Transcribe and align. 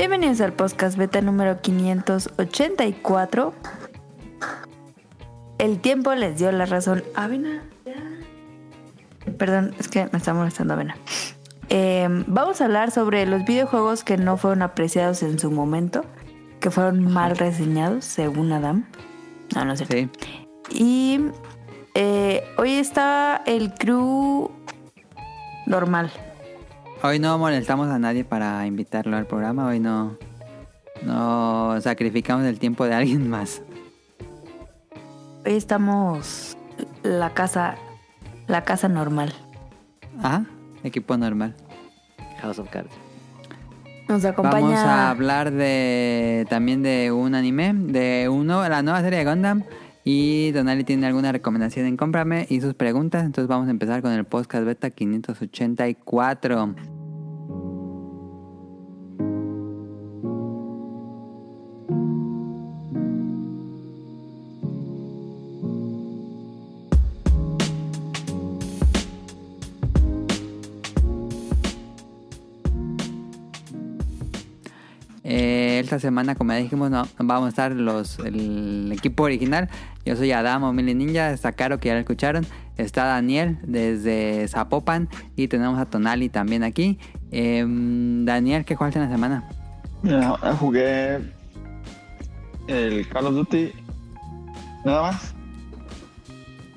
Bienvenidos 0.00 0.40
al 0.40 0.54
podcast 0.54 0.96
beta 0.96 1.20
número 1.20 1.60
584. 1.60 3.52
El 5.58 5.78
tiempo 5.80 6.14
les 6.14 6.38
dio 6.38 6.50
la 6.52 6.64
razón. 6.64 7.04
Avena. 7.14 7.62
Perdón, 9.36 9.74
es 9.78 9.88
que 9.88 10.08
me 10.10 10.16
está 10.16 10.32
molestando 10.32 10.72
Avena. 10.72 10.96
Eh, 11.68 12.08
vamos 12.26 12.62
a 12.62 12.64
hablar 12.64 12.92
sobre 12.92 13.26
los 13.26 13.44
videojuegos 13.44 14.02
que 14.02 14.16
no 14.16 14.38
fueron 14.38 14.62
apreciados 14.62 15.22
en 15.22 15.38
su 15.38 15.50
momento, 15.50 16.06
que 16.60 16.70
fueron 16.70 17.04
mal 17.12 17.36
reseñados, 17.36 18.06
según 18.06 18.52
Adam. 18.52 18.86
No, 19.54 19.66
no 19.66 19.76
sé. 19.76 19.84
Sí. 19.84 20.08
Y 20.70 21.20
eh, 21.92 22.42
hoy 22.56 22.72
está 22.72 23.42
el 23.44 23.74
crew 23.74 24.50
normal. 25.66 26.10
Hoy 27.02 27.18
no 27.18 27.38
molestamos 27.38 27.88
a 27.88 27.98
nadie 27.98 28.24
para 28.24 28.66
invitarlo 28.66 29.16
al 29.16 29.26
programa. 29.26 29.66
Hoy 29.66 29.80
no, 29.80 30.18
no 31.02 31.80
sacrificamos 31.80 32.44
el 32.44 32.58
tiempo 32.58 32.84
de 32.84 32.94
alguien 32.94 33.28
más. 33.30 33.62
Hoy 35.46 35.54
estamos 35.54 36.58
la 37.02 37.30
casa, 37.30 37.76
la 38.48 38.64
casa 38.64 38.88
normal. 38.88 39.32
Ajá, 40.22 40.44
equipo 40.84 41.16
normal. 41.16 41.54
House 42.42 42.58
of 42.58 42.68
Cards. 42.68 42.92
Nos 44.06 44.22
acompaña. 44.26 44.66
Vamos 44.66 44.80
a 44.80 45.08
hablar 45.08 45.52
de 45.52 46.46
también 46.50 46.82
de 46.82 47.12
un 47.12 47.34
anime, 47.34 47.72
de 47.72 48.28
uno, 48.28 48.68
la 48.68 48.82
nueva 48.82 49.00
serie 49.00 49.20
de 49.20 49.24
Gundam. 49.24 49.64
Y 50.04 50.52
Donali 50.52 50.84
tiene 50.84 51.06
alguna 51.06 51.32
recomendación 51.32 51.86
en 51.86 51.96
Cómprame 51.96 52.46
y 52.48 52.60
sus 52.60 52.74
preguntas. 52.74 53.24
Entonces 53.24 53.48
vamos 53.48 53.68
a 53.68 53.70
empezar 53.70 54.02
con 54.02 54.12
el 54.12 54.24
podcast 54.24 54.64
beta 54.64 54.90
584. 54.90 56.74
Semana, 76.00 76.34
como 76.34 76.52
ya 76.52 76.58
dijimos, 76.58 76.90
no, 76.90 77.06
vamos 77.18 77.46
a 77.46 77.48
estar 77.50 77.72
los, 77.72 78.18
el 78.20 78.90
equipo 78.92 79.22
original. 79.24 79.68
Yo 80.04 80.16
soy 80.16 80.32
Adamo 80.32 80.72
Mili 80.72 80.94
Ninja, 80.94 81.30
está 81.30 81.52
Caro 81.52 81.78
que 81.78 81.88
ya 81.88 81.94
lo 81.94 82.00
escucharon. 82.00 82.46
Está 82.76 83.04
Daniel 83.04 83.58
desde 83.62 84.48
Zapopan 84.48 85.08
y 85.36 85.48
tenemos 85.48 85.78
a 85.78 85.84
Tonali 85.86 86.28
también 86.30 86.64
aquí. 86.64 86.98
Em, 87.30 88.24
Daniel, 88.24 88.64
¿qué 88.64 88.74
jugaste 88.74 88.98
en 88.98 89.04
la 89.04 89.10
semana? 89.12 89.48
Jugué 90.58 91.18
el 92.66 93.06
Call 93.08 93.26
of 93.26 93.34
Duty. 93.34 93.72
Nada 94.84 95.02
más. 95.02 95.34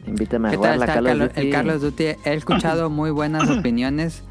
Invítame 0.06 0.50
a 0.50 0.52
¿Qué 0.52 0.58
jugar 0.58 0.72
tal 0.72 0.80
la 0.80 0.86
está 0.86 0.94
Call 0.96 1.06
of 1.06 1.10
Carlos- 1.12 1.30
Duty. 1.36 1.42
el 1.48 1.54
Carlos 1.54 1.82
Duty? 1.82 2.04
He 2.26 2.34
escuchado 2.34 2.90
muy 2.90 3.12
buenas 3.12 3.50
opiniones, 3.58 4.24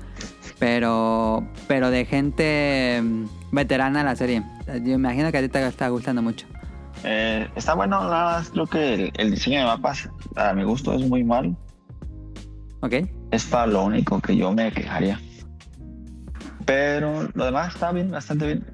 pero, 0.58 1.42
pero 1.68 1.90
de 1.90 2.04
gente 2.04 3.02
veterana 3.52 4.00
de 4.00 4.04
la 4.04 4.16
serie. 4.16 4.42
Yo 4.66 4.80
me 4.80 4.92
imagino 4.92 5.30
que 5.30 5.38
a 5.38 5.42
ti 5.42 5.48
te 5.48 5.64
está 5.64 5.88
gustando 5.88 6.22
mucho. 6.22 6.46
Eh, 7.04 7.48
está 7.54 7.74
bueno, 7.74 8.00
nada 8.00 8.38
más. 8.38 8.50
Creo 8.50 8.66
que 8.66 8.94
el, 8.94 9.12
el 9.16 9.30
diseño 9.30 9.60
de 9.60 9.66
mapas, 9.66 10.08
a 10.34 10.52
mi 10.52 10.64
gusto, 10.64 10.92
es 10.94 11.08
muy 11.08 11.22
malo. 11.22 11.54
¿Ok? 12.80 12.94
Es 13.30 13.44
para 13.44 13.66
lo 13.66 13.84
único 13.84 14.20
que 14.20 14.36
yo 14.36 14.52
me 14.52 14.72
quejaría. 14.72 15.20
Pero 16.64 17.28
lo 17.34 17.44
demás 17.44 17.74
está 17.74 17.92
bien, 17.92 18.10
bastante 18.10 18.46
bien. 18.46 18.66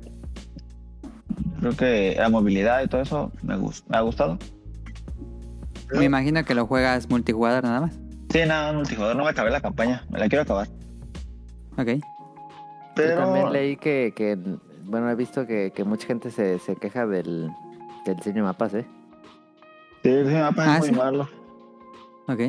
Creo 1.60 1.76
que 1.76 2.16
la 2.18 2.28
movilidad 2.28 2.82
y 2.82 2.88
todo 2.88 3.00
eso 3.00 3.32
me, 3.42 3.56
me 3.56 3.96
ha 3.96 4.00
gustado. 4.00 4.38
Me 5.92 6.04
imagino 6.04 6.44
que 6.44 6.54
lo 6.54 6.66
juegas 6.66 7.08
multijugador 7.08 7.64
nada 7.64 7.80
más. 7.80 7.98
Sí, 8.30 8.40
nada, 8.46 8.72
multijugador, 8.72 9.16
no 9.16 9.24
me 9.24 9.30
acabé 9.30 9.50
la 9.50 9.60
campaña, 9.60 10.04
me 10.10 10.18
la 10.18 10.28
quiero 10.28 10.42
acabar. 10.42 10.68
Ok. 11.78 11.88
Yo 11.88 12.00
Pero 12.94 13.16
también 13.16 13.52
leí 13.52 13.76
que, 13.76 14.12
que, 14.14 14.38
bueno, 14.88 15.08
he 15.10 15.14
visto 15.14 15.46
que, 15.46 15.72
que 15.74 15.84
mucha 15.84 16.06
gente 16.06 16.30
se, 16.30 16.58
se 16.58 16.74
queja 16.76 17.06
del, 17.06 17.50
del 18.04 18.16
diseño 18.16 18.36
de 18.36 18.42
mapas, 18.42 18.74
¿eh? 18.74 18.86
sí, 20.02 20.08
el 20.08 20.24
diseño 20.24 20.36
de 20.38 20.42
mapas 20.50 20.66
Ah, 20.68 20.74
es 20.74 20.80
muy 20.80 20.88
¿sí? 20.90 20.94
malo. 20.96 21.28
Ok. 22.28 22.40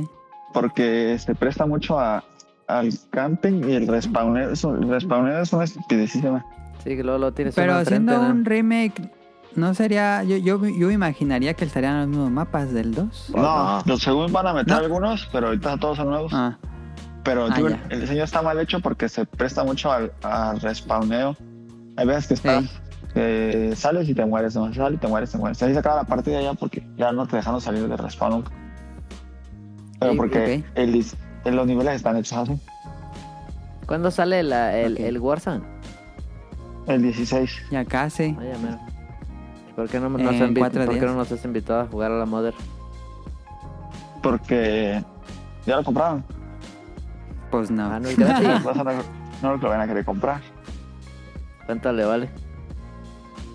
porque 0.53 1.17
se 1.19 1.35
presta 1.35 1.65
mucho 1.65 1.99
a, 1.99 2.23
al 2.67 2.89
camping 3.11 3.63
y 3.69 3.73
el 3.73 3.87
respawneo. 3.87 4.51
es 4.51 4.63
un- 4.63 4.83
El 4.83 4.89
respawneo 4.89 5.41
es 5.41 5.53
una 5.53 5.63
estupidísima. 5.65 6.45
Sí, 6.83 6.95
que 6.95 7.03
luego 7.03 7.19
lo 7.19 7.33
tienes 7.33 7.53
Pero 7.55 7.73
¿no? 7.99 8.21
un 8.21 8.45
remake, 8.45 9.11
¿no 9.55 9.73
sería...? 9.73 10.23
Yo, 10.23 10.37
yo, 10.37 10.65
yo 10.65 10.91
imaginaría 10.91 11.53
que 11.53 11.65
estarían 11.65 11.99
los 11.99 12.07
mismos 12.07 12.31
mapas 12.31 12.71
del 12.73 12.93
2. 12.95 13.05
Pues 13.31 13.43
no, 13.43 13.77
no. 13.77 13.83
los 13.85 14.01
según 14.01 14.31
van 14.31 14.47
a 14.47 14.53
meter 14.53 14.73
¿No? 14.73 14.79
algunos, 14.79 15.27
pero 15.31 15.47
ahorita 15.47 15.77
todos 15.77 15.97
son 15.97 16.09
nuevos. 16.09 16.31
Ah, 16.33 16.57
pero 17.23 17.47
Ah, 17.51 17.59
el 17.89 18.01
diseño 18.01 18.23
está 18.23 18.41
mal 18.41 18.59
hecho 18.59 18.79
porque 18.79 19.07
se 19.09 19.25
presta 19.25 19.63
mucho 19.63 19.91
al, 19.91 20.11
al 20.23 20.59
respawneo. 20.61 21.35
Hay 21.99 22.05
veces 22.07 22.39
que 22.39 23.75
sales 23.75 24.07
y 24.07 24.13
te 24.13 24.25
mueres, 24.25 24.55
no 24.55 24.73
sales 24.73 24.97
y 24.97 25.01
te 25.01 25.07
mueres, 25.07 25.31
te 25.31 25.37
mueres. 25.37 25.61
Ahí 25.61 25.73
se 25.73 25.79
acaba 25.79 25.97
la 25.97 26.03
partida 26.05 26.41
ya 26.41 26.53
porque 26.53 26.81
ya 26.95 27.11
no 27.11 27.27
te 27.27 27.35
dejan 27.35 27.59
salir 27.59 27.89
de 27.89 27.97
respawn 27.97 28.31
nunca. 28.35 28.51
Pero 29.99 30.11
Sí, 30.13 30.17
porque 30.17 30.63
ok. 30.65 30.65
el, 30.75 30.93
dis- 30.93 31.15
los 31.43 31.67
niveles 31.67 31.95
están 31.95 32.15
hechos 32.15 32.37
así. 32.37 32.57
¿Cuándo 33.85 34.11
sale 34.11 34.43
la, 34.43 34.77
el, 34.77 34.93
Ok. 34.93 34.99
el 35.01 35.19
Warzone? 35.19 35.61
El 36.87 37.01
16. 37.01 37.63
ya 37.69 37.83
casi. 37.83 38.31
Vaya, 38.31 38.57
mero. 38.59 38.79
¿Por 39.75 39.89
qué 39.89 39.99
no, 39.99 40.07
nos 40.09 40.21
¿por 40.21 40.31
qué 40.31 41.05
no 41.05 41.15
nos 41.15 41.31
has 41.33 41.43
invitado 41.43 41.81
a 41.81 41.85
jugar 41.87 42.11
a 42.13 42.15
la 42.17 42.25
Mother? 42.25 42.53
Porque 44.23 45.03
ya 45.65 45.75
lo 45.75 45.83
compraron. 45.83 46.23
Pues 47.51 47.69
no. 47.69 47.91
Ah, 47.91 47.99
no 47.99 48.09
no, 48.83 48.93
no 49.41 49.57
lo 49.57 49.69
van 49.69 49.81
a 49.81 49.87
querer 49.87 50.05
comprar. 50.05 50.39
¿Cuánto 51.69 51.93
le 51.93 52.03
vale? 52.03 52.29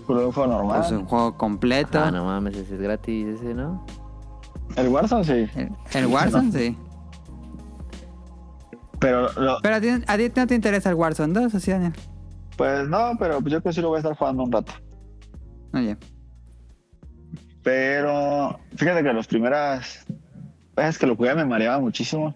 Pero 0.07 0.27
un 0.27 0.31
juego 0.31 0.49
normal. 0.53 0.77
Pues 0.79 0.91
un 0.93 1.05
juego 1.05 1.35
completo. 1.37 1.99
Ah, 2.01 2.11
no 2.11 2.23
mames, 2.23 2.55
ese 2.55 2.75
es 2.75 2.79
gratis, 2.81 3.27
ese, 3.27 3.53
¿no? 3.53 3.85
El 4.77 4.87
Warzone 4.87 5.25
sí. 5.25 5.49
El, 5.59 5.69
el 5.95 6.05
Warzone, 6.07 6.49
sí. 6.53 6.77
Pero 9.01 9.23
lo- 9.33 9.57
Pero 9.61 9.75
a 9.75 9.81
ti, 9.81 9.89
a 10.07 10.15
ti 10.17 10.31
no 10.33 10.47
te 10.47 10.55
interesa 10.55 10.87
el 10.91 10.95
Warzone 10.95 11.33
2, 11.33 11.55
¿o 11.55 11.59
sí, 11.59 11.71
Daniel? 11.71 11.91
pues 12.55 12.87
no, 12.87 13.17
pero 13.19 13.39
yo 13.39 13.43
creo 13.43 13.61
que 13.63 13.73
sí 13.73 13.81
lo 13.81 13.89
voy 13.89 13.97
a 13.97 13.99
estar 13.99 14.15
jugando 14.15 14.43
un 14.43 14.51
rato. 14.53 14.71
Oye. 15.73 15.97
Pero 17.63 18.57
fíjate 18.77 19.03
que 19.03 19.11
las 19.11 19.27
primeras 19.27 20.05
veces 20.73 20.97
que 20.97 21.05
lo 21.05 21.17
jugué 21.17 21.35
me 21.35 21.43
mareaba 21.43 21.81
muchísimo. 21.81 22.33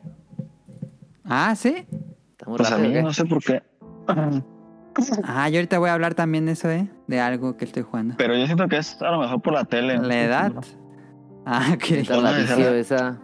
Ah, 1.24 1.56
¿sí? 1.56 1.86
Pues 2.46 2.70
a 2.70 2.78
mí 2.78 2.92
¿qué? 2.92 3.02
no 3.02 3.14
sé 3.14 3.24
por 3.24 3.42
qué. 3.42 3.64
Ah, 5.24 5.50
yo 5.50 5.58
ahorita 5.58 5.80
voy 5.80 5.90
a 5.90 5.94
hablar 5.94 6.14
también 6.16 6.46
de 6.46 6.54
eso, 6.54 6.70
¿eh? 6.70 6.88
De 7.08 7.20
algo 7.20 7.58
que 7.58 7.66
estoy 7.66 7.84
jugando. 7.84 8.16
Pero 8.18 8.36
yo 8.36 8.46
siento 8.46 8.68
que 8.68 8.78
es 8.78 9.02
a 9.02 9.12
lo 9.12 9.20
mejor 9.20 9.42
por 9.42 9.54
la 9.54 9.66
tele. 9.66 9.98
¿La 9.98 10.22
edad? 10.22 10.52
Ah, 11.46 11.72
ok. 11.74 11.92
Está 11.92 12.18
la 12.18 12.32
vicio 12.34 12.74
esa. 12.74 13.20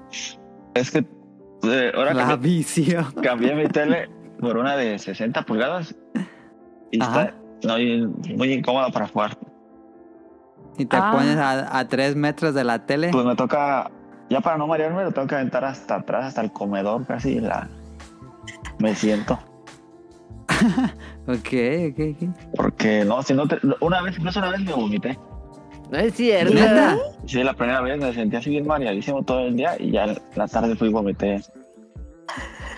Es 0.74 0.92
que 0.92 1.06
eh, 1.64 1.92
ahora 1.96 2.14
La 2.14 2.28
que 2.30 2.36
vicio. 2.38 3.06
cambié 3.22 3.54
mi 3.56 3.68
tele 3.70 4.10
por 4.40 4.58
una 4.58 4.76
de 4.76 4.98
60 5.00 5.42
pulgadas 5.44 5.96
y 6.92 7.02
Ajá. 7.02 7.24
está 7.24 7.36
no, 7.64 7.80
y 7.80 8.06
muy 8.36 8.52
incómoda 8.54 8.90
para 8.90 9.08
jugar. 9.08 9.38
Y 10.78 10.86
te 10.86 10.98
Ah. 10.98 11.12
pones 11.14 11.38
a, 11.38 11.78
a 11.80 11.88
tres 11.88 12.16
metros 12.16 12.54
de 12.54 12.64
la 12.64 12.86
tele. 12.86 13.10
Pues 13.12 13.26
me 13.26 13.36
toca, 13.36 13.90
ya 14.30 14.42
para 14.42 14.58
no 14.58 14.68
marearme, 14.68 15.04
lo 15.04 15.12
tengo 15.12 15.28
que 15.28 15.36
aventar 15.36 15.64
hasta 15.64 15.96
atrás, 15.96 16.26
hasta 16.26 16.42
el 16.42 16.52
comedor 16.52 17.06
casi. 17.06 17.40
La... 17.40 17.70
Me 18.80 18.94
siento. 18.94 19.40
Ok, 21.28 21.50
ok, 21.90 22.00
ok. 22.14 22.30
Porque 22.56 23.04
no, 23.04 23.22
si 23.24 23.34
no 23.34 23.48
te- 23.48 23.60
una 23.82 24.02
vez, 24.04 24.18
incluso 24.18 24.40
una 24.40 24.50
vez 24.52 24.62
me 24.62 24.74
vomité. 24.74 25.18
No 25.92 25.98
es 25.98 26.14
cierto. 26.14 26.54
¿Neta? 26.54 26.98
Sí, 27.26 27.44
la 27.44 27.54
primera 27.54 27.82
vez 27.82 27.98
me 28.00 28.14
sentí 28.14 28.36
así 28.36 28.50
bien 28.52 28.68
mareadísimo 28.68 29.24
todo 29.24 29.40
el 29.42 29.56
día 29.56 29.76
y 29.80 29.92
ya 29.92 30.06
la 30.36 30.48
tarde 30.48 30.76
fui 30.76 30.90
y 30.90 30.92
vomité. 30.94 31.42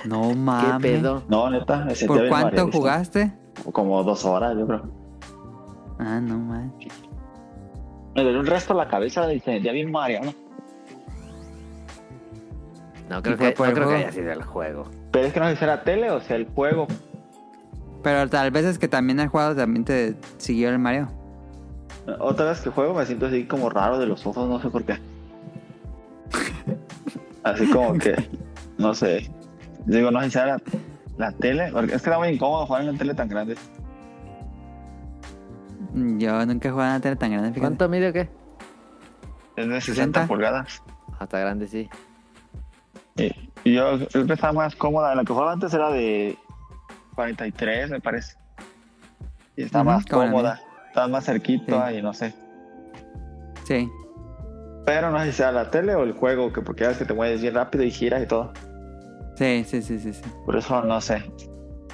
No 0.06 0.30
¿Qué 0.30 0.36
mames. 0.36 0.82
pedo? 0.82 1.24
No, 1.28 1.50
neta, 1.50 1.78
me 1.86 1.96
sentía 1.96 2.08
¿Por 2.08 2.18
bien 2.20 2.30
cuánto 2.30 2.48
mareadísimo. 2.52 2.82
jugaste? 2.82 3.32
Como 3.74 4.04
dos 4.04 4.24
horas, 4.26 4.56
yo 4.58 4.66
creo. 4.68 4.84
Ah, 6.00 6.20
no 6.22 6.38
mames. 6.38 6.72
Me 8.16 8.24
dolió 8.24 8.40
el 8.42 8.48
resto 8.48 8.74
de 8.74 8.80
la 8.80 8.88
cabeza 8.88 9.32
y 9.34 9.40
se 9.40 9.46
sentía 9.52 9.72
bien 9.74 9.92
mareado. 9.92 10.34
No 13.10 13.22
creo, 13.22 13.36
¿Y 13.36 13.38
fue 13.38 13.54
que, 13.54 13.62
no 13.70 13.74
creo 13.76 13.90
que 13.90 13.96
haya 13.96 14.12
sido 14.12 14.32
el 14.32 14.44
juego. 14.44 14.84
Pero 15.12 15.28
es 15.28 15.34
que 15.34 15.40
no 15.40 15.48
sé 15.50 15.56
si 15.56 15.64
era 15.64 15.84
tele 15.84 16.12
o 16.12 16.20
sea 16.20 16.36
el 16.36 16.46
juego. 16.48 16.88
Pero 18.08 18.30
tal 18.30 18.52
vez 18.52 18.64
es 18.64 18.80
que 18.80 18.88
también 18.88 19.20
el 19.20 19.28
juego 19.28 19.54
también 19.54 19.84
te 19.84 20.16
siguió 20.38 20.70
el 20.70 20.80
Mario. 20.80 21.10
Otra 22.20 22.46
vez 22.46 22.62
que 22.62 22.70
juego 22.70 22.94
me 22.94 23.06
siento 23.06 23.26
así 23.26 23.44
como 23.44 23.70
raro 23.70 24.00
de 24.00 24.06
los 24.06 24.26
ojos, 24.26 24.48
no 24.48 24.62
sé 24.62 24.70
por 24.70 24.86
qué. 24.86 24.98
Así 27.44 27.70
como 27.70 28.00
que, 28.00 28.16
no 28.78 28.96
sé. 28.96 29.30
Digo, 29.86 30.10
no 30.10 30.22
sé 30.22 30.32
si 30.32 30.38
era 30.38 30.56
la, 30.56 30.62
la 31.18 31.32
tele, 31.34 31.70
porque 31.74 31.96
es 31.96 32.02
que 32.02 32.08
era 32.08 32.18
muy 32.18 32.30
incómodo 32.30 32.66
jugar 32.66 32.84
en 32.84 32.94
la 32.94 32.98
tele 32.98 33.14
tan 33.14 33.28
grande. 33.28 33.58
Yo 35.94 36.46
nunca 36.46 36.70
he 36.70 36.72
jugado 36.72 36.92
a 36.92 36.94
una 36.94 37.02
tele 37.02 37.18
tan 37.18 37.32
grande. 37.32 37.50
fíjate. 37.50 37.60
¿Cuánto 37.60 37.90
mide 37.90 38.08
o 38.08 38.14
qué? 38.14 38.30
Es 39.58 39.68
de 39.68 39.82
60 39.82 40.22
60. 40.22 40.28
pulgadas. 40.28 40.82
Hasta 41.20 41.40
grande, 41.40 41.68
sí. 41.68 41.90
Y, 43.18 43.34
y 43.66 43.74
yo 43.74 44.00
creo 44.08 44.26
que 44.26 44.34
estaba 44.34 44.54
más 44.54 44.78
cómoda. 44.78 45.14
La 45.14 45.26
que 45.26 45.34
jugaba 45.34 45.52
antes 45.52 45.74
era 45.74 45.90
de 45.92 46.38
43, 47.18 47.90
me 47.90 48.00
parece. 48.00 48.38
Y 49.56 49.64
está 49.64 49.84
más 49.84 50.06
cómoda. 50.06 50.62
Está 50.90 51.08
más 51.08 51.26
cerquita 51.26 51.90
Sí. 51.90 51.96
y 51.98 52.02
no 52.04 52.14
sé. 52.14 52.32
Sí. 53.66 53.90
Pero 54.86 55.10
no 55.12 55.20
sé 55.20 55.26
si 55.26 55.32
sea 55.34 55.52
la 55.52 55.72
tele 55.72 55.96
o 55.96 56.04
el 56.04 56.14
juego, 56.14 56.54
que 56.54 56.62
porque 56.62 56.84
ya 56.84 56.90
ves 56.90 57.00
que 57.00 57.06
te 57.06 57.14
mueves 57.16 57.42
bien 57.42 57.56
rápido 57.56 57.84
y 57.84 57.90
giras 57.92 58.22
y 58.24 58.28
todo. 58.28 58.54
Sí, 59.36 59.64
sí, 59.68 59.82
sí, 59.82 60.00
sí, 60.00 60.14
sí. 60.14 60.22
Por 60.46 60.56
eso 60.56 60.82
no 60.84 61.02
sé. 61.02 61.24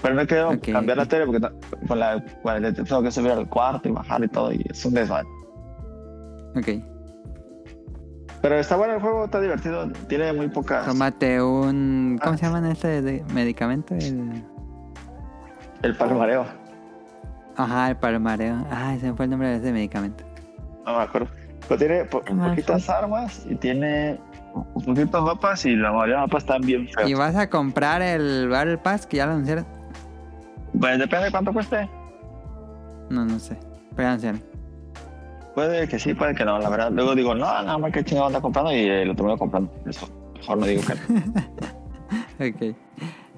Pero 0.01 0.13
no 0.15 0.27
quiero 0.27 0.49
Ok, 0.51 0.71
cambiar 0.73 0.97
la 0.97 1.05
tele 1.05 1.25
porque 1.25 1.39
con 1.87 1.99
la, 1.99 2.21
con 2.43 2.73
tengo 2.73 3.01
que 3.01 3.11
subir 3.11 3.31
al 3.31 3.47
cuarto 3.47 3.87
y 3.87 3.93
bajar 3.93 4.23
y 4.25 4.27
todo. 4.27 4.51
Y 4.51 4.61
es 4.69 4.83
un 4.85 4.93
desván. 4.93 5.25
Ok. 6.57 6.67
Pero 8.41 8.55
está 8.55 8.75
bueno 8.75 8.95
el 8.95 8.99
juego, 9.01 9.23
está 9.23 9.39
divertido. 9.39 9.89
Tiene 10.09 10.33
muy 10.33 10.49
pocas. 10.49 10.85
Tómate 10.85 11.41
un... 11.41 12.19
¿Cómo 12.21 12.37
se 12.37 12.45
llama 12.45 12.69
este 12.69 13.01
de 13.01 13.23
medicamento? 13.33 13.95
El... 13.95 14.43
El 15.83 15.95
palmareo. 15.95 16.45
Ajá, 17.55 17.89
el 17.91 17.95
palmareo. 17.97 18.65
Ay, 18.71 18.99
se 18.99 19.07
me 19.11 19.13
fue 19.15 19.25
el 19.25 19.31
nombre 19.31 19.49
de 19.49 19.57
ese 19.57 19.71
medicamento. 19.71 20.23
No 20.85 20.97
me 20.97 21.03
acuerdo. 21.03 21.27
Pero 21.67 21.77
tiene 21.77 22.05
po- 22.05 22.21
poquitas 22.23 22.89
armas 22.89 23.45
y 23.49 23.55
tiene 23.55 24.19
poquitos 24.85 25.23
mapas 25.23 25.65
y 25.65 25.75
la 25.75 25.91
mayoría 25.91 26.15
de 26.15 26.21
mapas 26.21 26.43
están 26.43 26.61
bien 26.61 26.87
feos. 26.89 27.09
¿Y 27.09 27.13
vas 27.13 27.35
a 27.35 27.49
comprar 27.49 28.01
el 28.01 28.49
Battle 28.49 28.77
Pass 28.79 29.05
que 29.05 29.17
ya 29.17 29.25
lo 29.27 29.33
anunciaron? 29.33 29.65
Pues 30.79 30.97
depende 30.97 31.25
de 31.25 31.31
cuánto 31.31 31.53
cueste. 31.53 31.87
No, 33.09 33.23
no 33.25 33.37
sé. 33.39 33.57
Pero 33.95 34.03
ya 34.03 34.07
anunciaron. 34.09 34.43
Puede 35.53 35.87
que 35.87 35.99
sí, 35.99 36.13
puede 36.15 36.33
que 36.33 36.43
no, 36.45 36.57
la 36.59 36.67
verdad. 36.69 36.91
Luego 36.91 37.13
digo, 37.13 37.35
no, 37.35 37.45
nada 37.45 37.77
más 37.77 37.91
que 37.91 38.03
chingado 38.03 38.27
anda 38.27 38.41
comprando 38.41 38.71
y 38.73 38.79
eh, 38.89 39.05
lo 39.05 39.15
termino 39.15 39.37
comprando. 39.37 39.71
Eso, 39.85 40.09
mejor 40.35 40.57
no 40.57 40.65
digo 40.65 40.81
que 40.81 40.95
no. 41.13 41.33
Ok. 42.73 42.75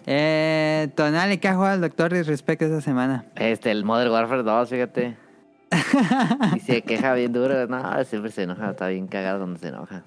Eh, 0.06 0.90
Tonali, 0.96 1.38
¿qué 1.40 1.48
ha 1.48 1.56
jugado 1.56 1.76
el 1.76 1.82
doctor 1.82 2.12
respecto 2.12 2.66
a 2.66 2.68
esta 2.68 2.82
semana? 2.82 3.26
Este, 3.36 3.72
el 3.72 3.84
Modern 3.84 4.12
Warfare 4.12 4.44
2, 4.44 4.70
fíjate. 4.70 5.18
Y 6.56 6.60
se 6.60 6.84
queja 6.84 7.14
bien 7.16 7.34
duro. 7.34 7.68
No, 7.68 8.04
siempre 8.06 8.32
se 8.32 8.44
enoja. 8.44 8.72
Está 8.72 8.88
bien 8.88 9.08
cagado 9.08 9.40
cuando 9.40 9.60
se 9.60 9.70
enoja. 9.70 10.04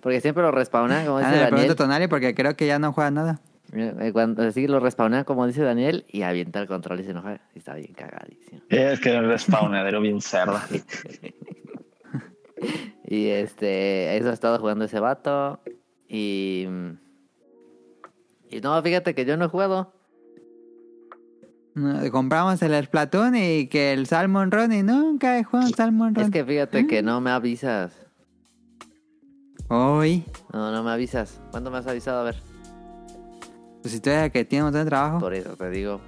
Porque 0.00 0.20
siempre 0.20 0.42
lo 0.42 0.50
respawnan, 0.50 1.04
como 1.04 1.18
Ah, 1.18 1.20
dice 1.20 1.30
le 1.32 1.36
pregunto 1.36 1.56
Daniel. 1.56 1.70
a 1.72 1.76
Tonali 1.76 2.06
porque 2.08 2.34
creo 2.34 2.56
que 2.56 2.66
ya 2.66 2.78
no 2.78 2.92
juega 2.92 3.10
nada. 3.10 3.40
Eh, 3.72 4.10
Cuando 4.12 4.42
así 4.42 4.66
lo 4.66 4.80
respawnan, 4.80 5.22
como 5.24 5.46
dice 5.46 5.62
Daniel, 5.62 6.04
y 6.08 6.22
avienta 6.22 6.58
el 6.60 6.66
control 6.66 7.00
y 7.00 7.04
se 7.04 7.10
enoja. 7.10 7.40
Y 7.54 7.58
está 7.58 7.74
bien 7.74 7.92
cagadísimo. 7.92 8.62
es 8.68 8.98
que 9.00 9.10
es 9.10 9.16
un 9.16 9.28
respawnadero 9.28 10.00
bien 10.00 10.20
cerda. 10.20 10.66
Y 13.06 13.26
este, 13.28 14.16
eso 14.18 14.30
ha 14.30 14.32
estado 14.32 14.58
jugando 14.60 14.84
ese 14.84 15.00
vato. 15.00 15.60
Y. 16.08 16.66
Y 18.50 18.60
no, 18.60 18.82
fíjate 18.82 19.14
que 19.14 19.24
yo 19.24 19.36
no 19.36 19.44
he 19.44 19.48
jugado. 19.48 19.92
No, 21.74 22.10
Compramos 22.10 22.60
el 22.62 22.84
Splatoon 22.84 23.36
y 23.36 23.68
que 23.68 23.92
el 23.92 24.06
Salmon 24.06 24.50
Run 24.50 24.72
y 24.72 24.82
nunca 24.82 25.38
he 25.38 25.44
jugado 25.44 25.68
Salmon 25.70 26.14
Run. 26.14 26.24
Es 26.24 26.30
que 26.30 26.44
fíjate 26.44 26.86
que 26.86 27.02
no 27.02 27.20
me 27.20 27.30
avisas. 27.30 27.92
Hoy, 29.68 30.24
No, 30.52 30.72
no 30.72 30.82
me 30.82 30.90
avisas. 30.90 31.40
¿Cuándo 31.52 31.70
me 31.70 31.78
has 31.78 31.86
avisado? 31.86 32.20
A 32.20 32.24
ver. 32.24 32.36
pues 33.82 33.94
si 33.94 34.00
tú 34.00 34.10
eres 34.10 34.24
el 34.24 34.32
que 34.32 34.44
tiene 34.44 34.64
un 34.64 34.66
montón 34.66 34.84
de 34.84 34.88
trabajo, 34.90 35.20
Por 35.20 35.32
eso 35.32 35.56
te 35.56 35.70
digo. 35.70 36.00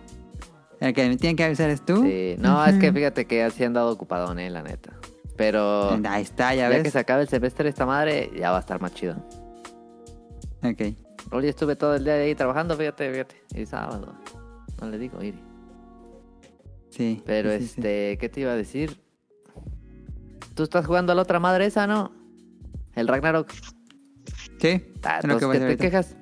el 0.80 0.92
que 0.92 1.08
me 1.08 1.16
tiene 1.16 1.36
que 1.36 1.44
avisar 1.44 1.70
es 1.70 1.84
tú. 1.84 2.02
Sí. 2.02 2.34
No, 2.38 2.64
es 2.66 2.76
que 2.78 2.92
fíjate 2.92 3.26
que 3.26 3.44
así 3.44 3.62
han 3.62 3.72
dado 3.72 3.90
ocupado, 3.92 4.36
eh, 4.36 4.50
la 4.50 4.62
neta. 4.62 4.94
Pero 5.36 5.90
Ahí 6.08 6.22
está, 6.22 6.54
ya, 6.56 6.62
ya, 6.62 6.68
ves. 6.70 6.82
que 6.82 6.90
se 6.90 6.98
acabe 6.98 7.22
el 7.22 7.28
semestre 7.28 7.68
esta 7.68 7.86
madre, 7.86 8.30
ya 8.36 8.50
va 8.50 8.56
a 8.56 8.60
estar 8.60 8.80
más 8.80 8.92
chido. 8.94 9.14
Ok. 10.64 10.96
Hoy 11.32 11.48
estuve 11.48 11.76
todo 11.76 11.94
el 11.94 12.04
día 12.04 12.14
ahí 12.14 12.34
trabajando, 12.34 12.76
fíjate, 12.76 13.10
fíjate. 13.10 13.42
Y 13.54 13.66
sábado. 13.66 14.14
No 14.80 14.88
le 14.88 14.98
digo, 14.98 15.22
Iri. 15.22 15.38
Sí. 16.90 17.22
Pero 17.24 17.50
sí, 17.52 17.58
sí, 17.60 17.66
sí. 17.66 17.74
este, 17.80 18.18
¿qué 18.18 18.28
te 18.28 18.40
iba 18.40 18.52
a 18.52 18.56
decir? 18.56 19.00
Tú 20.54 20.64
estás 20.64 20.84
jugando 20.86 21.12
a 21.12 21.14
la 21.14 21.22
otra 21.22 21.40
madre 21.40 21.66
esa, 21.66 21.86
¿no? 21.86 22.12
El 22.94 23.08
Ragnarok. 23.08 23.50
Sí, 24.60 24.84
Ah, 25.02 25.20
lo 25.24 25.38
que 25.38 25.44
a 25.44 25.48
¿qué 25.48 25.56
hacer 25.56 25.58
te 25.58 25.64
ahorita. 25.64 25.84
quejas? 25.84 26.16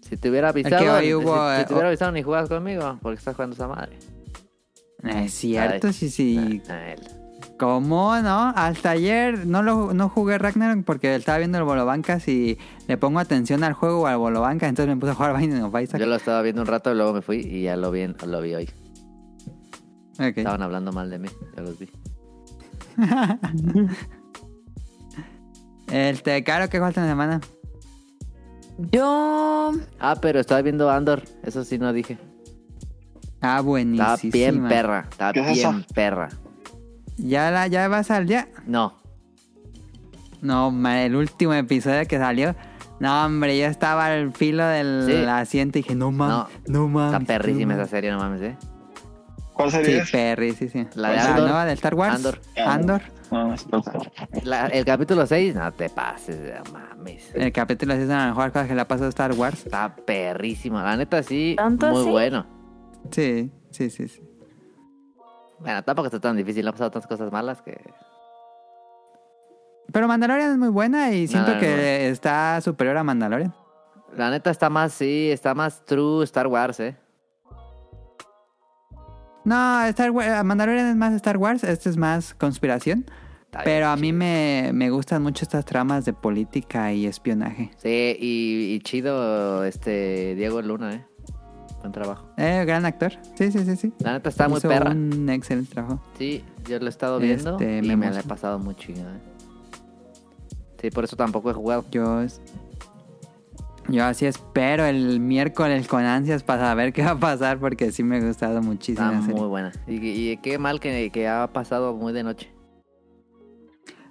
Si 0.00 0.16
te 0.16 0.30
hubiera 0.30 0.48
avisado, 0.48 0.78
si- 0.78 1.04
si, 1.04 1.10
eh, 1.10 1.10
te 1.10 1.14
hubiera 1.16 1.84
o- 1.84 1.88
avisado 1.88 2.12
ni 2.12 2.22
jugabas 2.22 2.48
conmigo, 2.48 2.98
porque 3.02 3.18
estás 3.18 3.34
jugando 3.36 3.54
esa 3.54 3.68
madre. 3.68 3.98
Es 5.04 5.34
cierto, 5.34 5.88
Ay. 5.88 5.92
sí, 5.92 6.08
sí. 6.08 6.62
Ah, 6.68 6.92
él. 6.92 7.00
¿Cómo 7.58 8.16
no? 8.22 8.52
Hasta 8.54 8.90
ayer 8.90 9.46
no 9.46 9.62
lo 9.62 9.92
no 9.92 10.08
jugué 10.08 10.38
Ragnarok 10.38 10.84
porque 10.84 11.14
estaba 11.14 11.38
viendo 11.38 11.58
el 11.58 11.64
Bolobancas 11.64 12.28
y 12.28 12.56
le 12.86 12.96
pongo 12.96 13.18
atención 13.18 13.64
al 13.64 13.72
juego 13.72 14.02
o 14.02 14.06
al 14.06 14.16
Bolobancas, 14.16 14.68
entonces 14.68 14.94
me 14.94 15.00
puse 15.00 15.12
a 15.12 15.14
jugar 15.16 15.36
Binding 15.38 15.62
of 15.62 15.74
Isaac. 15.80 16.00
Yo 16.00 16.06
lo 16.06 16.14
estaba 16.16 16.40
viendo 16.42 16.62
un 16.62 16.68
rato 16.68 16.92
y 16.92 16.94
luego 16.94 17.12
me 17.12 17.20
fui 17.22 17.38
y 17.38 17.62
ya 17.64 17.76
lo 17.76 17.90
vi, 17.90 18.06
lo 18.26 18.40
vi 18.40 18.54
hoy. 18.54 18.70
Estaban 20.18 20.62
hablando 20.62 20.92
mal 20.92 21.10
de 21.10 21.18
mí, 21.18 21.28
ya 21.56 21.62
los 21.62 21.78
vi. 21.78 21.90
Este, 25.90 26.44
Caro, 26.44 26.68
¿qué 26.68 26.80
falta 26.80 27.00
en 27.00 27.06
la 27.06 27.12
semana? 27.12 27.40
Yo. 28.92 29.72
Ah, 29.98 30.16
pero 30.20 30.38
estaba 30.38 30.60
viendo 30.60 30.90
Andor, 30.90 31.22
eso 31.42 31.64
sí 31.64 31.78
no 31.78 31.92
dije. 31.94 32.18
Ah, 33.40 33.56
Estaba 33.56 33.62
buenísima. 33.62 34.32
bien 34.32 34.68
perra, 34.68 35.06
estaba 35.10 35.32
¿Qué 35.32 35.40
es 35.40 35.52
bien 35.54 35.86
perra. 35.94 36.28
¿Ya, 37.18 37.50
la, 37.50 37.66
¿Ya 37.66 37.88
vas 37.88 38.10
al 38.10 38.26
día? 38.26 38.48
No, 38.66 38.94
No, 40.40 40.72
el 40.88 41.16
último 41.16 41.52
episodio 41.54 42.06
que 42.06 42.16
salió. 42.18 42.54
No, 43.00 43.24
hombre, 43.26 43.58
yo 43.58 43.66
estaba 43.66 44.06
al 44.06 44.32
filo 44.32 44.64
del 44.66 45.04
Sí. 45.06 45.24
asiento 45.28 45.78
y 45.78 45.82
dije, 45.82 45.94
no 45.94 46.10
mames, 46.10 46.46
no, 46.68 46.88
mames. 46.88 47.20
está 47.20 47.26
perrísima 47.26 47.74
no 47.74 47.82
esa 47.82 47.90
serie, 47.90 48.10
no 48.10 48.18
mames, 48.18 48.42
¿eh? 48.42 48.56
¿Cuál 49.52 49.70
mames". 49.70 49.86
sería? 49.86 50.04
Sí, 50.04 50.12
Perry, 50.12 50.52
sí, 50.54 50.68
sí. 50.68 50.86
La 50.94 51.10
de 51.10 51.16
La 51.16 51.36
nueva 51.38 51.64
de 51.64 51.72
Star 51.74 51.94
Wars. 51.94 52.14
Andor. 52.14 52.40
Andor. 52.64 53.02
No, 53.30 53.48
no. 53.48 53.82
La- 54.44 54.66
el 54.68 54.84
capítulo 54.84 55.26
6, 55.26 55.54
no 55.54 55.70
te 55.72 55.90
pases, 55.90 56.38
no 56.64 56.72
mames. 56.72 57.32
El 57.34 57.52
capítulo 57.52 57.94
es 57.94 58.04
una 58.04 58.14
de 58.14 58.18
las 58.20 58.28
mejores 58.30 58.52
cosas 58.52 58.68
que 58.68 58.74
le 58.74 58.80
ha 58.80 58.88
pasado 58.88 59.06
a 59.06 59.10
Star 59.10 59.32
Wars. 59.34 59.64
Está 59.66 59.94
perrísimo. 59.94 60.80
La 60.80 60.96
neta, 60.96 61.22
sí, 61.22 61.54
¿Tanto 61.56 61.86
muy 61.88 62.00
así? 62.02 62.10
bueno. 62.10 62.46
Sí, 63.10 63.50
sí, 63.70 63.90
sí, 63.90 64.08
sí. 64.08 64.22
Bueno, 65.60 65.82
tampoco 65.82 66.06
está 66.06 66.20
tan 66.20 66.36
difícil. 66.36 66.64
Le 66.64 66.68
han 66.68 66.72
pasado 66.74 66.90
tantas 66.90 67.08
cosas 67.08 67.32
malas 67.32 67.62
que... 67.62 67.78
Pero 69.92 70.06
Mandalorian 70.06 70.52
es 70.52 70.58
muy 70.58 70.68
buena 70.68 71.12
y 71.12 71.26
siento 71.26 71.48
no, 71.48 71.54
no. 71.54 71.60
que 71.60 72.08
está 72.10 72.60
superior 72.60 72.96
a 72.98 73.04
Mandalorian. 73.04 73.54
La 74.16 74.30
neta 74.30 74.50
está 74.50 74.68
más, 74.68 74.92
sí, 74.92 75.30
está 75.30 75.54
más 75.54 75.84
true 75.84 76.24
Star 76.24 76.46
Wars, 76.46 76.80
¿eh? 76.80 76.96
No, 79.44 79.82
Star 79.86 80.10
Wars, 80.10 80.44
Mandalorian 80.44 80.88
es 80.88 80.96
más 80.96 81.14
Star 81.14 81.38
Wars, 81.38 81.64
este 81.64 81.88
es 81.88 81.96
más 81.96 82.34
conspiración. 82.34 83.06
Está 83.46 83.62
Pero 83.64 83.86
a 83.88 83.96
mí 83.96 84.12
me, 84.12 84.72
me 84.74 84.90
gustan 84.90 85.22
mucho 85.22 85.44
estas 85.44 85.64
tramas 85.64 86.04
de 86.04 86.12
política 86.12 86.92
y 86.92 87.06
espionaje. 87.06 87.70
Sí, 87.78 88.14
y, 88.20 88.74
y 88.74 88.80
chido 88.80 89.64
este 89.64 90.34
Diego 90.34 90.60
Luna, 90.60 90.94
¿eh? 90.94 91.07
Buen 91.88 91.92
trabajo. 91.92 92.28
Eh, 92.36 92.64
gran 92.66 92.84
actor. 92.84 93.12
Sí, 93.36 93.50
sí, 93.50 93.64
sí, 93.64 93.76
sí. 93.76 93.92
La 94.00 94.12
neta 94.12 94.28
está 94.28 94.46
muy 94.48 94.60
perra. 94.60 94.90
un 94.90 95.28
excelente 95.30 95.72
trabajo. 95.72 96.02
Sí, 96.18 96.44
yo 96.68 96.78
lo 96.78 96.84
he 96.86 96.88
estado 96.90 97.18
viendo 97.18 97.52
Este, 97.52 97.78
y 97.78 97.82
me 97.82 97.96
me 97.96 98.10
la 98.10 98.20
he 98.20 98.22
pasado 98.24 98.58
muy 98.58 98.74
chido, 98.74 99.00
¿eh? 99.08 99.20
Sí, 100.82 100.90
por 100.90 101.04
eso 101.04 101.16
tampoco 101.16 101.50
he 101.50 101.54
jugado. 101.54 101.84
Yo, 101.90 102.20
es- 102.20 102.42
yo 103.88 104.04
así 104.04 104.26
espero 104.26 104.84
el 104.84 105.18
miércoles 105.18 105.88
con 105.88 106.04
ansias 106.04 106.42
para 106.42 106.60
saber 106.60 106.92
qué 106.92 107.02
va 107.02 107.12
a 107.12 107.18
pasar 107.18 107.58
porque 107.58 107.90
sí 107.90 108.02
me 108.02 108.18
ha 108.18 108.20
gustado 108.20 108.60
muchísimo. 108.60 109.08
Está 109.10 109.22
serie. 109.22 109.40
muy 109.40 109.48
buena. 109.48 109.72
Y, 109.86 109.94
y 110.32 110.36
qué 110.36 110.58
mal 110.58 110.78
que, 110.80 111.08
que 111.10 111.26
ha 111.26 111.50
pasado 111.54 111.94
muy 111.94 112.12
de 112.12 112.22
noche. 112.22 112.52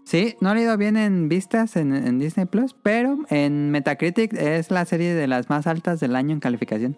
Sí, 0.03 0.35
no 0.39 0.53
le 0.53 0.61
ha 0.61 0.63
ido 0.63 0.77
bien 0.77 0.95
en 0.95 1.27
vistas 1.27 1.75
en, 1.75 1.93
en 1.93 2.17
Disney 2.17 2.45
Plus, 2.45 2.73
pero 2.81 3.19
en 3.29 3.71
Metacritic 3.71 4.33
es 4.33 4.71
la 4.71 4.85
serie 4.85 5.13
de 5.13 5.27
las 5.27 5.49
más 5.49 5.67
altas 5.67 5.99
del 5.99 6.15
año 6.15 6.31
en 6.33 6.39
calificación. 6.39 6.97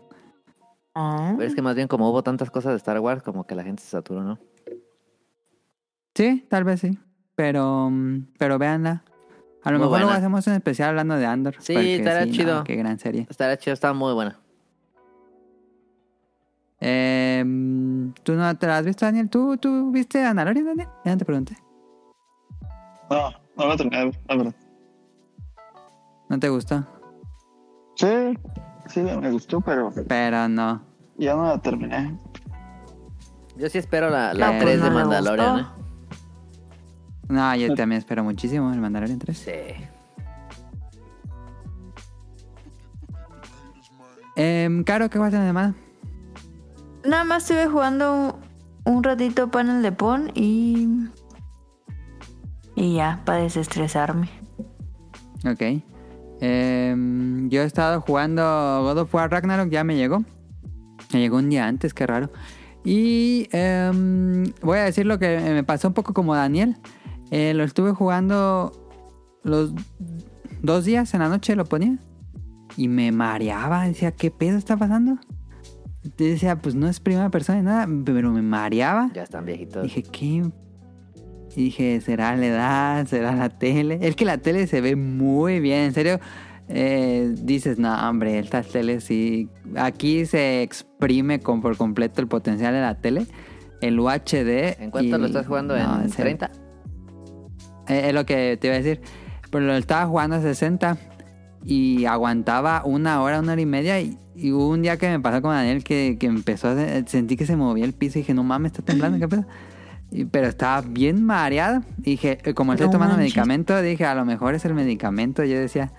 Ah. 1.01 1.33
Pero 1.37 1.47
es 1.47 1.55
que 1.55 1.61
más 1.61 1.75
bien 1.75 1.87
como 1.87 2.09
hubo 2.09 2.23
tantas 2.23 2.51
cosas 2.51 2.73
de 2.73 2.77
Star 2.77 2.99
Wars, 2.99 3.23
como 3.23 3.47
que 3.47 3.55
la 3.55 3.63
gente 3.63 3.81
se 3.81 3.89
saturó, 3.89 4.21
¿no? 4.21 4.37
Sí, 6.13 6.45
tal 6.49 6.65
vez 6.65 6.81
sí. 6.81 6.99
Pero, 7.35 7.89
mm, 7.89 8.33
pero 8.37 8.59
véanla. 8.59 9.05
A 9.63 9.71
lo 9.71 9.77
Muy 9.77 9.85
mejor 9.85 9.99
luego 10.01 10.13
hacemos 10.13 10.45
un 10.47 10.53
especial 10.53 10.89
hablando 10.89 11.15
de 11.15 11.25
Andor. 11.25 11.55
Sí, 11.59 11.73
estará 11.73 12.29
chido. 12.29 12.65
qué 12.65 12.75
gran 12.75 12.99
serie. 12.99 13.25
Está 13.29 13.57
chido, 13.57 13.73
está 13.73 13.93
muy 13.93 14.13
buena. 14.13 14.41
Eh, 16.81 17.43
mm, 17.45 18.09
¿Tú 18.23 18.33
no 18.33 18.57
te 18.57 18.67
la 18.67 18.79
has 18.79 18.85
visto, 18.85 19.05
Daniel? 19.05 19.29
¿Tú, 19.29 19.55
tú 19.55 19.91
viste 19.91 20.21
a 20.21 20.27
Mandalorian, 20.33 20.65
Daniel? 20.65 20.89
Ya 21.05 21.11
no 21.11 21.17
te 21.17 21.25
pregunté. 21.25 21.57
No, 23.09 23.31
no 23.55 23.77
terminé, 23.77 24.11
la 24.27 24.35
verdad. 24.35 24.55
¿No 26.27 26.39
te 26.39 26.49
gustó? 26.49 26.85
Sí, 27.95 28.37
sí, 28.87 28.99
me 28.99 29.31
gustó, 29.31 29.61
pero 29.61 29.93
Pero 30.09 30.49
no. 30.49 30.88
Ya 31.19 31.35
no 31.35 31.43
la 31.43 31.61
terminé. 31.61 32.17
Yo 33.57 33.69
sí 33.69 33.77
espero 33.77 34.09
la, 34.09 34.33
la 34.33 34.53
No, 34.53 34.59
3 34.59 34.63
pues 34.63 34.81
de 34.81 34.89
no 34.89 34.95
Mandalorian, 34.95 35.59
¿eh? 35.59 35.65
No, 37.27 37.55
yo 37.55 37.75
también 37.75 37.99
espero 37.99 38.23
muchísimo 38.23 38.71
el 38.73 38.79
Mandalorian 38.79 39.19
3. 39.19 39.37
Sí. 39.37 39.51
Eh, 44.35 44.83
Caro, 44.85 45.09
¿qué 45.09 45.19
vas 45.19 45.33
a 45.33 45.37
hacer 45.37 45.47
semana? 45.49 45.75
Nada 47.03 47.23
más 47.25 47.43
estuve 47.43 47.67
jugando 47.67 48.39
un, 48.85 49.03
ratito 49.03 49.51
panel 49.51 49.81
de 49.81 49.91
Pon 49.91 50.31
y. 50.33 51.09
Y 52.75 52.95
ya, 52.95 53.21
para 53.25 53.41
desestresarme. 53.41 54.29
Ok. 55.45 55.83
Em, 56.39 57.49
yo 57.49 57.61
he 57.61 57.65
estado 57.65 57.99
jugando 57.99 58.41
God 58.83 58.99
of 58.99 59.13
War 59.13 59.29
Ragnarok, 59.29 59.69
ya 59.69 59.83
me 59.83 59.97
llegó. 59.97 60.23
Me 61.13 61.19
llegó 61.19 61.37
un 61.37 61.49
día 61.49 61.67
antes, 61.67 61.93
qué 61.93 62.05
raro. 62.05 62.31
Y 62.83 63.47
em, 63.51 64.45
voy 64.61 64.77
a 64.77 64.83
decir 64.83 65.05
lo 65.05 65.19
que 65.19 65.39
me 65.39 65.63
pasó 65.63 65.89
un 65.89 65.93
poco 65.93 66.13
como 66.13 66.35
Daniel. 66.35 66.77
Eh, 67.31 67.53
lo 67.53 67.63
estuve 67.63 67.91
jugando 67.91 68.71
los 69.43 69.73
dos 70.61 70.85
días 70.85 71.13
en 71.13 71.21
la 71.21 71.29
noche, 71.29 71.55
lo 71.55 71.65
ponía. 71.65 71.97
Y 72.77 72.87
me 72.87 73.11
mareaba, 73.11 73.85
decía, 73.85 74.11
¿qué 74.11 74.31
pedo 74.31 74.57
está 74.57 74.77
pasando? 74.77 75.17
Decía, 76.17 76.57
pues 76.57 76.75
no 76.75 76.87
es 76.87 76.99
primera 76.99 77.29
persona 77.29 77.59
ni 77.59 77.65
nada, 77.65 77.87
pero 78.05 78.31
me 78.31 78.41
mareaba. 78.41 79.11
Ya 79.13 79.23
están 79.23 79.45
viejitos. 79.45 79.83
Dije, 79.83 80.03
¿qué? 80.03 80.49
Y 81.55 81.63
dije, 81.63 81.99
¿será 81.99 82.35
la 82.37 82.45
edad? 82.45 83.07
¿Será 83.07 83.35
la 83.35 83.49
tele? 83.49 83.99
Es 84.01 84.15
que 84.15 84.23
la 84.23 84.37
tele 84.37 84.67
se 84.67 84.81
ve 84.81 84.95
muy 84.95 85.59
bien, 85.59 85.81
en 85.81 85.93
serio. 85.93 86.19
Eh, 86.69 87.33
dices, 87.41 87.79
no, 87.79 87.93
hombre, 88.07 88.37
estas 88.39 88.67
teles 88.67 89.03
sí. 89.03 89.49
Aquí 89.75 90.25
se 90.25 90.61
exprime 90.61 91.39
con, 91.39 91.61
por 91.61 91.75
completo 91.77 92.21
el 92.21 92.27
potencial 92.27 92.73
de 92.73 92.81
la 92.81 92.95
tele. 93.01 93.25
El 93.81 93.99
UHD. 93.99 94.81
¿En 94.81 94.91
cuánto 94.91 95.17
y- 95.17 95.19
lo 95.19 95.25
estás 95.25 95.47
jugando? 95.47 95.75
no, 95.77 96.01
¿En 96.01 96.09
serio. 96.09 96.37
30? 96.37 96.51
Eh, 97.87 98.07
es 98.09 98.13
lo 98.13 98.25
que 98.25 98.57
te 98.59 98.67
iba 98.67 98.75
a 98.75 98.79
decir. 98.79 99.01
Pero 99.49 99.65
lo 99.65 99.73
estaba 99.75 100.05
jugando 100.05 100.35
a 100.35 100.41
60 100.41 100.97
y 101.65 102.05
aguantaba 102.05 102.83
una 102.85 103.21
hora, 103.21 103.39
una 103.39 103.53
hora 103.53 103.61
y 103.61 103.65
media. 103.65 103.99
Y, 103.99 104.17
y 104.35 104.51
hubo 104.51 104.69
un 104.69 104.81
día 104.83 104.97
que 104.97 105.09
me 105.09 105.19
pasó 105.19 105.41
con 105.41 105.51
Daniel 105.51 105.83
que, 105.83 106.17
que 106.19 106.27
empezó 106.27 106.69
a 106.69 106.75
sentí 107.07 107.35
que 107.35 107.45
se 107.45 107.55
movía 107.55 107.85
el 107.85 107.93
piso 107.93 108.19
y 108.19 108.21
dije, 108.21 108.33
no 108.33 108.43
mames, 108.43 108.73
está 108.73 108.83
temblando, 108.83 109.17
¿qué 109.17 109.27
pedo? 109.27 109.45
Y- 110.11 110.25
pero 110.25 110.47
estaba 110.47 110.81
bien 110.81 111.23
mareada. 111.25 111.81
Y 111.99 112.11
dije, 112.11 112.37
eh, 112.43 112.53
como 112.53 112.73
estoy 112.73 112.87
No 112.87 112.91
tomando 112.91 113.15
manches. 113.15 113.33
medicamento, 113.35 113.81
dije, 113.81 114.05
a 114.05 114.13
lo 114.13 114.23
mejor 114.25 114.53
es 114.53 114.65
el 114.65 114.73
medicamento. 114.75 115.43
Yo 115.43 115.57
decía, 115.59 115.91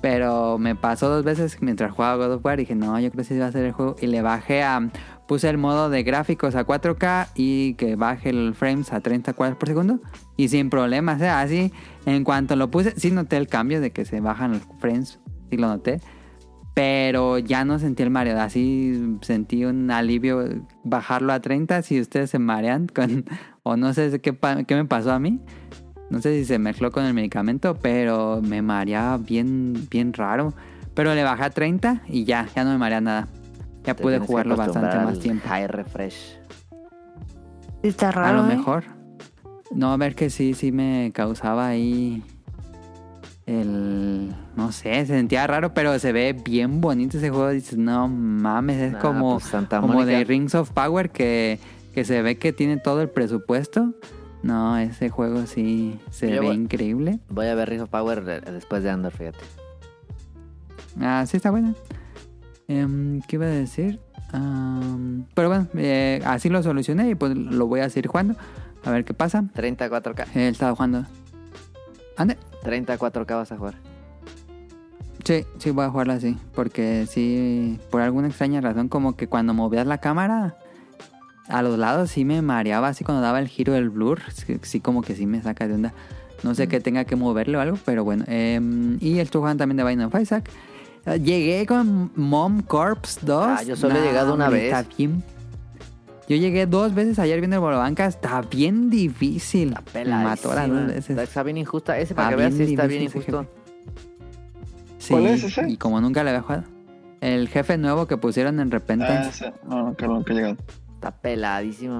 pero 0.00 0.58
me 0.58 0.74
pasó 0.74 1.08
dos 1.08 1.24
veces 1.24 1.58
mientras 1.60 1.92
jugaba 1.92 2.26
God 2.26 2.34
of 2.34 2.44
War. 2.44 2.58
Y 2.58 2.62
dije, 2.62 2.74
no, 2.74 2.98
yo 3.00 3.10
creo 3.10 3.24
que 3.24 3.24
sí 3.24 3.38
va 3.38 3.46
a 3.46 3.52
ser 3.52 3.64
el 3.64 3.72
juego. 3.72 3.96
Y 4.00 4.06
le 4.06 4.22
bajé 4.22 4.62
a. 4.62 4.90
Puse 5.26 5.50
el 5.50 5.58
modo 5.58 5.90
de 5.90 6.02
gráficos 6.04 6.54
a 6.54 6.64
4K 6.64 7.28
y 7.34 7.74
que 7.74 7.96
baje 7.96 8.30
el 8.30 8.54
frames 8.54 8.94
a 8.94 9.00
30 9.00 9.34
cuadros 9.34 9.58
por 9.58 9.68
segundo. 9.68 10.00
Y 10.38 10.48
sin 10.48 10.70
problemas, 10.70 11.20
¿eh? 11.20 11.28
Así, 11.28 11.70
en 12.06 12.24
cuanto 12.24 12.56
lo 12.56 12.70
puse, 12.70 12.94
sí 12.96 13.10
noté 13.10 13.36
el 13.36 13.46
cambio 13.46 13.82
de 13.82 13.90
que 13.90 14.06
se 14.06 14.20
bajan 14.20 14.52
los 14.52 14.62
frames. 14.78 15.20
Sí 15.50 15.58
lo 15.58 15.68
noté. 15.68 16.00
Pero 16.72 17.38
ya 17.38 17.64
no 17.66 17.78
sentí 17.78 18.04
el 18.04 18.10
mareo. 18.10 18.40
Así 18.40 19.18
sentí 19.20 19.66
un 19.66 19.90
alivio 19.90 20.44
bajarlo 20.84 21.32
a 21.34 21.40
30. 21.40 21.82
Si 21.82 22.00
ustedes 22.00 22.30
se 22.30 22.38
marean 22.38 22.86
con. 22.86 23.24
O 23.64 23.76
no 23.76 23.92
sé 23.92 24.18
qué, 24.22 24.34
qué 24.66 24.76
me 24.76 24.86
pasó 24.86 25.12
a 25.12 25.18
mí. 25.18 25.42
No 26.10 26.20
sé 26.22 26.38
si 26.38 26.44
se 26.44 26.58
mezcló 26.58 26.90
con 26.90 27.04
el 27.04 27.14
medicamento, 27.14 27.76
pero 27.80 28.40
me 28.42 28.62
mareaba 28.62 29.18
bien, 29.18 29.86
bien 29.90 30.12
raro. 30.12 30.54
Pero 30.94 31.14
le 31.14 31.22
bajé 31.22 31.44
a 31.44 31.50
30 31.50 32.02
y 32.08 32.24
ya, 32.24 32.48
ya 32.54 32.64
no 32.64 32.70
me 32.70 32.78
marea 32.78 33.00
nada. 33.00 33.28
Ya 33.84 33.94
Te 33.94 34.02
pude 34.02 34.18
jugarlo 34.18 34.56
bastante 34.56 34.96
más 34.98 35.18
tiempo. 35.20 35.46
High 35.48 35.68
refresh. 35.68 36.38
Sí 37.82 37.88
Está 37.88 38.10
raro. 38.10 38.40
a 38.40 38.42
lo 38.42 38.50
¿eh? 38.50 38.56
mejor. 38.56 38.84
No, 39.70 39.92
a 39.92 39.96
ver 39.96 40.14
que 40.14 40.30
sí, 40.30 40.54
sí 40.54 40.72
me 40.72 41.12
causaba 41.14 41.68
ahí 41.68 42.22
el... 43.46 44.34
No 44.56 44.72
sé, 44.72 44.94
se 45.06 45.14
sentía 45.14 45.46
raro, 45.46 45.72
pero 45.72 45.96
se 45.98 46.12
ve 46.12 46.32
bien 46.32 46.80
bonito 46.80 47.18
ese 47.18 47.30
juego. 47.30 47.50
Dices, 47.50 47.78
no 47.78 48.08
mames, 48.08 48.78
es 48.78 48.92
Nah, 48.94 48.98
como, 48.98 49.34
pues, 49.34 49.44
Santa 49.44 49.80
como 49.80 50.04
de. 50.04 50.24
Rings 50.24 50.54
of 50.54 50.70
Power 50.72 51.10
que, 51.10 51.60
que 51.94 52.04
se 52.04 52.22
ve 52.22 52.38
que 52.38 52.52
tiene 52.52 52.76
todo 52.78 53.02
el 53.02 53.08
presupuesto. 53.08 53.94
No, 54.42 54.76
ese 54.78 55.08
juego 55.10 55.46
sí 55.46 55.98
se 56.10 56.28
Yo 56.30 56.40
ve 56.40 56.46
voy- 56.48 56.56
increíble. 56.56 57.18
Voy 57.28 57.46
a 57.46 57.54
ver 57.54 57.68
Ring 57.70 57.82
of 57.82 57.90
Power 57.90 58.24
eh, 58.28 58.40
después 58.52 58.82
de 58.82 58.90
Andor, 58.90 59.12
fíjate. 59.12 59.38
Ah, 61.00 61.24
sí 61.26 61.36
está 61.36 61.50
buena. 61.50 61.74
Em, 62.68 63.20
¿Qué 63.22 63.36
iba 63.36 63.46
a 63.46 63.50
decir? 63.50 63.98
Am, 64.32 65.24
pero 65.34 65.48
bueno, 65.48 65.66
eh, 65.74 66.20
así 66.26 66.48
lo 66.50 66.62
solucioné 66.62 67.08
y 67.10 67.14
pues 67.14 67.34
lo 67.36 67.66
voy 67.66 67.80
a 67.80 67.88
seguir 67.88 68.08
jugando. 68.08 68.36
A 68.84 68.90
ver 68.90 69.04
qué 69.04 69.14
pasa. 69.14 69.44
30 69.54 69.88
4K. 69.88 70.26
Él 70.34 70.40
estaba 70.52 70.74
jugando. 70.74 71.04
Ande. 72.16 72.36
30 72.62 72.98
4K 72.98 73.26
vas 73.36 73.52
a 73.52 73.56
jugar. 73.56 73.74
Sí, 75.24 75.44
sí 75.58 75.70
voy 75.70 75.84
a 75.84 75.90
jugarla 75.90 76.14
así. 76.14 76.36
Porque 76.54 77.06
sí, 77.08 77.78
por 77.90 78.00
alguna 78.02 78.28
extraña 78.28 78.60
razón, 78.60 78.88
como 78.88 79.16
que 79.16 79.26
cuando 79.28 79.52
movías 79.54 79.86
la 79.86 79.98
cámara 79.98 80.56
a 81.48 81.62
los 81.62 81.78
lados 81.78 82.10
sí 82.10 82.24
me 82.24 82.42
mareaba 82.42 82.88
así 82.88 83.04
cuando 83.04 83.22
daba 83.22 83.38
el 83.40 83.48
giro 83.48 83.72
del 83.72 83.90
blur. 83.90 84.20
Sí, 84.32 84.58
sí 84.62 84.80
como 84.80 85.02
que 85.02 85.14
sí 85.14 85.26
me 85.26 85.42
saca 85.42 85.66
de 85.66 85.74
onda. 85.74 85.92
No 86.42 86.54
sé 86.54 86.68
que 86.68 86.78
tenga 86.80 87.04
que 87.04 87.16
moverle 87.16 87.56
o 87.56 87.60
algo, 87.60 87.78
pero 87.84 88.04
bueno. 88.04 88.24
Em, 88.28 88.96
y 89.00 89.18
estoy 89.18 89.40
jugando 89.40 89.62
también 89.62 89.76
de 89.78 89.84
Binding 89.84 90.06
of 90.06 90.20
Isaac. 90.20 90.48
Eh, 91.06 91.18
Llegué 91.20 91.66
con 91.66 92.10
Mom 92.14 92.60
Corps 92.62 93.18
2. 93.22 93.46
Ah, 93.48 93.62
yo 93.64 93.74
solo 93.76 93.96
he 93.96 94.02
llegado 94.02 94.34
una 94.34 94.48
vez. 94.48 94.72
Está 94.72 94.84
bien. 94.96 95.22
Yo 96.28 96.36
llegué 96.36 96.66
dos 96.66 96.94
veces 96.94 97.18
ayer 97.18 97.38
viendo 97.40 97.56
el 97.56 97.60
Bolobanca. 97.60 98.04
Está 98.06 98.42
bien 98.42 98.90
difícil. 98.90 99.74
Está 99.78 100.04
Me 100.04 100.24
mató 100.24 100.54
las 100.54 100.68
dos 100.68 100.86
veces. 100.86 101.18
Está, 101.18 101.42
bien 101.42 101.56
injusta. 101.56 101.98
Ese 101.98 102.14
para 102.14 102.28
Está 102.28 102.36
que 102.36 102.42
veas, 102.42 102.54
bien 102.54 102.66
sí 102.68 102.74
está 102.74 102.86
bien 102.86 103.02
injusto. 103.04 103.46
Sí, 104.98 105.14
¿Cuál 105.14 105.26
es 105.26 105.42
ese? 105.44 105.68
Y 105.70 105.76
como 105.76 106.00
nunca 106.00 106.22
le 106.22 106.30
había 106.30 106.42
jugado. 106.42 106.64
El 107.20 107.48
jefe 107.48 107.78
nuevo 107.78 108.06
que 108.06 108.16
pusieron 108.16 108.60
en 108.60 108.68
Ah, 108.68 108.70
Repentance. 108.72 109.28
ese. 109.46 109.52
No, 109.68 109.84
nunca, 109.86 110.06
nunca 110.06 110.32
he 110.32 110.36
llegado. 110.36 110.56
Está 110.98 111.12
peladísimo. 111.12 111.98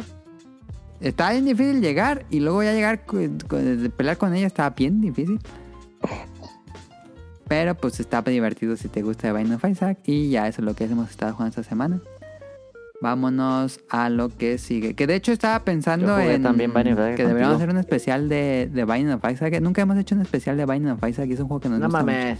Está 1.00 1.30
bien 1.30 1.44
difícil 1.44 1.80
llegar 1.80 2.26
y 2.30 2.40
luego 2.40 2.64
ya 2.64 2.72
llegar, 2.72 3.06
de 3.06 3.90
pelear 3.90 4.16
con 4.18 4.34
ella 4.34 4.48
está 4.48 4.68
bien 4.70 5.00
difícil. 5.00 5.38
Pero 7.46 7.76
pues 7.76 8.00
está 8.00 8.20
divertido 8.22 8.76
si 8.76 8.88
te 8.88 9.02
gusta 9.02 9.32
Binding 9.32 9.54
of 9.54 9.64
Isaac. 9.64 9.98
Y 10.04 10.30
ya 10.30 10.48
eso 10.48 10.60
es 10.60 10.66
lo 10.66 10.74
que 10.74 10.84
hemos 10.84 11.08
estado 11.10 11.32
jugando 11.32 11.50
esta 11.50 11.62
semana. 11.62 12.00
Vámonos 13.00 13.78
a 13.88 14.10
lo 14.10 14.28
que 14.28 14.58
sigue. 14.58 14.94
Que 14.94 15.06
de 15.06 15.14
hecho 15.14 15.30
estaba 15.30 15.60
pensando 15.64 16.08
Yo 16.08 16.14
jugué 16.16 16.34
en 16.34 16.42
también 16.42 16.74
Binding 16.74 16.94
of 16.94 16.98
Isaac 16.98 17.16
que 17.16 17.26
deberíamos 17.26 17.56
hacer 17.56 17.70
un 17.70 17.78
especial 17.78 18.28
de, 18.28 18.68
de 18.72 18.84
Binding 18.84 19.12
of 19.12 19.24
Isaac. 19.30 19.60
Nunca 19.60 19.82
hemos 19.82 19.96
hecho 19.96 20.16
un 20.16 20.22
especial 20.22 20.56
de 20.56 20.66
Binding 20.66 20.90
of 20.90 21.08
Isaac 21.08 21.28
y 21.28 21.34
es 21.34 21.40
un 21.40 21.46
juego 21.46 21.60
que 21.60 21.68
nos 21.68 21.78
No 21.78 21.86
gusta 21.86 22.02
mucho. 22.02 22.12
mames. 22.12 22.38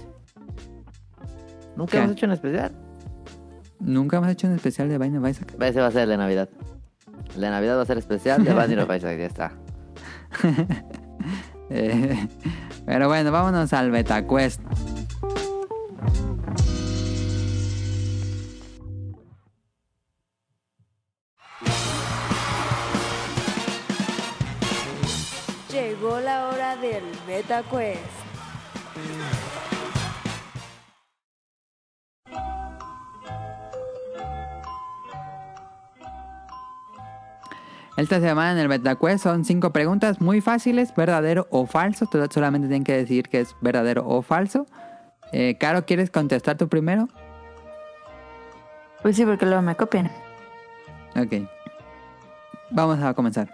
¿Nunca 1.77 1.93
¿Qué? 1.93 1.99
hemos 1.99 2.11
hecho 2.13 2.27
un 2.27 2.33
especial? 2.33 2.73
Nunca 3.81 4.17
hemos 4.17 4.29
hecho 4.29 4.47
un 4.47 4.55
especial 4.55 4.89
de 4.89 4.99
Binding 4.99 5.23
of 5.23 5.31
Isaac. 5.31 5.55
Ese 5.61 5.81
va 5.81 5.87
a 5.87 5.91
ser 5.91 6.03
el 6.03 6.09
de 6.11 6.17
Navidad. 6.17 6.49
El 7.35 7.41
de 7.41 7.51
Navidad 7.51 7.77
va 7.77 7.83
a 7.83 7.87
ser 7.87 7.99
especial 7.99 8.45
de 8.45 8.53
Binding 8.53 8.79
of 8.79 8.97
Isaac, 8.97 9.19
ya 9.19 9.27
está. 9.27 9.53
Eh, 11.71 12.27
pero 12.87 13.09
bueno, 13.09 13.31
vámonos 13.31 13.75
al 13.75 13.91
BetaQuest. 13.91 14.63
Llegó 25.71 26.21
la 26.21 26.49
hora 26.49 26.77
del 26.77 27.05
Beta 27.27 27.63
Esta 37.99 38.21
semana 38.21 38.53
en 38.53 38.59
el 38.59 38.69
BetaQuest 38.69 39.25
son 39.25 39.45
cinco 39.45 39.73
preguntas 39.73 40.21
muy 40.21 40.41
fáciles, 40.41 40.95
verdadero 40.95 41.49
o 41.51 41.67
falso. 41.67 42.07
Tú 42.07 42.25
solamente 42.31 42.69
tienen 42.69 42.85
que 42.85 42.97
decir 42.97 43.29
que 43.29 43.41
es 43.41 43.57
verdadero 43.61 44.07
o 44.07 44.23
falso. 44.23 44.67
Eh, 45.33 45.57
Caro, 45.59 45.85
¿quieres 45.85 46.09
contestar 46.09 46.57
tú 46.57 46.69
primero? 46.69 47.09
Pues 49.03 49.17
sí, 49.17 49.25
porque 49.25 49.47
luego 49.47 49.63
me 49.63 49.75
copian. 49.75 50.13
Ok. 51.17 51.49
Vamos 52.71 53.01
a 53.01 53.15
comenzar. 53.15 53.51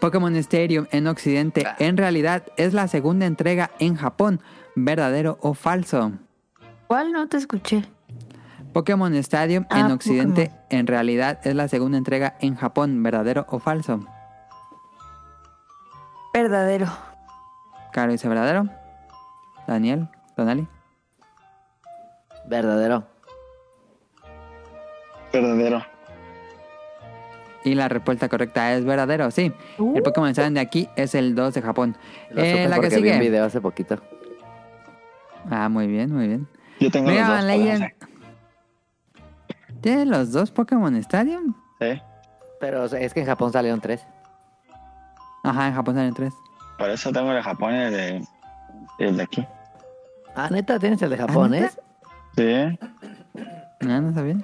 Pokémon 0.00 0.34
Stadium 0.34 0.88
en 0.90 1.06
Occidente 1.06 1.64
en 1.78 1.96
realidad 1.96 2.42
es 2.56 2.74
la 2.74 2.88
segunda 2.88 3.26
entrega 3.26 3.70
en 3.78 3.94
Japón. 3.94 4.40
¿Verdadero 4.74 5.38
o 5.40 5.54
falso? 5.54 6.10
¿Cuál 6.88 7.12
no 7.12 7.28
te 7.28 7.36
escuché? 7.36 7.84
Pokémon 8.76 9.14
Stadium 9.14 9.64
Ah, 9.70 9.80
en 9.80 9.86
Occidente 9.92 10.48
Pokémon. 10.50 10.66
en 10.68 10.86
realidad 10.86 11.40
es 11.44 11.54
la 11.54 11.66
segunda 11.66 11.96
entrega 11.96 12.36
en 12.40 12.56
Japón. 12.56 13.02
¿Verdadero 13.02 13.46
o 13.48 13.58
falso? 13.58 14.00
Verdadero. 16.34 16.86
Caro 17.90 18.12
dice 18.12 18.28
verdadero. 18.28 18.68
Daniel, 19.66 20.08
Donali. 20.36 20.68
Verdadero. 22.46 23.06
Verdadero. 25.32 25.82
Y 27.64 27.74
la 27.76 27.88
respuesta 27.88 28.28
correcta 28.28 28.74
es 28.74 28.84
verdadero, 28.84 29.30
sí. 29.30 29.54
El 29.94 30.02
Pokémon 30.02 30.28
Stadium 30.28 30.52
de 30.52 30.60
aquí 30.60 30.90
es 30.96 31.14
el 31.14 31.34
2 31.34 31.54
de 31.54 31.62
Japón. 31.62 31.96
Lo 32.30 32.42
Eh, 32.42 32.68
la 32.68 32.74
que 32.76 32.82
porque 32.82 32.96
vi 32.96 33.08
un 33.08 33.14
sigue. 33.14 33.20
video 33.20 33.46
hace 33.46 33.62
poquito. 33.62 34.02
Ah, 35.50 35.70
muy 35.70 35.86
bien, 35.86 36.12
muy 36.14 36.28
bien. 36.28 36.46
Yo 36.78 36.90
tengo 36.90 37.08
Mega 37.08 37.20
los 37.20 37.28
dos. 37.28 37.36
Man 37.38 37.46
Legend. 37.58 37.92
¿Tienes 39.86 40.08
los 40.08 40.32
dos 40.32 40.50
Pokémon 40.50 40.96
Stadium? 40.96 41.54
Sí, 41.80 42.02
Pero 42.58 42.86
es 42.86 43.14
que 43.14 43.20
en 43.20 43.26
Japón 43.26 43.52
salieron 43.52 43.80
tres. 43.80 44.04
Ajá, 45.44 45.68
en 45.68 45.74
Japón 45.74 45.94
salen 45.94 46.12
tres. 46.12 46.34
por 46.76 46.90
eso 46.90 47.12
tengo 47.12 47.30
el 47.30 47.36
de 47.36 47.42
Japón 47.44 47.72
y 47.72 47.76
el 47.82 47.92
de, 47.92 48.24
y 48.98 49.04
el 49.04 49.16
de 49.16 49.22
aquí. 49.22 49.46
Ah, 50.34 50.48
neta, 50.50 50.80
tienes 50.80 51.00
el 51.02 51.10
de 51.10 51.16
Japón, 51.16 51.52
¿neta? 51.52 51.72
¿eh? 52.36 52.76
Sí. 52.76 53.46
No, 53.86 54.00
no 54.00 54.12
sabía. 54.12 54.38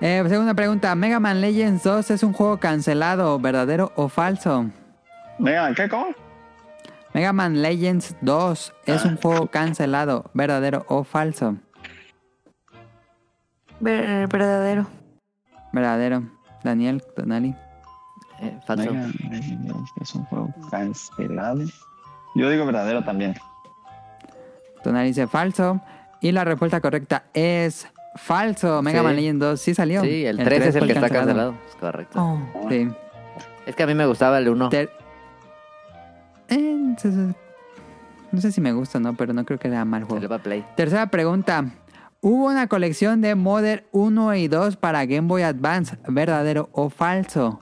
Eh, 0.00 0.24
segunda 0.28 0.54
pregunta. 0.54 0.94
¿Mega 0.94 1.18
Man 1.18 1.40
Legends 1.40 1.82
2 1.82 2.12
es 2.12 2.22
un 2.22 2.32
juego 2.32 2.60
cancelado, 2.60 3.40
verdadero 3.40 3.90
o 3.96 4.08
falso? 4.08 4.66
Venga, 5.40 5.74
¿qué? 5.74 5.88
¿Cómo? 5.88 6.14
Mega 7.12 7.32
Man 7.32 7.60
Legends 7.60 8.14
2 8.20 8.72
es 8.86 9.04
un 9.04 9.16
juego 9.16 9.48
cancelado, 9.48 10.30
verdadero 10.32 10.84
o 10.86 11.02
falso? 11.02 11.56
Ver- 13.80 14.26
verdadero. 14.28 14.86
Verdadero. 15.72 16.22
Daniel, 16.64 17.02
Tonali. 17.14 17.54
Eh, 18.40 18.58
falso. 18.66 18.90
Es 20.00 20.14
un 20.14 20.24
juego 20.24 20.52
cancelado. 20.70 21.60
Yo 22.34 22.50
digo 22.50 22.64
verdadero 22.66 23.02
también. 23.04 23.34
Tonali 24.82 25.08
dice 25.08 25.26
falso. 25.26 25.80
Y 26.20 26.32
la 26.32 26.44
respuesta 26.44 26.80
correcta 26.80 27.24
es 27.32 27.86
falso. 28.16 28.82
Mega 28.82 29.00
Sí. 29.00 29.04
Man 29.04 29.16
Legends 29.16 29.40
2 29.40 29.60
sí 29.60 29.74
salió. 29.74 30.02
Sí, 30.02 30.24
el 30.26 30.36
3 30.36 30.66
es 30.66 30.74
el 30.76 30.86
que 30.86 30.92
está 30.92 31.08
cancelado. 31.08 31.54
Es 31.68 31.76
correcto. 31.76 32.20
Oh. 32.20 32.68
Sí. 32.68 32.88
Es 33.66 33.76
que 33.76 33.82
a 33.82 33.86
mí 33.86 33.94
me 33.94 34.06
gustaba 34.06 34.38
el 34.38 34.48
1. 34.48 34.68
Ter- 34.70 34.90
Eh, 36.48 36.94
no 38.32 38.40
sé 38.40 38.52
si 38.52 38.60
me 38.60 38.72
gusta 38.72 38.98
o 38.98 39.00
no, 39.00 39.14
pero 39.14 39.32
no 39.32 39.44
creo 39.44 39.58
que 39.58 39.68
sea 39.68 39.84
mal 39.84 40.04
juego. 40.04 40.38
Play. 40.38 40.64
Tercera 40.76 41.06
pregunta. 41.08 41.64
Hubo 42.20 42.46
una 42.46 42.66
colección 42.66 43.20
de 43.20 43.34
Modern 43.36 43.84
1 43.92 44.34
y 44.34 44.48
2 44.48 44.76
para 44.76 45.04
Game 45.06 45.28
Boy 45.28 45.42
Advance, 45.42 45.96
¿verdadero 46.08 46.68
o 46.72 46.90
falso? 46.90 47.60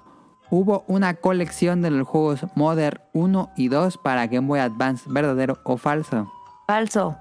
Hubo 0.51 0.85
una 0.87 1.15
colección 1.15 1.83
de 1.83 1.91
los 1.91 2.07
juegos 2.09 2.47
Modern 2.55 3.01
1 3.13 3.51
y 3.57 3.69
2 3.69 3.99
para 3.99 4.27
Game 4.27 4.47
Boy 4.47 4.61
Advance, 4.61 5.05
¿verdadero 5.09 5.59
o 5.65 5.77
falso? 5.77 6.33
Falso. 6.67 7.17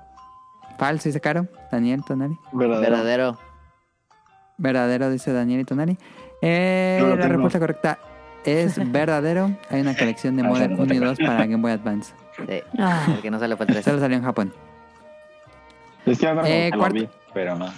Falso, 0.77 1.09
dice 1.09 1.19
Caro. 1.19 1.47
Daniel, 1.71 2.03
Tonali. 2.05 2.37
Verdadero. 2.53 2.91
Verdadero. 2.91 3.37
Verdadero, 4.57 5.09
dice 5.09 5.33
Daniel 5.33 5.59
y 5.61 5.65
Tonali. 5.65 5.97
Eh, 6.41 6.99
lo 7.01 7.15
la 7.17 7.27
respuesta 7.27 7.59
correcta 7.59 7.99
es 8.45 8.75
verdadero. 8.91 9.51
Hay 9.69 9.81
una 9.81 9.95
colección 9.97 10.37
de 10.37 10.43
Ah, 10.43 10.47
Modern 10.47 10.71
yo 10.71 10.77
no 10.77 10.83
1 10.83 10.93
y 10.93 10.97
tengo. 10.99 11.05
2 11.09 11.17
para 11.19 11.45
Game 11.45 11.57
Boy 11.57 11.71
Advance. 11.73 12.13
Sí. 12.37 12.61
Ah. 12.79 13.07
El 13.13 13.21
que 13.21 13.29
no 13.31 13.39
sale 13.39 13.57
fue 13.57 13.65
el 13.65 13.73
3. 13.73 13.83
Solo 13.85 13.99
salió 13.99 14.15
en 14.17 14.23
Japón. 14.23 14.53
Eh, 16.05 16.69
cuarto- 16.77 16.93
vi, 16.93 17.09
pero 17.35 17.55
no. 17.55 17.71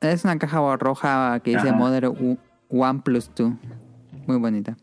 Es 0.00 0.24
una 0.24 0.38
caja 0.38 0.76
roja 0.76 1.38
que 1.40 1.50
dice 1.50 1.68
Ajá. 1.68 1.78
One 2.70 3.00
Plus 3.04 3.30
2. 3.36 3.52
Muy 4.26 4.38
bonita. 4.38 4.76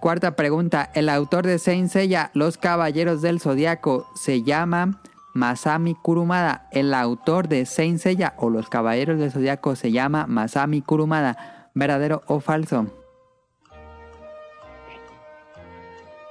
Cuarta 0.00 0.34
pregunta. 0.34 0.90
El 0.94 1.08
autor 1.08 1.46
de 1.46 1.58
Saint 1.58 1.88
Seiya, 1.88 2.30
Los 2.34 2.58
Caballeros 2.58 3.22
del 3.22 3.40
Zodiaco, 3.40 4.10
se 4.16 4.42
llama 4.42 5.00
Masami 5.32 5.94
Kurumada. 5.94 6.68
El 6.72 6.92
autor 6.92 7.48
de 7.48 7.66
Saint 7.66 8.00
Seiya 8.00 8.34
o 8.36 8.50
Los 8.50 8.68
Caballeros 8.68 9.18
del 9.20 9.30
Zodiaco 9.30 9.76
se 9.76 9.92
llama 9.92 10.26
Masami 10.26 10.82
Kurumada. 10.82 11.70
¿Verdadero 11.74 12.22
o 12.26 12.40
falso? 12.40 12.86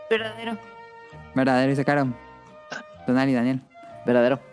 Verdadero. 0.09 0.57
Verdadero, 1.33 1.69
dice 1.69 1.85
Caro. 1.85 2.07
Donal 3.07 3.29
y 3.29 3.33
Daniel. 3.33 3.61
Verdadero. 4.05 4.52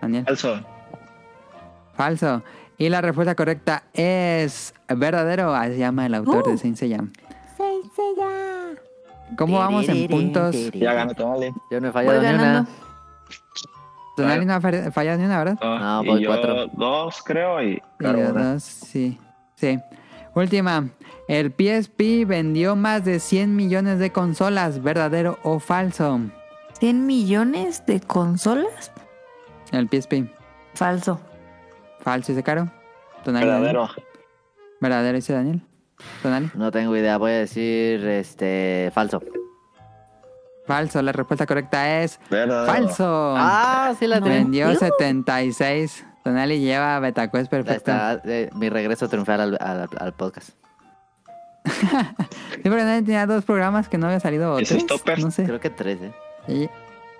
Daniel. 0.00 0.24
Falso. 0.24 0.60
Falso. 1.94 2.42
Y 2.76 2.88
la 2.88 3.00
respuesta 3.00 3.34
correcta 3.34 3.82
es 3.92 4.72
verdadero. 4.88 5.54
Así 5.54 5.72
se 5.72 5.78
llama 5.78 6.06
el 6.06 6.14
autor 6.14 6.44
Uh. 6.46 6.50
de 6.52 6.58
Saint 6.58 6.76
Seiya. 6.76 6.98
¿Cómo 9.36 9.58
vamos 9.58 9.88
en 9.88 10.08
puntos? 10.08 10.54
Ya 10.72 10.94
ganó 10.94 11.14
Tonali. 11.14 11.52
Yo 11.70 11.80
no 11.80 11.88
he 11.88 11.92
fallado 11.92 12.22
ni 12.22 12.28
una. 12.28 12.66
Donali 14.16 14.44
no 14.46 14.54
ha 14.54 14.60
fa- 14.60 14.90
fallado 14.90 15.18
ni 15.18 15.24
una, 15.26 15.38
¿verdad? 15.38 15.58
No, 15.60 16.04
voy 16.04 16.22
yo 16.22 16.28
cuatro. 16.30 16.66
dos, 16.72 17.22
creo, 17.24 17.62
y 17.62 17.74
Y 17.74 17.80
Caro 17.98 18.18
yo 18.20 18.30
una. 18.30 18.52
dos, 18.54 18.62
sí. 18.64 19.18
Sí. 19.54 19.78
Última. 20.34 20.88
El 21.28 21.52
PSP 21.52 22.24
vendió 22.26 22.74
más 22.74 23.04
de 23.04 23.20
100 23.20 23.54
millones 23.54 23.98
de 23.98 24.10
consolas. 24.12 24.82
¿Verdadero 24.82 25.38
o 25.42 25.58
falso? 25.60 26.20
¿100 26.80 26.94
millones 27.04 27.84
de 27.86 28.00
consolas? 28.00 28.90
El 29.72 29.88
PSP. 29.88 30.30
Falso. 30.74 31.20
Falso, 32.00 32.32
dice 32.32 32.42
Caro. 32.42 32.70
Tonali, 33.24 33.46
Daniel. 33.46 33.72
Verdadero. 33.74 34.02
Verdadero, 34.80 35.16
dice 35.16 35.32
Daniel. 35.32 35.62
Tonali. 36.22 36.50
No 36.54 36.70
tengo 36.70 36.96
idea. 36.96 37.16
Voy 37.18 37.32
a 37.32 37.38
decir 37.38 38.04
este 38.06 38.90
falso. 38.94 39.20
Falso. 40.66 41.02
La 41.02 41.12
respuesta 41.12 41.46
correcta 41.46 42.02
es 42.02 42.20
Verdadero. 42.30 42.72
falso. 42.72 43.34
Ah, 43.36 43.94
sí 43.98 44.06
la 44.06 44.16
tengo. 44.20 44.28
Vendió 44.28 44.72
¿Yo? 44.72 44.78
76. 44.78 46.04
Tonali 46.24 46.60
lleva 46.60 46.98
Betacuest 47.00 47.50
perfecto. 47.50 47.90
está 47.90 48.20
eh, 48.24 48.50
mi 48.54 48.68
regreso 48.68 49.08
triunfal 49.08 49.40
al, 49.40 49.58
al, 49.60 49.88
al 49.98 50.12
podcast. 50.14 50.50
Sí, 52.58 52.64
pero 52.64 52.78
Tonali 52.78 53.04
tenía 53.04 53.24
dos 53.26 53.44
programas 53.44 53.88
que 53.88 53.98
no 53.98 54.06
había 54.06 54.18
salido. 54.20 54.58
¿Esos 54.58 54.84
tres? 55.04 55.24
No 55.24 55.30
sé. 55.30 55.44
Creo 55.44 55.60
que 55.60 55.70
tres, 55.70 55.98
¿eh? 56.02 56.12
Ya, 56.48 56.70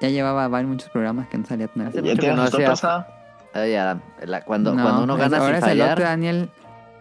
ya 0.00 0.08
llevaba 0.08 0.48
varios, 0.48 0.70
muchos 0.70 0.88
programas 0.90 1.28
que 1.28 1.38
no 1.38 1.46
salía 1.46 1.68
Tonali. 1.68 1.90
Hace 1.90 2.02
¿Ya 2.02 2.10
mucho 2.14 2.20
que 2.22 2.34
no 2.34 2.42
hacía. 2.72 2.74
ah? 2.90 3.06
Ay, 3.54 3.74
Adam, 3.74 4.00
la- 4.24 4.42
cuando, 4.42 4.74
No, 4.74 4.82
cuando 4.82 5.02
uno 5.04 5.14
es- 5.14 5.20
gana 5.20 5.38
ahora 5.38 5.60
sin 5.60 5.68
es 5.68 5.72
elote, 5.74 5.90
fallar. 5.90 6.00
Daniel. 6.00 6.50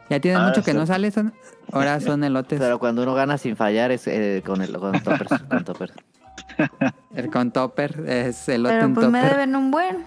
Ya 0.09 0.19
tienes 0.21 0.39
Ah, 0.39 0.47
mucho 0.47 0.63
que 0.63 0.73
no 0.73 0.85
sale, 0.85 1.11
son, 1.11 1.33
ahora 1.71 1.99
son 1.99 2.23
elotes. 2.23 2.59
Pero 2.59 2.79
cuando 2.79 3.03
uno 3.03 3.13
gana 3.13 3.37
sin 3.37 3.55
fallar 3.57 3.91
es 3.91 4.07
eh, 4.07 4.41
con 4.45 4.61
el 4.61 4.71
con 4.79 4.93
toppers. 5.01 5.41
con 5.49 5.63
toppers. 5.65 5.93
El 7.13 7.29
con 7.29 7.51
topper 7.51 8.03
es 8.07 8.47
elote 8.49 8.75
Pero 8.75 8.85
en 8.87 8.93
pues 8.95 9.07
me 9.09 9.19
topper. 9.21 9.35
deben 9.37 9.55
un 9.55 9.71
buen. 9.71 10.05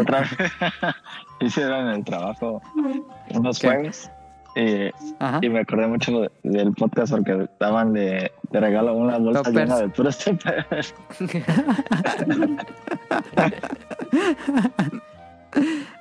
Otra 0.00 0.20
vez 0.20 0.30
hicieron 1.40 1.88
el 1.88 2.04
trabajo 2.04 2.62
unos 3.30 3.58
¿Qué? 3.58 3.68
juegos 3.68 4.10
y, 4.54 5.48
me 5.48 5.60
acordé 5.60 5.86
mucho 5.86 6.20
de- 6.22 6.30
del 6.42 6.72
podcast 6.72 7.12
porque 7.12 7.48
daban 7.58 7.92
de, 7.92 8.30
de 8.50 8.60
regalo 8.60 8.94
una 8.94 9.18
bolsa 9.18 9.42
Toppers. 9.42 9.56
llena 9.70 9.78
de 9.80 9.88
puros 9.88 10.18
toppers. 10.18 10.94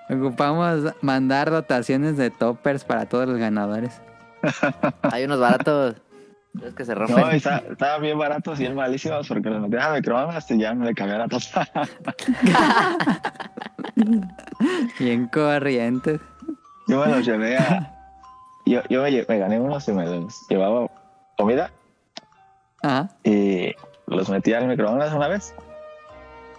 Ocupamos 0.10 0.94
mandar 1.02 1.50
dotaciones 1.52 2.18
de 2.18 2.30
toppers 2.32 2.84
para 2.84 3.06
todos 3.06 3.28
los 3.28 3.38
ganadores. 3.38 4.02
Hay 5.04 5.24
unos 5.26 5.40
baratos. 5.40 5.96
Es 6.66 6.74
que 6.74 6.84
se 6.84 6.94
rompen. 6.96 7.18
No, 7.18 7.30
está- 7.32 7.64
estaban 7.70 8.02
bien 8.02 8.18
baratos 8.18 8.60
y 8.60 8.64
bien 8.64 8.76
malísimos 8.76 9.26
porque 9.28 9.50
los 9.50 9.62
metían 9.62 9.84
a 9.84 9.94
microondas 9.96 10.52
y 10.52 10.60
ya 10.60 10.74
me 10.74 10.86
le 10.86 10.94
cambié 10.94 11.18
la 11.18 11.28
taza. 11.30 11.66
Bien 15.00 15.28
corrientes. 15.28 16.20
Yo 16.88 17.06
me 17.06 17.12
los 17.12 17.26
llevé 17.26 17.58
a... 17.58 17.98
Yo, 18.65 18.82
yo 18.89 19.02
me, 19.04 19.24
gané 19.39 19.60
unos 19.60 19.88
y 19.88 19.91
me 19.93 20.06
los 20.06 20.47
llevaba 20.50 20.88
comida 21.38 21.71
Ajá. 22.84 23.10
y 23.24 23.74
los 24.08 24.30
metía 24.30 24.60
al 24.60 24.67
microondas 24.67 25.13
una 25.13 25.28
vez 25.28 25.54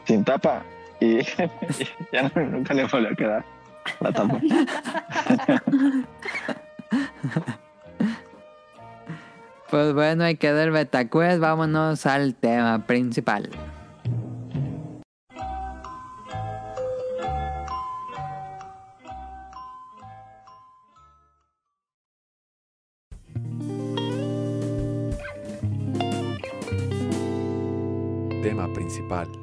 sin 0.05 0.25
tapa 0.25 0.63
y, 1.01 1.19
ya 2.13 2.23
no- 2.35 2.43
nunca 2.47 2.75
le 2.75 2.85
volvió 2.87 3.09
a 3.11 3.15
quedar 3.15 3.45
la 4.01 4.13
tapa. 4.13 4.41
Pues 9.71 9.95
bueno, 9.95 10.25
ahí 10.25 10.37
quedó 10.37 10.61
el 10.61 10.71
Betacuest. 10.71 11.41
Vámonos 11.41 12.05
al 12.05 12.35
tema 12.35 12.85
principal. 12.87 13.49
Tema 28.43 28.67
principal. 28.67 29.42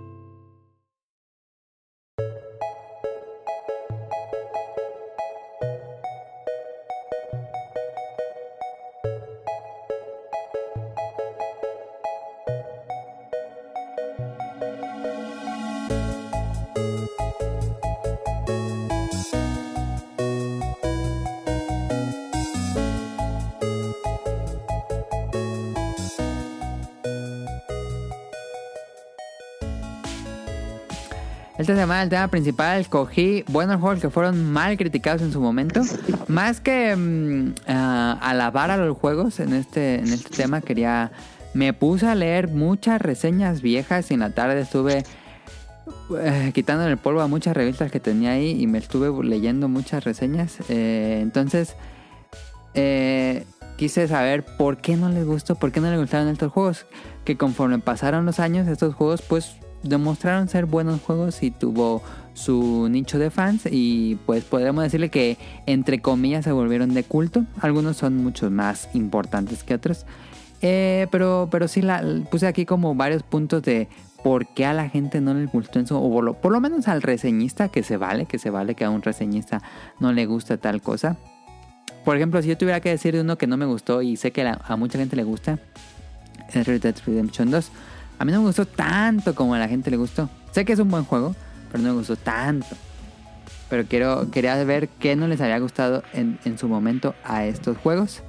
Esta 31.70 31.82
semana 31.82 32.02
el 32.02 32.10
tema 32.10 32.28
principal 32.30 32.90
cogí 32.90 33.44
buenos 33.48 33.80
juegos 33.80 34.02
que 34.02 34.10
fueron 34.10 34.52
mal 34.52 34.76
criticados 34.76 35.22
en 35.22 35.32
su 35.32 35.40
momento. 35.40 35.84
Más 36.28 36.60
que 36.62 36.96
mm, 36.96 37.54
ah, 37.68 38.18
alabar 38.24 38.72
a 38.72 38.78
los 38.78 38.98
juegos 38.98 39.40
en 39.40 39.54
este, 39.54 40.00
en 40.00 40.08
este 40.12 40.36
tema, 40.36 40.62
quería... 40.62 41.12
Me 41.54 41.74
puse 41.74 42.08
a 42.08 42.16
leer 42.16 42.48
muchas 42.48 43.00
reseñas 43.00 43.62
viejas 43.62 44.10
y 44.10 44.16
en 44.16 44.22
la 44.22 44.32
tarde 44.32 44.62
estuve 44.62 45.04
eh, 46.20 46.52
quitando 46.56 46.88
el 46.88 46.98
polvo 46.98 47.22
a 47.22 47.28
muchas 47.28 47.56
revistas 47.56 47.92
que 47.92 48.00
tenía 48.00 48.32
ahí 48.32 48.60
y 48.60 48.66
me 48.66 48.80
estuve 48.80 49.12
leyendo 49.24 49.68
muchas 49.68 50.04
reseñas. 50.04 50.58
Eh, 50.70 51.20
entonces, 51.22 51.76
eh, 52.74 53.46
quise 53.78 54.08
saber 54.08 54.44
por 54.44 54.78
qué 54.78 54.98
no 54.98 55.10
les 55.10 55.24
gustó, 55.24 55.54
por 55.54 55.72
qué 55.72 55.82
no 55.82 55.92
les 55.92 56.00
gustaron 56.00 56.30
estos 56.30 56.52
juegos. 56.52 56.88
Que 57.26 57.38
conforme 57.38 57.78
pasaron 57.78 58.26
los 58.26 58.40
años, 58.40 58.68
estos 58.68 58.96
juegos 58.96 59.22
pues 59.22 59.60
demostraron 59.84 60.50
ser 60.50 60.66
buenos 60.66 61.02
juegos 61.02 61.42
y 61.44 61.52
tuvo 61.52 62.02
su 62.34 62.88
nicho 62.90 63.20
de 63.20 63.30
fans 63.30 63.64
y 63.70 64.16
pues 64.26 64.44
podemos 64.44 64.84
decirle 64.84 65.10
que 65.10 65.38
entre 65.66 66.00
comillas 66.02 66.46
se 66.46 66.52
volvieron 66.52 66.94
de 66.94 67.04
culto. 67.04 67.46
Algunos 67.60 67.98
son 67.98 68.18
mucho 68.18 68.50
más 68.50 68.90
importantes 68.94 69.64
que 69.64 69.74
otros. 69.74 70.06
Eh, 70.62 71.08
pero, 71.12 71.48
pero 71.52 71.68
sí 71.68 71.82
la, 71.82 72.04
puse 72.30 72.48
aquí 72.48 72.66
como 72.66 72.96
varios 72.96 73.24
puntos 73.24 73.64
de 73.64 73.88
por 74.24 74.48
qué 74.48 74.66
a 74.66 74.74
la 74.74 74.90
gente 74.90 75.22
no 75.22 75.34
les 75.34 75.50
gustó 75.50 75.80
eso, 75.80 76.02
o 76.02 76.12
por 76.12 76.24
lo, 76.24 76.34
por 76.34 76.52
lo 76.52 76.60
menos 76.60 76.90
al 76.90 77.02
reseñista, 77.02 77.70
que 77.70 77.84
se 77.84 77.96
vale, 77.96 78.26
que 78.26 78.38
se 78.38 78.50
vale 78.50 78.76
que 78.76 78.84
a 78.84 78.90
un 78.90 79.02
reseñista 79.02 79.62
no 80.00 80.12
le 80.12 80.26
gusta 80.26 80.58
tal 80.58 80.82
cosa. 80.82 81.18
Por 82.04 82.18
ejemplo, 82.18 82.42
si 82.42 82.50
yo 82.50 82.58
tuviera 82.58 82.82
que 82.82 82.90
decir 82.90 83.14
de 83.14 83.22
uno 83.22 83.38
que 83.38 83.48
no 83.48 83.56
me 83.56 83.66
gustó 83.66 84.02
y 84.02 84.18
sé 84.18 84.32
que 84.32 84.42
a 84.42 84.76
mucha 84.76 84.98
gente 84.98 85.16
le 85.16 85.24
gusta, 85.24 85.60
es 86.54 86.66
Red 86.68 86.82
Dead 86.82 86.96
Redemption 87.06 87.52
2. 87.52 87.72
A 88.20 88.26
mí 88.26 88.32
no 88.34 88.40
me 88.40 88.48
gustó 88.48 88.66
tanto 88.66 89.34
como 89.34 89.56
a 89.56 89.60
la 89.60 89.68
gente 89.68 89.90
le 89.90 89.98
gustó. 89.98 90.30
Sé 90.52 90.66
que 90.66 90.74
es 90.74 90.80
un 90.80 90.90
buen 90.90 91.06
juego, 91.06 91.36
pero 91.72 91.82
no 91.82 91.90
me 91.90 91.96
gustó 91.96 92.18
tanto. 92.18 92.68
Pero 93.70 93.86
quiero, 93.86 94.30
quería 94.30 94.62
ver 94.66 94.90
qué 94.90 95.16
no 95.16 95.28
les 95.28 95.40
había 95.42 95.58
gustado 95.60 96.04
en, 96.12 96.38
en 96.44 96.58
su 96.58 96.68
momento 96.68 97.16
a 97.24 97.46
estos 97.46 97.78
juegos. 97.78 98.22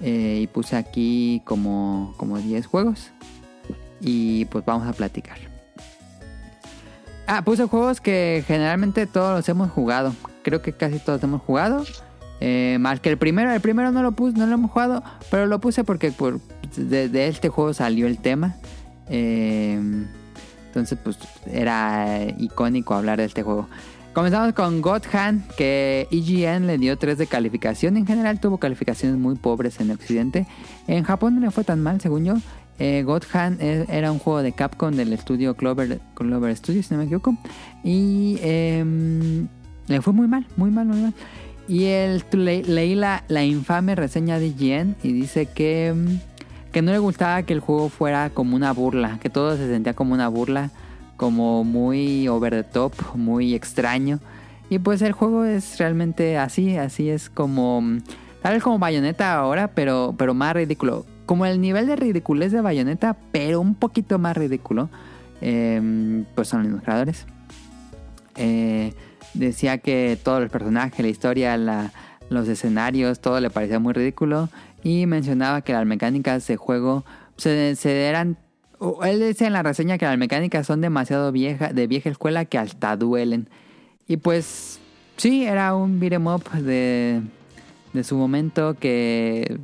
Eh, 0.00 0.40
y 0.42 0.46
puse 0.46 0.76
aquí 0.76 1.42
como, 1.44 2.14
como 2.16 2.38
10 2.38 2.66
juegos. 2.66 3.10
Y 4.00 4.46
pues 4.46 4.64
vamos 4.64 4.86
a 4.86 4.92
platicar. 4.92 5.38
Ah, 7.26 7.42
puse 7.42 7.66
juegos 7.66 8.00
que 8.00 8.44
generalmente 8.46 9.06
todos 9.06 9.36
los 9.36 9.48
hemos 9.48 9.70
jugado. 9.70 10.14
Creo 10.42 10.62
que 10.62 10.72
casi 10.72 10.98
todos 10.98 11.22
hemos 11.22 11.42
jugado. 11.42 11.84
Eh, 12.40 12.76
más 12.80 13.00
que 13.00 13.10
el 13.10 13.18
primero. 13.18 13.52
El 13.52 13.60
primero 13.60 13.92
no 13.92 14.02
lo 14.02 14.12
puse, 14.12 14.38
no 14.38 14.46
lo 14.46 14.54
hemos 14.54 14.70
jugado. 14.70 15.02
Pero 15.30 15.46
lo 15.46 15.60
puse 15.60 15.82
porque 15.84 16.12
por, 16.12 16.40
de, 16.76 17.08
de 17.08 17.28
este 17.28 17.48
juego 17.48 17.74
salió 17.74 18.06
el 18.06 18.18
tema. 18.18 18.56
Eh, 19.08 19.78
entonces, 20.68 20.98
pues 21.02 21.18
era 21.50 22.18
icónico 22.38 22.94
hablar 22.94 23.18
de 23.18 23.24
este 23.24 23.42
juego. 23.42 23.66
Comenzamos 24.12 24.54
con 24.54 24.80
God 24.80 25.02
Hand, 25.12 25.46
que 25.56 26.08
IGN 26.10 26.66
le 26.66 26.78
dio 26.78 26.96
3 26.96 27.18
de 27.18 27.26
calificación. 27.26 27.96
En 27.98 28.06
general 28.06 28.40
tuvo 28.40 28.58
calificaciones 28.58 29.18
muy 29.18 29.34
pobres 29.36 29.78
en 29.80 29.90
Occidente. 29.90 30.46
En 30.86 31.04
Japón 31.04 31.34
no 31.34 31.40
le 31.42 31.50
fue 31.50 31.64
tan 31.64 31.82
mal, 31.82 32.00
según 32.00 32.24
yo. 32.24 32.34
Eh, 32.78 33.02
God 33.04 33.22
Hand 33.32 33.60
e- 33.62 33.86
era 33.88 34.12
un 34.12 34.18
juego 34.18 34.42
de 34.42 34.52
Capcom 34.52 34.92
del 34.94 35.12
estudio 35.12 35.54
Clover, 35.54 36.00
Clover 36.14 36.54
Studios, 36.56 36.86
si 36.86 36.94
no 36.94 36.98
me 36.98 37.04
equivoco. 37.04 37.36
Y 37.84 38.38
em, 38.42 39.48
le 39.88 40.00
fue 40.02 40.12
muy 40.14 40.28
mal, 40.28 40.46
muy 40.56 40.70
mal, 40.70 40.86
muy 40.86 41.00
mal. 41.00 41.14
Y 41.68 41.84
él, 41.84 42.22
le- 42.32 42.62
leí 42.64 42.94
la, 42.94 43.22
la 43.28 43.44
infame 43.44 43.94
reseña 43.94 44.38
de 44.38 44.46
IGN 44.48 44.96
y 45.02 45.12
dice 45.12 45.46
que, 45.46 45.88
em, 45.88 46.20
que 46.76 46.82
no 46.82 46.92
le 46.92 46.98
gustaba 46.98 47.42
que 47.42 47.54
el 47.54 47.60
juego 47.60 47.88
fuera 47.88 48.28
como 48.28 48.54
una 48.54 48.70
burla, 48.70 49.18
que 49.18 49.30
todo 49.30 49.56
se 49.56 49.66
sentía 49.66 49.94
como 49.94 50.12
una 50.12 50.28
burla, 50.28 50.68
como 51.16 51.64
muy 51.64 52.28
over 52.28 52.52
the 52.52 52.64
top, 52.64 52.92
muy 53.14 53.54
extraño. 53.54 54.18
Y 54.68 54.78
pues 54.78 55.00
el 55.00 55.12
juego 55.12 55.46
es 55.46 55.78
realmente 55.78 56.36
así, 56.36 56.76
así 56.76 57.08
es 57.08 57.30
como... 57.30 57.80
mm, 57.80 58.00
Tal 58.42 58.52
vez 58.52 58.62
como 58.62 58.78
Bayonetta 58.78 59.36
ahora, 59.36 59.68
pero, 59.68 60.14
pero 60.18 60.34
más 60.34 60.52
ridículo. 60.52 61.06
Como 61.24 61.46
el 61.46 61.62
nivel 61.62 61.86
de 61.86 61.96
ridiculez 61.96 62.52
de 62.52 62.60
Bayonetta, 62.60 63.16
pero 63.32 63.58
un 63.62 63.74
poquito 63.74 64.18
más 64.18 64.36
ridículo. 64.36 64.90
Eh, 65.40 66.24
pues 66.34 66.46
son 66.48 66.70
los 66.70 66.82
creadores. 66.82 67.24
Eh, 68.36 68.92
decía 69.32 69.78
que 69.78 70.18
todos 70.22 70.42
los 70.42 70.50
personajes, 70.50 71.00
la 71.00 71.08
historia, 71.08 71.56
los 72.28 72.48
escenarios, 72.48 73.20
todo 73.20 73.40
le 73.40 73.48
parecía 73.48 73.78
muy 73.78 73.94
ridículo. 73.94 74.50
Y 74.86 75.04
mencionaba 75.06 75.62
que 75.62 75.72
las 75.72 75.84
mecánicas 75.84 76.46
de 76.46 76.56
juego 76.56 77.04
se, 77.36 77.74
se 77.74 78.06
eran... 78.06 78.38
Él 79.02 79.18
dice 79.18 79.46
en 79.46 79.52
la 79.52 79.64
reseña 79.64 79.98
que 79.98 80.04
las 80.04 80.16
mecánicas 80.16 80.64
son 80.64 80.80
demasiado 80.80 81.32
vieja, 81.32 81.72
de 81.72 81.88
vieja 81.88 82.08
escuela 82.08 82.44
que 82.44 82.56
hasta 82.56 82.96
duelen. 82.96 83.48
Y 84.06 84.18
pues 84.18 84.78
sí, 85.16 85.44
era 85.44 85.74
un 85.74 85.98
beat'em 85.98 86.28
up 86.28 86.48
de, 86.52 87.20
de 87.94 88.04
su 88.04 88.16
momento 88.16 88.76
que 88.78 89.58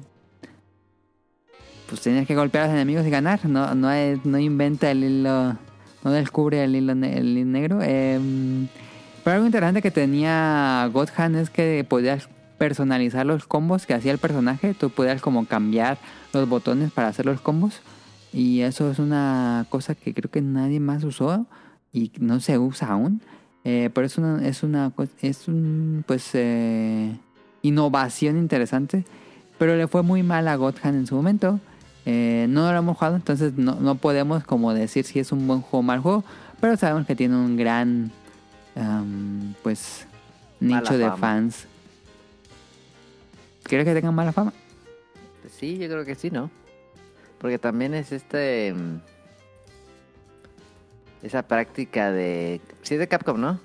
pues 1.89 2.01
tienes 2.01 2.27
que 2.27 2.35
golpear 2.35 2.65
a 2.65 2.67
los 2.67 2.75
enemigos 2.75 3.07
y 3.07 3.11
ganar. 3.11 3.47
No, 3.47 3.77
no, 3.77 3.91
no 4.25 4.39
inventa 4.41 4.91
el 4.91 5.05
hilo, 5.05 5.57
no 6.03 6.11
descubre 6.11 6.65
el 6.65 6.75
hilo, 6.75 6.95
el 6.95 7.39
hilo 7.39 7.49
negro. 7.49 7.81
Em, 7.81 8.67
pero 9.23 9.35
algo 9.37 9.47
interesante 9.47 9.83
que 9.83 9.93
tenía 9.93 10.91
God 10.93 11.11
Hand 11.17 11.37
es 11.37 11.49
que 11.49 11.87
podías 11.89 12.29
personalizar 12.63 13.27
los 13.27 13.45
combos 13.45 13.87
que 13.87 13.95
hacía 13.95 14.13
el 14.13 14.19
personaje. 14.19 14.73
Tú 14.73 14.89
podías 14.91 15.21
como 15.21 15.47
cambiar 15.47 15.99
los 16.33 16.49
botones 16.49 16.93
para 16.93 17.09
hacer 17.09 17.27
los 17.27 17.41
combos. 17.41 17.81
Y 18.33 18.61
eso 18.61 18.89
es 18.89 19.01
una 19.01 19.67
cosa 19.69 19.97
que 19.97 20.15
creo 20.15 20.31
que 20.31 20.43
nadie 20.43 20.79
más 20.79 21.03
usó 21.03 21.45
y 21.93 22.13
no 22.21 22.39
se 22.39 22.59
usa 22.59 22.91
aún. 22.91 23.21
Eh, 23.65 23.91
pero 23.93 24.07
es 24.07 24.17
una, 24.17 24.47
es 24.47 24.63
una, 24.63 24.93
es 25.23 25.49
un, 25.49 26.05
pues, 26.07 26.31
eh, 26.35 27.11
innovación 27.63 28.39
interesante. 28.39 29.05
Pero 29.59 29.75
le 29.75 29.89
fue 29.89 30.05
muy 30.05 30.23
mal 30.23 30.47
a 30.47 30.55
Godhand 30.55 30.99
en 30.99 31.07
su 31.09 31.17
momento. 31.17 31.59
Eh, 32.07 32.47
no 32.49 32.71
lo 32.71 32.79
hemos 32.79 32.97
jugado, 32.97 33.17
entonces 33.17 33.55
no, 33.57 33.75
no 33.81 33.97
podemos 33.97 34.45
como 34.45 34.73
decir 34.73 35.05
si 35.05 35.19
es 35.19 35.33
un 35.33 35.49
buen 35.49 35.63
juego 35.63 35.79
o 35.79 35.83
mal 35.83 35.99
juego. 35.99 36.23
Pero 36.61 36.77
sabemos 36.77 37.09
que 37.09 37.17
tiene 37.17 37.35
un 37.35 37.57
gran, 37.57 38.13
pues, 39.65 40.07
Mala 40.61 40.83
nicho 40.83 40.97
de 40.97 41.07
fama. 41.07 41.17
fans. 41.17 41.72
¿Crees 43.65 43.85
que 43.85 43.95
tengan 43.95 44.15
mala 44.15 44.33
fama? 44.33 44.53
Sí, 45.59 45.79
yo 45.79 45.89
creo 45.89 46.05
que 46.05 46.15
sí, 46.15 46.31
¿no? 46.31 46.51
Porque 47.39 47.59
también 47.59 47.95
es 47.95 48.13
este... 48.13 48.73
mm, 48.75 49.01
Esa 51.23 51.43
práctica 51.43 52.11
de... 52.13 52.61
Sí, 52.83 52.95
es 52.95 53.01
de 53.01 53.09
Capcom, 53.09 53.41
¿no? 53.41 53.61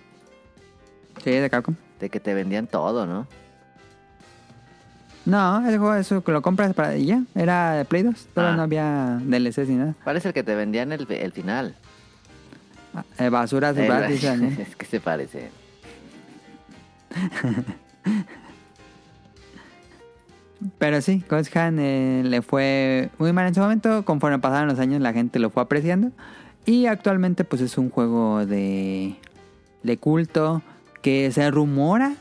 Sí, 1.23 1.31
de 1.31 1.49
Capcom. 1.49 1.75
De 1.99 2.09
que 2.09 2.19
te 2.19 2.33
vendían 2.33 2.67
todo, 2.67 3.05
¿no? 3.05 3.27
No, 5.25 5.67
ese 5.67 5.77
juego 5.77 5.95
eso 5.95 6.23
que 6.23 6.31
lo 6.31 6.41
compras 6.41 6.73
para 6.73 6.95
y 6.95 7.05
ya. 7.07 7.21
Era 7.35 7.73
de 7.73 7.85
Play 7.85 8.03
2. 8.03 8.27
Todavía 8.33 8.53
Ah. 8.53 8.55
no 8.55 8.61
había 8.63 9.19
DLCs 9.23 9.67
ni 9.67 9.75
nada. 9.75 9.93
¿Cuál 10.03 10.17
es 10.17 10.25
el 10.25 10.33
que 10.33 10.43
te 10.43 10.55
vendían 10.55 10.91
el, 10.93 11.05
el 11.11 11.31
final? 11.33 11.75
Ah, 12.95 13.03
eh, 13.19 13.29
basura, 13.29 13.69
El- 13.71 13.87
Daniel. 14.21 14.57
es 14.59 14.75
que 14.75 14.85
se 14.85 14.99
parece. 15.01 15.49
Pero 20.77 21.01
sí, 21.01 21.23
Ghost 21.29 21.55
Hand 21.55 21.79
eh, 21.79 22.21
le 22.25 22.41
fue 22.41 23.09
muy 23.19 23.31
mal 23.33 23.47
en 23.47 23.55
su 23.55 23.61
momento. 23.61 24.03
Conforme 24.05 24.39
pasaron 24.39 24.67
los 24.67 24.79
años, 24.79 25.01
la 25.01 25.13
gente 25.13 25.39
lo 25.39 25.49
fue 25.49 25.63
apreciando. 25.63 26.11
Y 26.65 26.87
actualmente, 26.87 27.43
pues 27.43 27.61
es 27.61 27.77
un 27.77 27.89
juego 27.89 28.45
de, 28.45 29.15
de 29.83 29.97
culto 29.97 30.61
que 31.01 31.31
se 31.31 31.49
rumora 31.51 32.15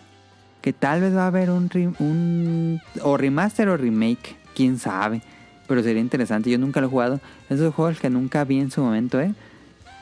que 0.60 0.72
tal 0.72 1.00
vez 1.00 1.14
va 1.14 1.24
a 1.24 1.26
haber 1.28 1.50
un, 1.50 2.80
o 3.02 3.16
remaster 3.16 3.68
o 3.68 3.76
remake. 3.76 4.36
Quién 4.54 4.78
sabe. 4.78 5.22
Pero 5.66 5.82
sería 5.82 6.00
interesante. 6.00 6.50
Yo 6.50 6.58
nunca 6.58 6.80
lo 6.80 6.88
he 6.88 6.90
jugado. 6.90 7.20
Esos 7.48 7.74
juegos 7.74 8.00
que 8.00 8.10
nunca 8.10 8.44
vi 8.44 8.60
en 8.60 8.70
su 8.70 8.82
momento, 8.82 9.20
¿eh? 9.20 9.32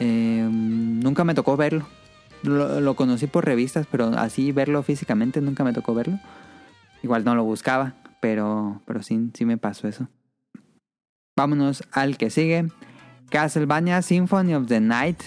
Eh, 0.01 0.49
nunca 0.51 1.25
me 1.25 1.35
tocó 1.35 1.57
verlo. 1.57 1.87
Lo, 2.42 2.81
lo 2.81 2.97
conocí 2.97 3.27
por 3.27 3.44
revistas, 3.44 3.87
pero 3.90 4.09
así 4.18 4.53
verlo 4.53 4.83
físicamente 4.83 5.40
nunca 5.40 5.64
me 5.64 5.73
tocó 5.73 5.94
verlo. 5.94 6.18
Igual 7.03 7.25
no 7.25 7.35
lo 7.35 7.44
buscaba, 7.44 7.94
pero, 8.24 8.80
pero 8.87 9.02
sí, 9.02 9.30
sí 9.34 9.44
me 9.44 9.58
pasó 9.58 9.87
eso. 9.87 10.08
Vámonos 11.37 11.84
al 11.92 12.16
que 12.16 12.30
sigue. 12.30 12.68
Castlevania 13.28 14.00
Symphony 14.00 14.54
of 14.54 14.66
the 14.66 14.80
Night. 14.80 15.20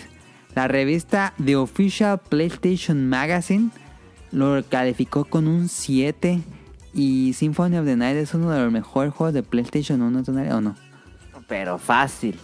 La 0.55 0.67
revista 0.67 1.31
The 1.45 1.57
Official 1.57 2.19
PlayStation 2.27 3.07
Magazine 3.07 3.69
lo 4.31 4.63
calificó 4.67 5.25
con 5.25 5.47
un 5.47 5.69
7. 5.69 6.41
Y 6.95 7.33
Symphony 7.33 7.77
of 7.77 7.85
the 7.85 7.95
Night 7.95 8.17
es 8.17 8.33
uno 8.33 8.49
de 8.49 8.61
los 8.63 8.71
mejores 8.71 9.13
juegos 9.13 9.35
de 9.35 9.43
PlayStation 9.43 10.01
1, 10.01 10.23
¿tonal- 10.23 10.51
¿o 10.53 10.61
no? 10.61 10.75
Pero 11.47 11.77
fácil. 11.77 12.39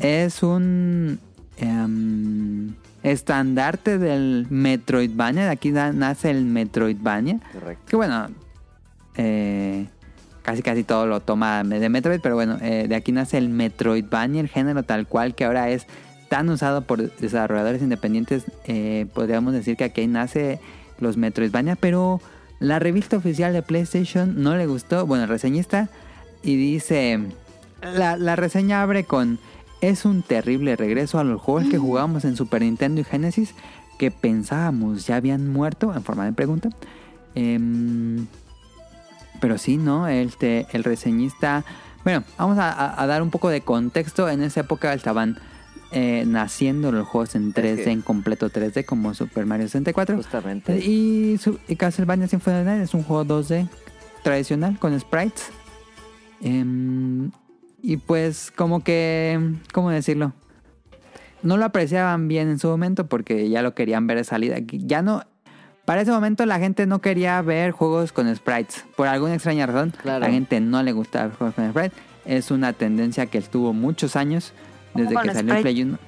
Es 0.00 0.42
un 0.42 1.18
em, 1.58 2.74
estandarte 3.02 3.98
del 3.98 4.46
Metroidvania. 4.48 5.44
De 5.44 5.50
aquí 5.50 5.72
na- 5.72 5.92
nace 5.92 6.30
el 6.30 6.46
Metroidvania. 6.46 7.38
Correcto. 7.52 7.84
Que 7.86 7.96
bueno, 7.96 8.28
eh, 9.18 9.86
casi 10.42 10.62
casi 10.62 10.82
todo 10.82 11.06
lo 11.06 11.20
toma 11.20 11.62
de 11.62 11.88
Metroid, 11.90 12.20
pero 12.22 12.34
bueno, 12.34 12.56
eh, 12.62 12.86
de 12.88 12.94
aquí 12.94 13.12
nace 13.12 13.36
el 13.36 13.50
Metroidvania, 13.50 14.40
el 14.40 14.48
género 14.48 14.82
tal 14.84 15.06
cual 15.06 15.34
que 15.34 15.44
ahora 15.44 15.68
es 15.68 15.86
tan 16.30 16.48
usado 16.48 16.82
por 16.82 17.14
desarrolladores 17.16 17.82
independientes, 17.82 18.44
eh, 18.64 19.06
podríamos 19.12 19.52
decir 19.52 19.76
que 19.76 19.84
aquí 19.84 20.06
nace 20.06 20.60
los 21.00 21.18
Metroidvania, 21.18 21.76
pero 21.76 22.22
la 22.60 22.78
revista 22.78 23.18
oficial 23.18 23.52
de 23.52 23.62
PlayStation 23.62 24.42
no 24.42 24.56
le 24.56 24.66
gustó, 24.66 25.04
bueno, 25.06 25.24
el 25.24 25.28
reseñista, 25.28 25.90
y 26.42 26.56
dice, 26.56 27.20
la, 27.82 28.16
la 28.16 28.36
reseña 28.36 28.82
abre 28.82 29.04
con, 29.04 29.38
es 29.80 30.04
un 30.04 30.22
terrible 30.22 30.76
regreso 30.76 31.18
a 31.18 31.24
los 31.24 31.40
juegos 31.40 31.68
que 31.68 31.78
jugábamos 31.78 32.24
en 32.24 32.36
Super 32.36 32.62
Nintendo 32.62 33.00
y 33.00 33.04
Genesis, 33.04 33.54
que 33.98 34.10
pensábamos 34.10 35.06
ya 35.06 35.16
habían 35.16 35.48
muerto, 35.48 35.92
en 35.94 36.02
forma 36.02 36.24
de 36.24 36.32
pregunta. 36.32 36.70
Em, 37.34 38.26
pero 39.40 39.58
sí, 39.58 39.76
¿no? 39.76 40.08
El, 40.08 40.36
te- 40.36 40.66
el 40.72 40.84
reseñista... 40.84 41.64
Bueno, 42.04 42.24
vamos 42.38 42.56
a, 42.60 43.06
dar 43.06 43.22
un 43.22 43.30
poco 43.30 43.48
de 43.50 43.60
contexto. 43.60 44.28
En 44.28 44.42
esa 44.42 44.60
época 44.60 44.94
estaban 44.94 45.38
eh, 45.90 46.24
naciendo 46.26 46.92
los 46.92 47.06
juegos 47.06 47.34
en 47.34 47.52
3D, 47.52 47.84
que- 47.84 47.90
en 47.90 48.02
completo 48.02 48.50
3D, 48.50 48.84
como 48.84 49.14
Super 49.14 49.46
Mario 49.46 49.66
64. 49.66 50.16
Justamente. 50.16 50.78
Y, 50.78 51.36
su- 51.38 51.58
y 51.68 51.76
Castlevania 51.76 52.28
Symphony 52.28 52.54
of 52.56 52.60
the 52.60 52.64
Night 52.64 52.82
es 52.82 52.94
un 52.94 53.02
juego 53.02 53.24
2D 53.24 53.68
tradicional 54.22 54.78
con 54.78 54.98
sprites. 54.98 55.50
Em, 56.40 57.30
y 57.82 57.96
pues 57.96 58.52
como 58.54 58.82
que, 58.84 59.54
¿cómo 59.72 59.90
decirlo? 59.90 60.32
No 61.42 61.56
lo 61.56 61.64
apreciaban 61.64 62.26
bien 62.28 62.48
en 62.48 62.58
su 62.58 62.68
momento 62.68 63.06
porque 63.06 63.48
ya 63.48 63.62
lo 63.62 63.74
querían 63.74 64.06
ver 64.06 64.18
de 64.18 64.24
salida. 64.24 64.56
Ya 64.60 65.02
no... 65.02 65.22
Para 65.88 66.02
ese 66.02 66.10
momento 66.10 66.44
la 66.44 66.58
gente 66.58 66.84
no 66.84 66.98
quería 67.00 67.40
ver 67.40 67.70
juegos 67.70 68.12
con 68.12 68.34
sprites. 68.36 68.84
Por 68.94 69.08
alguna 69.08 69.32
extraña 69.32 69.64
razón, 69.64 69.94
Claro. 70.02 70.20
la 70.20 70.30
gente 70.30 70.60
no 70.60 70.82
le 70.82 70.92
gustaba 70.92 71.28
ver 71.28 71.36
juegos 71.38 71.54
con 71.54 71.70
sprites. 71.70 71.98
Es 72.26 72.50
una 72.50 72.74
tendencia 72.74 73.24
que 73.24 73.38
estuvo 73.38 73.72
muchos 73.72 74.14
años 74.14 74.52
desde 74.92 75.14
¿Cómo 75.14 75.22
que 75.22 75.32
salió 75.32 75.54
el? 75.54 75.62
Play 75.62 75.82
1. 75.84 75.98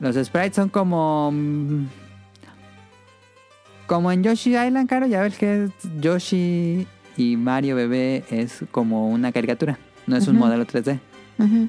Los 0.00 0.16
sprites 0.16 0.56
son 0.56 0.70
como... 0.70 1.30
mm, 1.32 1.86
como 3.86 4.10
en 4.10 4.24
Yoshi 4.24 4.56
Island, 4.56 4.88
claro, 4.88 5.06
ya 5.06 5.22
ves 5.22 5.38
que 5.38 5.68
Yoshi 6.00 6.88
y 7.16 7.36
Mario 7.36 7.76
Bebé 7.76 8.24
es 8.28 8.64
como 8.72 9.08
una 9.08 9.30
caricatura, 9.30 9.78
no 10.08 10.16
es 10.16 10.26
un 10.26 10.36
modelo 10.36 10.66
3D. 10.66 10.98
Ujú. 11.38 11.68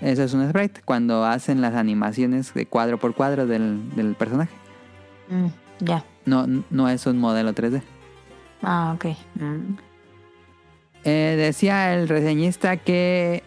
Eso 0.00 0.22
es 0.22 0.32
un 0.32 0.48
sprite, 0.48 0.80
cuando 0.82 1.26
hacen 1.26 1.60
las 1.60 1.74
animaciones 1.74 2.54
de 2.54 2.64
cuadro 2.64 2.96
por 2.96 3.14
cuadro 3.14 3.46
del, 3.46 3.94
del 3.94 4.14
personaje. 4.14 4.54
Mm, 5.28 5.48
ya. 5.80 6.04
No, 6.24 6.46
no 6.70 6.88
es 6.88 7.06
un 7.06 7.18
modelo 7.18 7.52
3D. 7.54 7.82
Ah, 8.62 8.92
ok. 8.96 9.04
Mm. 9.36 9.76
Eh, 11.04 11.34
decía 11.38 11.94
el 11.94 12.08
reseñista 12.08 12.76
que... 12.76 13.42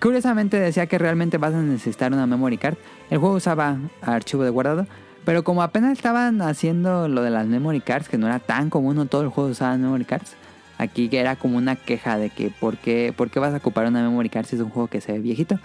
Curiosamente 0.00 0.58
decía 0.58 0.86
que 0.86 0.98
realmente 0.98 1.38
vas 1.38 1.54
a 1.54 1.62
necesitar 1.62 2.12
una 2.12 2.26
memory 2.26 2.58
card. 2.58 2.76
El 3.08 3.18
juego 3.18 3.36
usaba 3.36 3.78
archivo 4.02 4.42
de 4.42 4.50
guardado. 4.50 4.86
Pero 5.24 5.42
como 5.44 5.62
apenas 5.62 5.92
estaban 5.92 6.42
haciendo 6.42 7.08
lo 7.08 7.22
de 7.22 7.30
las 7.30 7.46
memory 7.46 7.80
cards, 7.80 8.08
que 8.08 8.18
no 8.18 8.26
era 8.26 8.38
tan 8.38 8.68
común, 8.70 8.96
no 8.96 9.06
todo 9.06 9.22
el 9.22 9.28
juego 9.28 9.50
usaba 9.50 9.76
memory 9.76 10.04
cards. 10.04 10.34
Aquí 10.78 11.08
que 11.08 11.18
era 11.20 11.36
como 11.36 11.56
una 11.56 11.74
queja 11.76 12.18
de 12.18 12.30
que 12.30 12.50
¿por 12.50 12.76
qué, 12.76 13.14
por 13.16 13.30
qué 13.30 13.38
vas 13.40 13.54
a 13.54 13.56
ocupar 13.58 13.86
una 13.86 14.02
memory 14.02 14.28
card 14.28 14.44
si 14.46 14.56
es 14.56 14.62
un 14.62 14.70
juego 14.70 14.88
que 14.88 15.00
se 15.00 15.12
ve 15.12 15.20
viejito? 15.20 15.58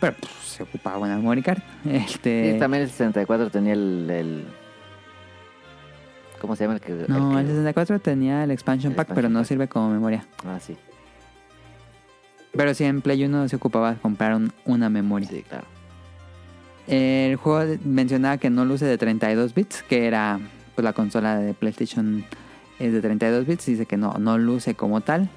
Pero 0.00 0.14
pues, 0.20 0.32
se 0.44 0.62
ocupaba 0.62 0.98
una 0.98 1.16
memory 1.16 1.42
card. 1.42 1.62
Este, 1.88 2.52
Sí, 2.54 2.58
también 2.58 2.82
el 2.82 2.90
64 2.90 3.50
tenía 3.50 3.72
el, 3.72 4.08
el- 4.10 4.44
¿Cómo 6.40 6.56
se 6.56 6.64
llama 6.64 6.74
el 6.74 6.80
que...? 6.80 6.92
no, 7.08 7.32
el 7.32 7.38
el 7.38 7.44
que- 7.46 7.50
64 7.52 8.00
tenía 8.00 8.42
el 8.44 8.50
expansion 8.50 8.92
El 8.92 8.96
pack, 8.96 9.10
pero 9.14 9.28
no 9.28 9.40
pack. 9.40 9.48
sirve 9.48 9.68
como 9.68 9.90
memoria. 9.90 10.24
Ah, 10.44 10.58
sí. 10.60 10.76
Pero 12.52 12.74
sí, 12.74 12.84
en 12.84 13.00
Play 13.00 13.24
1 13.24 13.48
se 13.48 13.56
ocupaba 13.56 13.94
comprar 13.94 14.34
un- 14.34 14.52
una 14.64 14.88
memoria. 14.90 15.28
Sí, 15.28 15.42
claro. 15.48 15.66
El 16.88 17.36
juego 17.36 17.76
mencionaba 17.84 18.38
que 18.38 18.50
no 18.50 18.64
luce 18.64 18.84
de 18.84 18.98
32 18.98 19.54
bits, 19.54 19.82
que 19.84 20.06
era 20.06 20.40
pues, 20.74 20.82
la 20.84 20.92
consola 20.92 21.36
de 21.38 21.54
PlayStation 21.54 22.24
es 22.80 22.92
de 22.92 23.00
32 23.00 23.46
bits, 23.46 23.66
dice 23.66 23.86
que 23.86 23.96
no, 23.96 24.14
no 24.14 24.38
luce 24.38 24.74
como 24.74 25.00
tal. 25.00 25.28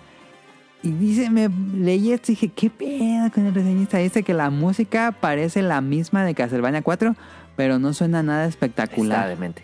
Y 0.82 0.92
dice, 0.92 1.30
me 1.30 1.48
leí 1.50 2.12
esto 2.12 2.32
y 2.32 2.36
dije, 2.36 2.50
¿qué 2.50 2.70
pedo 2.70 3.32
con 3.32 3.46
el 3.46 3.54
reseñista? 3.54 4.00
Dice 4.00 4.24
que 4.24 4.34
la 4.34 4.50
música 4.50 5.12
parece 5.12 5.62
la 5.62 5.80
misma 5.82 6.26
de 6.26 6.34
Castlevania 6.34 6.82
4, 6.82 7.16
pero 7.56 7.78
no 7.80 7.94
suena 7.94 8.24
nada 8.24 8.46
Está 8.48 8.66
espectacular. 8.66 9.30
demente. 9.30 9.62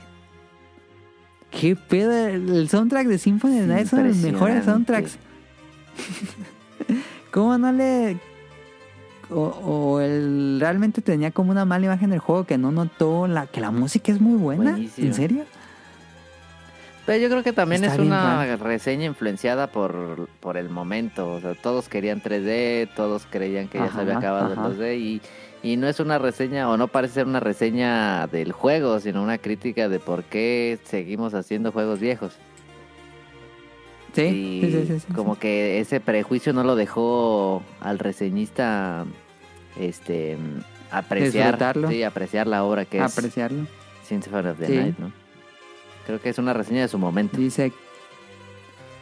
¿Qué 1.52 1.76
pedo? 1.76 2.12
El 2.12 2.70
soundtrack 2.70 3.08
de 3.08 3.18
Symphony 3.18 3.60
of 3.60 3.62
the 3.62 3.68
Night 3.68 3.88
son 3.88 4.08
los 4.08 4.18
mejores 4.18 4.66
soundtracks. 4.66 5.18
¿Cómo 7.32 7.58
no 7.58 7.72
le... 7.72 8.18
O, 9.32 9.42
o 9.42 10.00
él 10.00 10.58
realmente 10.60 11.02
tenía 11.02 11.30
como 11.30 11.52
una 11.52 11.64
mala 11.64 11.86
imagen 11.86 12.10
del 12.10 12.20
juego 12.20 12.46
que 12.46 12.58
no 12.58 12.72
notó 12.72 13.28
la, 13.28 13.46
que 13.46 13.62
la 13.62 13.70
música 13.70 14.12
es 14.12 14.20
muy 14.20 14.38
buena? 14.38 14.72
Buenísimo. 14.72 15.08
¿En 15.08 15.14
serio? 15.14 15.46
Pero 17.06 17.24
yo 17.24 17.30
creo 17.30 17.44
que 17.44 17.54
también 17.54 17.84
Está 17.84 17.96
es 17.96 18.02
una 18.02 18.56
reseña 18.58 19.06
influenciada 19.06 19.68
por, 19.68 20.28
por 20.40 20.58
el 20.58 20.70
momento. 20.70 21.34
O 21.34 21.42
sea, 21.42 21.56
todos 21.56 21.90
querían 21.90 22.22
3D, 22.22 22.90
todos 22.96 23.26
creían 23.28 23.68
que 23.68 23.80
ya 23.80 23.92
se 23.92 24.00
había 24.00 24.18
acabado 24.18 24.54
ajá. 24.54 24.68
el 24.68 24.78
2D 24.78 25.00
y, 25.00 25.22
y 25.63 25.76
no 25.78 25.88
es 25.88 26.00
una 26.00 26.17
reseña, 26.17 26.69
o 26.69 26.78
no 26.78 26.88
parece 26.88 27.15
ser 27.15 27.26
una 27.28 27.39
reseña 27.39 28.28
del 28.28 28.52
juego, 28.52 29.00
sino 29.00 29.22
una 29.22 29.38
crítica 29.38 29.89
de 29.89 30.00
por 30.00 30.24
qué 30.24 30.80
seguimos 30.86 31.34
haciendo 31.34 31.72
juegos 31.72 32.00
viejos. 32.00 32.34
Sí, 34.13 34.22
y 34.24 34.62
sí, 34.72 34.86
sí, 34.88 35.00
sí, 35.02 35.13
como 35.13 35.38
que 35.38 35.80
ese 35.80 36.00
prejuicio 36.00 36.52
no 36.52 36.63
lo 36.63 36.76
dejó 36.76 37.62
al 37.80 38.00
reseñista 38.00 39.06
este 39.80 40.36
apreciar 40.91 41.60
sí, 41.89 42.02
apreciar 42.04 42.48
la 42.48 42.63
obra 42.63 42.86
que 42.86 42.98
es 42.98 43.04
Apreciarlo. 43.17 43.67
Symphony 44.04 44.48
of 44.48 44.58
the. 44.60 44.69
Night, 44.69 44.98
¿no? 44.98 45.12
Creo 46.08 46.19
que 46.19 46.30
es 46.30 46.39
una 46.39 46.54
reseña 46.54 46.82
de 46.82 46.88
su 46.88 46.98
momento. 46.98 47.38
Dice... 47.38 47.72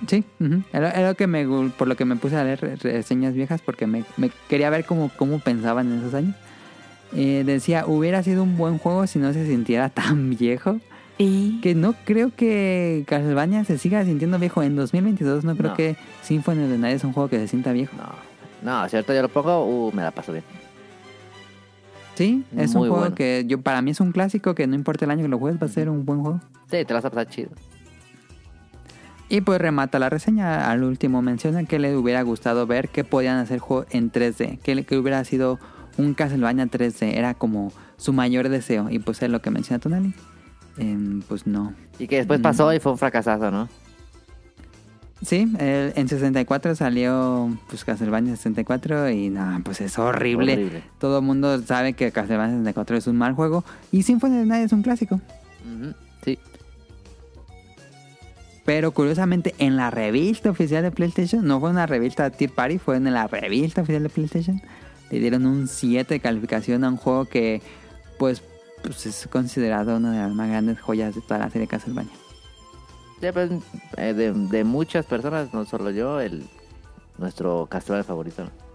Sí, 0.08 0.24
ujú. 0.40 0.62
era, 0.74 0.92
era 0.92 1.08
lo 1.10 1.16
que 1.16 1.26
me, 1.26 1.48
por 1.72 1.88
lo 1.88 1.96
que 1.96 2.04
me 2.06 2.18
puse 2.18 2.36
a 2.36 2.44
leer 2.44 2.60
re- 2.62 2.76
reseñas 2.76 3.34
viejas 3.34 3.62
porque 3.62 3.88
me, 3.88 4.04
me 4.18 4.30
quería 4.50 4.70
ver 4.70 4.86
cómo, 4.86 5.10
cómo 5.16 5.40
pensaban 5.40 5.92
en 5.92 6.00
esos 6.00 6.14
años. 6.14 6.36
Eh, 7.16 7.44
decía, 7.46 7.86
hubiera 7.88 8.22
sido 8.24 8.44
un 8.44 8.58
buen 8.58 8.78
juego 8.78 9.08
si 9.08 9.20
no 9.20 9.32
se 9.34 9.46
sintiera 9.46 9.90
tan 9.90 10.30
viejo. 10.38 10.80
Y 11.20 11.60
Que 11.62 11.74
no 11.74 11.96
creo 12.06 12.32
que 12.36 13.04
Castlevania 13.08 13.64
se 13.66 13.78
siga 13.80 14.06
sintiendo 14.06 14.38
viejo. 14.38 14.62
En 14.62 14.76
2022 14.76 15.44
no 15.46 15.56
creo 15.58 15.72
No. 15.72 15.76
que 15.76 15.96
Symphony 16.22 16.64
of 16.66 16.70
the 16.70 16.78
Night 16.78 16.98
es 16.98 17.04
un 17.04 17.14
juego 17.14 17.28
que 17.30 17.38
se 17.40 17.48
sienta 17.48 17.72
viejo. 17.72 17.96
No, 18.64 18.82
no, 18.82 18.88
cierto, 18.90 19.14
yo 19.16 19.22
lo 19.24 19.30
pongo, 19.30 19.66
uh, 19.66 19.92
me 19.94 20.04
la 20.04 20.12
paso 20.12 20.32
bien. 20.32 20.44
Sí, 22.16 22.44
es 22.56 22.74
Muy 22.74 22.84
un 22.84 22.90
juego 22.90 22.98
bueno. 23.00 23.16
que 23.16 23.46
yo 23.48 23.62
para 23.62 23.82
mí 23.82 23.92
es 23.92 24.00
un 24.00 24.12
clásico 24.12 24.54
que 24.56 24.66
no 24.68 24.76
importa 24.76 25.06
el 25.06 25.12
año 25.12 25.22
que 25.24 25.28
lo 25.30 25.38
juegues 25.40 25.62
va 25.62 25.66
a 25.68 25.70
ser 25.70 25.90
un 25.90 26.04
buen 26.06 26.22
juego. 26.22 26.40
Sí, 26.70 26.84
te 26.84 26.86
la 26.90 26.96
vas 26.96 27.06
a 27.06 27.10
pasar 27.12 27.28
chido. 27.30 27.50
Y 29.30 29.42
pues 29.42 29.60
remata 29.60 30.00
la 30.00 30.10
reseña. 30.10 30.72
Al 30.72 30.84
último 30.84 31.22
menciona 31.22 31.64
que 31.66 31.80
le 31.80 31.96
hubiera 31.96 32.22
gustado 32.22 32.66
ver 32.66 32.90
que 32.90 33.04
podían 33.04 33.38
hacer 33.38 33.60
juego 33.60 33.86
en 33.92 34.12
3D. 34.12 34.60
Que, 34.60 34.74
le- 34.76 34.84
que 34.86 34.98
hubiera 34.98 35.24
sido 35.26 35.60
un 35.98 36.14
Castlevania 36.14 36.66
3D. 36.68 37.16
Era 37.16 37.34
como 37.34 37.72
su 37.98 38.14
mayor 38.14 38.50
deseo. 38.50 38.90
Y 38.90 39.00
pues 39.00 39.22
es 39.22 39.30
lo 39.30 39.42
que 39.42 39.50
menciona 39.52 39.80
Tonali. 39.80 40.14
Em, 40.78 41.22
pues 41.24 41.48
no. 41.48 41.74
Y 42.00 42.08
que 42.08 42.18
después 42.18 42.40
pasó 42.40 42.72
y 42.74 42.80
fue 42.80 42.92
un 42.92 42.98
fracasazo, 42.98 43.50
¿no? 43.52 43.68
Sí, 45.24 45.52
el- 45.58 45.94
en 45.96 46.08
64 46.08 46.76
salió 46.76 47.50
pues 47.70 47.84
Castlevania 47.84 48.36
64 48.36 49.10
y 49.10 49.30
nada, 49.30 49.60
pues 49.64 49.82
es 49.82 49.98
horrible. 49.98 50.54
Horrible. 50.54 50.84
Todo 51.00 51.18
el 51.20 51.26
mundo 51.26 51.60
sabe 51.64 51.94
que 51.94 52.12
Castlevania 52.12 52.52
64 52.58 52.98
es 52.98 53.08
un 53.08 53.18
mal 53.18 53.34
juego 53.34 53.64
y 53.92 54.04
Symphony 54.04 54.34
of 54.36 54.40
the 54.42 54.46
Night 54.46 54.66
es 54.68 54.74
un 54.74 54.84
clásico. 54.84 55.20
Sí. 56.24 56.38
Pero 58.64 58.92
curiosamente 58.92 59.56
en 59.60 59.76
la 59.78 59.90
revista 59.90 60.50
oficial 60.52 60.84
de 60.84 60.92
PlayStation, 60.92 61.46
no 61.48 61.60
fue 61.60 61.70
una 61.70 61.86
revista 61.88 62.30
Tier 62.30 62.52
Party, 62.52 62.78
fue 62.78 62.98
en 62.98 63.12
la 63.12 63.26
revista 63.28 63.82
oficial 63.82 64.04
de 64.04 64.10
PlayStation, 64.10 64.62
le 65.10 65.20
dieron 65.20 65.46
un 65.46 65.68
7 65.68 66.14
de 66.14 66.20
calificación 66.20 66.84
a 66.84 66.90
un 66.90 66.98
juego 66.98 67.26
que 67.26 67.62
pues, 68.18 68.42
pues 68.84 69.06
es 69.06 69.28
considerado 69.28 69.98
una 69.98 70.12
de 70.12 70.20
las 70.20 70.34
más 70.34 70.50
grandes 70.50 70.80
joyas 70.80 71.16
de 71.16 71.22
toda 71.22 71.40
la 71.40 71.50
serie 71.50 71.68
Castlevania. 71.68 72.14
Ya, 73.22 73.34
pues, 73.34 73.52
eh, 73.98 74.14
de, 74.14 74.32
de 74.32 74.64
muchas 74.64 75.06
personas, 75.06 75.54
no 75.54 75.66
solo 75.66 75.90
yo, 75.90 76.20
el 76.20 76.44
nuestro 77.18 77.68
Castlevania 77.70 78.04
favorito. 78.04 78.44
¿no? 78.44 78.68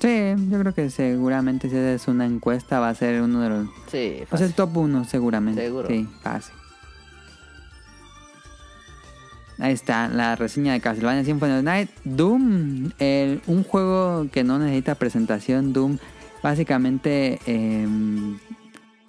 Sí, 0.00 0.34
yo 0.48 0.60
creo 0.60 0.74
que 0.74 0.90
seguramente 0.90 1.68
si 1.68 1.76
es 1.76 2.06
una 2.06 2.24
encuesta 2.24 2.78
va 2.78 2.88
a 2.88 2.94
ser 2.94 3.20
uno 3.20 3.40
de 3.40 3.48
los... 3.48 3.68
Sí, 3.90 4.22
fácil. 4.28 4.46
el 4.46 4.54
top 4.54 4.76
1 4.76 5.04
seguramente. 5.04 5.60
Seguro. 5.60 5.88
Sí, 5.88 6.08
fácil. 6.22 6.54
Ahí 9.58 9.72
está 9.72 10.08
la 10.08 10.36
reseña 10.36 10.72
de 10.72 10.80
Castlevania 10.80 11.24
Symphony 11.24 11.50
of 11.52 11.58
the 11.58 11.62
Night. 11.64 11.90
Doom, 12.04 12.90
el- 12.98 13.40
un 13.46 13.64
juego 13.64 14.28
que 14.30 14.44
no 14.44 14.58
necesita 14.58 14.94
presentación. 14.94 15.72
Doom 15.72 15.98
básicamente 16.42 17.40
em, 17.46 18.38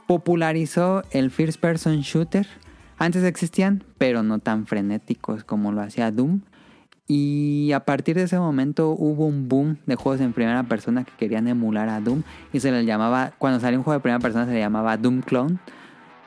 popularizó 0.07 1.03
el 1.12 1.29
first 1.31 1.59
person 1.59 1.99
shooter. 2.01 2.47
Antes 2.97 3.23
existían, 3.23 3.83
pero 3.97 4.23
no 4.23 4.39
tan 4.39 4.65
frenéticos 4.65 5.43
como 5.43 5.71
lo 5.71 5.81
hacía 5.81 6.12
Doom. 6.12 6.41
Y 7.07 7.71
a 7.73 7.79
partir 7.85 8.15
de 8.15 8.23
ese 8.23 8.38
momento 8.38 8.89
hubo 8.91 9.25
un 9.25 9.47
boom 9.49 9.77
de 9.85 9.95
juegos 9.95 10.21
en 10.21 10.33
primera 10.33 10.63
persona 10.63 11.03
que 11.03 11.12
querían 11.17 11.47
emular 11.47 11.89
a 11.89 12.01
Doom. 12.01 12.23
Y 12.53 12.59
se 12.59 12.71
les 12.71 12.85
llamaba, 12.85 13.31
cuando 13.38 13.59
salió 13.59 13.79
un 13.79 13.83
juego 13.83 13.99
de 13.99 14.03
primera 14.03 14.19
persona 14.19 14.45
se 14.45 14.53
le 14.53 14.59
llamaba 14.59 14.97
Doom 14.97 15.21
Clone. 15.21 15.57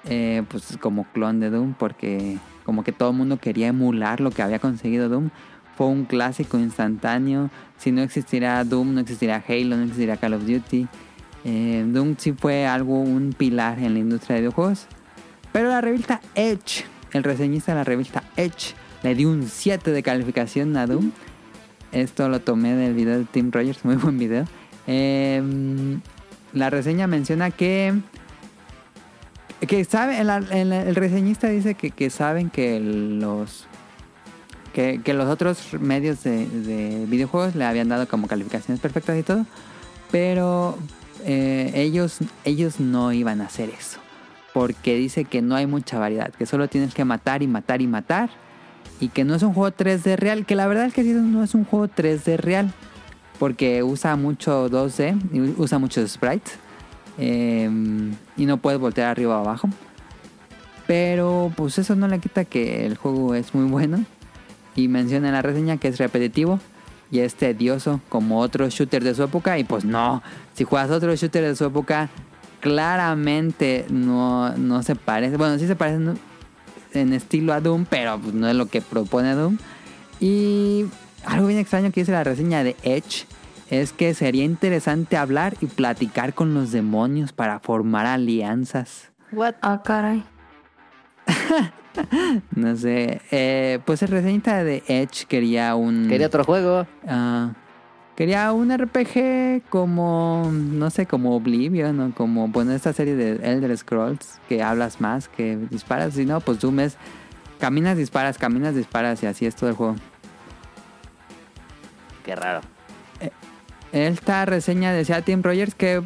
Eh, 0.05 0.43
pues 0.49 0.77
como 0.81 1.05
clon 1.13 1.39
de 1.39 1.51
Doom 1.51 1.75
porque 1.75 2.39
como 2.73 2.85
que 2.85 2.93
todo 2.93 3.11
el 3.11 3.17
mundo 3.19 3.37
quería 3.37 3.67
emular 3.67 4.23
lo 4.23 4.31
que 4.31 4.41
había 4.41 4.59
conseguido 4.59 5.11
Doom. 5.11 5.29
Fue 5.77 5.89
un 5.89 6.07
clásico 6.07 6.59
instantáneo. 6.59 7.51
Si 7.77 7.93
no 7.93 8.01
existiera 8.01 8.65
Doom, 8.65 8.95
no 8.95 9.01
existiría 9.01 9.45
Halo, 9.47 9.77
no 9.77 9.83
existiría 9.83 10.17
Call 10.17 10.33
of 10.33 10.47
Duty. 10.47 10.89
Eh, 11.45 11.85
Doom 11.87 12.15
sí 12.17 12.33
fue 12.33 12.67
algo, 12.67 12.99
un 12.99 13.35
pilar 13.37 13.79
en 13.79 13.93
la 13.93 13.99
industria 13.99 14.37
de 14.37 14.41
videojuegos. 14.41 14.87
Pero 15.53 15.69
la 15.69 15.83
revista 15.83 16.23
Edge, 16.35 16.87
el 17.13 17.25
reseñista 17.25 17.73
de 17.73 17.77
la 17.77 17.85
revista 17.85 18.23
Edge, 18.39 18.75
le 19.03 19.15
dio 19.15 19.29
un 19.29 19.47
7 19.47 19.91
de 19.91 20.03
calificación 20.03 20.75
a 20.79 20.87
Doom. 20.87 21.11
Esto 21.93 22.31
lo 22.31 22.41
tomé 22.41 22.75
del 22.75 22.95
video 22.95 23.19
de 23.19 23.27
Tim 23.27 23.53
Rogers, 23.53 23.85
muy 23.85 23.97
buen 23.97 24.17
video. 24.17 24.47
Eh, 24.87 25.43
la 26.55 26.71
reseña 26.71 27.07
menciona 27.07 27.51
que 27.51 27.93
que 29.67 29.85
sabe, 29.85 30.19
en 30.19 30.27
la- 30.27 30.45
en 30.51 30.71
la- 30.71 30.83
el 30.83 30.95
reseñista 30.95 31.49
dice 31.49 31.75
que, 31.75 31.91
que 31.91 32.11
saben 32.11 32.51
que 32.51 32.81
los 32.81 33.67
que, 34.73 35.01
los 35.13 35.29
otros 35.29 35.75
medios 35.81 36.23
de, 36.25 36.47
de 36.47 37.05
videojuegos 37.07 37.55
le 37.55 37.65
habían 37.67 37.89
dado 37.91 38.09
como 38.09 38.27
calificaciones 38.27 38.81
perfectas 38.81 39.19
y 39.19 39.23
todo, 39.23 39.45
pero 40.11 40.79
eh, 41.27 41.71
ellos, 41.75 42.19
ellos 42.45 42.81
no 42.81 43.13
iban 43.13 43.43
a 43.43 43.47
hacer 43.47 43.69
eso, 43.69 43.99
porque 44.55 44.97
dice 44.97 45.25
que 45.27 45.43
no 45.43 45.55
hay 45.57 45.67
mucha 45.67 45.99
variedad, 45.99 46.31
que 46.33 46.47
solo 46.47 46.69
tienes 46.69 46.95
que 46.95 47.05
matar 47.05 47.43
y 47.43 47.47
matar 47.49 47.83
y 47.83 47.87
matar, 47.87 48.31
y 48.99 49.09
que 49.09 49.25
no 49.25 49.35
es 49.35 49.43
un 49.43 49.53
juego 49.53 49.71
3D 49.77 50.17
real, 50.17 50.47
que 50.47 50.55
la 50.57 50.67
verdad 50.67 50.87
es 50.87 50.95
que 50.95 51.03
sí, 51.03 51.11
no 51.13 51.45
es 51.45 51.55
un 51.55 51.65
juego 51.67 51.87
3D 51.89 52.39
real, 52.39 52.73
porque 53.39 53.83
usa 53.83 54.17
mucho 54.17 54.71
2D, 54.71 55.21
y 55.35 55.61
usa 55.61 55.79
muchos 55.79 56.11
sprites, 56.13 56.55
eh, 57.19 57.69
y 58.37 58.47
no 58.47 58.57
puedes 58.57 58.81
voltear 58.81 59.11
arriba 59.11 59.39
o 59.39 59.41
abajo. 59.41 59.69
Pero 60.87 61.53
pues 61.57 61.79
eso 61.79 61.95
no 61.95 62.09
le 62.09 62.19
quita 62.19 62.45
que 62.45 62.87
el 62.87 62.97
juego 62.97 63.35
es 63.35 63.55
muy 63.55 63.71
bueno. 63.71 64.05
Y 64.75 64.89
menciona 64.89 65.29
en 65.29 65.35
la 65.35 65.43
reseña 65.43 65.77
que 65.77 65.89
es 65.89 65.99
repetitivo 65.99 66.59
y 67.11 67.21
es 67.21 67.35
tedioso 67.35 68.01
como 68.09 68.41
otros 68.41 68.75
shooters 68.75 69.05
de 69.05 69.15
su 69.15 69.23
época. 69.23 69.59
Y 69.59 69.65
pues 69.65 69.85
no, 69.85 70.23
si 70.55 70.65
juegas 70.65 70.91
otros 70.91 71.21
shooters 71.21 71.47
de 71.47 71.57
su 71.57 71.67
época, 71.67 72.09
claramente 72.61 73.85
no, 73.91 74.57
no 74.57 74.83
se 74.83 74.97
parece. 74.97 75.37
Bueno, 75.37 75.59
sí 75.59 75.67
se 75.67 75.77
parecen 75.77 76.19
en 76.95 77.13
estilo 77.13 77.53
a 77.53 77.61
Doom, 77.61 77.85
pero 77.89 78.19
pues, 78.19 78.35
no 78.35 78.49
es 78.49 78.55
lo 78.55 78.67
que 78.67 78.81
propone 78.81 79.35
Doom. 79.35 79.59
Y 80.21 80.87
algo 81.25 81.47
bien 81.47 81.59
extraño 81.59 81.93
que 81.93 82.01
dice 82.01 82.13
la 82.13 82.25
reseña 82.25 82.65
de 82.65 82.77
Edge 82.83 83.27
es 83.73 83.95
que 83.95 84.13
sería 84.13 84.45
interesante 84.45 85.17
hablar 85.17 85.57
y 85.63 85.67
platicar 85.67 86.35
con 86.35 86.53
los 86.53 86.73
demonios 86.73 87.33
para 87.33 87.59
formar 87.59 88.05
alianzas. 88.05 89.11
What? 89.33 89.55
Ah, 89.63 89.83
caray. 89.83 90.23
No 92.57 92.75
sé. 92.77 93.21
eh, 93.31 93.79
pues 93.85 94.03
el 94.03 94.09
reseñista 94.09 94.65
de 94.65 94.83
Edge 94.89 95.27
quería 95.27 95.75
un. 95.75 96.09
Quería 96.09 96.27
otro 96.29 96.43
juego. 96.45 96.87
ah, 97.07 97.53
quería 98.17 98.51
un 98.53 98.75
RPG 98.75 99.69
como. 99.69 100.51
No 100.53 100.89
sé, 100.89 101.05
como 101.07 101.37
Oblivion 101.37 102.01
o 102.01 102.15
como. 102.15 102.49
Bueno, 102.49 102.73
esta 102.73 102.93
serie 102.95 103.15
de 103.15 103.33
Elder 103.43 103.77
Scrolls 103.77 104.41
que 104.49 104.63
hablas 104.63 105.01
más 105.03 105.29
que 105.29 105.57
disparas. 105.71 106.15
Si 106.15 106.25
no, 106.25 106.41
pues 106.41 106.61
Doom 106.61 106.81
es. 106.81 106.97
Caminas, 107.61 107.97
disparas, 107.99 108.39
caminas, 108.39 108.75
disparas 108.75 109.23
y 109.23 109.27
así 109.27 109.45
es 109.45 109.55
todo 109.55 109.69
el 109.69 109.77
juego. 109.77 109.97
Qué 112.25 112.35
raro. 112.35 112.61
Esta 113.93 114.45
reseña 114.47 114.93
decía 114.93 115.23
Tim 115.23 115.43
Rogers 115.43 115.75
que 115.75 116.03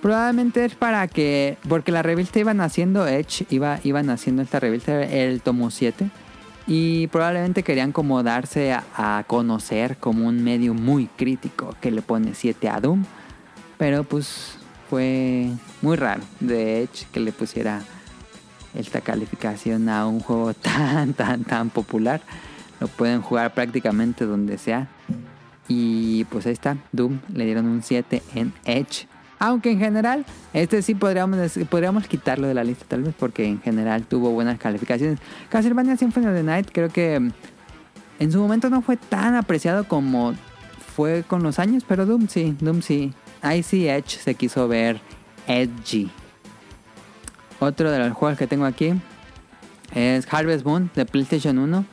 probablemente 0.00 0.64
es 0.64 0.74
para 0.74 1.06
que, 1.08 1.58
porque 1.68 1.92
la 1.92 2.02
revista 2.02 2.38
iban 2.38 2.60
haciendo 2.60 3.06
Edge, 3.06 3.46
iba, 3.50 3.80
iban 3.84 4.10
haciendo 4.10 4.42
esta 4.42 4.60
revista, 4.60 5.02
el 5.02 5.42
tomo 5.42 5.70
7, 5.70 6.08
y 6.66 7.08
probablemente 7.08 7.62
querían 7.62 7.92
como 7.92 8.22
darse 8.22 8.72
a, 8.72 8.84
a 8.96 9.24
conocer 9.26 9.96
como 9.96 10.28
un 10.28 10.42
medio 10.42 10.72
muy 10.72 11.06
crítico 11.06 11.74
que 11.80 11.90
le 11.90 12.00
pone 12.00 12.34
7 12.34 12.68
a 12.68 12.80
Doom, 12.80 13.04
pero 13.76 14.04
pues 14.04 14.56
fue 14.88 15.48
muy 15.82 15.96
raro 15.96 16.22
de 16.40 16.82
Edge 16.82 17.06
que 17.12 17.20
le 17.20 17.32
pusiera 17.32 17.82
esta 18.74 19.00
calificación 19.00 19.88
a 19.88 20.06
un 20.06 20.20
juego 20.20 20.54
tan, 20.54 21.14
tan, 21.14 21.44
tan 21.44 21.70
popular. 21.70 22.20
Lo 22.80 22.88
pueden 22.88 23.20
jugar 23.20 23.52
prácticamente 23.52 24.24
donde 24.24 24.58
sea. 24.58 24.88
Y 25.70 26.24
pues 26.24 26.46
ahí 26.46 26.52
está, 26.52 26.78
Doom 26.90 27.20
le 27.32 27.44
dieron 27.44 27.66
un 27.66 27.84
7 27.84 28.24
en 28.34 28.52
Edge. 28.64 29.06
Aunque 29.38 29.70
en 29.70 29.78
general, 29.78 30.26
este 30.52 30.82
sí 30.82 30.96
podríamos, 30.96 31.38
podríamos 31.70 32.08
quitarlo 32.08 32.48
de 32.48 32.54
la 32.54 32.64
lista 32.64 32.84
tal 32.88 33.04
vez 33.04 33.14
porque 33.16 33.46
en 33.46 33.60
general 33.62 34.04
tuvo 34.04 34.30
buenas 34.30 34.58
calificaciones. 34.58 35.20
Castlevania 35.48 35.96
Symphony 35.96 36.26
of 36.26 36.34
the 36.34 36.42
Night 36.42 36.70
creo 36.72 36.88
que 36.88 37.20
mm, 37.20 37.30
en 38.18 38.32
su 38.32 38.40
momento 38.40 38.68
no 38.68 38.82
fue 38.82 38.96
tan 38.96 39.36
apreciado 39.36 39.84
como 39.84 40.34
fue 40.96 41.22
con 41.22 41.44
los 41.44 41.60
años, 41.60 41.84
pero 41.86 42.04
Doom 42.04 42.26
sí, 42.26 42.56
Doom 42.58 42.82
sí. 42.82 43.14
Ahí 43.40 43.62
sí 43.62 43.86
Edge 43.86 44.18
se 44.18 44.34
quiso 44.34 44.66
ver 44.66 45.00
edgy. 45.46 46.10
Otro 47.60 47.92
de 47.92 48.00
los 48.00 48.12
juegos 48.12 48.36
que 48.36 48.48
tengo 48.48 48.64
aquí 48.64 48.94
es 49.94 50.26
Harvest 50.32 50.66
Moon 50.66 50.90
de 50.96 51.06
PlayStation 51.06 51.60
1. 51.60 51.84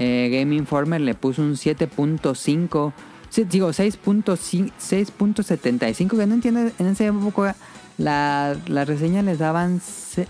Eh, 0.00 0.28
Game 0.32 0.56
Informer 0.56 1.00
le 1.00 1.14
puso 1.14 1.40
un 1.40 1.52
7.5. 1.52 2.92
sí, 3.32 3.42
digo, 3.44 3.70
6.5 3.70 4.70
6.75. 4.78 6.16
Que 6.16 6.26
no 6.26 6.34
entiendo. 6.34 6.60
En 6.78 6.86
esa 6.86 7.04
época 7.06 7.56
la, 7.98 8.56
las 8.68 8.86
reseñas 8.86 9.24
les 9.24 9.38
daban. 9.40 9.80
se- 9.80 10.28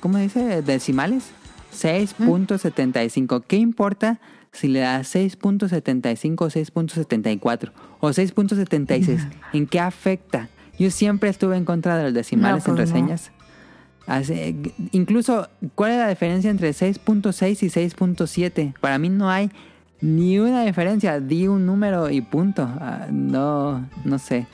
¿Cómo 0.00 0.18
dice? 0.18 0.62
Decimales. 0.62 1.24
6.75. 1.76 3.42
¿Qué 3.46 3.56
importa 3.56 4.20
si 4.52 4.68
le 4.68 4.80
das 4.80 5.14
6.75 5.14 6.34
o 6.42 6.50
6.74? 6.50 7.72
O 8.00 8.08
6.76. 8.10 9.28
¿En 9.52 9.66
qué 9.66 9.80
afecta? 9.80 10.48
Yo 10.78 10.90
siempre 10.90 11.30
estuve 11.30 11.56
en 11.56 11.64
contra 11.64 11.96
de 11.96 12.04
los 12.04 12.14
decimales 12.14 12.66
No, 12.66 12.72
en 12.72 12.76
pues 12.76 12.90
no. 12.90 12.94
reseñas. 12.96 13.30
Así- 14.06 14.72
incluso, 14.90 15.48
¿cuál 15.74 15.92
es 15.92 15.98
la 15.98 16.08
diferencia 16.08 16.50
entre 16.50 16.70
6.6 16.72 17.62
y 17.62 17.70
6.7? 17.70 18.74
Para 18.80 18.98
mí 18.98 19.08
no 19.08 19.30
hay 19.30 19.50
ni 20.02 20.38
una 20.38 20.64
diferencia. 20.64 21.18
Di 21.20 21.48
un 21.48 21.64
número 21.64 22.10
y 22.10 22.20
punto. 22.20 22.62
Ah, 22.80 23.06
no, 23.10 23.86
no 24.04 24.18
sé. 24.18 24.46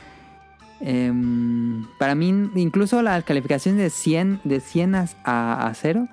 Em, 0.81 1.85
para 1.99 2.15
mí, 2.15 2.29
incluso 2.55 3.03
las 3.03 3.25
calificaciones 3.25 3.81
de 3.81 3.91
100, 3.91 4.41
de 4.45 4.61
100 4.61 4.95
a, 4.95 5.07
a, 5.25 5.67
a 5.67 5.75
0 5.75 6.07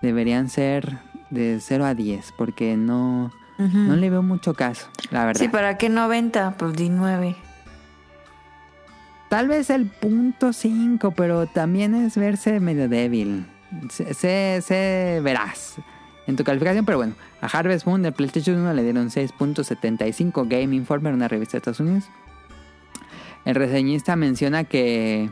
deberían 0.00 0.48
ser 0.48 0.98
de 1.30 1.58
0 1.60 1.84
a 1.86 1.94
10. 1.94 2.32
Porque 2.38 2.76
no, 2.76 3.32
Ujú. 3.58 3.78
no 3.78 3.96
le 3.96 4.10
veo 4.10 4.22
mucho 4.22 4.54
caso, 4.54 4.86
la 5.10 5.24
verdad. 5.24 5.40
Sí, 5.40 5.48
¿para 5.48 5.78
qué 5.78 5.88
90? 5.88 6.56
Pues 6.58 6.74
di 6.74 6.88
9. 6.88 7.34
Tal 9.28 9.48
vez 9.48 9.70
el 9.70 9.86
punto 9.86 10.52
5, 10.52 11.12
pero 11.12 11.46
también 11.46 11.94
es 11.94 12.16
verse 12.16 12.60
medio 12.60 12.88
débil. 12.88 13.46
Se, 13.88 14.12
se, 14.12 14.60
se 14.60 15.20
verás 15.24 15.76
en 16.26 16.36
tu 16.36 16.44
calificación, 16.44 16.84
pero 16.84 16.98
bueno. 16.98 17.14
A 17.40 17.46
Harvest 17.46 17.86
Moon 17.86 18.02
de 18.02 18.12
PlayStation 18.12 18.56
1 18.58 18.74
le 18.74 18.82
dieron 18.82 19.08
6.75 19.10 20.46
Game 20.48 20.74
Informer, 20.76 21.12
una 21.12 21.28
revista 21.28 21.52
de 21.52 21.58
Estados 21.58 21.80
Unidos. 21.80 22.04
El 23.44 23.54
reseñista 23.56 24.14
menciona 24.16 24.64
que 24.64 25.30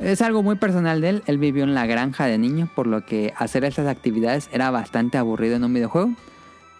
es 0.00 0.20
algo 0.22 0.42
muy 0.42 0.56
personal 0.56 1.00
de 1.00 1.08
él. 1.10 1.22
Él 1.26 1.38
vivió 1.38 1.62
en 1.64 1.74
la 1.74 1.86
granja 1.86 2.26
de 2.26 2.36
niño, 2.38 2.68
por 2.74 2.86
lo 2.88 3.04
que 3.06 3.32
hacer 3.36 3.64
estas 3.64 3.86
actividades 3.86 4.48
era 4.52 4.70
bastante 4.72 5.18
aburrido 5.18 5.56
en 5.56 5.64
un 5.64 5.72
videojuego. 5.72 6.10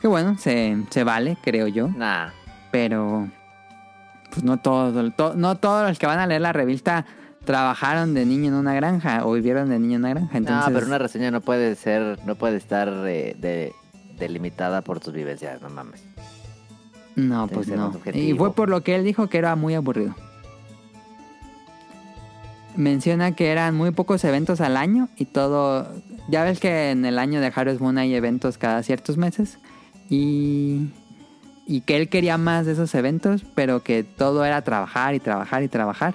Que 0.01 0.09
bueno, 0.09 0.37
se, 0.39 0.77
se 0.91 1.05
vale, 1.05 1.37
creo 1.45 1.69
yo 1.69 1.89
Nah. 1.89 2.31
pero 2.73 3.29
pues 4.33 4.43
no 4.43 4.57
todos, 4.57 5.15
to- 5.15 5.35
no 5.37 5.57
todos 5.59 5.89
los 5.89 5.99
que 6.01 6.07
van 6.07 6.19
a 6.19 6.27
leer 6.27 6.41
la 6.41 6.53
revista 6.53 7.07
trabajaron 7.45 8.15
de 8.15 8.25
niño 8.27 8.49
en 8.49 8.55
una 8.55 8.75
granja 8.75 9.27
o 9.27 9.33
vivieron 9.33 9.69
de 9.69 9.79
niño 9.79 9.97
en 9.97 10.01
una 10.03 10.11
granja. 10.11 10.39
Entonces, 10.39 10.67
No, 10.69 10.75
pero 10.75 10.87
una 10.87 10.99
reseña 10.99 11.31
no 11.31 11.41
puede 11.41 11.75
ser, 11.77 12.19
no 12.25 12.35
puede 12.37 12.57
estar 12.57 12.89
eh, 13.07 13.37
de, 13.39 13.73
delimitada 14.19 14.83
por 14.83 15.01
tus 15.01 15.13
vivencias, 15.13 15.61
no 15.61 15.71
mames. 15.71 16.05
no, 17.17 17.49
pues 17.49 17.69
no. 17.69 17.93
Y 18.13 18.35
fue 18.35 18.55
por 18.55 18.69
lo 18.69 18.83
que 18.83 18.95
él 18.95 19.05
dijo 19.05 19.29
que 19.29 19.39
era 19.39 19.57
muy 19.57 19.75
aburrido. 19.75 20.15
Menciona 22.77 23.35
que 23.35 23.51
eran 23.51 23.75
muy 23.75 23.91
pocos 23.91 24.25
eventos 24.25 24.61
al 24.63 24.77
año 24.77 25.09
y 25.17 25.27
todo. 25.27 25.87
Ya 26.29 26.43
ves 26.45 26.59
que 26.59 26.91
en 26.91 27.05
el 27.05 27.19
año 27.19 27.41
de 27.41 27.53
Harvest 27.55 27.81
Moon 27.81 27.99
hay 27.99 28.15
eventos 28.15 28.57
cada 28.57 28.83
ciertos 28.83 29.19
meses 29.19 29.59
y 30.09 30.89
y 31.67 31.83
que 31.83 31.97
él 31.97 32.09
quería 32.09 32.39
más 32.39 32.67
de 32.67 32.73
esos 32.73 32.95
eventos, 32.95 33.45
pero 33.55 33.83
que 33.83 34.05
todo 34.05 34.45
era 34.45 34.63
trabajar 34.63 35.15
y 35.15 35.21
trabajar 35.21 35.63
y 35.63 35.69
trabajar. 35.69 36.15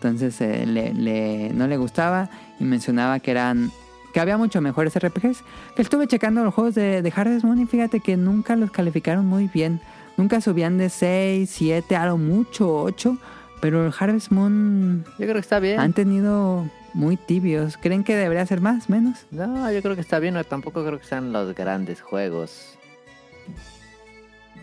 Entonces 0.00 0.40
eh, 0.40 0.64
le, 0.66 0.94
le- 0.94 1.50
no 1.52 1.66
le 1.66 1.76
gustaba 1.76 2.30
y 2.60 2.64
mencionaba 2.64 3.18
que 3.20 3.32
eran 3.32 3.70
que 4.12 4.20
había 4.20 4.38
mucho 4.38 4.60
mejores 4.60 4.94
RPGs. 4.98 5.42
Que 5.76 5.82
estuve 5.82 6.06
checando 6.06 6.42
los 6.44 6.54
juegos 6.54 6.74
de, 6.74 7.02
de 7.02 7.12
Harvest 7.14 7.44
Moon 7.44 7.60
y 7.60 7.66
fíjate 7.66 8.00
que 8.00 8.16
nunca 8.16 8.56
los 8.56 8.70
calificaron 8.70 9.26
muy 9.26 9.48
bien. 9.48 9.80
Nunca 10.16 10.40
subían 10.40 10.78
de 10.78 10.88
6, 10.88 11.48
7, 11.52 11.94
a 11.96 12.06
lo 12.06 12.16
mucho 12.16 12.74
8. 12.82 13.18
Pero 13.60 13.84
el 13.86 13.92
Harvest 13.98 14.30
Moon 14.30 15.04
Yo 15.18 15.24
creo 15.24 15.34
que 15.34 15.40
está 15.40 15.58
bien. 15.58 15.78
han 15.80 15.92
tenido 15.92 16.68
muy 16.94 17.16
tibios. 17.16 17.76
¿Creen 17.76 18.02
que 18.04 18.14
debería 18.16 18.46
ser 18.46 18.60
más, 18.60 18.88
menos? 18.88 19.26
No, 19.32 19.70
yo 19.72 19.82
creo 19.82 19.94
que 19.96 20.00
está 20.00 20.18
bien. 20.20 20.34
no, 20.34 20.44
tampoco 20.44 20.84
creo 20.84 20.98
que 21.00 21.04
sean 21.06 21.32
los 21.32 21.54
grandes 21.54 22.00
juegos. 22.00 22.78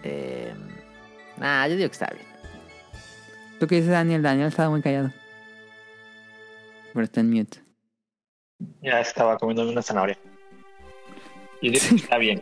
Eh, 0.03 0.53
nah, 1.37 1.67
yo 1.67 1.75
digo 1.75 1.89
que 1.89 1.93
está 1.93 2.09
bien. 2.13 2.25
¿Tú 3.59 3.67
qué 3.67 3.75
dices, 3.75 3.91
Daniel? 3.91 4.21
Daniel 4.21 4.47
estaba 4.47 4.69
muy 4.69 4.81
callado. 4.81 5.11
Pero 6.95 7.03
está 7.03 7.19
en 7.19 7.29
mute. 7.29 7.59
Ya 8.81 9.01
estaba 9.01 9.37
comiéndome 9.37 9.71
una 9.73 9.81
zanahoria. 9.81 10.17
Y 11.61 11.71
que 11.73 11.77
está 11.77 12.17
bien. 12.17 12.41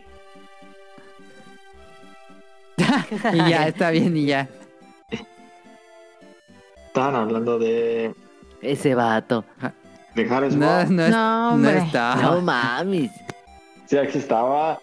y 3.32 3.36
ya, 3.50 3.66
está 3.68 3.90
bien, 3.90 4.16
y 4.16 4.26
ya. 4.26 4.48
Estaban 6.86 7.16
hablando 7.16 7.58
de, 7.58 8.14
Ese 8.62 8.94
vato. 8.94 9.44
de 10.14 10.30
Harvest 10.32 10.56
No, 10.56 10.84
no, 10.86 11.02
es- 11.04 11.10
No, 11.10 11.56
no 11.58 11.68
está. 11.70 12.14
No 12.14 12.40
mames. 12.40 13.10
Sí, 13.86 13.98
aquí 13.98 14.18
estaba. 14.18 14.78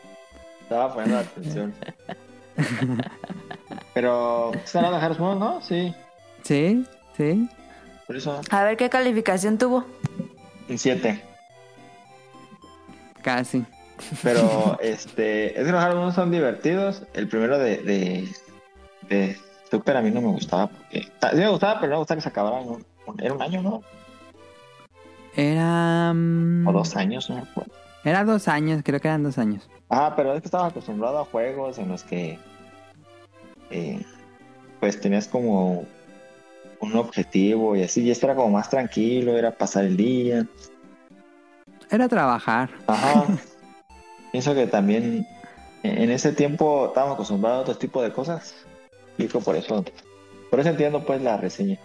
Estaba 0.64 0.94
poniendo 0.94 1.20
atención. 1.20 1.74
Pero, 3.94 4.54
¿están 4.54 4.84
hablando 4.84 5.14
de 5.14 5.20
Moon, 5.22 5.40
no? 5.40 5.62
Sí, 5.62 5.96
Sí, 6.44 6.86
sí. 7.16 7.48
Por 8.12 8.18
eso. 8.18 8.42
A 8.50 8.64
ver 8.66 8.76
qué 8.76 8.90
calificación 8.90 9.58
tuvo. 9.58 9.86
Un 10.68 10.78
7. 10.78 11.24
Casi. 13.22 13.64
Pero, 14.22 14.78
este, 14.82 15.58
es 15.58 15.66
que 15.66 15.72
los 15.72 15.96
Moon 15.96 16.14
son 16.14 16.30
divertidos. 16.30 17.04
El 17.14 17.30
primero 17.30 17.58
de, 17.58 17.78
de, 17.78 18.28
de 19.08 19.38
Super 19.70 19.96
a 19.96 20.02
mí 20.02 20.12
no 20.12 20.20
me 20.20 20.28
gustaba. 20.28 20.68
Porque, 20.68 21.04
sí 21.04 21.38
me 21.38 21.48
gustaba, 21.50 21.76
pero 21.80 21.92
no 21.92 21.96
me 21.96 22.00
gustaba 22.00 22.18
que 22.18 22.22
se 22.24 22.30
acabara 22.30 22.62
en 22.62 22.70
un, 22.70 22.86
era 23.22 23.34
un 23.34 23.42
año, 23.42 23.62
¿no? 23.62 23.82
Era. 25.36 26.12
mm, 26.14 26.68
O 26.68 26.74
dos 26.74 26.96
años, 26.98 27.30
no 27.30 27.38
me 27.38 27.42
acuerdo. 27.44 27.72
Era 28.04 28.26
dos 28.26 28.50
años, 28.50 28.82
creo 28.84 29.00
que 29.00 29.08
eran 29.08 29.24
dos 29.24 29.38
años. 29.38 29.70
Ah, 29.90 30.14
pero 30.18 30.34
es 30.34 30.42
que 30.42 30.48
estaba 30.48 30.68
acostumbrado 30.68 31.20
a 31.20 31.26
juegos 31.26 31.78
en 31.78 31.88
los 31.88 32.04
que 32.04 32.40
eh, 33.70 34.04
pues 34.82 35.00
tenías 35.00 35.28
como 35.28 35.86
un 36.82 36.96
objetivo 36.96 37.76
y 37.76 37.84
así, 37.84 38.02
y 38.02 38.12
esto 38.12 38.26
era 38.26 38.36
como 38.36 38.50
más 38.50 38.70
tranquilo, 38.70 39.38
era 39.38 39.52
pasar 39.52 39.86
el 39.86 39.96
día. 39.96 40.46
Era 41.90 42.08
trabajar. 42.10 42.70
Ajá. 42.88 43.26
Pienso 44.32 44.54
que 44.54 44.68
también 44.68 45.26
en 45.84 46.10
ese 46.10 46.32
tiempo 46.34 46.88
estábamos 46.88 47.16
acostumbrados 47.16 47.60
a 47.60 47.62
otro 47.62 47.78
tipo 47.78 48.02
de 48.02 48.12
cosas. 48.12 48.56
Y 49.18 49.28
creo 49.28 49.42
por 49.42 49.56
eso, 49.56 49.84
por 50.50 50.60
eso 50.60 50.70
entiendo 50.70 51.06
pues 51.06 51.22
la 51.22 51.38
reseña. 51.38 51.78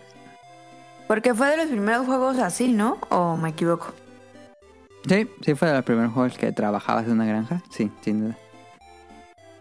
Porque 1.06 1.34
fue 1.34 1.48
de 1.50 1.56
los 1.56 1.66
primeros 1.66 2.06
juegos 2.06 2.38
así, 2.38 2.72
¿no? 2.72 2.98
¿O 3.10 3.36
me 3.36 3.50
equivoco? 3.50 3.92
Sí, 5.06 5.28
sí 5.42 5.54
fue 5.54 5.68
de 5.68 5.74
los 5.74 5.84
primeros 5.84 6.12
juegos 6.12 6.36
que 6.36 6.50
trabajabas 6.52 7.06
en 7.06 7.12
una 7.12 7.26
granja. 7.26 7.62
Sí, 7.70 7.90
sin 8.00 8.22
duda. 8.22 8.38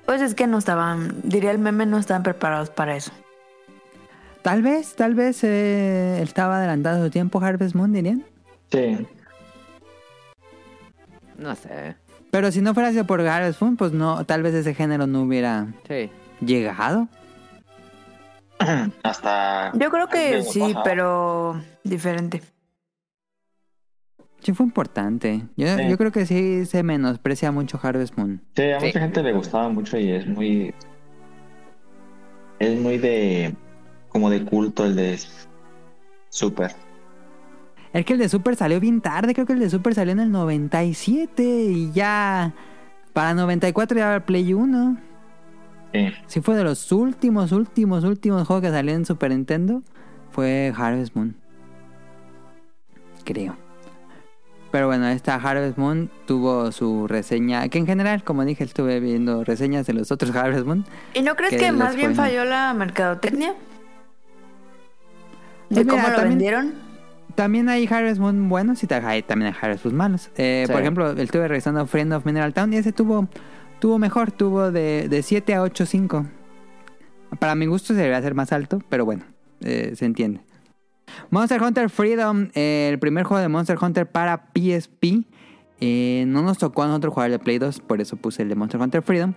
Pues 0.06 0.22
es 0.22 0.36
que 0.36 0.48
no 0.48 0.58
estaban, 0.58 1.22
diría 1.24 1.52
el 1.52 1.60
meme, 1.60 1.86
no 1.86 1.98
estaban 1.98 2.24
preparados 2.24 2.70
para 2.70 2.96
eso. 2.96 3.12
Tal 4.46 4.62
vez, 4.62 4.96
tal 4.96 5.16
vez 5.16 5.44
eh, 5.44 6.22
estaba 6.22 6.58
adelantado 6.58 7.04
su 7.04 7.10
tiempo 7.10 7.42
Harvest 7.42 7.74
Moon, 7.74 7.92
dirían. 7.92 8.24
Sí. 8.72 8.96
No 11.40 11.56
sé. 11.56 11.96
Pero 12.30 12.52
si 12.52 12.62
no 12.62 12.76
fuera 12.76 12.92
sido 12.92 13.06
por 13.08 13.22
Harvest 13.22 13.60
Moon, 13.60 13.76
pues 13.76 13.92
no, 13.92 14.24
tal 14.26 14.44
vez 14.44 14.54
ese 14.54 14.76
género 14.76 15.08
no 15.08 15.24
hubiera 15.24 15.74
Sí. 15.88 16.12
llegado. 16.46 17.08
Hasta. 19.02 19.72
Yo 19.80 19.90
creo 19.90 20.10
que 20.10 20.44
sí, 20.44 20.76
pero 20.84 21.60
diferente. 21.84 22.44
Sí 24.42 24.54
fue 24.54 24.68
importante. 24.68 25.42
Yo, 25.58 25.76
Sí. 25.76 25.90
yo 25.90 25.98
creo 25.98 26.12
que 26.12 26.28
sí 26.28 26.68
se 26.68 26.84
menosprecia 26.84 27.52
mucho 27.52 27.80
Harvest 27.82 28.16
Moon. 28.16 28.44
Sí, 28.56 28.70
a 28.70 28.80
Sí. 28.80 28.86
mucha 28.86 29.00
gente 29.00 29.24
le 29.24 29.34
gustaba 29.34 29.70
mucho 29.70 29.98
y 29.98 30.12
es 30.12 30.28
muy. 30.28 30.72
Es 32.60 32.80
muy 32.80 33.00
de. 33.00 33.56
Como 34.16 34.30
de 34.30 34.46
culto 34.46 34.86
el 34.86 34.96
de. 34.96 35.20
Super. 36.30 36.72
Es 37.92 38.06
que 38.06 38.14
el 38.14 38.20
de 38.20 38.30
Super 38.30 38.56
salió 38.56 38.80
bien 38.80 39.02
tarde, 39.02 39.34
creo 39.34 39.46
que 39.46 39.52
el 39.52 39.60
de 39.60 39.70
Super 39.70 39.94
salió 39.94 40.14
en 40.14 40.22
el 40.22 40.32
97 40.32 41.44
y 41.44 41.92
ya 41.92 42.54
para 43.12 43.34
94 43.34 43.98
ya 43.98 44.06
era 44.06 44.16
el 44.16 44.22
Play 44.22 44.54
1. 44.54 44.98
Sí. 45.94 46.14
Sí 46.28 46.40
fue 46.40 46.56
de 46.56 46.64
los 46.64 46.94
últimos, 46.94 47.52
últimos, 47.52 48.06
últimos 48.06 48.48
juegos 48.48 48.64
que 48.64 48.70
salieron 48.70 49.02
en 49.02 49.06
Super 49.06 49.32
Nintendo. 49.32 49.82
Fue 50.32 50.74
Harvest 50.78 51.14
Moon. 51.14 51.36
Creo. 53.26 53.58
Pero 54.72 54.88
bueno, 54.88 55.10
esta 55.10 55.36
Harvest 55.36 55.78
Moon 55.78 56.10
tuvo 56.26 56.72
su 56.72 57.10
reseña, 57.10 57.68
que 57.68 57.80
en 57.80 57.86
general, 57.86 58.24
como 58.24 58.46
dije, 58.46 58.64
estuve 58.64 59.02
viendo 59.02 59.44
reseñas 59.44 59.86
de 59.86 59.92
los 59.92 60.10
otros 60.10 60.34
Harvest 60.34 60.66
Moon. 60.66 60.86
¿Y 61.14 61.22
no 61.22 61.36
crees 61.36 61.58
Que 61.58 61.74
más 61.74 61.98
bien 61.98 62.16
falló 62.16 62.46
la 62.46 62.74
mercadotecnia? 62.74 63.56
¿De 65.70 65.76
Pues 65.76 65.86
mira, 65.86 65.92
cómo 65.98 66.08
lo 66.08 66.16
también- 66.16 66.30
vendieron? 66.30 66.74
También 67.36 67.68
hay 67.70 67.86
Harvest 67.90 68.20
Moon 68.20 68.48
buenos 68.48 68.82
y 68.84 68.88
hay- 68.94 69.22
también 69.24 69.52
hay 69.54 69.60
Harvest 69.62 69.84
Moon 69.86 69.96
malos. 69.98 70.30
Eh, 70.38 70.64
Sí. 70.68 70.72
Por 70.72 70.82
ejemplo, 70.82 71.12
estuve 71.12 71.48
revisando 71.48 71.86
Friend 71.86 72.14
of 72.14 72.26
Mineral 72.26 72.54
Town 72.54 72.72
y 72.74 72.78
ese 72.78 72.92
tuvo, 72.94 73.28
tuvo 73.80 74.00
mejor, 74.00 74.32
tuvo 74.32 74.72
de, 74.72 75.08
de 75.10 75.22
7 75.22 75.54
a 75.54 75.62
8, 75.62 75.86
5. 75.86 76.26
Para 77.40 77.56
mi 77.56 77.66
gusto 77.66 77.88
se 77.88 77.96
debería 77.96 78.22
ser 78.22 78.36
más 78.36 78.54
alto, 78.54 78.82
pero 78.90 79.04
bueno, 79.04 79.24
eh, 79.62 79.94
se 79.96 80.06
entiende. 80.06 80.42
Monster 81.30 81.62
Hunter 81.62 81.90
Freedom, 81.90 82.48
eh, 82.54 82.90
el 82.92 83.00
primer 83.00 83.26
juego 83.26 83.42
de 83.42 83.50
Monster 83.50 83.78
Hunter 83.82 84.10
para 84.10 84.46
PSP. 84.54 85.26
Eh, 85.82 86.24
no 86.28 86.42
nos 86.42 86.58
tocó 86.58 86.84
a 86.84 86.88
nosotros 86.88 87.14
jugar 87.14 87.28
el 87.32 87.34
de 87.34 87.40
Play 87.40 87.58
2, 87.58 87.82
por 87.82 88.00
eso 88.00 88.16
puse 88.16 88.44
el 88.44 88.50
de 88.50 88.56
Monster 88.56 88.80
Hunter 88.80 89.02
Freedom. 89.02 89.34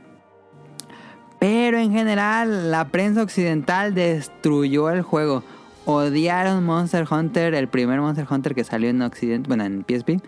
Pero 1.40 1.78
en 1.78 1.92
general, 1.92 2.70
la 2.70 2.88
prensa 2.88 3.22
occidental 3.22 3.94
destruyó 3.94 4.90
el 4.90 5.02
juego. 5.02 5.42
Odiaron 5.90 6.66
Monster 6.66 7.06
Hunter, 7.10 7.54
el 7.54 7.66
primer 7.66 7.98
Monster 8.02 8.26
Hunter 8.28 8.54
que 8.54 8.62
salió 8.62 8.90
en 8.90 9.00
Occidente, 9.00 9.48
bueno, 9.48 9.64
en 9.64 9.86
PSP, 9.88 10.20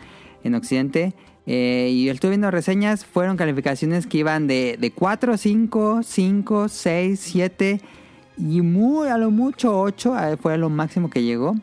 en 0.42 0.54
Occidente. 0.54 1.12
Eh, 1.44 1.90
y 1.92 2.06
yo 2.06 2.12
estuve 2.12 2.30
viendo 2.30 2.50
reseñas, 2.50 3.04
fueron 3.04 3.36
calificaciones 3.36 4.06
que 4.06 4.16
iban 4.16 4.46
de, 4.46 4.78
de 4.80 4.90
4, 4.90 5.36
5, 5.36 6.00
5, 6.02 6.68
6, 6.68 7.20
7 7.20 7.80
y 8.38 8.62
muy, 8.62 9.08
a 9.08 9.18
lo 9.18 9.30
mucho 9.30 9.78
8, 9.78 10.18
eh, 10.18 10.36
fue 10.38 10.56
lo 10.56 10.70
máximo 10.70 11.10
que 11.10 11.22
llegó. 11.22 11.54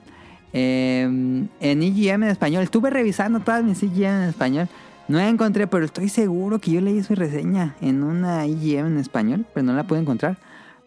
Eh, 0.53 1.01
en 1.01 1.49
EGM 1.59 2.21
en 2.21 2.29
español, 2.29 2.61
estuve 2.61 2.91
revisando 2.91 3.39
todas 3.39 3.63
mis 3.63 3.81
EGM 3.81 4.21
en 4.21 4.29
español. 4.29 4.69
No 5.07 5.17
la 5.17 5.27
encontré, 5.27 5.65
pero 5.65 5.85
estoy 5.85 6.09
seguro 6.09 6.59
que 6.59 6.69
yo 6.69 6.81
leí 6.81 7.01
su 7.01 7.15
reseña 7.15 7.75
en 7.81 8.03
una 8.03 8.45
EGM 8.45 8.85
en 8.85 8.97
español, 8.99 9.47
pero 9.55 9.65
no 9.65 9.73
la 9.73 9.87
pude 9.87 10.01
encontrar. 10.01 10.37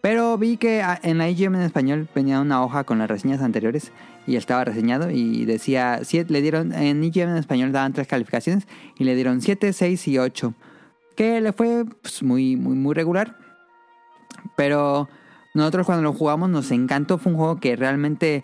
Pero 0.01 0.37
vi 0.37 0.57
que 0.57 0.81
ah, 0.81 0.99
en 1.03 1.19
la 1.19 1.27
EGM 1.27 1.55
en 1.55 1.61
español 1.61 2.09
venía 2.13 2.41
una 2.41 2.63
hoja 2.63 2.83
con 2.83 2.97
las 2.97 3.09
reseñas 3.09 3.41
anteriores 3.41 3.91
y 4.25 4.35
estaba 4.35 4.65
reseñado 4.65 5.11
y 5.11 5.45
decía, 5.45 5.99
siete, 6.03 6.33
le 6.33 6.41
dieron, 6.41 6.73
en 6.73 7.03
EGM 7.03 7.29
en 7.29 7.37
español 7.37 7.71
daban 7.71 7.93
tres 7.93 8.07
calificaciones 8.07 8.67
y 8.97 9.03
le 9.03 9.15
dieron 9.15 9.41
7, 9.41 9.73
6 9.73 10.07
y 10.07 10.17
8. 10.17 10.53
Que 11.15 11.39
le 11.39 11.53
fue 11.53 11.85
pues, 12.01 12.23
muy, 12.23 12.55
muy, 12.55 12.75
muy 12.75 12.95
regular. 12.95 13.37
Pero 14.55 15.07
nosotros 15.53 15.85
cuando 15.85 16.03
lo 16.03 16.13
jugamos 16.13 16.49
nos 16.49 16.71
encantó, 16.71 17.17
fue 17.17 17.31
un 17.31 17.37
juego 17.37 17.59
que 17.59 17.75
realmente 17.75 18.43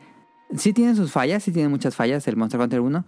sí 0.55 0.73
tiene 0.73 0.95
sus 0.95 1.11
fallas, 1.11 1.43
sí 1.43 1.51
tiene 1.51 1.69
muchas 1.69 1.95
fallas 1.95 2.27
el 2.27 2.37
Monster 2.37 2.59
Hunter 2.59 2.81
1. 2.81 3.05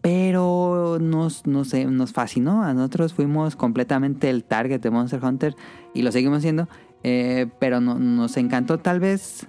Pero 0.00 0.98
nos, 1.00 1.46
no 1.46 1.64
sé, 1.64 1.84
nos 1.86 2.12
fascinó. 2.12 2.62
A 2.62 2.72
nosotros 2.74 3.14
fuimos 3.14 3.56
completamente 3.56 4.30
el 4.30 4.44
target 4.44 4.80
de 4.80 4.90
Monster 4.90 5.24
Hunter 5.24 5.56
y 5.94 6.02
lo 6.02 6.12
seguimos 6.12 6.42
siendo. 6.42 6.68
Eh, 7.04 7.46
pero 7.58 7.80
no- 7.80 7.98
nos 7.98 8.36
encantó 8.36 8.78
tal 8.78 9.00
vez... 9.00 9.46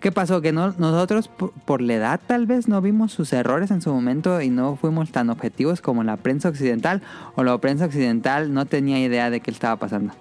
¿Qué 0.00 0.12
pasó? 0.12 0.40
Que 0.40 0.52
no, 0.52 0.72
nosotros 0.78 1.26
por, 1.26 1.50
por 1.50 1.80
la 1.82 1.94
edad 1.94 2.20
tal 2.24 2.46
vez 2.46 2.68
no 2.68 2.80
vimos 2.80 3.10
sus 3.12 3.32
errores 3.32 3.72
en 3.72 3.82
su 3.82 3.92
momento 3.92 4.40
y 4.40 4.48
no 4.48 4.76
fuimos 4.76 5.10
tan 5.10 5.28
objetivos 5.28 5.80
como 5.80 6.04
la 6.04 6.16
prensa 6.16 6.48
occidental 6.50 7.02
o 7.34 7.42
la 7.42 7.58
prensa 7.58 7.86
occidental 7.86 8.54
no 8.54 8.64
tenía 8.66 9.00
idea 9.00 9.28
de 9.28 9.40
qué 9.40 9.50
estaba 9.50 9.74
pasando. 9.74 10.14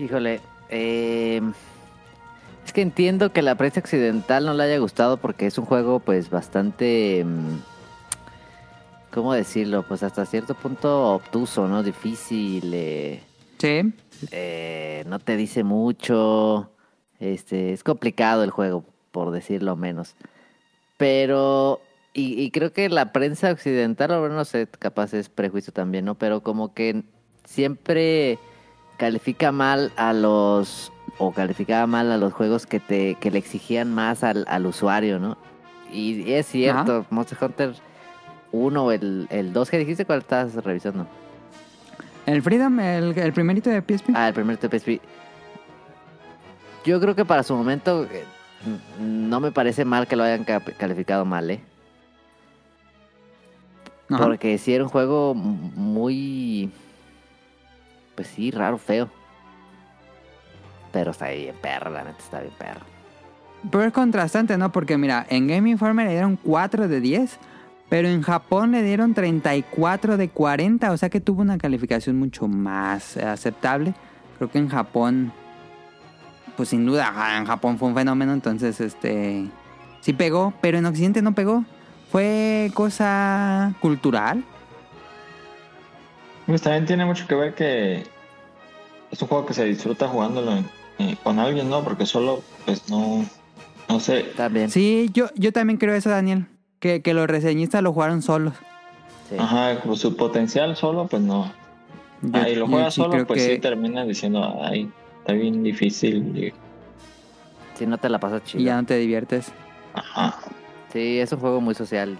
Híjole, 0.00 0.40
eh, 0.68 1.40
es 2.66 2.72
que 2.72 2.82
entiendo 2.82 3.32
que 3.32 3.42
la 3.42 3.54
prensa 3.54 3.80
occidental 3.80 4.46
no 4.46 4.54
le 4.54 4.64
haya 4.64 4.78
gustado 4.78 5.16
porque 5.18 5.46
es 5.46 5.58
un 5.58 5.66
juego 5.66 6.00
pues 6.00 6.28
bastante, 6.30 7.24
mm, 7.24 9.12
¿cómo 9.12 9.32
decirlo? 9.32 9.84
Pues 9.86 10.02
hasta 10.02 10.26
cierto 10.26 10.54
punto 10.54 11.14
obtuso, 11.14 11.68
¿no? 11.68 11.82
Difícil, 11.82 12.72
eh, 12.74 13.22
Sí, 13.60 13.92
eh, 14.32 15.04
no 15.06 15.18
te 15.18 15.36
dice 15.36 15.62
mucho, 15.64 16.72
este, 17.18 17.72
es 17.72 17.84
complicado 17.84 18.42
el 18.42 18.50
juego, 18.50 18.84
por 19.12 19.30
decirlo 19.30 19.76
menos. 19.76 20.16
Pero 20.96 21.80
Y, 22.12 22.42
y 22.42 22.50
creo 22.50 22.72
que 22.72 22.88
la 22.88 23.12
prensa 23.12 23.52
occidental, 23.52 24.10
o 24.10 24.28
no 24.28 24.44
sé, 24.44 24.66
capaz 24.66 25.14
es 25.14 25.28
prejuicio 25.28 25.72
también, 25.72 26.04
¿no? 26.04 26.16
Pero 26.16 26.42
como 26.42 26.74
que 26.74 27.04
siempre 27.44 28.38
califica 28.96 29.52
mal 29.52 29.92
a 29.96 30.12
los 30.12 30.92
o 31.18 31.32
calificaba 31.32 31.86
mal 31.86 32.10
a 32.10 32.16
los 32.16 32.32
juegos 32.32 32.66
que 32.66 32.80
te 32.80 33.14
que 33.20 33.30
le 33.30 33.38
exigían 33.38 33.94
más 33.94 34.24
al, 34.24 34.44
al 34.48 34.66
usuario, 34.66 35.18
¿no? 35.20 35.36
Y 35.92 36.32
es 36.32 36.46
cierto, 36.46 37.06
Monster 37.10 37.38
Hunter 37.40 37.74
1 38.52 38.92
el, 38.92 39.26
el 39.30 39.52
2 39.52 39.70
que 39.70 39.78
dijiste, 39.78 40.04
¿cuál 40.04 40.20
estás 40.20 40.54
revisando? 40.64 41.06
El 42.30 42.42
Freedom, 42.42 42.78
el, 42.78 43.18
el 43.18 43.32
primerito 43.32 43.70
de 43.70 43.80
PSP. 43.80 44.10
Ah, 44.14 44.28
el 44.28 44.34
primer 44.34 44.56
TPSP. 44.56 45.00
Yo 46.84 47.00
creo 47.00 47.16
que 47.16 47.24
para 47.24 47.42
su 47.42 47.56
momento 47.56 48.04
eh, 48.04 48.24
no 49.00 49.40
me 49.40 49.50
parece 49.50 49.84
mal 49.84 50.06
que 50.06 50.14
lo 50.14 50.22
hayan 50.22 50.44
calificado 50.44 51.24
mal, 51.24 51.50
¿eh? 51.50 51.60
Ajá. 54.08 54.22
Porque 54.22 54.58
sí 54.58 54.72
era 54.72 54.84
un 54.84 54.90
juego 54.90 55.34
muy... 55.34 56.70
Pues 58.14 58.28
sí, 58.28 58.52
raro, 58.52 58.78
feo. 58.78 59.08
Pero 60.92 61.10
está 61.10 61.30
bien 61.30 61.56
perro, 61.60 61.90
la 61.90 62.04
neta 62.04 62.18
está 62.18 62.40
bien 62.40 62.54
perro. 62.56 62.86
Pero 63.70 63.84
es 63.84 63.92
contrastante, 63.92 64.56
¿no? 64.56 64.70
Porque 64.70 64.96
mira, 64.96 65.26
en 65.30 65.48
Game 65.48 65.68
Informer 65.68 66.06
le 66.06 66.12
dieron 66.12 66.36
4 66.36 66.86
de 66.86 67.00
10, 67.00 67.38
pero 67.90 68.08
en 68.08 68.22
Japón 68.22 68.70
le 68.72 68.82
dieron 68.82 69.12
34 69.12 70.16
de 70.16 70.28
40, 70.30 70.90
o 70.92 70.96
sea 70.96 71.10
que 71.10 71.20
tuvo 71.20 71.42
una 71.42 71.58
calificación 71.58 72.18
mucho 72.18 72.48
más 72.48 73.18
aceptable. 73.18 73.92
Creo 74.38 74.50
que 74.50 74.58
en 74.58 74.68
Japón, 74.70 75.32
pues 76.56 76.70
sin 76.70 76.86
duda, 76.86 77.08
ajá, 77.08 77.36
en 77.36 77.44
Japón 77.44 77.76
fue 77.78 77.88
un 77.88 77.94
fenómeno, 77.94 78.32
entonces 78.32 78.80
este 78.80 79.44
sí 80.00 80.12
pegó, 80.14 80.54
pero 80.62 80.78
en 80.78 80.86
Occidente 80.86 81.20
no 81.20 81.34
pegó. 81.34 81.64
Fue 82.10 82.70
cosa 82.74 83.74
cultural. 83.80 84.42
Pues 86.46 86.62
también 86.62 86.86
tiene 86.86 87.04
mucho 87.04 87.26
que 87.28 87.34
ver 87.34 87.54
que 87.54 88.04
es 89.10 89.22
un 89.22 89.28
juego 89.28 89.46
que 89.46 89.54
se 89.54 89.64
disfruta 89.64 90.08
jugándolo 90.08 90.52
en- 90.56 90.68
eh, 90.98 91.16
con 91.22 91.38
alguien, 91.38 91.68
¿no? 91.70 91.82
Porque 91.84 92.06
solo, 92.06 92.42
pues 92.64 92.88
no, 92.88 93.24
no 93.88 94.00
sé. 94.00 94.22
También. 94.36 94.70
Sí, 94.70 95.10
yo, 95.12 95.26
yo 95.36 95.52
también 95.52 95.78
creo 95.78 95.94
eso, 95.94 96.10
Daniel. 96.10 96.46
Que, 96.80 97.02
que 97.02 97.14
los 97.14 97.26
reseñistas 97.28 97.82
lo 97.82 97.92
jugaron 97.92 98.22
solos. 98.22 98.54
sí. 99.28 99.36
Ajá, 99.38 99.80
con 99.80 99.96
su 99.96 100.16
potencial 100.16 100.74
solo, 100.76 101.06
pues 101.06 101.22
no. 101.22 101.52
Yo- 102.22 102.30
Ah, 102.34 102.48
y 102.48 102.56
lo 102.56 102.66
sí 102.90 103.00
solo, 103.02 103.26
pues 103.26 103.42
que- 103.46 103.54
sí 103.54 103.60
terminas 103.60 104.06
diciendo, 104.08 104.58
ay, 104.62 104.90
está 105.20 105.32
bien 105.34 105.62
difícil. 105.62 106.36
y- 106.36 106.52
Si 107.78 107.86
no 107.86 107.96
te 107.98 108.08
la 108.08 108.18
pasas 108.18 108.42
y 108.44 108.46
chido. 108.46 108.64
ya 108.64 108.76
no 108.76 108.84
te 108.86 108.96
diviertes. 108.98 109.52
Ajá. 109.94 110.36
Sí, 110.92 111.18
es 111.18 111.32
un 111.32 111.38
juego 111.40 111.60
muy 111.60 111.74
social. 111.74 112.18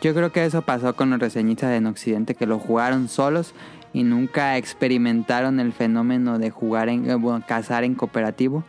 Yo 0.00 0.12
creo 0.14 0.32
que 0.32 0.44
eso 0.44 0.62
pasó 0.62 0.94
con 0.96 1.10
los 1.10 1.18
reseñistas 1.18 1.72
en 1.72 1.86
Occidente, 1.86 2.34
que 2.34 2.46
lo 2.46 2.58
jugaron 2.58 3.08
solos 3.08 3.54
y 3.92 4.02
nunca 4.02 4.56
experimentaron 4.56 5.60
el 5.60 5.72
fenómeno 5.72 6.38
de 6.38 6.50
jugar 6.50 6.88
en, 6.88 7.08
eh, 7.08 7.14
bueno, 7.14 7.42
cazar 7.46 7.84
en 7.84 7.94
cooperativo. 7.94 8.64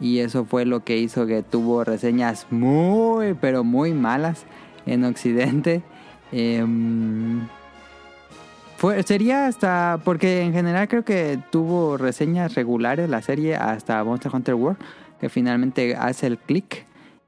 Y 0.00 0.18
eso 0.20 0.44
fue 0.44 0.64
lo 0.64 0.84
que 0.84 0.98
hizo 0.98 1.26
que 1.26 1.42
tuvo 1.42 1.84
reseñas 1.84 2.46
muy, 2.50 3.34
pero 3.34 3.64
muy 3.64 3.92
malas 3.92 4.44
en 4.86 5.04
Occidente. 5.04 5.82
Em, 6.30 7.46
sería 9.04 9.46
hasta, 9.46 10.00
porque 10.04 10.42
en 10.42 10.52
general 10.52 10.88
creo 10.88 11.04
que 11.04 11.38
tuvo 11.50 11.96
reseñas 11.96 12.54
regulares 12.54 13.08
la 13.08 13.22
serie 13.22 13.56
hasta 13.56 14.02
Monster 14.04 14.32
Hunter 14.34 14.54
World, 14.54 14.78
que 15.20 15.28
finalmente 15.28 15.96
hace 15.96 16.26
el 16.28 16.38
click. 16.38 16.86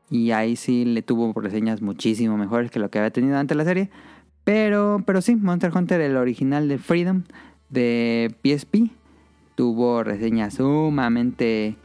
Y 0.08 0.32
ahí 0.32 0.56
sí 0.56 0.84
le 0.84 1.02
tuvo 1.02 1.32
reseñas 1.40 1.82
muchísimo 1.82 2.36
mejores 2.36 2.70
que 2.70 2.78
lo 2.78 2.90
que 2.90 2.98
había 2.98 3.10
tenido 3.10 3.36
antes 3.36 3.56
la 3.56 3.64
serie. 3.64 3.90
Pero, 4.44 5.02
pero 5.06 5.20
sí, 5.20 5.36
Monster 5.36 5.70
Hunter, 5.74 6.00
el 6.00 6.16
original 6.16 6.68
de 6.68 6.78
Freedom 6.78 7.22
de 7.68 8.34
PSP, 8.42 8.90
tuvo 9.54 10.02
reseñas 10.02 10.54
sumamente 10.54 11.76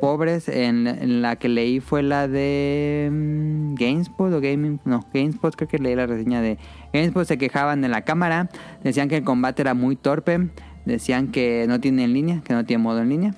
pobres. 0.00 0.48
En, 0.48 1.22
la 1.22 1.36
que 1.36 1.48
leí 1.48 1.80
fue 1.80 2.02
la 2.02 2.28
de 2.28 3.08
mm, 3.10 3.74
GameSpot 3.74 4.32
o 4.32 4.40
Gaming. 4.40 4.80
No, 4.84 5.04
GameSpot 5.12 5.54
creo 5.54 5.68
que 5.68 5.78
leí 5.78 5.94
la 5.94 6.06
reseña 6.06 6.40
de 6.40 6.58
GameSpot. 6.92 7.26
Se 7.26 7.38
quejaban 7.38 7.80
de 7.80 7.88
la 7.88 8.02
cámara. 8.02 8.48
Decían 8.82 9.08
que 9.08 9.16
el 9.16 9.24
combate 9.24 9.62
era 9.62 9.74
muy 9.74 9.96
torpe. 9.96 10.48
Decían 10.84 11.32
que 11.32 11.66
no 11.68 11.80
tiene 11.80 12.04
en 12.04 12.12
línea, 12.12 12.40
que 12.44 12.52
no 12.52 12.64
tiene 12.64 12.82
modo 12.82 13.00
en 13.00 13.08
línea. 13.08 13.34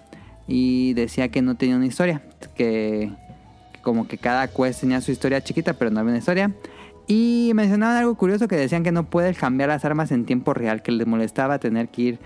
Y 0.46 0.94
decía 0.94 1.28
que 1.28 1.42
no 1.42 1.56
tenía 1.56 1.76
una 1.76 1.86
historia. 1.86 2.22
Que, 2.54 3.12
que 3.72 3.80
como 3.80 4.06
que 4.06 4.18
cada 4.18 4.48
quest 4.48 4.80
tenía 4.80 5.00
su 5.00 5.12
historia 5.12 5.42
chiquita, 5.42 5.74
pero 5.74 5.90
no 5.90 6.00
había 6.00 6.10
una 6.10 6.18
historia. 6.18 6.52
Y 7.06 7.52
mencionaban 7.54 7.96
algo 7.96 8.14
curioso 8.16 8.48
que 8.48 8.56
decían 8.56 8.82
que 8.82 8.92
no 8.92 9.08
puedes 9.08 9.38
cambiar 9.38 9.70
las 9.70 9.84
armas 9.86 10.12
en 10.12 10.26
tiempo 10.26 10.52
real, 10.52 10.82
que 10.82 10.92
les 10.92 11.06
molestaba 11.06 11.58
tener 11.58 11.88
que 11.88 12.02
ir 12.02 12.18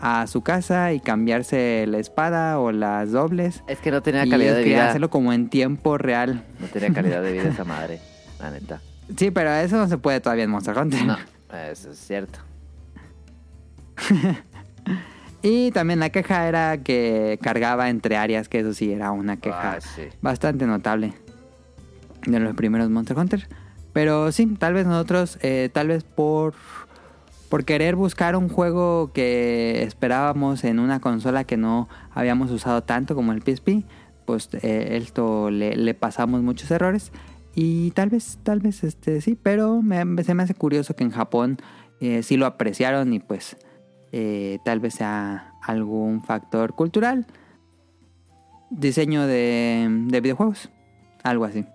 a 0.00 0.26
su 0.26 0.40
casa 0.42 0.92
y 0.92 1.00
cambiarse 1.00 1.84
la 1.86 1.98
espada 1.98 2.58
o 2.58 2.72
las 2.72 3.12
dobles. 3.12 3.62
Es 3.66 3.78
que 3.78 3.90
no 3.90 4.02
tenía 4.02 4.26
calidad 4.28 4.54
de 4.54 4.64
vida. 4.64 4.88
hacerlo 4.88 5.10
como 5.10 5.32
en 5.32 5.48
tiempo 5.50 5.98
real. 5.98 6.42
No 6.58 6.66
tenía 6.68 6.92
calidad 6.92 7.22
de 7.22 7.32
vida 7.32 7.44
esa 7.50 7.64
madre, 7.64 8.00
la 8.40 8.50
neta. 8.50 8.80
Sí, 9.16 9.30
pero 9.30 9.52
eso 9.52 9.76
no 9.76 9.88
se 9.88 9.98
puede 9.98 10.20
todavía 10.20 10.44
en 10.44 10.50
Monster 10.50 10.76
Hunter. 10.78 11.04
No, 11.04 11.18
eso 11.70 11.90
es 11.90 11.98
cierto. 11.98 12.38
Y 15.42 15.70
también 15.70 16.00
la 16.00 16.10
queja 16.10 16.46
era 16.48 16.78
que 16.78 17.38
cargaba 17.42 17.88
entre 17.88 18.16
áreas, 18.16 18.48
que 18.48 18.60
eso 18.60 18.74
sí 18.74 18.92
era 18.92 19.10
una 19.10 19.38
queja 19.38 19.72
Ah, 19.72 19.80
sí. 19.80 20.02
bastante 20.20 20.66
notable 20.66 21.14
de 22.26 22.40
los 22.40 22.54
primeros 22.54 22.90
Monster 22.90 23.16
Hunter. 23.18 23.48
Pero 23.92 24.30
sí, 24.32 24.46
tal 24.58 24.74
vez 24.74 24.86
nosotros, 24.86 25.38
eh, 25.42 25.70
tal 25.72 25.88
vez 25.88 26.04
por, 26.04 26.54
por 27.50 27.64
querer 27.64 27.96
buscar 27.96 28.36
un 28.36 28.48
juego 28.48 29.12
que 29.12 29.82
esperábamos 29.82 30.62
en 30.62 30.78
una 30.78 31.00
consola 31.00 31.42
que 31.44 31.56
no 31.56 31.88
habíamos 32.12 32.50
usado 32.52 32.84
tanto 32.84 33.16
como 33.16 33.32
el 33.32 33.42
PSP, 33.42 33.84
pues 34.24 34.48
eh, 34.62 34.96
esto 34.96 35.50
le, 35.50 35.92
pasamos 35.94 36.42
muchos 36.42 36.70
errores. 36.70 37.10
Y 37.56 37.90
tal 37.90 38.08
vez, 38.08 38.38
tal 38.44 38.60
vez 38.60 38.84
este 38.84 39.20
sí, 39.20 39.36
pero 39.40 39.82
me, 39.82 40.22
se 40.22 40.34
me 40.34 40.44
hace 40.44 40.54
curioso 40.54 40.94
que 40.94 41.02
en 41.02 41.10
Japón 41.10 41.58
eh, 42.00 42.22
sí 42.22 42.36
lo 42.36 42.46
apreciaron 42.46 43.12
y 43.12 43.18
pues 43.18 43.56
eh, 44.12 44.60
tal 44.64 44.78
vez 44.78 44.94
sea 44.94 45.54
algún 45.60 46.22
factor 46.22 46.76
cultural. 46.76 47.26
Diseño 48.70 49.26
de 49.26 50.20
videojuegos, 50.22 50.70
algo 51.24 51.44
así. 51.44 51.66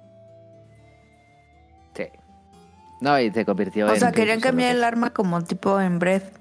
No, 3.02 3.20
y 3.20 3.30
se 3.32 3.46
convirtió 3.46 3.88
O 3.88 3.94
en... 3.94 4.00
sea, 4.00 4.12
querían 4.12 4.40
cambiar 4.40 4.76
el 4.76 4.84
arma 4.84 5.12
como 5.12 5.42
tipo 5.44 5.80
en 5.80 6.00
Breath. 6.00 6.38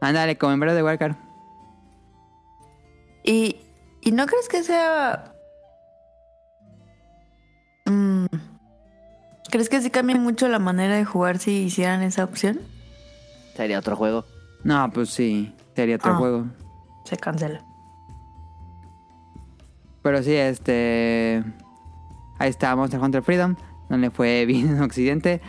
Ándale, 0.00 0.36
como 0.38 0.52
en 0.52 0.60
Breath 0.60 0.82
Wild, 0.84 0.98
claro. 0.98 1.16
¿Y, 3.24 3.56
¿Y 4.00 4.12
no 4.12 4.26
crees 4.26 4.48
que 4.48 4.62
sea... 4.62 5.32
Mm, 7.86 8.26
¿Crees 9.50 9.68
que 9.68 9.80
sí 9.80 9.90
cambia 9.90 10.16
mucho 10.16 10.48
la 10.48 10.58
manera 10.58 10.96
de 10.96 11.04
jugar 11.04 11.38
si 11.38 11.64
hicieran 11.64 12.02
esa 12.02 12.24
opción? 12.24 12.60
Sería 13.56 13.78
otro 13.78 13.96
juego. 13.96 14.24
No, 14.64 14.90
pues 14.92 15.10
sí, 15.10 15.54
sería 15.76 15.96
otro 15.96 16.12
Ah. 16.12 16.16
juego. 16.16 16.46
Se 17.04 17.16
cancela. 17.16 17.62
Pero 20.02 20.22
sí, 20.22 20.34
este. 20.34 21.44
Ahí 22.38 22.48
está 22.50 22.74
Monster 22.74 22.98
Hunter 23.00 23.22
Freedom. 23.22 23.54
No 23.92 23.98
le 23.98 24.10
fue 24.10 24.46
bien 24.46 24.70
en 24.70 24.82
Occidente. 24.82 25.42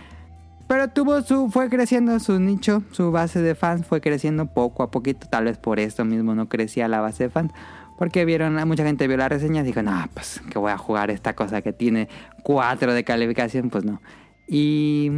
Pero 0.67 0.89
tuvo 0.89 1.21
su. 1.21 1.49
Fue 1.49 1.69
creciendo 1.69 2.19
su 2.19 2.39
nicho. 2.39 2.83
Su 2.91 3.11
base 3.11 3.41
de 3.41 3.55
fans 3.55 3.87
fue 3.87 4.01
creciendo 4.01 4.47
poco 4.47 4.83
a 4.83 4.91
poquito. 4.91 5.27
Tal 5.29 5.45
vez 5.45 5.57
por 5.57 5.79
esto 5.79 6.03
mismo 6.03 6.35
no 6.35 6.49
crecía 6.49 6.89
la 6.89 6.99
base 6.99 7.23
de 7.23 7.29
fans. 7.29 7.53
Porque 7.97 8.25
vieron, 8.25 8.55
mucha 8.67 8.83
gente 8.83 9.07
vio 9.07 9.15
las 9.15 9.29
reseñas 9.29 9.63
y 9.63 9.67
dijo, 9.67 9.81
no, 9.81 10.09
pues 10.13 10.41
que 10.49 10.59
voy 10.59 10.71
a 10.71 10.77
jugar 10.77 11.09
esta 11.09 11.35
cosa 11.35 11.61
que 11.61 11.71
tiene 11.71 12.09
4 12.43 12.93
de 12.93 13.03
calificación. 13.05 13.69
Pues 13.69 13.85
no. 13.85 14.01
Y 14.47 15.09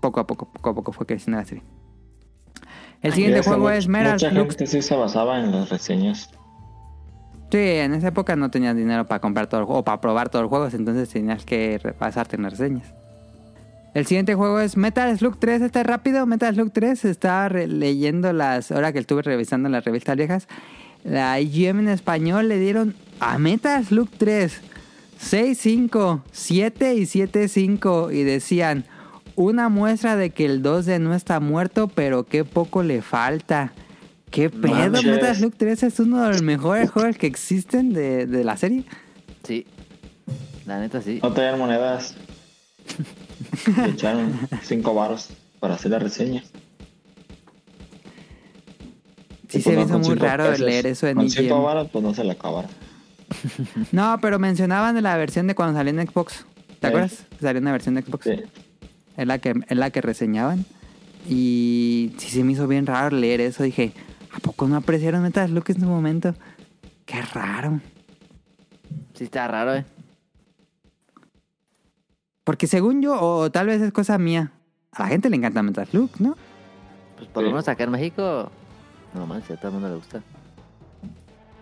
poco 0.00 0.18
a 0.18 0.26
poco, 0.26 0.50
poco 0.50 0.70
a 0.70 0.74
poco 0.74 0.92
fue 0.92 1.06
creciendo 1.06 1.38
la 1.38 1.44
serie. 1.44 1.62
El 3.00 3.12
siguiente 3.12 3.42
juego 3.42 3.70
es 3.70 3.86
Metal 3.86 4.14
Mucha 4.14 4.30
Flux 4.30 4.56
gente 4.56 4.66
sí 4.66 4.82
se 4.82 4.96
basaba 4.96 5.38
en 5.38 5.52
las 5.52 5.68
reseñas. 5.68 6.30
Sí, 7.50 7.58
en 7.58 7.94
esa 7.94 8.08
época 8.08 8.34
no 8.36 8.50
tenías 8.50 8.76
dinero 8.76 9.06
para 9.06 9.20
comprar 9.20 9.46
todo 9.46 9.60
el 9.60 9.66
juego 9.66 9.80
o 9.80 9.84
para 9.84 10.00
probar 10.00 10.28
todos 10.28 10.42
los 10.42 10.48
juegos, 10.50 10.74
entonces 10.74 11.08
tenías 11.08 11.44
que 11.44 11.78
repasarte 11.82 12.36
en 12.36 12.42
las 12.42 12.52
reseñas. 12.58 12.92
El 13.94 14.04
siguiente 14.06 14.34
juego 14.34 14.60
es 14.60 14.76
Metal 14.76 15.16
Slug 15.16 15.38
3, 15.38 15.62
está 15.62 15.82
rápido. 15.82 16.26
Metal 16.26 16.54
Slug 16.54 16.70
3 16.70 17.04
está 17.06 17.48
re- 17.48 17.66
leyendo 17.66 18.32
las. 18.34 18.70
Ahora 18.70 18.92
que 18.92 18.98
estuve 18.98 19.22
revisando 19.22 19.68
las 19.70 19.84
revistas 19.84 20.16
viejas, 20.16 20.48
la 21.02 21.40
IGM 21.40 21.78
en 21.80 21.88
español 21.88 22.48
le 22.48 22.58
dieron 22.58 22.94
a 23.20 23.38
Metal 23.38 23.82
Slug 23.84 24.10
3 24.18 24.60
6, 25.18 25.58
5, 25.58 26.22
7 26.30 26.94
y 26.94 27.06
7, 27.06 27.48
5 27.48 28.10
y 28.12 28.22
decían 28.24 28.84
una 29.34 29.70
muestra 29.70 30.14
de 30.16 30.28
que 30.28 30.44
el 30.44 30.62
2D 30.62 31.00
no 31.00 31.14
está 31.14 31.40
muerto, 31.40 31.88
pero 31.88 32.24
qué 32.24 32.44
poco 32.44 32.82
le 32.82 33.00
falta. 33.00 33.72
¿Qué 34.30 34.50
pedo? 34.50 34.90
Metal 34.90 35.34
Slug 35.36 35.54
3 35.56 35.82
es 35.84 36.00
uno 36.00 36.22
de 36.22 36.28
los 36.30 36.42
mejores 36.42 36.90
juegos 36.90 37.16
que 37.16 37.26
existen 37.26 37.92
de, 37.92 38.26
de 38.26 38.44
la 38.44 38.56
serie. 38.56 38.84
Sí. 39.44 39.66
La 40.66 40.80
neta 40.80 41.00
sí. 41.00 41.20
No 41.22 41.32
traían 41.32 41.58
monedas. 41.58 42.14
Le 43.76 43.90
echaron 43.90 44.32
cinco 44.62 44.94
varos 44.94 45.28
para 45.60 45.74
hacer 45.74 45.90
la 45.92 45.98
reseña. 45.98 46.42
Sí 49.48 49.62
se 49.62 49.70
pues 49.70 49.76
me 49.76 49.84
no, 49.92 50.00
hizo 50.00 50.08
muy 50.10 50.18
raro 50.18 50.44
pesos. 50.50 50.60
leer 50.60 50.86
eso 50.86 51.06
en 51.06 51.16
Con 51.16 51.30
cinco 51.30 51.54
IGN. 51.56 51.62
varos, 51.64 51.88
pues 51.92 52.02
no 52.04 52.14
se 52.14 52.24
la 52.24 52.32
acabaron. 52.34 52.70
No, 53.92 54.18
pero 54.20 54.38
mencionaban 54.38 54.94
de 54.94 55.02
la 55.02 55.16
versión 55.16 55.46
de 55.46 55.54
cuando 55.54 55.78
salió 55.78 55.98
en 55.98 56.06
Xbox. 56.06 56.44
¿Te 56.68 56.74
Sí. 56.74 56.86
acuerdas? 56.86 57.26
Salió 57.40 57.60
una 57.60 57.72
versión 57.72 57.94
de 57.94 58.02
Xbox. 58.02 58.24
Sí. 58.24 58.42
Es 59.16 59.26
la 59.26 59.38
que, 59.38 59.54
es 59.68 59.76
la 59.76 59.90
que 59.90 60.00
reseñaban. 60.00 60.64
Y 61.28 62.12
sí 62.18 62.28
se 62.30 62.44
me 62.44 62.52
hizo 62.52 62.66
bien 62.68 62.86
raro 62.86 63.16
leer 63.16 63.40
eso. 63.40 63.62
Dije, 63.62 63.92
¿a 64.36 64.38
poco 64.40 64.66
no 64.68 64.76
apreciaron 64.76 65.22
Metal 65.22 65.48
Slug 65.48 65.64
en 65.70 65.80
su 65.80 65.86
momento? 65.86 66.34
Qué 67.04 67.22
raro. 67.22 67.80
Sí 69.14 69.24
está 69.24 69.48
raro, 69.48 69.74
eh. 69.74 69.84
Porque 72.44 72.66
según 72.66 73.02
yo, 73.02 73.20
o 73.20 73.50
tal 73.50 73.66
vez 73.66 73.80
es 73.82 73.92
cosa 73.92 74.18
mía, 74.18 74.52
a 74.92 75.02
la 75.02 75.08
gente 75.08 75.28
le 75.30 75.36
encanta 75.36 75.62
Metal 75.62 75.86
Slug, 75.86 76.10
¿no? 76.20 76.36
Pues 77.16 77.28
por 77.28 77.42
lo 77.42 77.48
Sí. 77.48 77.52
menos 77.54 77.68
acá 77.68 77.84
en 77.84 77.90
México. 77.90 78.50
No 79.14 79.26
manches, 79.26 79.52
a 79.52 79.56
todo 79.56 79.68
el 79.68 79.72
mundo 79.74 79.88
le 79.88 79.96
gusta. 79.96 80.22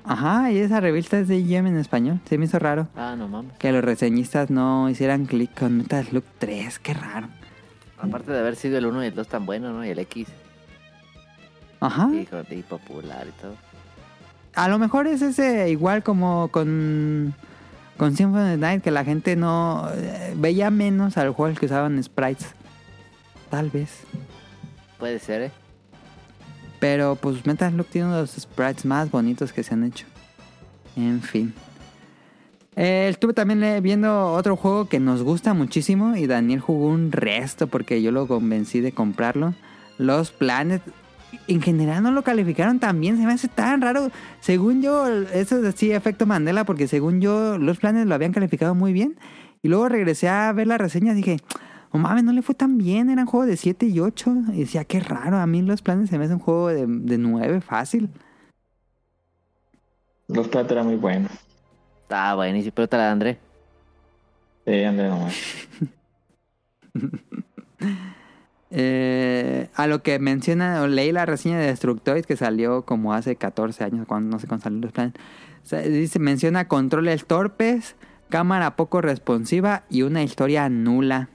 Ajá, 0.06 0.50
y 0.52 0.58
esa 0.58 0.80
revista 0.80 1.18
es 1.18 1.28
de 1.28 1.38
IGM 1.38 1.68
en 1.68 1.78
español. 1.78 2.20
Se 2.28 2.36
me 2.36 2.44
hizo 2.44 2.58
raro 2.58 2.88
Ah, 2.94 3.14
no 3.16 3.26
mames. 3.28 3.56
que 3.58 3.72
los 3.72 3.82
reseñistas 3.82 4.50
no 4.50 4.90
hicieran 4.90 5.24
clic 5.24 5.58
con 5.58 5.78
Metal 5.78 6.04
Slug 6.04 6.24
3. 6.38 6.78
Qué 6.80 6.92
raro. 6.92 7.28
Aparte 7.98 8.32
de 8.32 8.38
haber 8.40 8.56
sido 8.56 8.76
el 8.76 8.84
1 8.86 9.04
y 9.04 9.06
el 9.06 9.14
2 9.14 9.28
tan 9.28 9.46
bueno, 9.46 9.72
¿no? 9.72 9.84
Y 9.86 9.88
el 9.88 9.98
X. 10.00 10.28
Ajá. 11.80 12.08
Con- 12.30 12.46
y 12.50 12.62
popular 12.62 13.26
y 13.28 13.40
todo. 13.40 13.54
A 14.54 14.68
lo 14.68 14.78
mejor 14.78 15.06
es 15.06 15.20
ese 15.22 15.68
igual 15.70 16.02
como 16.02 16.48
con, 16.48 17.34
con 17.96 18.16
Symphony 18.16 18.56
Night, 18.56 18.82
que 18.82 18.90
la 18.90 19.04
gente 19.04 19.34
no 19.36 19.88
eh, 19.94 20.34
veía 20.36 20.70
menos 20.70 21.16
al 21.16 21.30
juego 21.30 21.58
que 21.58 21.66
usaban 21.66 22.02
sprites. 22.02 22.54
Tal 23.50 23.70
vez. 23.70 23.90
Puede 24.98 25.18
ser, 25.18 25.42
eh. 25.42 25.50
Pero 26.78 27.16
pues 27.16 27.44
Metal 27.46 27.72
Slug 27.72 27.86
tiene 27.86 28.06
uno 28.08 28.16
de 28.16 28.22
los 28.22 28.30
sprites 28.32 28.84
más 28.84 29.10
bonitos 29.10 29.52
que 29.52 29.62
se 29.62 29.74
han 29.74 29.84
hecho. 29.84 30.06
En 30.96 31.20
fin. 31.22 31.52
Eh, 32.76 33.06
estuve 33.08 33.32
también 33.32 33.82
viendo 33.82 34.32
otro 34.32 34.56
juego 34.56 34.88
que 34.88 34.98
nos 35.00 35.22
gusta 35.22 35.54
muchísimo 35.54 36.16
y 36.16 36.26
Daniel 36.26 36.60
jugó 36.60 36.88
un 36.88 37.10
resto 37.12 37.68
porque 37.68 38.02
yo 38.02 38.10
lo 38.12 38.26
convencí 38.26 38.80
de 38.80 38.92
comprarlo. 38.92 39.54
Los 39.98 40.30
Planet. 40.30 40.82
En 41.48 41.62
general 41.62 42.02
no 42.02 42.10
lo 42.10 42.22
calificaron 42.22 42.78
tan 42.78 43.00
bien, 43.00 43.16
se 43.16 43.26
me 43.26 43.32
hace 43.32 43.48
tan 43.48 43.80
raro. 43.80 44.10
Según 44.40 44.82
yo, 44.82 45.06
eso 45.06 45.64
es 45.64 45.74
sí 45.74 45.92
efecto 45.92 46.26
Mandela 46.26 46.64
porque 46.64 46.88
según 46.88 47.20
yo 47.20 47.58
los 47.58 47.78
Planet 47.78 48.06
lo 48.06 48.14
habían 48.14 48.32
calificado 48.32 48.74
muy 48.74 48.92
bien. 48.92 49.16
Y 49.62 49.68
luego 49.68 49.88
regresé 49.88 50.28
a 50.28 50.52
ver 50.52 50.66
las 50.66 50.78
reseñas 50.78 51.14
y 51.14 51.16
dije, 51.18 51.36
no 51.92 52.00
mames, 52.00 52.24
no 52.24 52.32
le 52.32 52.42
fue 52.42 52.54
tan 52.54 52.76
bien, 52.76 53.08
eran 53.08 53.26
juegos 53.26 53.46
de 53.48 53.56
7 53.56 53.86
y 53.86 54.00
8. 54.00 54.34
Y 54.52 54.60
decía, 54.60 54.84
qué 54.84 55.00
raro, 55.00 55.38
a 55.38 55.46
mí 55.46 55.62
los 55.62 55.80
Planet 55.82 56.08
se 56.08 56.18
me 56.18 56.24
hace 56.24 56.34
un 56.34 56.40
juego 56.40 56.68
de, 56.68 56.86
de 56.86 57.18
9 57.18 57.60
fácil. 57.60 58.10
Los 60.28 60.48
platos 60.48 60.72
eran 60.72 60.86
muy 60.86 60.96
buenos. 60.96 61.32
Está 62.02 62.34
buenísimo, 62.34 62.72
pero 62.74 62.88
te 62.88 62.96
la 62.96 63.12
André. 63.12 63.38
Sí, 64.66 64.82
André 64.84 65.08
nomás. 65.08 65.34
Eh, 68.76 69.68
a 69.76 69.86
lo 69.86 70.02
que 70.02 70.18
menciona, 70.18 70.82
o 70.82 70.88
leí 70.88 71.12
la 71.12 71.26
reseña 71.26 71.60
de 71.60 71.66
Destructoid 71.66 72.24
que 72.24 72.36
salió 72.36 72.82
como 72.82 73.14
hace 73.14 73.36
14 73.36 73.84
años, 73.84 74.04
cuando 74.04 74.30
no 74.30 74.40
sé 74.40 74.48
cuándo 74.48 74.64
salieron 74.64 74.82
los 74.82 74.92
planes. 74.92 75.14
O 75.62 75.66
sea, 75.66 75.78
dice, 75.80 76.18
menciona 76.18 76.66
controles 76.66 77.24
torpes, 77.24 77.94
cámara 78.30 78.74
poco 78.74 79.00
responsiva 79.00 79.84
y 79.90 80.02
una 80.02 80.24
historia 80.24 80.68
nula. 80.68 81.28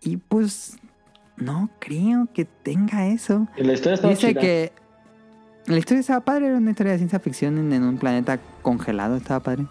Y 0.00 0.16
pues 0.16 0.76
no 1.36 1.70
creo 1.78 2.26
que 2.34 2.44
tenga 2.44 3.06
eso. 3.06 3.46
La 3.56 3.72
historia 3.72 4.08
Dice 4.08 4.28
chida. 4.30 4.40
que 4.40 4.72
la 5.66 5.78
historia 5.78 6.00
estaba 6.00 6.24
padre, 6.24 6.48
era 6.48 6.56
una 6.56 6.70
historia 6.72 6.92
de 6.92 6.98
ciencia 6.98 7.20
ficción 7.20 7.58
en, 7.58 7.72
en 7.72 7.84
un 7.84 7.98
planeta 7.98 8.40
congelado, 8.62 9.14
estaba 9.16 9.38
padre. 9.38 9.66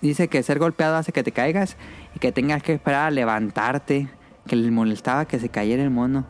Dice 0.00 0.28
que 0.28 0.42
ser 0.44 0.60
golpeado 0.60 0.94
hace 0.96 1.10
que 1.10 1.24
te 1.24 1.32
caigas 1.32 1.76
y 2.14 2.20
que 2.20 2.30
tengas 2.30 2.62
que 2.62 2.72
esperar 2.74 3.08
a 3.08 3.10
levantarte, 3.10 4.08
que 4.46 4.56
les 4.56 4.70
molestaba 4.70 5.24
que 5.26 5.38
se 5.38 5.48
cayera 5.48 5.82
el 5.82 5.90
mono. 5.90 6.24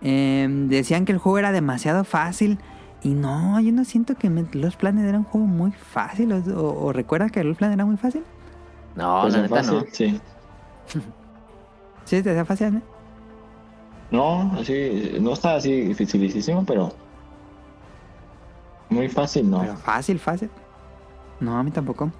Em, 0.00 0.68
decían 0.68 1.04
que 1.04 1.12
el 1.12 1.18
juego 1.18 1.38
era 1.38 1.52
demasiado 1.52 2.04
fácil 2.04 2.58
y 3.02 3.10
no, 3.10 3.60
yo 3.60 3.72
no 3.72 3.84
siento 3.84 4.14
que 4.16 4.28
Los 4.52 4.76
Planet 4.76 5.04
era 5.06 5.18
un 5.18 5.24
juego 5.24 5.46
muy 5.46 5.72
fácil. 5.72 6.32
¿O, 6.32 6.38
o- 6.38 6.84
o 6.86 6.92
recuerdas 6.92 7.30
que 7.32 7.44
Los 7.44 7.56
Planet 7.56 7.74
era 7.76 7.84
muy 7.84 7.96
fácil? 7.96 8.24
No, 8.96 9.20
Pues 9.22 9.34
la 9.34 9.42
neta 9.42 9.56
fácil, 9.56 9.74
no. 9.74 9.84
Sí. 9.92 10.20
Sí, 12.04 12.20
te 12.20 12.30
hacía 12.30 12.44
fácil, 12.44 12.74
¿no? 12.74 12.82
No, 14.10 14.58
así, 14.60 15.16
no 15.20 15.32
está 15.34 15.54
así 15.54 15.82
dificilísimo, 15.82 16.64
pero 16.66 16.92
muy 18.90 19.08
fácil, 19.08 19.48
¿no? 19.48 19.60
Pero 19.60 19.76
fácil, 19.76 20.18
fácil. 20.18 20.50
No, 21.40 21.56
a 21.56 21.62
mí 21.62 21.70
tampoco. 21.70 22.10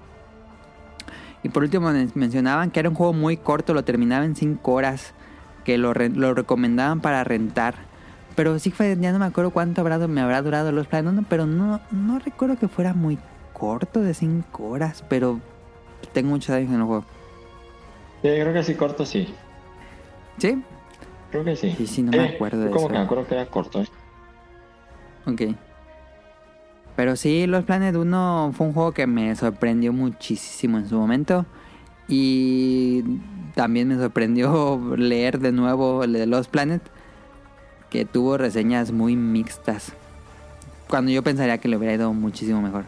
Y 1.43 1.49
por 1.49 1.63
último 1.63 1.91
men- 1.91 2.11
mencionaban 2.15 2.71
que 2.71 2.79
era 2.79 2.89
un 2.89 2.95
juego 2.95 3.13
muy 3.13 3.37
corto, 3.37 3.73
lo 3.73 3.83
terminaba 3.83 4.23
en 4.25 4.35
5 4.35 4.71
horas, 4.71 5.13
que 5.63 5.77
lo, 5.77 5.93
re- 5.93 6.09
lo 6.09 6.33
recomendaban 6.33 6.99
para 7.01 7.23
rentar. 7.23 7.75
Pero 8.35 8.57
sí 8.59 8.71
fue, 8.71 8.97
ya 8.99 9.11
no 9.11 9.19
me 9.19 9.25
acuerdo 9.25 9.51
cuánto 9.51 9.81
habrá, 9.81 9.99
me 10.07 10.21
habrá 10.21 10.41
durado 10.41 10.71
los 10.71 10.87
planes, 10.87 11.13
no, 11.13 11.23
pero 11.23 11.45
no, 11.45 11.79
no 11.91 12.19
recuerdo 12.19 12.57
que 12.57 12.67
fuera 12.67 12.93
muy 12.93 13.17
corto 13.53 14.01
de 14.01 14.13
5 14.13 14.63
horas, 14.65 15.03
pero 15.07 15.39
tengo 16.13 16.29
muchos 16.31 16.49
años 16.55 16.69
en 16.69 16.79
el 16.79 16.83
juego. 16.85 17.05
Sí, 18.23 18.29
creo 18.29 18.53
que 18.53 18.63
sí, 18.63 18.73
corto 18.75 19.05
sí. 19.05 19.33
¿Sí? 20.39 20.63
Creo 21.29 21.43
que 21.43 21.55
sí. 21.55 21.71
Sí, 21.77 21.85
sí, 21.87 22.01
no 22.03 22.11
me 22.11 22.25
Eh, 22.25 22.33
acuerdo 22.35 22.61
de 22.61 22.71
como 22.71 22.85
eso. 22.85 22.87
que 22.87 22.93
me 22.93 23.03
acuerdo 23.05 23.27
que 23.27 23.35
era 23.35 23.45
corto. 23.45 23.81
¿eh? 23.81 23.87
Ok. 25.25 25.41
Pero 26.95 27.15
sí, 27.15 27.47
Los 27.47 27.63
Planet 27.65 27.95
1 27.95 28.51
fue 28.55 28.67
un 28.67 28.73
juego 28.73 28.91
que 28.91 29.07
me 29.07 29.35
sorprendió 29.35 29.93
muchísimo 29.93 30.77
en 30.77 30.87
su 30.87 30.97
momento. 30.97 31.45
Y 32.07 33.03
también 33.55 33.87
me 33.87 33.97
sorprendió 33.97 34.81
leer 34.97 35.39
de 35.39 35.51
nuevo 35.51 36.03
el 36.03 36.13
de 36.13 36.25
Los 36.25 36.47
Planet. 36.47 36.81
Que 37.89 38.05
tuvo 38.05 38.37
reseñas 38.37 38.91
muy 38.91 39.15
mixtas. 39.15 39.93
Cuando 40.89 41.11
yo 41.11 41.23
pensaría 41.23 41.59
que 41.59 41.67
le 41.67 41.77
hubiera 41.77 41.93
ido 41.93 42.11
muchísimo 42.13 42.61
mejor. 42.61 42.85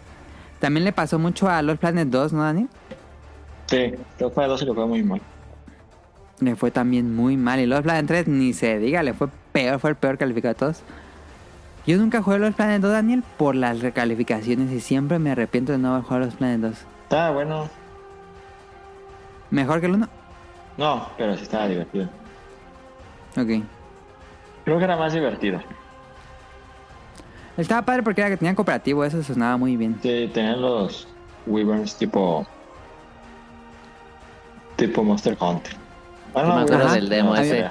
También 0.60 0.84
le 0.84 0.92
pasó 0.92 1.20
mucho 1.20 1.48
a 1.48 1.62
Los 1.62 1.78
Planet 1.78 2.08
2, 2.08 2.34
¿no, 2.34 2.42
Dani? 2.42 2.68
Sí, 3.68 3.94
creo 4.18 4.30
que 4.30 4.36
fue 4.36 4.48
dos 4.48 4.62
y 4.62 4.66
le 4.66 4.74
fue 4.74 4.88
muy 4.88 5.04
mal. 5.04 5.22
Le 6.40 6.56
fue 6.56 6.72
también 6.72 7.16
muy 7.16 7.38
mal. 7.38 7.60
Y 7.60 7.68
Los 7.68 7.82
Planet 7.82 8.08
3 8.08 8.28
ni 8.28 8.54
se 8.54 8.80
diga, 8.80 9.04
le 9.04 9.14
fue 9.14 9.28
peor, 9.52 9.80
fue 9.80 9.92
el 9.92 9.96
peor 9.96 10.18
calificado 10.18 10.54
de 10.54 10.60
todos. 10.60 10.82
Yo 11.86 11.98
nunca 11.98 12.24
jugué 12.24 12.40
Los 12.40 12.56
Planet 12.56 12.82
2, 12.82 12.92
Daniel, 12.92 13.24
por 13.38 13.56
las 13.56 13.82
recalificaciones 13.82 14.72
y 14.72 14.80
siempre 14.80 15.20
me 15.20 15.32
arrepiento 15.32 15.72
de 15.72 15.78
no 15.78 15.94
haber 15.94 16.04
jugado 16.04 16.26
Los 16.26 16.36
Planet 16.36 16.62
2. 16.62 16.78
Estaba 17.04 17.32
bueno. 17.32 17.70
¿Mejor 19.52 19.80
que 19.80 19.86
el 19.86 19.94
1? 19.94 20.10
No, 20.78 21.10
pero 21.18 21.36
sí 21.38 21.44
estaba 21.44 21.68
divertido. 21.68 22.10
Ok. 23.38 23.64
Creo 24.66 24.78
que 24.78 24.84
era 24.84 24.98
más 24.98 25.14
divertido. 25.14 25.60
Estaba 27.58 27.84
padre 27.84 28.04
porque 28.04 28.22
era 28.22 28.30
que 28.30 28.38
tenía 28.38 28.56
cooperativo, 28.56 29.06
eso 29.06 29.24
sonaba 29.24 29.58
muy 29.58 29.78
bien. 29.78 29.98
Sí, 30.02 30.30
tenían 30.34 30.62
los 30.62 31.08
Wyverns 31.46 31.96
tipo. 31.96 32.46
tipo 34.76 35.04
Monster 35.04 35.38
Hunter. 35.40 35.76
Yo 36.36 36.56
me 36.56 36.62
acuerdo 36.62 36.92
del 36.92 37.08
demo 37.08 37.34
no, 37.34 37.42
ese. 37.42 37.70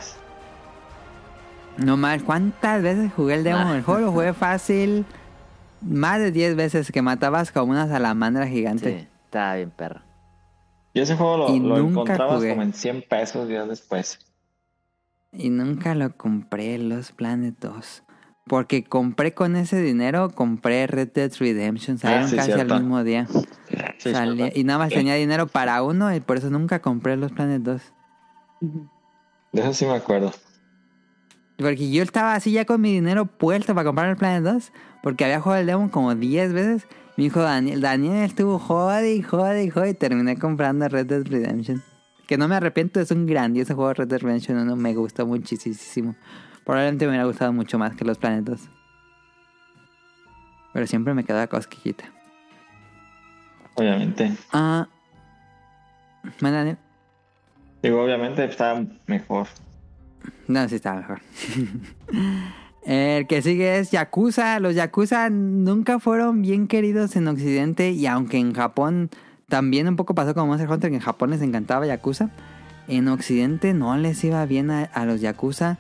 No 1.76 1.96
más, 1.96 2.22
¿cuántas 2.22 2.82
veces 2.82 3.12
jugué 3.14 3.34
el 3.34 3.44
demo? 3.44 3.58
Ah. 3.58 3.76
El 3.76 3.82
juego 3.82 4.00
lo 4.00 4.12
jugué 4.12 4.32
fácil. 4.34 5.04
Más 5.82 6.18
de 6.18 6.30
10 6.30 6.56
veces 6.56 6.90
que 6.90 7.02
matabas 7.02 7.52
como 7.52 7.72
una 7.72 7.86
salamandra 7.86 8.46
gigante. 8.46 9.00
Sí, 9.00 9.08
estaba 9.26 9.56
bien 9.56 9.70
perro. 9.70 10.00
Y 10.94 11.00
ese 11.00 11.16
juego 11.16 11.36
lo, 11.36 11.54
Y 11.54 11.60
lo 11.60 11.76
nunca 11.78 11.90
encontrabas 12.14 12.36
jugué. 12.36 12.50
como 12.50 12.62
en 12.62 12.72
100 12.72 13.04
pesos 13.08 13.48
días 13.48 13.68
después. 13.68 14.18
Y 15.32 15.50
nunca 15.50 15.94
lo 15.94 16.16
compré, 16.16 16.78
Los 16.78 17.12
Planet 17.12 17.56
2. 17.60 18.04
Porque 18.46 18.84
compré 18.84 19.34
con 19.34 19.56
ese 19.56 19.80
dinero, 19.82 20.30
compré 20.30 20.86
Red 20.86 21.12
Dead 21.12 21.32
Redemption. 21.38 21.98
Salieron 21.98 22.26
Ah, 22.26 22.28
sí, 22.28 22.36
casi 22.36 22.52
cierto. 22.52 22.74
al 22.74 22.80
mismo 22.82 23.02
día. 23.02 23.26
Sí, 23.98 24.12
Salía- 24.12 24.36
cierto. 24.46 24.60
y 24.60 24.64
nada 24.64 24.78
más 24.78 24.90
tenía 24.90 25.14
dinero 25.14 25.46
para 25.48 25.82
uno 25.82 26.14
y 26.14 26.20
por 26.20 26.36
eso 26.36 26.50
nunca 26.50 26.80
compré 26.80 27.16
Los 27.16 27.32
Planet 27.32 27.62
2. 27.62 27.82
De 29.52 29.60
eso 29.62 29.72
sí 29.74 29.86
me 29.86 29.94
acuerdo. 29.94 30.30
Porque 31.56 31.90
yo 31.90 32.02
estaba 32.02 32.34
así 32.34 32.52
ya 32.52 32.64
con 32.64 32.80
mi 32.80 32.92
dinero 32.92 33.26
puesto 33.26 33.74
para 33.74 33.84
comprar 33.86 34.10
el 34.10 34.16
Planet 34.16 34.44
2. 34.44 34.72
Porque 35.02 35.24
había 35.24 35.40
jugado 35.40 35.60
el 35.60 35.66
demo 35.66 35.90
como 35.90 36.14
10 36.14 36.52
veces. 36.52 36.86
Mi 37.16 37.26
hijo 37.26 37.40
Daniel, 37.40 37.80
Daniel 37.80 38.24
estuvo 38.24 38.58
jode 38.58 39.14
y 39.14 39.22
jode 39.22 39.64
y 39.64 39.70
jode 39.70 39.90
y 39.90 39.94
terminé 39.94 40.36
comprando 40.36 40.88
Red 40.88 41.06
Dead 41.06 41.24
Redemption. 41.24 41.82
Que 42.26 42.36
no 42.36 42.48
me 42.48 42.56
arrepiento, 42.56 43.00
es 43.00 43.10
un 43.12 43.26
grandioso 43.26 43.76
juego 43.76 43.94
Red 43.94 44.08
Dead 44.08 44.20
Redemption 44.20 44.58
1. 44.58 44.76
Me 44.76 44.94
gustó 44.94 45.24
muchísimo. 45.26 46.16
Probablemente 46.64 47.04
me 47.04 47.10
hubiera 47.10 47.26
gustado 47.26 47.52
mucho 47.52 47.78
más 47.78 47.94
que 47.94 48.04
los 48.04 48.18
Planet 48.18 48.44
2. 48.44 48.60
Pero 50.72 50.86
siempre 50.88 51.14
me 51.14 51.22
quedaba 51.22 51.46
cosquillita. 51.46 52.04
Obviamente. 53.74 54.32
Ah. 54.52 54.88
Bueno, 56.40 56.56
Daniel. 56.56 56.78
Digo, 57.82 58.02
obviamente 58.02 58.44
está 58.44 58.82
mejor. 59.06 59.46
No, 60.48 60.68
sí 60.68 60.76
está 60.76 60.94
mejor. 60.94 61.20
El 62.84 63.26
que 63.26 63.40
sigue 63.42 63.78
es 63.78 63.90
Yakuza. 63.90 64.60
Los 64.60 64.74
Yakuza 64.74 65.30
nunca 65.30 65.98
fueron 65.98 66.42
bien 66.42 66.66
queridos 66.68 67.16
en 67.16 67.28
Occidente 67.28 67.90
y 67.92 68.06
aunque 68.06 68.38
en 68.38 68.52
Japón 68.52 69.10
también 69.48 69.88
un 69.88 69.96
poco 69.96 70.14
pasó 70.14 70.34
como 70.34 70.48
Monster 70.48 70.70
Hunter, 70.70 70.90
que 70.90 70.96
en 70.96 71.02
Japón 71.02 71.30
les 71.30 71.42
encantaba 71.42 71.86
Yakuza, 71.86 72.30
en 72.88 73.08
Occidente 73.08 73.72
no 73.72 73.96
les 73.96 74.22
iba 74.24 74.44
bien 74.46 74.70
a, 74.70 74.82
a 74.84 75.06
los 75.06 75.20
Yakuza. 75.20 75.78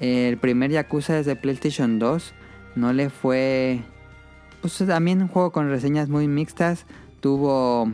El 0.00 0.38
primer 0.38 0.70
Yakuza 0.70 1.18
es 1.18 1.26
de 1.26 1.36
PlayStation 1.36 1.98
2. 1.98 2.34
No 2.76 2.92
le 2.92 3.10
fue... 3.10 3.80
Pues 4.60 4.78
también 4.86 5.22
un 5.22 5.28
juego 5.28 5.52
con 5.52 5.68
reseñas 5.68 6.08
muy 6.08 6.28
mixtas. 6.28 6.86
Tuvo... 7.20 7.90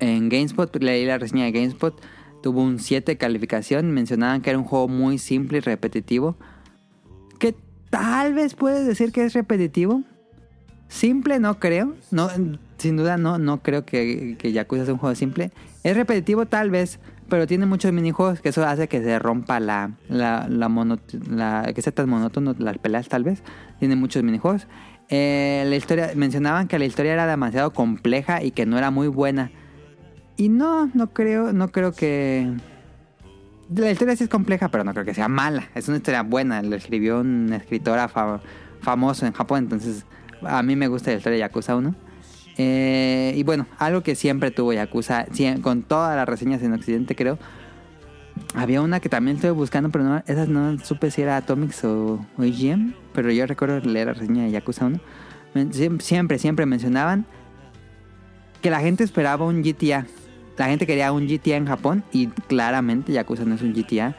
En 0.00 0.28
GameSpot, 0.28 0.74
leí 0.82 1.06
la 1.06 1.18
reseña 1.18 1.44
de 1.44 1.52
GameSpot, 1.52 1.98
tuvo 2.42 2.62
un 2.62 2.78
7 2.78 3.12
de 3.12 3.16
calificación. 3.16 3.92
Mencionaban 3.92 4.42
que 4.42 4.50
era 4.50 4.58
un 4.58 4.64
juego 4.64 4.88
muy 4.88 5.18
simple 5.18 5.58
y 5.58 5.60
repetitivo. 5.60 6.36
Que 7.38 7.54
tal 7.90 8.34
vez 8.34 8.54
puedes 8.54 8.86
decir 8.86 9.12
que 9.12 9.24
es 9.24 9.32
repetitivo. 9.32 10.02
Simple 10.88 11.40
no 11.40 11.58
creo. 11.58 11.94
No, 12.10 12.28
sin 12.78 12.96
duda 12.96 13.16
no, 13.16 13.38
no 13.38 13.62
creo 13.62 13.84
que, 13.84 14.36
que 14.38 14.52
Yakuza 14.52 14.84
sea 14.84 14.94
un 14.94 15.00
juego 15.00 15.14
simple. 15.14 15.50
Es 15.82 15.96
repetitivo 15.96 16.46
tal 16.46 16.70
vez, 16.70 16.98
pero 17.28 17.46
tiene 17.46 17.66
muchos 17.66 17.92
minijuegos 17.92 18.40
que 18.40 18.50
eso 18.50 18.64
hace 18.64 18.88
que 18.88 19.02
se 19.02 19.18
rompa 19.18 19.60
la, 19.60 19.92
la, 20.08 20.46
la, 20.48 21.72
que 21.74 21.82
sea 21.82 21.92
tan 21.92 22.08
monótono 22.08 22.54
las 22.58 22.78
peleas 22.78 23.08
tal 23.08 23.24
vez. 23.24 23.42
Tiene 23.78 23.96
muchos 23.96 24.22
minijuegos. 24.22 24.66
Eh, 25.08 25.64
la 25.66 25.76
historia, 25.76 26.12
mencionaban 26.14 26.68
que 26.68 26.78
la 26.78 26.84
historia 26.84 27.12
era 27.12 27.26
demasiado 27.26 27.72
compleja 27.72 28.42
y 28.42 28.50
que 28.50 28.66
no 28.66 28.78
era 28.78 28.90
muy 28.90 29.08
buena. 29.08 29.50
Y 30.36 30.48
no, 30.48 30.90
no 30.94 31.12
creo, 31.12 31.52
no 31.52 31.68
creo 31.68 31.92
que... 31.92 32.52
La 33.74 33.90
historia 33.90 34.14
sí 34.16 34.24
es 34.24 34.30
compleja, 34.30 34.68
pero 34.68 34.84
no 34.84 34.92
creo 34.92 35.04
que 35.04 35.14
sea 35.14 35.28
mala. 35.28 35.64
Es 35.74 35.88
una 35.88 35.96
historia 35.98 36.22
buena. 36.22 36.62
Lo 36.62 36.76
escribió 36.76 37.20
un 37.20 37.52
escritora 37.52 38.08
fa- 38.08 38.40
famoso 38.80 39.26
en 39.26 39.32
Japón, 39.32 39.60
entonces 39.60 40.04
a 40.42 40.62
mí 40.62 40.76
me 40.76 40.88
gusta 40.88 41.10
la 41.10 41.16
historia 41.16 41.34
de 41.36 41.40
Yakuza 41.40 41.74
1. 41.76 41.94
Eh, 42.58 43.32
y 43.36 43.42
bueno, 43.42 43.66
algo 43.78 44.02
que 44.02 44.14
siempre 44.14 44.50
tuvo 44.50 44.72
Yakuza, 44.72 45.26
con 45.62 45.82
todas 45.82 46.14
las 46.16 46.28
reseñas 46.28 46.62
en 46.62 46.72
Occidente 46.74 47.16
creo. 47.16 47.38
Había 48.54 48.82
una 48.82 49.00
que 49.00 49.08
también 49.08 49.36
estuve 49.36 49.52
buscando, 49.52 49.90
pero 49.90 50.04
no, 50.04 50.22
esas 50.26 50.48
no 50.48 50.78
supe 50.80 51.10
si 51.10 51.22
era 51.22 51.36
Atomics 51.36 51.84
o, 51.84 52.24
o 52.36 52.44
IGM. 52.44 52.92
Pero 53.12 53.30
yo 53.32 53.46
recuerdo 53.46 53.80
leer 53.80 54.08
la 54.08 54.12
reseña 54.14 54.44
de 54.44 54.50
Yakuza 54.50 54.86
1. 54.86 55.00
Men- 55.54 55.72
siem- 55.72 56.00
Siempre, 56.00 56.38
siempre 56.38 56.66
mencionaban 56.66 57.26
que 58.60 58.70
la 58.70 58.80
gente 58.80 59.04
esperaba 59.04 59.46
un 59.46 59.62
GTA. 59.62 60.06
La 60.56 60.66
gente 60.66 60.86
quería 60.86 61.12
un 61.12 61.26
GTA 61.26 61.56
en 61.56 61.66
Japón 61.66 62.04
y 62.12 62.28
claramente 62.28 63.12
Yakuza 63.12 63.44
no 63.44 63.54
es 63.54 63.62
un 63.62 63.72
GTA. 63.72 64.16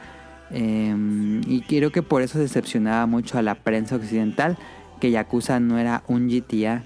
Eh, 0.52 1.42
y 1.48 1.62
creo 1.62 1.92
que 1.92 2.04
por 2.04 2.22
eso 2.22 2.40
decepcionaba 2.40 3.06
mucho 3.06 3.38
a 3.38 3.42
la 3.42 3.56
prensa 3.56 3.96
occidental 3.96 4.58
que 5.00 5.12
Yakuza 5.12 5.60
no 5.60 5.78
era 5.78 6.04
un 6.08 6.28
GTA. 6.28 6.84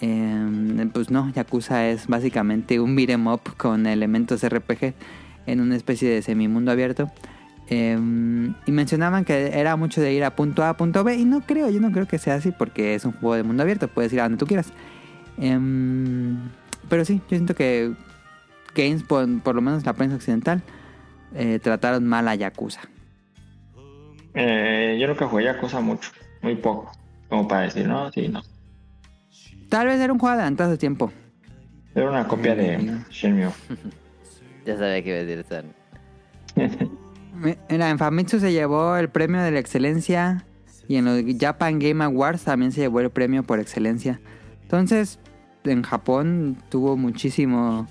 Eh, 0.00 0.88
pues 0.92 1.10
no, 1.10 1.30
Yakuza 1.32 1.88
es 1.88 2.06
básicamente 2.06 2.80
un 2.80 2.96
beat'em 2.96 3.26
up 3.26 3.40
con 3.56 3.86
elementos 3.86 4.46
RPG 4.46 4.94
en 5.46 5.60
una 5.60 5.76
especie 5.76 6.08
de 6.08 6.22
semimundo 6.22 6.70
abierto. 6.70 7.10
Eh, 7.70 7.98
y 8.66 8.72
mencionaban 8.72 9.26
que 9.26 9.50
era 9.58 9.76
mucho 9.76 10.00
de 10.00 10.14
ir 10.14 10.24
a 10.24 10.34
punto 10.34 10.62
A 10.62 10.70
a 10.70 10.76
punto 10.78 11.04
B 11.04 11.16
y 11.16 11.26
no 11.26 11.42
creo, 11.42 11.68
yo 11.68 11.80
no 11.80 11.92
creo 11.92 12.06
que 12.06 12.16
sea 12.16 12.36
así 12.36 12.50
porque 12.50 12.94
es 12.94 13.04
un 13.04 13.12
juego 13.12 13.34
de 13.34 13.42
mundo 13.42 13.62
abierto, 13.62 13.88
puedes 13.88 14.10
ir 14.12 14.20
a 14.20 14.22
donde 14.22 14.38
tú 14.38 14.46
quieras. 14.46 14.72
Em, 15.36 16.38
pero 16.88 17.04
sí, 17.04 17.20
yo 17.28 17.36
siento 17.36 17.54
que 17.54 17.92
Games, 18.78 19.02
por, 19.02 19.26
por 19.42 19.54
lo 19.56 19.60
menos 19.60 19.84
la 19.84 19.92
prensa 19.92 20.16
occidental, 20.16 20.62
eh, 21.34 21.58
trataron 21.62 22.06
mal 22.06 22.28
a 22.28 22.34
Yakuza. 22.34 22.80
Eh, 24.34 24.96
yo 25.00 25.08
nunca 25.08 25.26
jugué 25.26 25.44
Yakuza 25.44 25.80
mucho, 25.80 26.10
muy 26.42 26.54
poco, 26.56 26.92
como 27.28 27.48
para 27.48 27.62
decir, 27.62 27.86
no, 27.88 28.10
sí, 28.12 28.28
no. 28.28 28.42
Tal 29.68 29.86
vez 29.88 30.00
era 30.00 30.12
un 30.12 30.18
juego 30.18 30.34
adelantado 30.34 30.70
a 30.70 30.74
su 30.74 30.78
tiempo. 30.78 31.12
Era 31.94 32.08
una 32.10 32.26
copia 32.28 32.54
de 32.54 32.78
Mm. 32.78 33.04
Shenmue. 33.10 33.50
Ya 34.64 34.76
sabía 34.76 35.02
que 35.02 35.08
iba 35.08 35.18
a 35.18 35.24
decir 35.24 35.64
Mira, 37.70 37.88
en 37.88 37.98
Famitsu 37.98 38.38
se 38.38 38.52
llevó 38.52 38.96
el 38.96 39.08
premio 39.08 39.40
de 39.40 39.50
la 39.50 39.58
excelencia 39.60 40.44
y 40.88 40.96
en 40.96 41.06
los 41.06 41.22
Japan 41.40 41.78
Game 41.78 42.04
Awards 42.04 42.44
también 42.44 42.72
se 42.72 42.82
llevó 42.82 43.00
el 43.00 43.08
premio 43.10 43.42
por 43.44 43.60
excelencia. 43.60 44.20
Entonces, 44.62 45.20
en 45.64 45.82
Japón 45.82 46.58
tuvo 46.68 46.96
muchísimo, 46.98 47.86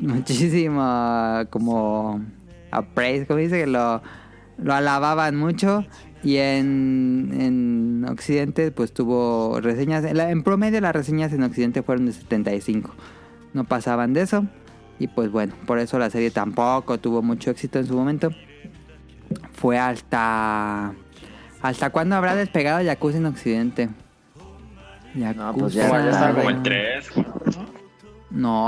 muchísimo 0.00 0.82
como 1.50 2.20
appraise, 2.70 3.26
como 3.26 3.38
dice 3.40 3.60
que 3.60 3.66
lo, 3.66 4.02
lo 4.58 4.74
alababan 4.74 5.36
mucho 5.36 5.84
y 6.22 6.36
en, 6.36 7.30
en 7.38 8.06
Occidente 8.08 8.70
pues 8.72 8.92
tuvo 8.92 9.60
reseñas, 9.60 10.04
en, 10.04 10.16
la- 10.16 10.30
en 10.30 10.42
promedio 10.42 10.80
las 10.80 10.94
reseñas 10.94 11.32
en 11.32 11.42
Occidente 11.42 11.82
fueron 11.82 12.06
de 12.06 12.12
75, 12.12 12.94
no 13.54 13.64
pasaban 13.64 14.12
de 14.12 14.22
eso 14.22 14.44
y 14.98 15.08
pues 15.08 15.30
bueno, 15.30 15.54
por 15.66 15.78
eso 15.78 15.98
la 15.98 16.10
serie 16.10 16.30
tampoco 16.30 16.98
tuvo 16.98 17.22
mucho 17.22 17.50
éxito 17.50 17.78
en 17.78 17.86
su 17.86 17.94
momento 17.96 18.30
fue 19.52 19.78
hasta. 19.78 20.92
¿Hasta 21.62 21.90
cuándo 21.90 22.14
habrá 22.16 22.36
despegado 22.36 22.80
Yakuza 22.82 23.16
en 23.18 23.26
Occidente? 23.26 23.88
Yakuza. 25.14 25.52
pues 25.58 25.74
ya 25.74 25.88
Como 25.88 26.00
ya 26.00 26.10
está 26.10 26.30
como 26.30 26.42
Bueno. 26.44 26.58
el 26.58 26.62
3. 26.62 27.10
No, 27.16 27.24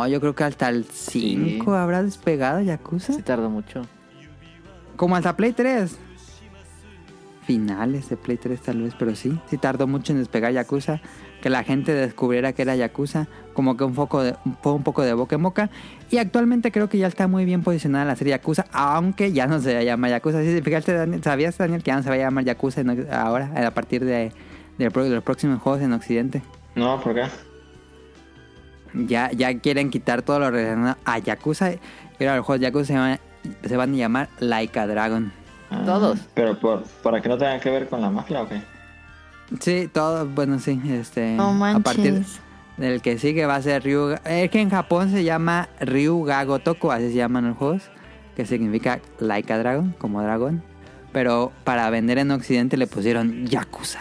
yo 0.09 0.21
creo 0.21 0.35
que 0.35 0.45
hasta 0.45 0.69
el 0.69 0.85
5 0.85 1.65
Sí. 1.65 1.77
habrá 1.77 2.03
despegado 2.03 2.61
Yakuza. 2.61 3.13
Sí 3.13 3.23
tardó 3.23 3.51
mucho. 3.51 3.83
Como 4.97 5.15
hasta 5.17 5.37
Play 5.37 5.53
3. 5.53 5.97
Finales 7.45 8.11
de 8.11 8.17
Play 8.19 8.37
3 8.37 8.61
tal 8.61 8.83
vez, 8.83 8.95
pero 8.99 9.17
sí. 9.17 9.39
Sí 9.49 9.57
tardó 9.57 9.87
mucho 9.87 10.13
en 10.13 10.19
despegar 10.19 10.53
Yakuza. 10.53 11.01
Que 11.41 11.49
la 11.51 11.63
gente 11.63 11.93
descubriera 11.95 12.53
que 12.53 12.63
era 12.63 12.75
Yakuza. 12.77 13.27
Como 13.55 13.77
que 13.77 13.85
un, 13.85 13.95
foco 13.95 14.23
de, 14.23 14.35
fue 14.63 14.73
un 14.73 14.83
poco 14.83 15.03
de 15.03 15.15
boca 15.15 15.37
en 15.37 15.43
boca. 15.43 15.71
Y 16.11 16.19
actualmente 16.19 16.71
creo 16.73 16.89
que 16.89 16.99
ya 16.99 17.07
está 17.07 17.27
muy 17.27 17.45
bien 17.45 17.63
posicionada 17.63 18.05
la 18.05 18.17
serie 18.17 18.33
Yakuza. 18.33 18.67
Aunque 18.73 19.33
ya 19.33 19.47
no 19.47 19.61
se 19.61 19.83
llama 19.85 20.09
Yakuza. 20.11 20.43
Sí, 20.43 20.61
fíjate, 20.63 20.93
Daniel, 20.93 21.23
¿sabías, 21.23 21.57
Daniel, 21.57 21.83
que 21.83 21.91
ya 21.91 21.97
no 21.97 22.03
se 22.03 22.09
va 22.11 22.17
a 22.17 22.19
llamar 22.19 22.45
Yakuza 22.45 22.81
en- 22.83 23.07
ahora? 23.13 23.51
A 23.67 23.71
partir 23.71 24.05
de, 24.05 24.33
de 24.77 24.91
los 24.91 25.23
próximos 25.23 25.63
juegos 25.63 25.81
en 25.81 25.93
Occidente. 25.93 26.43
No, 26.75 27.01
¿por 27.01 27.15
qué? 27.15 27.23
Ya, 28.95 29.31
ya 29.33 29.59
quieren 29.59 29.91
quitar 29.91 30.23
todo 30.23 30.39
lo 30.41 30.51
relacionado 30.51 30.97
a 31.05 31.19
Yakuza. 31.19 31.73
Ahora 32.21 32.37
los 32.37 32.45
juegos 32.47 32.61
de 32.61 32.67
Yakuza 32.67 32.85
se, 32.87 32.93
llaman- 32.95 33.21
se 33.65 33.77
van 33.77 33.93
a 33.93 33.97
llamar 33.97 34.29
Laika 34.41 34.87
Dragon. 34.87 35.33
Ah, 35.71 35.83
Todos. 35.85 36.19
Pero 36.35 36.59
por, 36.59 36.83
para 37.03 37.21
que 37.21 37.29
no 37.29 37.37
tengan 37.39 37.61
que 37.61 37.71
ver 37.71 37.89
con 37.89 38.01
la 38.01 38.11
mafia 38.11 38.43
o 38.43 38.49
qué? 38.49 38.61
Sí, 39.61 39.89
todo, 39.93 40.27
bueno, 40.27 40.59
sí, 40.59 40.81
este... 40.91 41.35
No 41.35 41.65
a 41.65 41.79
partir 41.81 42.23
del 42.77 43.01
que 43.03 43.19
sigue 43.19 43.47
va 43.47 43.57
a 43.57 43.63
ser 43.63 43.83
Ryuga... 43.83 44.21
Es 44.25 44.51
que 44.51 44.61
en 44.61 44.71
Japón 44.71 45.11
se 45.11 45.25
llama 45.25 45.69
Ryuga 45.81 46.43
Gotoku, 46.45 46.91
así 46.93 47.09
se 47.11 47.15
llaman 47.17 47.49
los 47.49 47.57
juegos, 47.57 47.83
que 48.37 48.45
significa 48.47 49.01
Laika 49.21 49.59
Dragon, 49.59 49.95
como 49.99 50.23
dragón. 50.23 50.63
Pero 51.13 51.53
para 51.65 51.89
vender 51.91 52.19
en 52.19 52.31
Occidente 52.31 52.77
le 52.77 52.87
pusieron 52.87 53.47
Yakuza. 53.47 54.01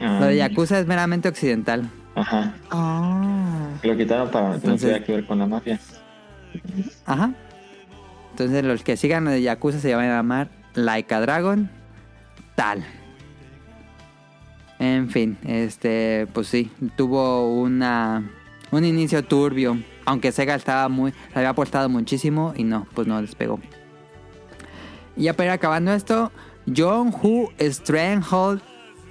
Ah, 0.00 0.18
Lo 0.20 0.26
de 0.26 0.36
Yakuza 0.36 0.78
es 0.78 0.86
meramente 0.86 1.28
occidental. 1.28 1.90
Ajá. 2.20 2.54
Ah. 2.70 3.68
Lo 3.82 3.96
quitaron 3.96 4.30
para 4.30 4.46
que 4.46 4.50
no 4.50 4.54
Entonces- 4.56 4.80
tuviera 4.80 5.04
que 5.04 5.12
ver 5.12 5.26
con 5.26 5.38
la 5.38 5.46
mafia. 5.46 5.78
Ajá. 7.06 7.32
Entonces 8.30 8.64
los 8.64 8.82
que 8.82 8.96
sigan 8.96 9.24
de 9.26 9.42
Yakuza 9.42 9.78
se 9.80 9.94
van 9.94 10.06
a 10.06 10.16
llamar 10.16 10.48
Laika 10.74 11.20
Dragon 11.20 11.70
tal. 12.54 12.84
En 14.78 15.10
fin, 15.10 15.36
este, 15.44 16.28
pues 16.32 16.46
sí, 16.48 16.70
tuvo 16.96 17.52
una 17.60 18.30
un 18.70 18.84
inicio 18.84 19.24
turbio, 19.24 19.78
aunque 20.04 20.30
Sega 20.30 20.54
estaba 20.54 20.88
muy, 20.88 21.12
se 21.32 21.38
había 21.38 21.48
aportado 21.50 21.88
muchísimo 21.88 22.52
y 22.56 22.64
no, 22.64 22.86
pues 22.94 23.06
no 23.08 23.20
despegó. 23.20 23.58
Y 25.16 25.24
ya 25.24 25.32
para 25.32 25.46
ir 25.46 25.52
acabando 25.52 25.92
esto, 25.92 26.30
John 26.76 27.08
Who 27.22 27.50
Stranghold 27.58 28.60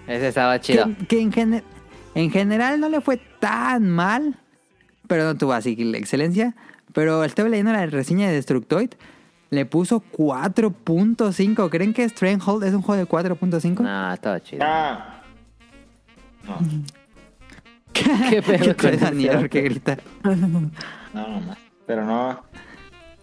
Ese 0.08 0.28
estaba 0.30 0.62
chido. 0.62 0.86
que, 1.10 1.30
que 1.30 1.42
en, 1.42 1.64
en 2.22 2.32
general 2.32 2.80
no 2.80 2.90
le 2.90 3.02
fue 3.02 3.18
tan 3.40 3.90
mal, 3.90 4.36
pero 5.08 5.24
no 5.24 5.36
tuvo 5.36 5.54
así 5.54 5.76
la 5.76 5.98
excelencia. 5.98 6.56
Pero 6.94 7.24
estuve 7.24 7.50
leyendo 7.50 7.72
la 7.74 7.86
reseña 7.86 8.28
de 8.28 8.34
Destructoid, 8.34 8.90
le 9.50 9.66
puso 9.66 10.04
4.5. 10.12 11.70
¿Creen 11.70 11.94
que 11.94 12.08
Stranghold 12.10 12.64
es 12.64 12.74
un 12.74 12.82
juego 12.82 13.02
de 13.04 13.08
4.5? 13.08 13.80
No, 13.82 14.14
estaba 14.14 14.40
chido. 14.42 14.64
Ah. 14.66 15.22
No, 16.46 16.58
¿Qué 17.94 18.42
pedo 18.42 18.58
¿Qué 18.60 18.66
con 18.68 18.76
trae 18.76 18.96
eso? 18.96 19.06
Daniel? 19.06 19.38
¿Por 19.40 19.50
qué 19.50 19.62
grita? 19.62 19.98
no, 20.24 20.36
no 20.36 21.40
más. 21.42 21.58
Pero 21.86 22.06
no. 22.06 22.42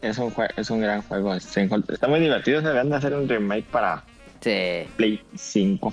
Es 0.02 0.18
un, 0.18 0.30
jue- 0.32 0.50
es 0.56 0.70
un 0.70 0.80
gran 0.80 1.00
juego. 1.02 1.38
Stranghold. 1.40 1.90
Está 1.90 2.08
muy 2.08 2.20
divertido. 2.20 2.60
Se 2.60 2.66
deberían 2.66 2.90
de 2.90 2.96
hacer 2.96 3.14
un 3.14 3.28
remake 3.28 3.64
para 3.70 4.04
Sí. 4.40 4.86
Play 4.96 5.22
5. 5.34 5.92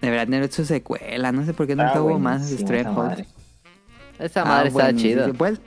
Deberían 0.00 0.26
tener 0.30 0.52
su 0.52 0.64
secuela. 0.64 1.32
No 1.32 1.44
sé 1.44 1.54
por 1.54 1.66
qué 1.66 1.72
Está 1.72 1.84
nunca 1.86 2.02
hubo 2.02 2.18
más 2.18 2.50
esa 2.50 2.60
Stranghold. 2.60 2.96
madre. 3.08 3.26
Esa 4.18 4.44
madre 4.44 4.68
Ah, 4.68 4.72
buenísimo. 4.72 5.22
chido. 5.24 5.34
Pues, 5.34 5.60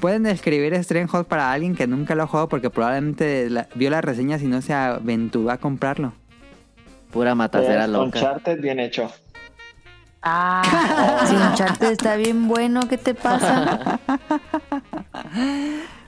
pueden 0.00 0.24
describir 0.24 0.74
Strandhold 0.82 1.26
para 1.26 1.52
alguien 1.52 1.74
que 1.74 1.86
nunca 1.86 2.14
lo 2.14 2.24
ha 2.24 2.26
jugado 2.26 2.48
porque 2.48 2.70
probablemente 2.70 3.48
la- 3.50 3.68
vio 3.74 3.90
las 3.90 4.04
reseñas 4.04 4.42
y 4.42 4.46
no 4.46 4.60
se 4.62 4.72
aventuró 4.74 5.50
a 5.50 5.58
comprarlo. 5.58 6.12
Pura 7.12 7.34
matacera 7.34 7.84
Eh, 7.84 7.88
loca. 7.88 8.18
Uncharted 8.18 8.60
bien 8.60 8.80
hecho. 8.80 9.10
Ah, 10.22 10.62
si 11.28 11.34
Uncharted 11.36 11.92
está 11.92 12.16
bien 12.16 12.48
bueno, 12.48 12.88
¿qué 12.88 12.96
te 12.98 13.14
pasa? 13.14 14.00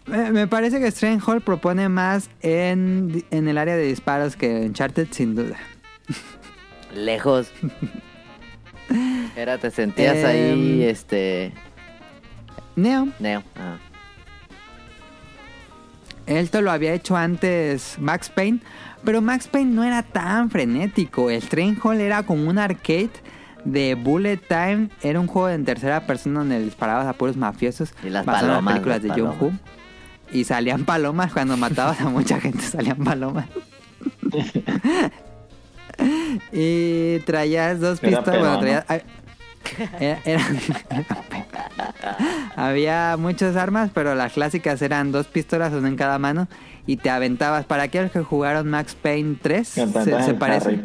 Me, 0.07 0.31
me 0.31 0.47
parece 0.47 0.79
que 0.79 0.89
Strandhold 0.91 1.43
propone 1.43 1.89
más 1.89 2.31
en, 2.41 3.25
en 3.33 3.49
el 3.49 3.59
área 3.59 3.75
de 3.77 3.83
disparos 3.87 4.37
que 4.37 4.61
Uncharted, 4.65 5.09
sin 5.11 5.35
duda. 5.35 5.57
Lejos. 6.97 7.51
Era, 9.37 9.59
te 9.59 9.71
sentías 9.71 10.25
ahí, 10.25 10.83
Em. 10.83 10.89
este. 10.89 11.53
Neo, 12.77 13.09
Neo. 13.19 13.43
Ah. 13.57 13.79
esto 16.27 16.61
lo 16.61 16.71
había 16.71 16.93
hecho 16.93 17.17
antes 17.17 17.97
Max 17.99 18.29
Payne, 18.29 18.59
pero 19.05 19.23
Max 19.23 19.49
Payne 19.49 19.73
no 19.75 19.85
era 19.85 20.03
tan 20.03 20.51
frenético. 20.51 21.31
El 21.31 21.41
Strandhold 21.43 22.01
era 22.01 22.23
como 22.25 22.49
un 22.49 22.59
arcade 22.59 23.11
de 23.65 23.95
Bullet 23.95 24.37
Time. 24.39 24.89
Era 25.03 25.21
un 25.21 25.27
juego 25.27 25.49
en 25.49 25.65
tercera 25.65 26.07
persona 26.07 26.41
donde 26.41 26.61
disparabas 26.61 27.07
a 27.07 27.13
puros 27.15 27.37
mafiosos. 27.37 27.93
Y 28.05 28.11
las 28.11 28.25
palomas, 28.25 28.75
películas 28.75 29.03
las 29.05 29.17
de 29.17 29.23
John. 29.23 29.37
Woo. 29.41 29.53
Y 30.33 30.45
salían 30.45 30.85
palomas 30.85 31.33
cuando 31.33 31.57
matabas 31.57 32.01
a 32.01 32.09
mucha 32.09 32.41
gente, 32.41 32.63
salían 32.63 32.99
palomas. 32.99 33.47
y 36.53 37.19
traías 37.21 37.81
dos 37.81 38.01
pistolas. 38.01 38.39
Bueno, 38.41 38.59
traías. 38.61 38.85
ay, 38.89 39.03
era- 40.01 40.21
eran- 40.25 40.59
Había 42.57 43.17
muchas 43.19 43.57
armas, 43.57 43.91
pero 43.93 44.15
las 44.15 44.33
clásicas 44.33 44.81
eran 44.83 45.13
dos 45.13 45.27
pistolas, 45.27 45.73
una 45.73 45.89
en 45.89 45.97
cada 45.97 46.19
mano. 46.19 46.49
Y 46.87 46.99
te 46.99 47.11
aventabas. 47.11 47.65
Para 47.65 47.85
aquellos 47.85 48.11
que 48.13 48.21
jugaron 48.21 48.69
Max 48.71 48.95
Payne 48.95 49.37
3, 49.43 49.67
se, 49.69 49.87
se 50.23 50.35
parece. 50.35 50.81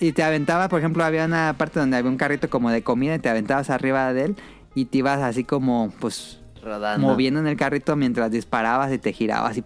Y 0.00 0.12
te 0.12 0.22
aventabas, 0.24 0.68
por 0.68 0.80
ejemplo, 0.80 1.04
había 1.04 1.24
una 1.24 1.54
parte 1.56 1.78
donde 1.78 1.96
había 1.96 2.10
un 2.10 2.16
carrito 2.16 2.50
como 2.50 2.70
de 2.70 2.82
comida 2.82 3.14
y 3.14 3.18
te 3.20 3.28
aventabas 3.28 3.70
arriba 3.70 4.12
de 4.12 4.24
él. 4.24 4.36
Y 4.74 4.86
te 4.86 4.98
ibas 4.98 5.22
así 5.22 5.44
como, 5.44 5.92
pues, 6.00 6.40
Rodando. 6.64 7.06
moviendo 7.06 7.40
en 7.40 7.46
el 7.46 7.56
carrito 7.56 7.94
mientras 7.96 8.30
disparabas 8.30 8.92
y 8.92 8.98
te 8.98 9.12
girabas 9.12 9.56
y. 9.56 9.64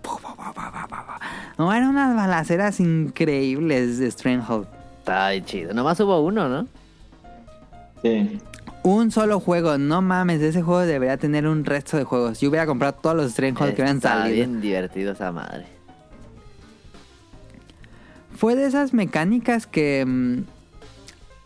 No, 1.57 1.73
eran 1.73 1.89
unas 1.89 2.15
balaceras 2.15 2.81
increíbles 2.81 3.99
de 3.99 4.11
Strandhold. 4.11 4.67
Está 4.99 5.45
chido. 5.45 5.73
Nomás 5.73 5.99
hubo 6.01 6.21
uno, 6.21 6.49
¿no? 6.49 6.67
Sí. 8.03 8.39
Un 8.83 9.11
solo 9.11 9.41
juego, 9.41 9.77
no 9.77 10.03
mames, 10.03 10.41
ese 10.41 10.63
juego 10.63 10.81
debería 10.81 11.17
tener 11.17 11.47
un 11.47 11.65
resto 11.65 11.97
de 11.97 12.05
juegos. 12.05 12.41
Yo 12.41 12.49
hubiera 12.49 12.67
comprado 12.67 12.95
todos 12.95 13.17
los 13.17 13.33
Strandhold 13.33 13.75
que 13.75 13.83
hubieran 13.83 14.01
salido. 14.01 14.35
bien 14.35 14.61
divertido 14.61 15.13
esa 15.13 15.33
madre. 15.33 15.67
Fue 18.37 18.55
de 18.55 18.67
esas 18.67 18.95
mecánicas 18.95 19.67
que 19.67 20.05
mm, 20.07 20.43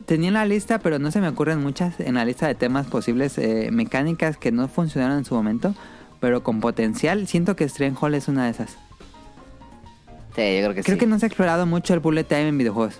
tenía 0.06 0.28
en 0.28 0.34
la 0.34 0.44
lista, 0.46 0.78
pero 0.78 0.98
no 0.98 1.10
se 1.10 1.20
me 1.20 1.28
ocurren 1.28 1.60
muchas 1.62 1.98
en 2.00 2.14
la 2.14 2.24
lista 2.24 2.46
de 2.46 2.54
temas 2.54 2.86
posibles. 2.86 3.38
eh, 3.38 3.70
mecánicas 3.72 4.36
que 4.36 4.52
no 4.52 4.68
funcionaron 4.68 5.18
en 5.18 5.24
su 5.24 5.34
momento, 5.34 5.74
pero 6.20 6.42
con 6.42 6.60
potencial. 6.60 7.26
Siento 7.26 7.56
que 7.56 7.68
Strandhold 7.68 8.14
es 8.14 8.28
una 8.28 8.44
de 8.44 8.50
esas. 8.50 8.70
Sí, 10.34 10.56
yo 10.56 10.62
creo 10.62 10.74
que 10.74 10.82
Creo 10.82 10.96
sí. 10.96 11.00
que 11.00 11.06
no 11.06 11.18
se 11.18 11.26
ha 11.26 11.28
explorado 11.28 11.66
mucho 11.66 11.92
el 11.94 12.00
bullet 12.00 12.24
time 12.24 12.48
en 12.48 12.58
videojuegos. 12.58 12.98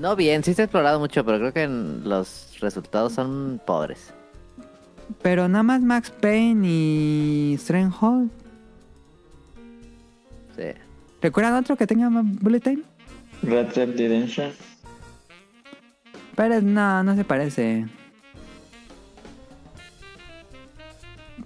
No 0.00 0.16
bien, 0.16 0.42
sí 0.42 0.54
se 0.54 0.62
ha 0.62 0.64
explorado 0.64 0.98
mucho, 0.98 1.24
pero 1.24 1.38
creo 1.38 1.52
que 1.52 1.68
los 1.68 2.56
resultados 2.60 3.12
son 3.12 3.60
pobres. 3.64 4.12
Pero 5.22 5.48
nada 5.48 5.62
más 5.62 5.82
Max 5.82 6.10
Payne 6.10 6.66
y 6.66 7.56
Strandhold. 7.58 8.30
Sí. 10.56 10.62
¿Recuerdan 11.20 11.54
otro 11.54 11.76
que 11.76 11.86
tenga 11.86 12.08
más 12.10 12.24
bullet 12.40 12.60
time? 12.60 12.82
Red 13.42 13.74
Dead 13.74 13.88
Redemption. 13.96 14.50
Pero 16.36 16.60
no, 16.60 17.02
no 17.02 17.14
se 17.16 17.24
parece. 17.24 17.86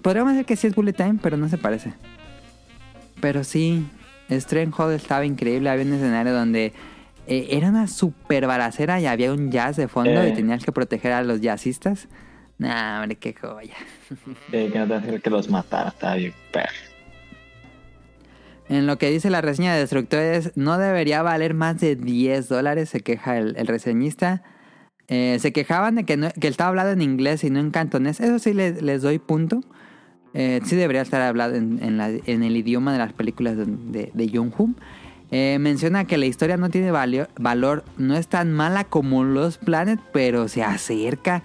Podríamos 0.03 0.33
decir 0.33 0.47
que 0.47 0.57
sí 0.57 0.67
es 0.67 0.75
bullet 0.75 0.93
time, 0.93 1.19
pero 1.23 1.37
no 1.37 1.49
se 1.49 1.59
parece. 1.59 1.93
Pero 3.21 3.43
sí, 3.45 3.87
Strandhold 4.31 4.95
estaba 4.95 5.25
increíble. 5.25 5.71
Había 5.71 5.85
un 5.85 5.93
escenario 5.95 6.33
donde 6.33 6.73
eh, 7.27 7.49
era 7.51 7.69
una 7.69 7.87
super 7.89 8.47
balacera 8.47 9.01
y 9.01 9.07
había 9.07 9.33
un 9.33 9.51
jazz 9.51 9.77
de 9.77 9.89
fondo 9.89 10.23
Eh. 10.23 10.31
y 10.31 10.35
tenías 10.35 10.65
que 10.65 10.73
proteger 10.73 11.13
a 11.13 11.23
los 11.23 11.41
jazzistas. 11.41 12.09
Nah, 12.59 13.01
hombre, 13.03 13.17
qué 13.17 13.35
joya. 13.35 13.75
Eh, 14.53 14.71
que 14.73 14.79
no 14.79 15.21
que 15.23 15.31
los 15.31 15.49
matara. 15.49 15.91
Estaba 15.91 16.15
bien 16.15 16.35
perro. 16.53 16.73
En 18.69 18.87
lo 18.87 18.99
que 18.99 19.11
dice 19.11 19.31
la 19.31 19.41
reseña 19.41 19.73
de 19.73 19.81
Destructores, 19.81 20.53
no 20.55 20.77
debería 20.77 21.23
valer 21.23 21.55
más 21.55 21.81
de 21.81 21.97
10 21.97 22.49
dólares, 22.49 22.91
se 22.91 23.01
queja 23.01 23.39
el, 23.39 23.57
el 23.57 23.67
reseñista. 23.67 24.43
Eh, 25.09 25.39
se 25.41 25.53
quejaban 25.53 25.95
de 25.95 26.05
que, 26.05 26.17
no, 26.17 26.29
estaba 26.41 26.69
hablado 26.69 26.91
en 26.91 27.01
inglés 27.03 27.43
y 27.45 27.51
no 27.51 27.61
en 27.61 27.71
cantonés. 27.71 28.21
Eso 28.21 28.39
sí 28.39 28.53
les, 28.53 29.03
doy 29.03 29.19
punto. 29.19 29.61
Eh, 30.35 30.61
sí 30.65 30.77
debería 30.77 31.01
estar 31.03 31.23
hablado 31.23 31.55
en, 31.55 31.81
en 31.83 32.43
el 32.43 32.57
idioma 32.57 32.93
de 32.93 32.99
las 32.99 33.15
películas 33.15 33.57
de, 33.57 34.11
de, 34.13 34.31
John 34.33 34.53
Woo. 34.57 34.75
Eh, 35.31 35.59
menciona 35.61 36.05
que 36.05 36.19
la 36.19 36.27
historia 36.27 36.57
no 36.57 36.71
tiene 36.71 36.91
valio- 36.93 37.29
valor, 37.39 37.85
no 37.97 38.17
es 38.17 38.29
tan 38.29 38.53
mala 38.53 38.85
como 38.85 39.25
Los 39.25 39.59
Planet, 39.59 40.01
pero 40.13 40.49
se 40.49 40.63
acerca. 40.63 41.43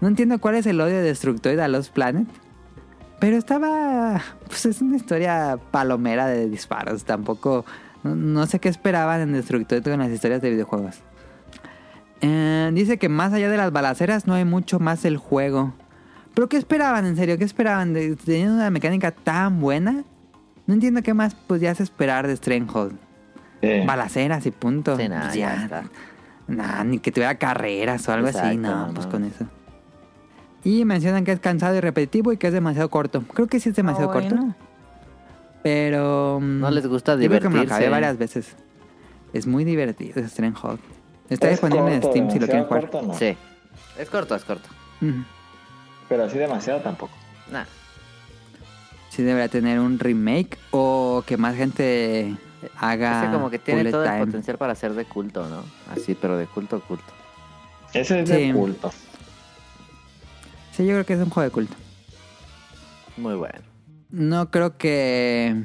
No 0.00 0.08
entiendo 0.08 0.38
cuál 0.38 0.56
es 0.56 0.66
el 0.66 0.80
odio 0.80 0.96
de 0.96 1.02
Destructoid 1.02 1.58
a 1.58 1.68
Los 1.68 1.88
Planet. 1.90 2.26
Pero 3.18 3.38
estaba. 3.38 4.22
Pues 4.46 4.66
es 4.66 4.82
una 4.82 4.96
historia 4.96 5.58
palomera 5.70 6.26
de 6.26 6.50
disparos. 6.50 7.04
Tampoco. 7.04 7.64
No, 8.04 8.14
no 8.14 8.46
sé 8.46 8.58
qué 8.58 8.68
esperaban 8.68 9.22
en 9.22 9.32
Destructoid 9.32 9.82
con 9.82 9.98
las 9.98 10.10
historias 10.10 10.42
de 10.42 10.50
videojuegos. 10.50 11.00
Eh, 12.20 12.70
dice 12.72 12.98
que 12.98 13.08
más 13.08 13.32
allá 13.32 13.48
de 13.50 13.56
las 13.56 13.72
balaceras 13.72 14.26
no 14.26 14.34
hay 14.34 14.44
mucho 14.44 14.78
más 14.78 15.02
del 15.02 15.16
juego. 15.18 15.74
¿Pero 16.34 16.48
qué 16.48 16.56
esperaban, 16.56 17.06
en 17.06 17.16
serio? 17.16 17.38
¿Qué 17.38 17.44
esperaban? 17.44 17.92
De, 17.94 18.16
teniendo 18.16 18.54
una 18.54 18.70
mecánica 18.70 19.10
tan 19.10 19.60
buena. 19.60 20.04
No 20.66 20.74
entiendo 20.74 21.02
qué 21.02 21.14
más 21.14 21.34
podías 21.34 21.80
esperar 21.80 22.26
de 22.26 22.36
Strandhold. 22.36 22.96
Sí. 23.62 23.68
Balaceras 23.86 24.44
y 24.46 24.50
punto. 24.50 24.96
Sí, 24.96 25.08
nada, 25.08 25.22
Pues 25.24 25.34
ya 25.34 25.54
ya. 25.56 25.62
está. 25.64 25.84
Nah, 26.48 26.84
ni 26.84 26.98
que 26.98 27.10
tuviera 27.12 27.36
carreras 27.36 28.08
o 28.08 28.12
algo 28.12 28.28
así. 28.28 28.56
No, 28.56 28.88
no 28.88 28.94
pues 28.94 29.06
con 29.06 29.24
eso. 29.24 29.46
Y 30.64 30.84
mencionan 30.84 31.24
que 31.24 31.32
es 31.32 31.40
cansado 31.40 31.76
y 31.76 31.80
repetitivo 31.80 32.32
y 32.32 32.36
que 32.36 32.48
es 32.48 32.52
demasiado 32.52 32.90
corto. 32.90 33.22
Creo 33.22 33.46
que 33.46 33.60
sí 33.60 33.68
es 33.70 33.76
demasiado 33.76 34.10
Ah, 34.10 34.12
corto. 34.12 34.34
bueno. 34.36 34.54
Pero. 35.62 36.38
No 36.40 36.70
les 36.70 36.86
gusta 36.86 37.16
yo 37.16 37.28
creo 37.28 37.40
que 37.40 37.48
me 37.48 37.56
lo 37.56 37.62
acabé 37.62 37.86
divertirse. 37.86 37.88
varias 37.90 38.18
veces. 38.18 38.56
Es 39.32 39.46
muy 39.46 39.64
divertido 39.64 40.20
ese 40.20 40.28
Strandhold. 40.28 40.80
Está 41.28 41.46
Es 41.50 41.60
disponible 41.60 41.94
en 41.94 42.02
Steam 42.02 42.30
si 42.30 42.38
lo 42.38 42.46
quieren 42.46 42.64
jugar. 42.64 42.82
corto, 42.90 43.02
no. 43.02 43.14
Sí. 43.14 43.36
Es 43.98 44.08
corto, 44.10 44.34
es 44.34 44.44
corto. 44.44 44.68
Pero 46.08 46.24
así 46.24 46.38
demasiado 46.38 46.80
tampoco. 46.80 47.12
Nah. 47.50 47.64
Sí 49.10 49.22
debería 49.22 49.48
tener 49.48 49.80
un 49.80 49.98
remake 49.98 50.58
o 50.70 51.24
que 51.26 51.36
más 51.36 51.56
gente 51.56 52.36
haga. 52.78 53.22
Ese 53.24 53.32
como 53.32 53.50
que 53.50 53.58
tiene 53.58 53.90
todo 53.90 54.04
el 54.04 54.18
potencial 54.26 54.58
para 54.58 54.74
ser 54.74 54.92
de 54.94 55.04
culto, 55.04 55.48
¿no? 55.48 55.64
Así, 55.92 56.14
pero 56.14 56.36
de 56.36 56.46
culto, 56.46 56.80
culto. 56.80 57.04
Ese 57.92 58.20
es 58.20 58.28
Sí. 58.28 58.34
de 58.48 58.52
culto. 58.52 58.92
Sí, 60.72 60.84
yo 60.84 60.92
creo 60.92 61.06
que 61.06 61.14
es 61.14 61.20
un 61.20 61.30
juego 61.30 61.44
de 61.48 61.52
culto. 61.52 61.74
Muy 63.16 63.34
bueno. 63.34 63.60
No 64.10 64.50
creo 64.50 64.76
que. 64.76 65.64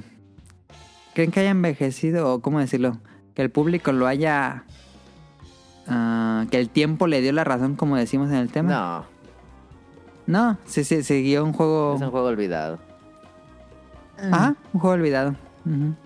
¿Creen 1.13 1.31
que 1.31 1.41
haya 1.41 1.49
envejecido 1.49 2.33
o 2.33 2.41
cómo 2.41 2.59
decirlo? 2.59 2.97
Que 3.35 3.41
el 3.41 3.51
público 3.51 3.91
lo 3.91 4.07
haya. 4.07 4.63
Ah, 5.91 6.45
que 6.49 6.59
el 6.59 6.69
tiempo 6.69 7.05
le 7.07 7.21
dio 7.21 7.31
la 7.33 7.43
razón, 7.43 7.75
como 7.75 7.95
decimos 7.97 8.29
en 8.29 8.37
el 8.37 8.49
tema. 8.51 9.05
No, 10.27 10.45
No, 10.49 10.57
sí, 10.65 10.83
sí, 10.83 11.03
siguió 11.03 11.43
un 11.43 11.53
juego. 11.53 11.95
es 11.95 12.01
un 12.01 12.09
juego 12.11 12.27
olvidado. 12.27 12.79
Ajá, 14.31 14.55
un 14.73 14.79
juego 14.79 14.93
olvidado. 14.95 15.35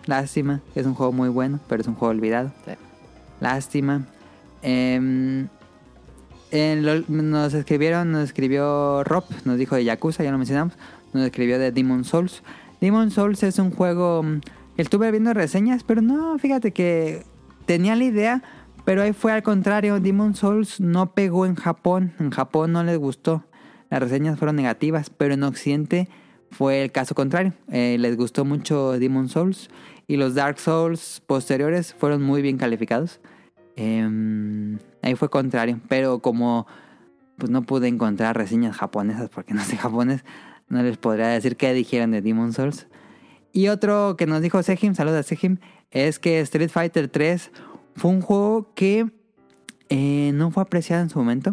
Lástima, 0.06 0.62
es 0.76 0.86
un 0.86 0.94
juego 0.96 1.12
muy 1.14 1.30
bueno, 1.30 1.60
pero 1.70 1.82
es 1.82 1.88
un 1.88 1.96
juego 1.96 2.12
olvidado. 2.12 2.52
Sí. 2.66 2.72
Lástima. 3.40 4.06
Em, 4.62 5.48
en 6.52 6.86
lo- 6.86 7.04
nos 7.08 7.54
escribieron, 7.54 8.12
nos 8.12 8.24
escribió 8.24 9.04
Rob, 9.04 9.24
nos 9.46 9.58
dijo 9.58 9.76
de 9.76 9.84
Yakuza, 9.86 10.24
ya 10.24 10.32
lo 10.32 10.38
mencionamos. 10.38 10.74
Nos 11.14 11.24
escribió 11.26 11.60
de 11.60 11.72
Demon 11.72 12.04
Souls. 12.04 12.42
Demon 12.82 13.12
Souls 13.12 13.44
es 13.44 13.60
un 13.60 13.72
juego. 13.72 14.24
mm, 14.24 14.42
Estuve 14.78 15.10
viendo 15.12 15.34
reseñas, 15.34 15.84
pero 15.86 16.02
no, 16.02 16.38
fíjate 16.38 16.72
que 16.74 17.24
tenía 17.66 17.96
la 17.96 18.04
idea, 18.04 18.44
pero 18.86 19.02
ahí 19.02 19.14
fue 19.14 19.32
al 19.32 19.44
contrario. 19.44 20.00
Demon 20.00 20.36
Souls 20.36 20.80
no 20.80 21.14
pegó 21.14 21.46
en 21.46 21.56
Japón. 21.56 22.14
En 22.20 22.30
Japón 22.30 22.72
no 22.72 22.84
les 22.84 22.98
gustó. 22.98 23.44
Las 23.90 24.02
reseñas 24.02 24.38
fueron 24.38 24.56
negativas, 24.56 25.10
pero 25.10 25.34
en 25.34 25.44
Occidente 25.44 26.08
fue 26.52 26.84
el 26.84 26.92
caso 26.92 27.16
contrario. 27.16 27.54
Eh, 27.72 27.98
les 28.00 28.16
gustó 28.16 28.46
mucho 28.46 28.98
Demon 28.98 29.28
Souls 29.30 29.70
y 30.08 30.18
los 30.18 30.36
Dark 30.36 30.60
Souls 30.60 31.22
posteriores 31.26 31.94
fueron 31.94 32.22
muy 32.22 32.42
bien 32.42 32.58
calificados. 32.58 33.20
Em, 33.76 34.80
ahí 35.02 35.16
fue 35.16 35.30
contrario, 35.30 35.80
pero 35.90 36.20
como 36.20 36.68
pues 37.38 37.52
no 37.52 37.64
pude 37.64 37.90
encontrar 37.90 38.38
reseñas 38.38 38.78
japonesas 38.78 39.30
porque 39.30 39.54
no 39.54 39.64
sé 39.64 39.76
japonés, 39.78 40.24
no 40.70 40.82
les 40.82 40.98
podría 40.98 41.28
decir 41.28 41.58
qué 41.58 41.74
dijeron 41.74 42.12
de 42.12 42.22
Demon 42.22 42.54
Souls. 42.54 42.88
Y 43.52 43.70
otro 43.70 44.16
que 44.18 44.26
nos 44.26 44.42
dijo 44.42 44.62
Sejim, 44.64 44.96
saludos 44.96 45.20
a 45.20 45.24
Sejim, 45.24 45.58
es 45.92 46.20
que 46.20 46.40
Street 46.42 46.70
Fighter 46.70 47.08
3 47.08 47.52
fue 47.96 48.12
un 48.12 48.22
juego 48.22 48.74
que 48.74 49.10
eh, 49.90 50.32
no 50.34 50.52
fue 50.52 50.64
apreciado 50.64 51.04
en 51.04 51.10
su 51.10 51.20
momento. 51.20 51.52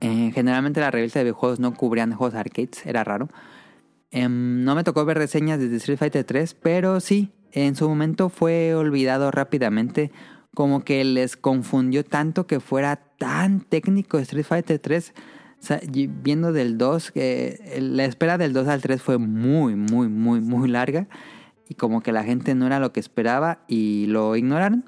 Eh, 0.00 0.30
generalmente 0.34 0.80
las 0.80 0.92
revistas 0.92 1.20
de 1.20 1.24
videojuegos 1.24 1.58
no 1.58 1.74
cubrían 1.74 2.12
juegos 2.12 2.34
arcades, 2.34 2.84
era 2.86 3.02
raro. 3.02 3.28
Em, 4.10 4.62
no 4.64 4.74
me 4.74 4.84
tocó 4.84 5.04
ver 5.04 5.18
reseñas 5.18 5.58
de 5.58 5.74
Street 5.76 5.98
Fighter 5.98 6.24
3, 6.24 6.54
pero 6.54 7.00
sí, 7.00 7.32
en 7.52 7.74
su 7.74 7.88
momento 7.88 8.28
fue 8.28 8.74
olvidado 8.74 9.30
rápidamente. 9.30 10.12
Como 10.54 10.84
que 10.84 11.04
les 11.04 11.36
confundió 11.36 12.04
tanto 12.04 12.46
que 12.46 12.60
fuera 12.60 12.96
tan 12.96 13.60
técnico 13.60 14.18
Street 14.18 14.46
Fighter 14.46 14.78
3. 14.78 15.12
O 15.60 15.64
sea, 15.66 15.80
y 15.82 16.06
viendo 16.06 16.52
del 16.52 16.78
2, 16.78 17.10
que 17.10 17.78
la 17.80 18.04
espera 18.04 18.38
del 18.38 18.52
2 18.52 18.68
al 18.68 18.80
3 18.80 19.02
fue 19.02 19.18
muy, 19.18 19.74
muy, 19.74 20.08
muy, 20.08 20.40
muy 20.40 20.68
larga. 20.68 21.08
Y 21.68 21.74
como 21.74 22.00
que 22.00 22.12
la 22.12 22.24
gente 22.24 22.54
no 22.54 22.66
era 22.66 22.78
lo 22.78 22.92
que 22.92 23.00
esperaba 23.00 23.58
y 23.66 24.06
lo 24.06 24.36
ignoraron. 24.36 24.84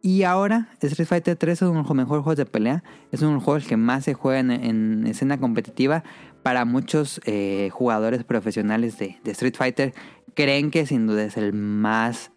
Y 0.00 0.22
ahora 0.22 0.68
Street 0.80 1.08
Fighter 1.08 1.36
3 1.36 1.52
es 1.52 1.62
uno 1.62 1.82
de 1.82 1.88
los 1.88 1.94
mejores 1.94 2.22
juegos 2.22 2.36
de 2.36 2.46
pelea. 2.46 2.84
Es 3.10 3.20
uno 3.20 3.30
de 3.30 3.34
los 3.36 3.44
juegos 3.44 3.66
que 3.66 3.76
más 3.76 4.04
se 4.04 4.14
juega 4.14 4.38
en, 4.38 4.50
en 4.50 5.06
escena 5.06 5.38
competitiva. 5.38 6.04
Para 6.42 6.64
muchos 6.64 7.20
eh, 7.24 7.68
jugadores 7.72 8.24
profesionales 8.24 8.98
de, 8.98 9.18
de, 9.24 9.30
Street 9.32 9.56
Fighter 9.56 9.94
creen 10.34 10.70
que 10.70 10.86
sin 10.86 11.06
duda 11.06 11.24
es 11.24 11.36
el 11.36 11.52
más... 11.52 12.30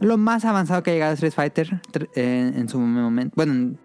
Lo 0.00 0.18
más 0.18 0.44
avanzado 0.44 0.82
que 0.82 0.90
ha 0.90 0.94
llegado 0.94 1.14
Street 1.14 1.32
Fighter 1.32 1.80
eh, 2.14 2.52
en 2.54 2.68
su 2.68 2.78
momento. 2.78 3.32
Bueno, 3.34 3.76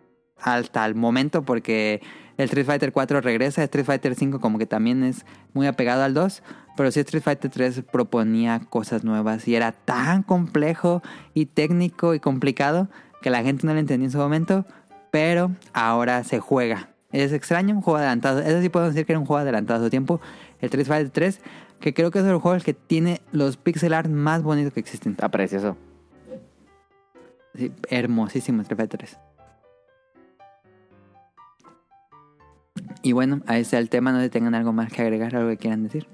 hasta 0.41 0.85
el 0.85 0.95
momento 0.95 1.43
porque 1.43 2.01
el 2.37 2.45
Street 2.45 2.65
Fighter 2.65 2.91
4 2.91 3.21
regresa. 3.21 3.63
Street 3.63 3.85
Fighter 3.85 4.15
5 4.15 4.39
como 4.39 4.57
que 4.57 4.65
también 4.65 5.03
es 5.03 5.25
muy 5.53 5.67
apegado 5.67 6.03
al 6.03 6.13
2. 6.13 6.43
Pero 6.79 6.91
sí 6.91 7.01
Street 7.01 7.21
Fighter 7.21 7.51
3 7.51 7.83
proponía 7.91 8.61
cosas 8.61 9.03
nuevas 9.03 9.45
y 9.49 9.55
era 9.55 9.73
tan 9.73 10.23
complejo 10.23 11.03
y 11.33 11.47
técnico 11.47 12.13
y 12.13 12.21
complicado 12.21 12.87
que 13.21 13.29
la 13.29 13.43
gente 13.43 13.67
no 13.67 13.73
lo 13.73 13.81
entendía 13.81 14.05
en 14.05 14.11
su 14.13 14.17
momento. 14.17 14.65
Pero 15.11 15.51
ahora 15.73 16.23
se 16.23 16.39
juega. 16.39 16.87
Es 17.11 17.33
extraño, 17.33 17.75
un 17.75 17.81
juego 17.81 17.97
adelantado. 17.97 18.39
Eso 18.39 18.61
sí 18.61 18.69
podemos 18.69 18.93
decir 18.93 19.05
que 19.05 19.11
era 19.11 19.19
un 19.19 19.25
juego 19.25 19.41
adelantado 19.41 19.81
a 19.81 19.83
su 19.83 19.89
tiempo. 19.89 20.21
El 20.61 20.67
Street 20.67 20.87
Fighter 20.87 21.09
3, 21.09 21.41
que 21.81 21.93
creo 21.93 22.11
que 22.11 22.19
es 22.19 22.25
el 22.25 22.37
juego 22.37 22.57
que 22.63 22.73
tiene 22.73 23.19
los 23.33 23.57
pixel 23.57 23.91
art 23.91 24.09
más 24.09 24.41
bonitos 24.41 24.71
que 24.71 24.79
existen. 24.79 25.11
Está 25.11 25.27
precioso. 25.27 25.75
Sí, 27.55 27.73
hermosísimo 27.89 28.61
Street 28.61 28.77
Fighter 28.77 28.99
3. 28.99 29.19
Y 33.03 33.11
bueno, 33.11 33.41
ahí 33.47 33.63
está 33.63 33.79
el 33.79 33.89
tema. 33.89 34.13
No 34.13 34.19
sé 34.19 34.27
si 34.27 34.29
tengan 34.29 34.55
algo 34.55 34.71
más 34.71 34.93
que 34.93 35.01
agregar, 35.01 35.35
algo 35.35 35.49
que 35.49 35.57
quieran 35.57 35.83
decir. 35.83 36.07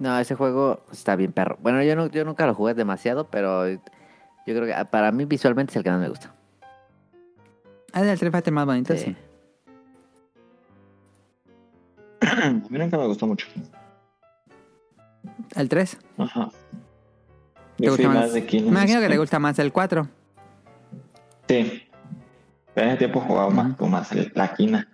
No, 0.00 0.18
ese 0.18 0.34
juego 0.34 0.80
está 0.90 1.14
bien 1.14 1.30
perro. 1.32 1.56
Bueno, 1.60 1.82
yo, 1.82 1.94
no, 1.94 2.06
yo 2.08 2.24
nunca 2.24 2.46
lo 2.46 2.54
jugué 2.54 2.74
demasiado, 2.74 3.28
pero 3.30 3.68
yo 3.68 3.78
creo 4.44 4.64
que 4.66 4.84
para 4.86 5.12
mí 5.12 5.26
visualmente 5.26 5.70
es 5.72 5.76
el 5.76 5.84
que 5.84 5.90
más 5.90 6.00
me 6.00 6.08
gusta. 6.08 6.34
Ah, 7.92 8.00
es 8.00 8.06
el 8.06 8.08
Street 8.14 8.32
Fighter 8.32 8.52
más 8.52 8.66
bonito, 8.66 8.96
sí. 8.96 9.04
Sí. 9.04 9.16
A 12.26 12.50
mí 12.50 12.78
nunca 12.78 12.96
me 12.98 13.06
gustó 13.06 13.26
mucho. 13.26 13.46
El 15.54 15.68
3. 15.68 15.98
Ajá. 16.18 16.48
¿Te 17.76 17.88
gusta 17.88 18.08
más 18.08 18.14
más? 18.16 18.32
de 18.32 18.46
Kingdom 18.46 18.72
Me 18.72 18.80
imagino 18.80 19.00
que 19.00 19.08
le 19.08 19.18
gusta 19.18 19.38
más 19.38 19.58
el 19.58 19.72
4. 19.72 20.08
Sí. 21.48 21.82
En 22.76 22.88
ese 22.88 22.96
tiempo 22.98 23.20
jugaba 23.20 23.50
más 23.50 23.76
con 23.76 23.90
más 23.90 24.12
el- 24.12 24.32
la 24.34 24.54
quina. 24.54 24.88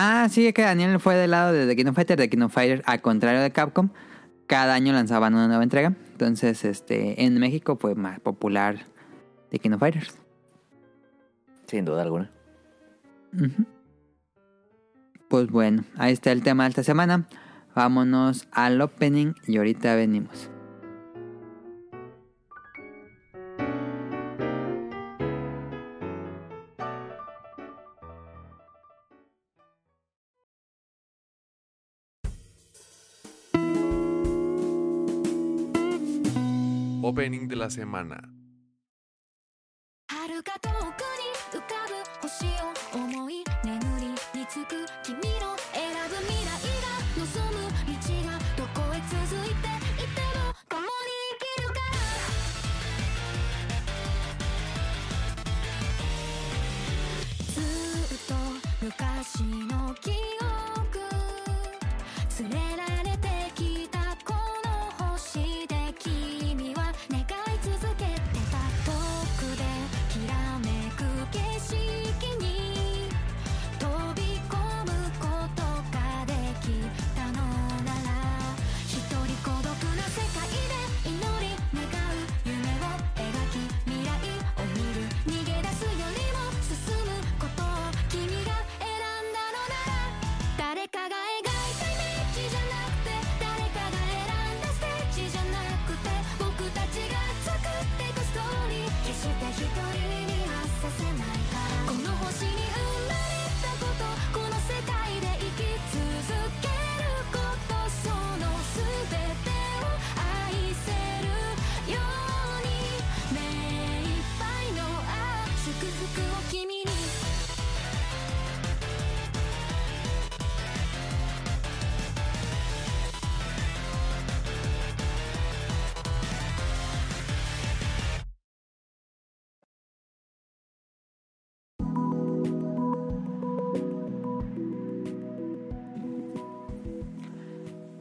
Ah, 0.00 0.28
sí, 0.30 0.46
es 0.46 0.54
que 0.54 0.62
Daniel 0.62 1.00
fue 1.00 1.16
del 1.16 1.32
lado 1.32 1.52
de 1.52 1.66
The 1.66 1.74
Kingdom 1.74 1.92
Fighter, 1.92 2.16
de 2.16 2.30
Kingdom 2.30 2.50
Fighter, 2.50 2.84
al 2.86 3.00
contrario 3.00 3.40
de 3.40 3.50
Capcom. 3.50 3.88
Cada 4.46 4.74
año 4.74 4.92
lanzaban 4.92 5.34
una 5.34 5.48
nueva 5.48 5.64
entrega. 5.64 5.92
Entonces, 6.12 6.64
este, 6.64 7.24
en 7.24 7.36
México 7.40 7.76
fue 7.80 7.96
más 7.96 8.20
popular 8.20 8.86
The 9.50 9.58
Kingdom 9.58 9.80
Fighters. 9.80 10.16
Sin 11.66 11.84
duda 11.84 12.02
alguna. 12.02 12.30
Pues 15.28 15.50
bueno, 15.50 15.82
ahí 15.96 16.12
está 16.12 16.30
el 16.30 16.44
tema 16.44 16.62
de 16.62 16.68
esta 16.68 16.84
semana. 16.84 17.26
Vámonos 17.74 18.46
al 18.52 18.80
opening 18.80 19.32
y 19.48 19.56
ahorita 19.56 19.96
venimos. 19.96 20.48
De 37.30 37.56
la 37.56 37.68
semana. 37.68 38.32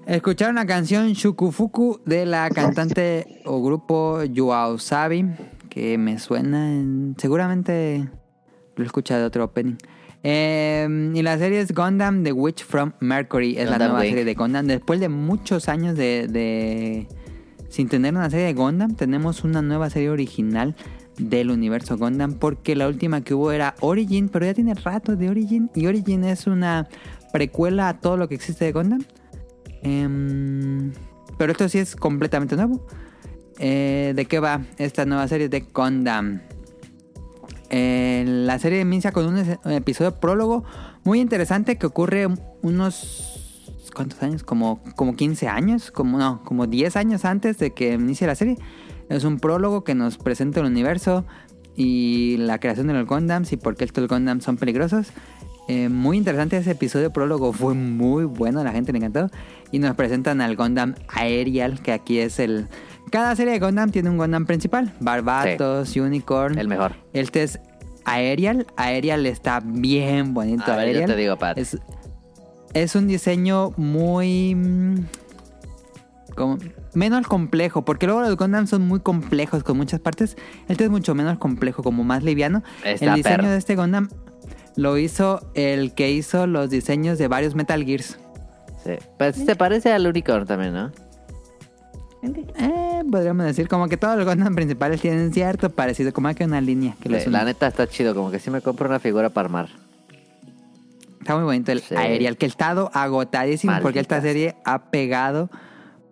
Escucharon 0.07 0.55
la 0.55 0.65
canción 0.65 1.11
Shukufuku 1.11 1.99
de 2.05 2.25
la 2.25 2.49
cantante 2.49 3.41
o 3.45 3.61
grupo 3.61 4.23
Yuao 4.23 4.77
Sabi, 4.79 5.25
que 5.69 5.97
me 5.97 6.17
suena, 6.17 6.71
en- 6.71 7.15
seguramente 7.17 8.09
lo 8.77 8.83
he 8.83 8.85
escuchado 8.85 9.19
de 9.19 9.25
otro 9.27 9.43
opening. 9.43 9.75
Eh, 10.23 11.11
y 11.13 11.21
la 11.21 11.37
serie 11.37 11.59
es 11.59 11.73
Gundam 11.73 12.23
The 12.23 12.31
Witch 12.31 12.63
from 12.63 12.93
Mercury, 13.01 13.57
es 13.57 13.69
la 13.69 13.77
nueva 13.77 13.99
Wing. 13.99 14.09
serie 14.09 14.23
de 14.25 14.33
Gundam. 14.33 14.65
Después 14.67 15.01
de 15.01 15.09
muchos 15.09 15.67
años 15.67 15.97
de, 15.97 16.27
de- 16.29 17.07
sin 17.69 17.89
tener 17.89 18.13
una 18.15 18.29
serie 18.29 18.45
de 18.45 18.53
Gundam, 18.53 18.95
tenemos 18.95 19.43
una 19.43 19.61
nueva 19.61 19.89
serie 19.89 20.09
original 20.09 20.73
del 21.17 21.51
universo 21.51 21.97
Gundam, 21.97 22.35
porque 22.35 22.77
la 22.77 22.87
última 22.87 23.21
que 23.25 23.33
hubo 23.33 23.51
era 23.51 23.75
Origin, 23.81 24.29
pero 24.29 24.45
ya 24.45 24.53
tiene 24.53 24.73
rato 24.73 25.17
de 25.17 25.29
Origin, 25.29 25.69
y 25.75 25.85
Origin 25.87 26.23
es 26.23 26.47
una 26.47 26.87
precuela 27.33 27.89
a 27.89 27.99
todo 27.99 28.15
lo 28.15 28.29
que 28.29 28.35
existe 28.35 28.63
de 28.63 28.71
Gundam. 28.71 29.03
Em, 29.81 30.91
pero 31.37 31.51
esto 31.51 31.69
sí 31.69 31.79
es 31.79 31.95
completamente 31.95 32.55
nuevo. 32.55 32.85
Eh, 33.59 34.13
¿De 34.15 34.25
qué 34.25 34.39
va 34.39 34.61
esta 34.77 35.05
nueva 35.05 35.27
serie 35.27 35.49
de 35.49 35.61
Gundam? 35.73 36.41
Eh, 37.69 38.23
la 38.25 38.59
serie 38.59 38.81
inicia 38.81 39.11
con 39.11 39.25
un 39.25 39.71
episodio 39.71 40.19
prólogo 40.19 40.63
muy 41.03 41.19
interesante 41.19 41.77
que 41.77 41.85
ocurre 41.85 42.27
unos... 42.61 43.43
¿Cuántos 43.93 44.21
años? 44.21 44.43
Como, 44.43 44.83
como 44.95 45.15
15 45.15 45.47
años, 45.47 45.89
como 45.89 46.19
no, 46.19 46.43
como 46.43 46.67
10 46.67 46.95
años 46.97 47.25
antes 47.25 47.57
de 47.57 47.73
que 47.73 47.93
inicie 47.93 48.27
la 48.27 48.35
serie. 48.35 48.57
Es 49.09 49.23
un 49.23 49.39
prólogo 49.39 49.83
que 49.83 49.95
nos 49.95 50.19
presenta 50.19 50.59
el 50.59 50.67
universo 50.67 51.25
y 51.75 52.37
la 52.37 52.59
creación 52.59 52.87
de 52.87 52.93
los 52.93 53.07
Gundams 53.07 53.53
y 53.53 53.57
por 53.57 53.75
qué 53.75 53.85
estos 53.85 54.07
Gundams 54.07 54.43
son 54.43 54.57
peligrosos. 54.57 55.07
Eh, 55.67 55.89
muy 55.89 56.17
interesante 56.17 56.55
ese 56.57 56.71
episodio 56.71 57.11
prólogo, 57.11 57.51
fue 57.51 57.73
muy 57.73 58.23
bueno, 58.25 58.63
la 58.63 58.71
gente 58.71 58.91
le 58.93 58.99
encantó. 58.99 59.29
Y 59.71 59.79
nos 59.79 59.95
presentan 59.95 60.39
al 60.41 60.55
Gundam 60.55 60.95
Aerial, 61.09 61.81
que 61.81 61.91
aquí 61.91 62.19
es 62.19 62.39
el... 62.39 62.67
Cada 63.11 63.35
serie 63.35 63.53
de 63.53 63.59
Gundam 63.59 63.91
tiene 63.91 64.09
un 64.09 64.17
Gundam 64.17 64.45
principal, 64.45 64.93
Barbatos, 64.99 65.95
Unicorn. 65.95 66.57
El 66.57 66.67
mejor. 66.67 66.93
Este 67.13 67.43
es 67.43 67.59
Aerial, 68.05 68.65
Aerial 68.77 69.25
está 69.25 69.59
bien 69.63 70.33
bonito. 70.33 70.71
A 70.71 70.77
ver, 70.77 70.93
yo 71.01 71.05
te 71.05 71.15
digo, 71.17 71.35
Pat. 71.37 71.57
Es, 71.57 71.77
es 72.73 72.95
un 72.95 73.07
diseño 73.07 73.71
muy... 73.75 74.55
mm, 74.55 74.95
como- 76.35 76.57
menos 76.93 77.27
complejo, 77.27 77.83
porque 77.83 78.05
luego 78.07 78.21
los 78.21 78.35
Gundam 78.37 78.67
son 78.67 78.87
muy 78.87 78.99
complejos 79.01 79.63
con 79.63 79.75
muchas 79.77 79.99
partes. 79.99 80.37
Este 80.67 80.85
es 80.85 80.89
mucho 80.89 81.13
menos 81.15 81.37
complejo, 81.37 81.83
como 81.83 82.03
más 82.03 82.23
liviano. 82.23 82.63
Está 82.85 83.05
el 83.07 83.15
diseño 83.15 83.35
perro. 83.37 83.49
de 83.49 83.57
este 83.57 83.75
Gundam 83.75 84.09
lo 84.77 84.97
hizo 84.97 85.41
el 85.55 85.93
que 85.93 86.11
hizo 86.11 86.47
los 86.47 86.69
diseños 86.69 87.17
de 87.17 87.27
varios 87.27 87.55
Metal 87.55 87.83
Gears. 87.83 88.17
Sí. 88.85 88.93
Pues 89.17 89.35
se 89.35 89.55
parece 89.55 89.91
al 89.91 90.07
Unicorn 90.07 90.45
también, 90.45 90.73
¿no? 90.73 90.91
Eh, 92.23 93.03
podríamos 93.11 93.45
decir 93.45 93.67
como 93.67 93.87
que 93.87 93.97
todos 93.97 94.17
los 94.17 94.25
Gundam 94.25 94.55
principales 94.55 95.01
tienen 95.01 95.33
cierto 95.33 95.69
parecido, 95.69 96.13
como 96.13 96.33
que 96.33 96.45
una 96.45 96.61
línea 96.61 96.95
que 97.01 97.19
Sí, 97.19 97.29
la 97.29 97.43
neta 97.43 97.67
está 97.67 97.87
chido, 97.87 98.15
como 98.15 98.31
que 98.31 98.39
sí 98.39 98.49
me 98.49 98.61
compro 98.61 98.87
una 98.87 98.99
figura 98.99 99.29
para 99.29 99.45
armar. 99.45 99.69
Está 101.19 101.35
muy 101.35 101.43
bonito 101.43 101.71
el 101.71 101.81
Sí. 101.81 101.95
Aerial, 101.95 102.37
que 102.37 102.45
el 102.45 102.51
estado 102.51 102.89
agotadísimo 102.93 103.73
porque 103.81 103.99
esta 103.99 104.21
serie 104.21 104.55
ha 104.63 104.89
pegado, 104.89 105.49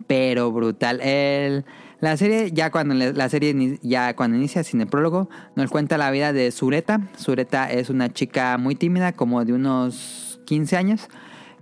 pero 0.08 0.52
brutal. 0.52 1.00
El, 1.02 1.66
la 2.00 2.18
serie, 2.18 2.52
ya 2.52 2.72
cuando 2.72 2.94
la 2.94 3.30
serie 3.30 3.80
ya 3.82 4.16
cuando 4.16 4.38
inicia 4.38 4.64
sin 4.64 4.82
el 4.82 4.88
prólogo, 4.88 5.30
nos 5.56 5.70
cuenta 5.70 5.98
la 5.98 6.12
vida 6.12 6.34
de 6.34 6.52
Sureta. 6.52 7.02
Sureta 7.18 7.72
es 7.72 7.90
una 7.90 8.12
chica 8.12 8.58
muy 8.58 8.76
tímida, 8.76 9.14
como 9.14 9.46
de 9.46 9.54
unos 9.54 10.40
15 10.46 10.78
años, 10.78 11.08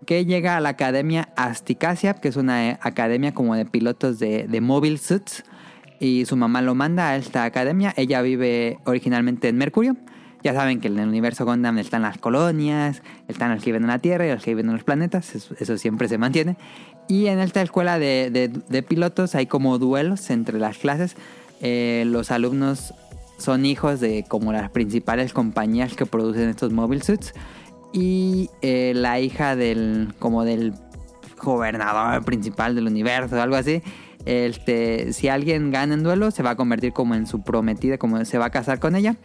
que 0.05 0.25
llega 0.25 0.57
a 0.57 0.59
la 0.59 0.69
academia 0.69 1.29
Asticacia, 1.35 2.15
que 2.15 2.29
es 2.29 2.35
una 2.35 2.69
eh, 2.69 2.79
academia 2.81 3.33
como 3.33 3.55
de 3.55 3.65
pilotos 3.65 4.19
de, 4.19 4.47
de 4.47 4.61
mobile 4.61 4.97
suits. 4.97 5.43
Y 5.99 6.25
su 6.25 6.35
mamá 6.35 6.61
lo 6.61 6.75
manda 6.75 7.09
a 7.09 7.15
esta 7.15 7.45
academia. 7.45 7.93
Ella 7.95 8.21
vive 8.21 8.79
originalmente 8.85 9.47
en 9.47 9.57
Mercurio. 9.57 9.95
Ya 10.43 10.53
saben 10.53 10.81
que 10.81 10.89
en 10.89 10.99
el 10.99 11.07
universo 11.07 11.45
Gundam 11.45 11.77
están 11.77 12.01
las 12.01 12.17
colonias, 12.17 13.01
están 13.29 13.53
los 13.53 13.63
que 13.63 13.69
viven 13.69 13.83
en 13.83 13.87
la 13.87 13.99
Tierra 13.99 14.27
y 14.27 14.31
los 14.31 14.43
que 14.43 14.51
viven 14.51 14.65
en 14.67 14.73
los 14.73 14.83
planetas. 14.83 15.33
Eso 15.35 15.77
siempre 15.77 16.09
se 16.09 16.17
mantiene. 16.17 16.57
Y 17.07 17.27
en 17.27 17.39
esta 17.39 17.61
escuela 17.61 17.99
de, 17.99 18.29
de- 18.31 18.47
de 18.47 18.83
pilotos 18.83 19.35
hay 19.35 19.45
como 19.45 19.77
duelos 19.77 20.29
entre 20.29 20.59
las 20.59 20.77
clases. 20.77 21.15
Eh, 21.61 22.03
los 22.07 22.31
alumnos 22.31 22.93
son 23.37 23.65
hijos 23.65 23.99
de 23.99 24.23
como 24.27 24.51
las 24.53 24.69
principales 24.69 25.33
compañías 25.33 25.95
que 25.95 26.05
producen 26.05 26.49
estos 26.49 26.71
mobile 26.71 27.03
suits. 27.03 27.33
Y 27.91 28.49
eh, 28.61 28.93
la 28.95 29.19
hija 29.19 29.55
del 29.55 30.13
como 30.19 30.43
del 30.45 30.73
gobernador 31.41 32.23
principal 32.23 32.73
del 32.75 32.87
universo, 32.87 33.39
algo 33.41 33.55
así. 33.55 33.81
Este, 34.25 35.11
si 35.11 35.27
alguien 35.27 35.69
gana 35.71 35.93
en 35.93 36.03
duelo, 36.03 36.31
se 36.31 36.41
va 36.41 36.51
a 36.51 36.55
convertir 36.55 36.93
como 36.93 37.13
en 37.15 37.27
su 37.27 37.43
prometida, 37.43 37.97
como 37.97 38.23
se 38.23 38.37
va 38.37 38.45
a 38.45 38.49
casar 38.49 38.79
con 38.79 38.95
ella. 38.95 39.17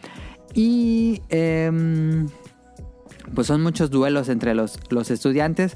Y 0.53 1.21
em, 1.29 2.27
pues 3.33 3.47
son 3.47 3.63
muchos 3.63 3.89
duelos 3.89 4.27
entre 4.29 4.53
los, 4.53 4.77
los 4.89 5.09
estudiantes. 5.11 5.75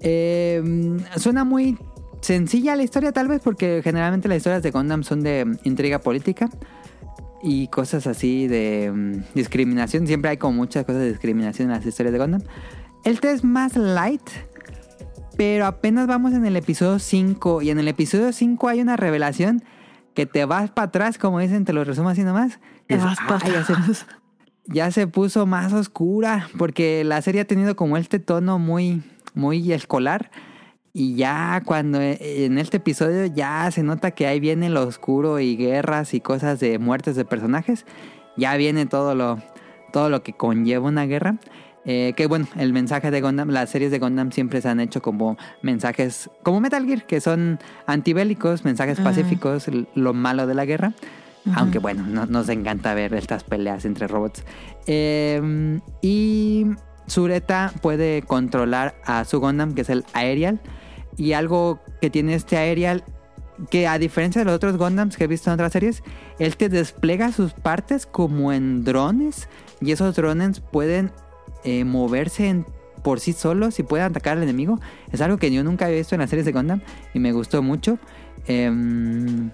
Em, 0.00 0.98
suena 1.16 1.44
muy 1.44 1.76
sencilla 2.20 2.76
la 2.76 2.82
historia 2.82 3.12
tal 3.12 3.28
vez 3.28 3.40
porque 3.42 3.80
generalmente 3.82 4.28
las 4.28 4.38
historias 4.38 4.62
de 4.62 4.70
Gundam 4.70 5.02
son 5.02 5.22
de 5.22 5.44
mm, 5.44 5.56
intriga 5.64 5.98
política 6.00 6.48
y 7.42 7.68
cosas 7.68 8.06
así 8.06 8.46
de 8.46 8.90
mm, 8.94 9.34
discriminación. 9.34 10.06
Siempre 10.06 10.30
hay 10.30 10.36
como 10.36 10.54
muchas 10.58 10.84
cosas 10.84 11.02
de 11.02 11.08
discriminación 11.10 11.70
en 11.70 11.76
las 11.76 11.86
historias 11.86 12.12
de 12.12 12.18
Gundam. 12.18 12.42
El 13.04 13.20
test 13.20 13.36
es 13.36 13.44
más 13.44 13.76
light, 13.76 14.22
pero 15.36 15.66
apenas 15.66 16.06
vamos 16.06 16.32
en 16.34 16.44
el 16.44 16.56
episodio 16.56 16.98
5 16.98 17.62
y 17.62 17.70
en 17.70 17.78
el 17.78 17.88
episodio 17.88 18.32
5 18.32 18.68
hay 18.68 18.80
una 18.82 18.96
revelación 18.96 19.62
que 20.14 20.26
te 20.26 20.44
vas 20.44 20.70
para 20.70 20.88
atrás, 20.88 21.16
como 21.18 21.38
dicen, 21.40 21.64
te 21.64 21.72
lo 21.72 21.84
resumo 21.84 22.10
así 22.10 22.22
nomás. 22.24 22.58
Te 22.88 22.96
vas 22.96 23.16
pa' 23.26 23.38
"Ay, 23.42 23.52
ya 23.52 23.64
se- 23.64 23.72
atrás". 23.72 24.06
ya 24.66 24.90
se 24.90 25.06
puso 25.06 25.46
más 25.46 25.72
oscura 25.72 26.48
porque 26.58 27.04
la 27.04 27.22
serie 27.22 27.40
ha 27.42 27.44
tenido 27.46 27.74
como 27.76 27.96
este 27.96 28.18
tono 28.18 28.58
muy 28.58 29.02
muy 29.34 29.72
escolar 29.72 30.30
y 30.92 31.14
ya 31.14 31.62
cuando 31.64 32.00
eh, 32.00 32.44
en 32.46 32.58
este 32.58 32.78
episodio 32.78 33.26
ya 33.26 33.70
se 33.70 33.82
nota 33.82 34.10
que 34.10 34.26
ahí 34.26 34.40
viene 34.40 34.70
lo 34.70 34.82
oscuro 34.82 35.38
y 35.38 35.56
guerras 35.56 36.14
y 36.14 36.20
cosas 36.20 36.58
de 36.60 36.78
muertes 36.78 37.14
de 37.16 37.24
personajes 37.24 37.86
ya 38.36 38.56
viene 38.56 38.86
todo 38.86 39.14
lo 39.14 39.38
todo 39.92 40.08
lo 40.08 40.22
que 40.22 40.32
conlleva 40.32 40.88
una 40.88 41.06
guerra 41.06 41.36
Eh, 41.86 42.12
que 42.14 42.26
bueno 42.26 42.46
el 42.58 42.74
mensaje 42.74 43.10
de 43.10 43.22
Gundam 43.22 43.48
las 43.48 43.70
series 43.70 43.90
de 43.90 43.98
Gundam 43.98 44.32
siempre 44.32 44.60
se 44.60 44.68
han 44.68 44.80
hecho 44.80 45.00
como 45.00 45.38
mensajes 45.62 46.28
como 46.42 46.60
Metal 46.60 46.84
Gear 46.84 47.06
que 47.06 47.22
son 47.22 47.58
antibélicos 47.86 48.64
mensajes 48.66 48.98
Ujú. 48.98 49.04
pacíficos 49.08 49.66
lo 49.94 50.12
malo 50.12 50.46
de 50.46 50.54
la 50.54 50.66
guerra 50.66 50.92
aunque 51.54 51.78
bueno, 51.78 52.04
no- 52.06 52.26
nos 52.26 52.50
encanta 52.50 52.92
ver 52.92 53.14
estas 53.14 53.44
peleas 53.44 53.86
entre 53.86 54.06
robots. 54.08 54.44
Eh, 54.86 55.80
y 56.02 56.66
Sureta 57.06 57.72
puede 57.82 58.22
controlar 58.22 58.94
a 59.04 59.24
su 59.24 59.40
Gundam, 59.40 59.74
que 59.74 59.82
es 59.82 59.90
el 59.90 60.04
Aerial. 60.12 60.60
Y 61.16 61.32
algo 61.32 61.80
que 62.00 62.08
tiene 62.10 62.34
este 62.34 62.56
Aerial, 62.56 63.04
que 63.70 63.86
a 63.88 63.98
diferencia 63.98 64.40
de 64.40 64.44
los 64.46 64.54
otros 64.54 64.76
Gundams 64.78 65.16
que 65.16 65.24
he 65.24 65.26
visto 65.26 65.50
en 65.50 65.54
otras 65.54 65.72
series, 65.72 66.02
él 66.38 66.56
te 66.56 66.68
despliega 66.68 67.32
sus 67.32 67.52
partes 67.52 68.06
como 68.06 68.52
en 68.52 68.84
drones. 68.84 69.48
Y 69.80 69.92
esos 69.92 70.14
drones 70.16 70.60
pueden 70.60 71.10
eh, 71.64 71.84
moverse 71.84 72.64
por 73.02 73.18
sí 73.18 73.32
solos 73.32 73.78
y 73.78 73.82
pueden 73.82 74.06
atacar 74.06 74.36
al 74.36 74.42
enemigo. 74.44 74.78
Es 75.12 75.20
algo 75.20 75.36
que 75.38 75.50
yo 75.52 75.64
nunca 75.64 75.86
había 75.86 75.98
visto 75.98 76.14
en 76.14 76.20
las 76.20 76.30
series 76.30 76.46
de 76.46 76.52
Gundam 76.52 76.80
y 77.12 77.18
me 77.18 77.32
gustó 77.32 77.62
mucho. 77.62 77.98
Em, 78.46 79.50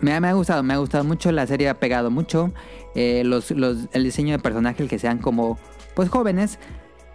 me, 0.00 0.12
ha- 0.14 0.20
me 0.20 0.28
ha 0.28 0.32
gustado, 0.32 0.62
me 0.62 0.74
ha 0.74 0.78
gustado 0.78 1.04
mucho. 1.04 1.30
La 1.32 1.46
serie 1.46 1.68
ha 1.68 1.74
pegado 1.78 2.10
mucho. 2.10 2.52
Eh, 2.94 3.22
el 3.92 4.04
diseño 4.04 4.32
de 4.36 4.42
personajes 4.42 4.88
que 4.88 4.98
sean 4.98 5.18
como 5.18 5.58
pues 5.94 6.08
jóvenes. 6.08 6.58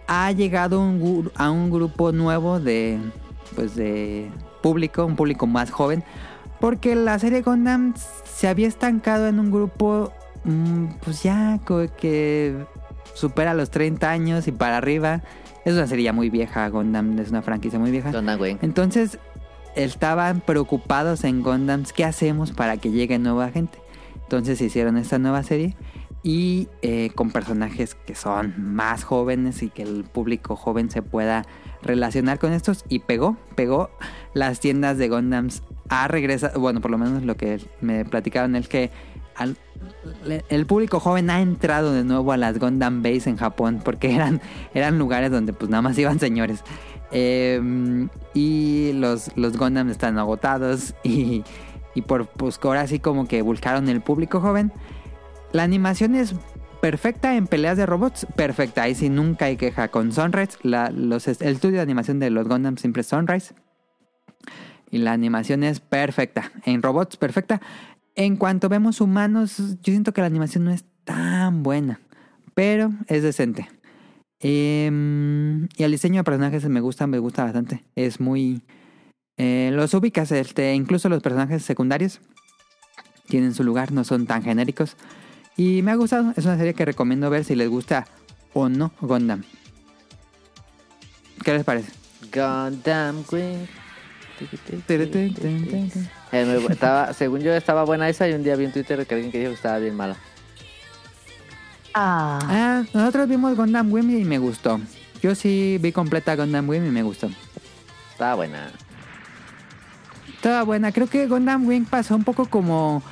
Ha 0.06 0.32
llegado 0.32 0.80
un 0.80 1.30
a 1.34 1.50
un 1.50 1.70
grupo 1.70 2.12
nuevo 2.12 2.60
de 2.60 2.98
pues 3.54 3.74
de 3.74 4.30
público, 4.62 5.04
un 5.04 5.16
público 5.16 5.46
más 5.46 5.70
joven. 5.70 6.04
Porque 6.60 6.94
la 6.94 7.18
serie 7.18 7.42
Gundam 7.42 7.94
se 8.24 8.48
había 8.48 8.66
estancado 8.66 9.28
en 9.28 9.38
un 9.38 9.50
grupo 9.50 10.12
mm, 10.44 10.86
pues 11.04 11.22
ya 11.22 11.60
que 11.98 12.66
supera 13.14 13.54
los 13.54 13.70
30 13.70 14.10
años 14.10 14.48
y 14.48 14.52
para 14.52 14.76
arriba. 14.76 15.22
Es 15.64 15.74
una 15.74 15.86
serie 15.86 16.04
ya 16.04 16.12
muy 16.12 16.30
vieja, 16.30 16.68
Gundam 16.68 17.18
es 17.18 17.30
una 17.30 17.42
franquicia 17.42 17.78
muy 17.78 17.90
vieja. 17.90 18.10
Entonces 18.62 19.18
estaban 19.74 20.40
preocupados 20.40 21.24
en 21.24 21.42
Gundams, 21.42 21.92
¿qué 21.92 22.04
hacemos 22.04 22.52
para 22.52 22.78
que 22.78 22.90
llegue 22.90 23.18
nueva 23.18 23.50
gente? 23.50 23.78
Entonces 24.22 24.60
hicieron 24.60 24.96
esta 24.96 25.18
nueva 25.18 25.42
serie 25.42 25.76
y 26.22 26.68
eh, 26.82 27.10
con 27.14 27.30
personajes 27.30 27.94
que 27.94 28.14
son 28.14 28.54
más 28.56 29.04
jóvenes 29.04 29.62
y 29.62 29.70
que 29.70 29.82
el 29.82 30.04
público 30.04 30.56
joven 30.56 30.90
se 30.90 31.02
pueda 31.02 31.44
relacionar 31.82 32.38
con 32.38 32.52
estos 32.52 32.84
y 32.88 33.00
pegó, 33.00 33.36
pegó 33.54 33.90
las 34.34 34.60
tiendas 34.60 34.98
de 34.98 35.08
Gundams 35.08 35.62
ha 35.88 36.08
regresado, 36.08 36.60
bueno, 36.60 36.80
por 36.80 36.90
lo 36.90 36.98
menos 36.98 37.22
lo 37.22 37.36
que 37.36 37.60
me 37.80 38.04
platicaron 38.04 38.56
es 38.56 38.68
que 38.68 38.90
el 40.48 40.66
público 40.66 41.00
joven 41.00 41.30
ha 41.30 41.40
entrado 41.40 41.92
de 41.92 42.04
nuevo 42.04 42.32
a 42.32 42.36
las 42.36 42.58
Gundam 42.58 43.02
Base 43.02 43.30
en 43.30 43.36
Japón 43.36 43.80
porque 43.84 44.14
eran, 44.14 44.40
eran 44.74 44.98
lugares 44.98 45.30
donde 45.30 45.52
pues 45.52 45.70
nada 45.70 45.82
más 45.82 45.98
iban 45.98 46.18
señores. 46.18 46.62
Eh, 47.10 48.08
y 48.34 48.92
los, 48.94 49.34
los 49.36 49.56
Gundam 49.56 49.88
están 49.88 50.18
agotados 50.18 50.94
y, 51.04 51.42
y 51.94 52.02
por 52.02 52.26
pues 52.26 52.58
ahora 52.62 52.86
sí 52.86 52.98
como 52.98 53.26
que 53.26 53.42
buscaron 53.42 53.88
el 53.88 54.00
público 54.00 54.40
joven. 54.40 54.72
La 55.52 55.62
animación 55.62 56.14
es 56.14 56.34
perfecta 56.80 57.36
en 57.36 57.46
peleas 57.46 57.76
de 57.76 57.86
robots, 57.86 58.26
perfecta. 58.36 58.82
Ahí 58.82 58.94
sí 58.94 59.08
nunca 59.08 59.46
hay 59.46 59.56
queja 59.56 59.88
con 59.88 60.12
Sunrise. 60.12 60.58
La- 60.62 60.90
los, 60.90 61.26
el 61.26 61.36
estudio 61.40 61.76
de 61.76 61.82
animación 61.82 62.18
de 62.20 62.30
los 62.30 62.46
Gundam 62.46 62.76
siempre 62.76 63.00
es 63.00 63.06
Sunrise. 63.08 63.54
Y 64.90 64.98
la 64.98 65.12
animación 65.12 65.64
es 65.64 65.80
perfecta. 65.80 66.52
En 66.64 66.82
robots, 66.82 67.16
perfecta. 67.16 67.60
En 68.14 68.36
cuanto 68.36 68.68
vemos 68.68 69.00
humanos, 69.00 69.58
yo 69.58 69.92
siento 69.92 70.12
que 70.12 70.20
la 70.20 70.26
animación 70.26 70.64
no 70.64 70.70
es 70.70 70.84
tan 71.04 71.62
buena. 71.62 72.00
Pero 72.54 72.90
es 73.06 73.22
decente. 73.22 73.68
Em, 74.40 75.64
y 75.76 75.82
el 75.82 75.90
diseño 75.90 76.20
de 76.20 76.24
personajes 76.24 76.66
me 76.68 76.80
gusta, 76.80 77.06
me 77.06 77.18
gusta 77.18 77.44
bastante. 77.44 77.84
Es 77.96 78.20
muy... 78.20 78.62
eh, 79.36 79.70
los 79.72 79.92
ubicas, 79.94 80.30
este, 80.32 80.74
incluso 80.74 81.08
los 81.08 81.22
personajes 81.22 81.62
secundarios 81.64 82.20
tienen 83.28 83.54
su 83.54 83.62
lugar, 83.64 83.92
no 83.92 84.04
son 84.04 84.26
tan 84.26 84.42
genéricos. 84.42 84.96
Y 85.58 85.82
me 85.82 85.90
ha 85.90 85.96
gustado, 85.96 86.32
es 86.36 86.44
una 86.44 86.56
serie 86.56 86.72
que 86.72 86.84
recomiendo 86.84 87.28
ver 87.30 87.44
si 87.44 87.56
les 87.56 87.68
gusta 87.68 88.06
o 88.54 88.68
no 88.68 88.92
Gundam. 89.00 89.42
¿Qué 91.42 91.52
les 91.52 91.64
parece? 91.64 91.90
Gundam. 92.32 93.24
Eh, 96.30 96.66
estaba, 96.70 97.12
según 97.12 97.40
yo 97.40 97.52
estaba 97.52 97.84
buena 97.84 98.08
esa 98.08 98.28
y 98.28 98.34
un 98.34 98.44
día 98.44 98.54
vi 98.54 98.66
en 98.66 98.72
Twitter 98.72 99.04
que 99.04 99.14
alguien 99.16 99.32
que 99.32 99.40
dijo 99.40 99.50
que 99.50 99.56
estaba 99.56 99.78
bien 99.78 99.96
mala. 99.96 100.16
Ah, 101.92 102.38
Ah, 102.44 102.84
nosotros 102.94 103.28
vimos 103.28 103.56
Gundam 103.56 103.92
Wing 103.92 104.10
y 104.10 104.24
me 104.24 104.38
gustó. 104.38 104.80
Yo 105.20 105.34
sí 105.34 105.78
vi 105.80 105.90
completa 105.90 106.36
Gundam 106.36 106.68
Wing 106.68 106.86
y 106.86 106.90
me 106.90 107.02
gustó. 107.02 107.28
Estaba 108.12 108.36
buena. 108.36 108.70
Estaba 110.36 110.62
buena. 110.62 110.92
Creo 110.92 111.08
que 111.08 111.26
Gundam 111.26 111.66
Wing 111.66 111.84
pasó 111.84 112.14
un 112.14 112.22
poco 112.22 112.46
como 112.46 113.02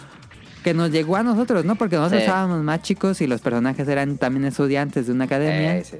que 0.66 0.74
nos 0.74 0.90
llegó 0.90 1.14
a 1.14 1.22
nosotros, 1.22 1.64
¿no? 1.64 1.76
Porque 1.76 1.94
nosotros 1.94 2.22
Sí. 2.22 2.26
estábamos 2.26 2.60
más 2.64 2.82
chicos 2.82 3.20
y 3.20 3.28
los 3.28 3.40
personajes 3.40 3.86
eran 3.86 4.18
también 4.18 4.46
estudiantes 4.46 5.06
de 5.06 5.12
una 5.12 5.26
academia. 5.26 5.76
Eh, 5.78 5.84
sí. 5.84 5.96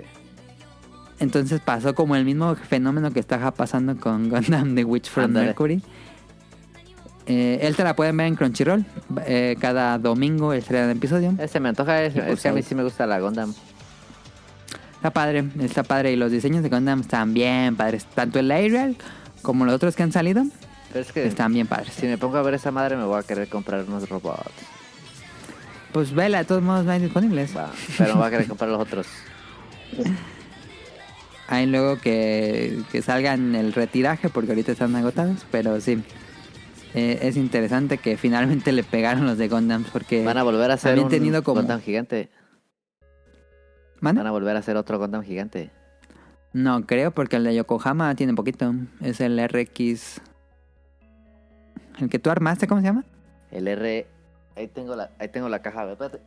Entonces 1.21 1.61
pasó 1.61 1.95
como 1.95 2.17
el 2.17 2.25
mismo 2.25 2.57
fenómeno 2.57 3.13
que 3.13 3.21
está 3.21 3.49
pasando 3.53 3.97
con 3.97 4.29
Gundam 4.29 4.75
The 4.75 4.83
Witch 4.83 5.09
from. 5.09 5.31
Mercury. 5.31 5.81
Eh, 7.27 7.61
él 7.63 7.77
te 7.77 7.85
la 7.85 7.95
pueden 7.95 8.17
ver 8.17 8.27
en 8.27 8.35
Crunchyroll. 8.35 8.85
Eh, 9.25 9.55
cada 9.61 9.99
domingo 10.01 10.53
estrena 10.53 10.91
episodio. 10.91 11.33
Ese 11.39 11.61
me 11.61 11.69
antoja, 11.69 12.03
es, 12.03 12.17
Y 12.17 12.19
pues 12.19 12.33
es 12.33 12.43
que 12.43 12.49
a 12.49 12.53
mí 12.53 12.61
sí 12.63 12.75
me 12.75 12.83
gusta 12.83 13.07
la 13.07 13.21
Gundam. 13.21 13.55
Está 14.97 15.11
padre, 15.13 15.45
está 15.61 15.85
padre. 15.85 16.11
Y 16.11 16.17
los 16.17 16.33
diseños 16.33 16.65
de 16.65 16.71
Gundam 16.71 17.03
están 17.03 17.33
bien 17.35 17.77
padres. 17.77 18.05
Tanto 18.07 18.41
el 18.41 18.51
Ariel 18.51 18.97
como 19.43 19.65
los 19.65 19.75
otros 19.77 19.95
que 19.95 20.03
han 20.03 20.11
salido 20.11 20.45
Pero 20.97 21.05
es 21.07 21.13
que 21.13 21.27
están 21.27 21.53
bien 21.53 21.67
padres. 21.67 21.93
si 21.93 22.07
me 22.07 22.17
pongo 22.17 22.39
a 22.39 22.43
ver 22.43 22.55
esa 22.55 22.71
madre 22.71 22.97
me 22.97 23.05
voy 23.05 23.19
a 23.19 23.23
querer 23.23 23.49
comprar 23.49 23.85
unos 23.87 24.09
robots. 24.09 24.51
Pues 25.93 26.15
vela, 26.15 26.39
de 26.39 26.45
todos 26.47 26.63
modos 26.63 26.87
no 26.87 26.93
hay 26.93 27.01
disponibles. 27.01 27.55
Va, 27.55 27.71
pero 27.99 28.15
me 28.15 28.21
voy 28.21 28.29
a 28.29 28.31
querer 28.31 28.49
comprar 28.49 28.71
los 28.71 28.81
otros. 28.81 29.07
Hay 31.49 31.67
luego 31.67 31.99
que, 31.99 32.81
que 32.91 33.03
salgan 33.03 33.55
el 33.55 33.75
retiraje 33.75 34.31
porque 34.31 34.53
ahorita 34.53 34.73
están 34.73 34.97
agotados. 34.97 35.45
Pero 35.51 35.79
sí, 35.83 36.03
Eh, 36.95 37.19
es 37.29 37.37
interesante 37.37 37.99
que 37.99 38.17
finalmente 38.17 38.73
le 38.73 38.83
pegaron 38.83 39.27
los 39.27 39.37
de 39.37 39.49
Gundam 39.49 39.85
porque... 39.93 40.25
Van 40.25 40.39
a 40.39 40.43
volver 40.45 40.71
a 40.71 40.75
hacer 40.75 40.99
un 40.99 41.11
tenido 41.11 41.43
como- 41.43 41.61
Gundam 41.61 41.83
gigante. 41.83 42.31
Van 44.01 44.17
a 44.27 44.31
volver 44.31 44.57
a 44.57 44.61
hacer 44.61 44.79
otro 44.79 44.99
Gundam 44.99 45.23
gigante. 45.23 45.71
No, 46.55 46.87
creo 46.87 47.11
porque 47.11 47.37
el 47.37 47.45
de 47.45 47.55
Yokohama 47.55 48.15
tiene 48.15 48.33
poquito. 48.33 48.73
Es 49.03 49.21
el 49.21 49.39
RX... 49.47 50.23
El 51.99 52.09
que 52.09 52.19
tú 52.19 52.31
armaste, 52.31 52.67
¿cómo 52.67 52.81
se 52.81 52.87
llama? 52.87 53.05
El 53.51 53.69
R... 53.69 54.07
Ahí 54.57 54.69
tengo 54.69 54.97
la, 54.97 55.11
ahí 55.19 55.29
tengo 55.29 55.49
la 55.49 55.61
caja. 55.61 55.83
a 55.83 55.85
ver, 55.85 55.93
Espérate. 55.93 56.21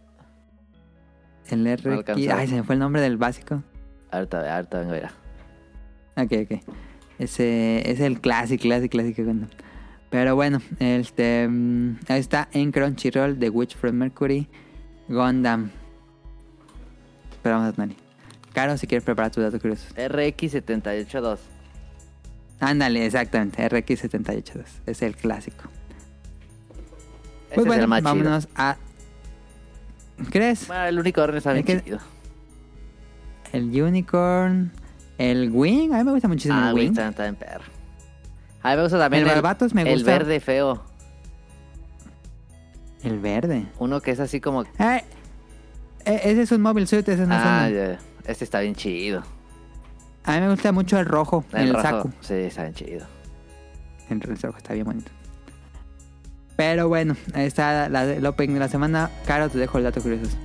El 1.49 1.67
alcanzó. 1.67 2.35
Ay, 2.35 2.47
se 2.47 2.55
me 2.55 2.63
fue 2.63 2.75
el 2.75 2.79
nombre 2.79 3.01
del 3.01 3.17
básico. 3.17 3.63
Ahorita, 4.11 4.55
ahorita 4.55 4.79
vengo, 4.79 4.93
mira. 4.93 5.11
Ok, 6.15 6.31
ok. 6.43 6.59
Ese 7.17 7.89
es 7.89 7.99
el 7.99 8.21
clásico, 8.21 8.61
clásico, 8.61 8.91
clásico. 8.91 9.23
Pero 10.09 10.35
bueno, 10.35 10.61
este 10.79 11.47
mm, 11.47 11.97
ahí 12.07 12.19
está 12.19 12.49
en 12.51 12.71
Crunchyroll 12.71 13.37
The 13.37 13.49
Witch 13.49 13.75
from 13.75 13.95
Mercury 13.95 14.47
Gundam. 15.07 15.69
Esperamos 17.31 17.73
a 17.73 17.77
Nani. 17.77 17.95
Caro, 18.53 18.77
si 18.77 18.87
quieres 18.87 19.03
preparar 19.03 19.31
tu 19.31 19.41
dato 19.41 19.59
curioso. 19.59 19.93
RX782. 19.95 21.39
Ándale, 22.59 23.05
exactamente, 23.05 23.63
RX782. 23.69 24.63
Es 24.85 25.01
el 25.01 25.15
clásico. 25.15 25.63
Ese 27.49 27.55
Pues 27.55 27.59
es 27.59 27.65
bueno, 27.67 27.83
el 27.83 27.89
chido. 27.89 28.01
vámonos 28.03 28.47
a. 28.55 28.77
¿Crees? 30.29 30.67
Bueno, 30.67 30.85
el 30.85 30.99
único 30.99 31.21
orden 31.21 31.37
está 31.37 31.57
Es 31.57 31.63
bien 31.65 31.79
que- 31.79 31.83
chido. 31.85 31.99
El 33.53 33.81
Unicorn. 33.81 34.71
El 35.17 35.49
Wing. 35.51 35.93
A 35.93 35.97
mí 35.99 36.03
me 36.03 36.11
gusta 36.11 36.27
muchísimo 36.27 36.55
Ah, 36.55 36.69
el 36.69 36.75
Wing. 36.75 36.89
está, 36.89 37.09
está 37.09 37.27
en 37.27 37.35
perro. 37.35 37.63
A 38.61 38.71
mí 38.71 38.75
me 38.75 38.83
gusta 38.83 38.99
también 38.99 39.23
El 39.23 39.29
el, 39.29 39.35
Barbatos 39.35 39.73
me 39.73 39.81
el 39.83 39.93
gusta. 39.99 40.11
verde 40.11 40.39
feo. 40.39 40.83
El 43.03 43.19
verde. 43.19 43.65
Uno 43.79 44.01
que 44.01 44.11
es 44.11 44.19
así 44.19 44.41
como... 44.41 44.65
Ah, 44.77 45.01
e- 46.05 46.21
ese 46.31 46.41
es 46.41 46.51
un 46.51 46.61
Mobile 46.61 46.85
Suit, 46.87 47.07
ese 47.07 47.25
no 47.25 47.33
es 47.35 47.41
Ah, 47.43 47.69
ya, 47.69 47.97
este 48.25 48.43
está 48.43 48.59
bien 48.59 48.75
chido. 48.75 49.23
A 50.29 50.33
mí 50.33 50.41
me 50.41 50.51
gusta 50.51 50.71
mucho 50.71 50.99
el 50.99 51.07
rojo, 51.07 51.43
el, 51.53 51.73
rojo, 51.73 51.81
saco. 51.81 52.11
Sí, 52.21 52.35
está 52.35 52.61
bien 52.61 52.75
chido. 52.75 53.07
El 54.11 54.21
rojo 54.21 54.57
está 54.57 54.75
bien 54.75 54.85
bonito. 54.85 55.09
Pero 56.55 56.87
bueno, 56.87 57.15
ahí 57.33 57.47
está 57.47 57.89
la, 57.89 58.03
el 58.03 58.23
opening 58.27 58.53
de 58.53 58.59
la 58.59 58.67
semana. 58.67 59.09
Caro, 59.25 59.49
te 59.49 59.57
dejo 59.57 59.79
el 59.79 59.85
dato 59.85 60.03
curioso. 60.03 60.37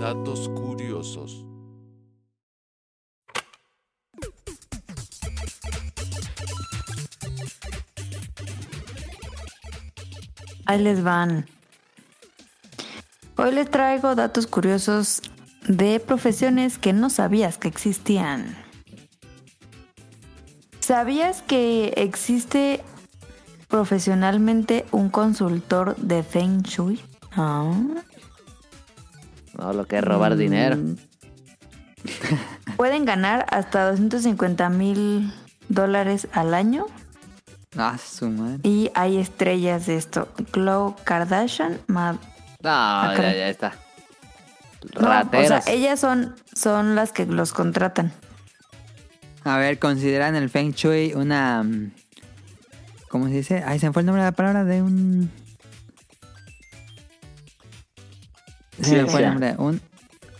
Datos 0.00 0.48
ahí 10.68 10.80
les 10.82 11.02
van. 11.02 11.46
Hoy 13.36 13.52
les 13.52 13.70
traigo 13.70 14.14
datos 14.14 14.46
curiosos 14.46 15.22
de 15.66 15.98
profesiones 15.98 16.78
que 16.78 16.92
no 16.92 17.10
sabías 17.10 17.58
que 17.58 17.68
existían. 17.68 18.56
¿Sabías 20.80 21.42
que 21.42 21.94
existe 21.96 22.82
profesionalmente 23.68 24.86
un 24.92 25.08
consultor 25.08 25.96
de 25.96 26.22
Feng 26.22 26.62
Shui? 26.62 27.00
Ah. 27.32 27.72
No, 29.58 29.72
lo 29.72 29.86
que 29.86 29.98
es 29.98 30.04
robar 30.04 30.34
Mm. 30.34 30.38
dinero. 30.38 30.76
Pueden 32.76 33.04
ganar 33.04 33.44
hasta 33.50 33.90
250 33.90 34.68
mil 34.70 35.32
dólares 35.68 36.28
al 36.32 36.54
año 36.54 36.86
Ah, 37.76 37.96
su 37.98 38.28
madre. 38.30 38.60
y 38.62 38.90
hay 38.94 39.18
estrellas 39.18 39.86
de 39.86 39.96
esto. 39.96 40.28
Khloe 40.52 40.94
Kardashian, 41.04 41.78
Ma- 41.86 42.12
No, 42.12 42.18
Ah, 42.64 43.12
ya, 43.16 43.48
está. 43.48 43.74
No, 44.94 45.00
o 45.06 45.10
Rateras. 45.10 45.64
sea, 45.64 45.74
ellas 45.74 46.00
son, 46.00 46.34
son 46.54 46.94
las 46.94 47.12
que 47.12 47.26
los 47.26 47.52
contratan. 47.52 48.12
A 49.44 49.56
ver, 49.58 49.78
consideran 49.78 50.34
el 50.36 50.48
Feng 50.50 50.72
Shui 50.72 51.12
una. 51.14 51.62
mm, 51.62 51.92
¿Cómo 53.08 53.26
se 53.28 53.34
dice? 53.34 53.62
Ay, 53.66 53.78
se 53.78 53.86
me 53.86 53.92
fue 53.92 54.02
el 54.02 54.06
nombre 54.06 54.22
de 54.22 54.28
la 54.28 54.32
palabra 54.36 54.64
de 54.64 54.82
un. 54.82 55.30
Se 58.80 59.02
me 59.02 59.10
fue 59.10 59.22
nombre. 59.26 59.54
Un, 59.58 59.80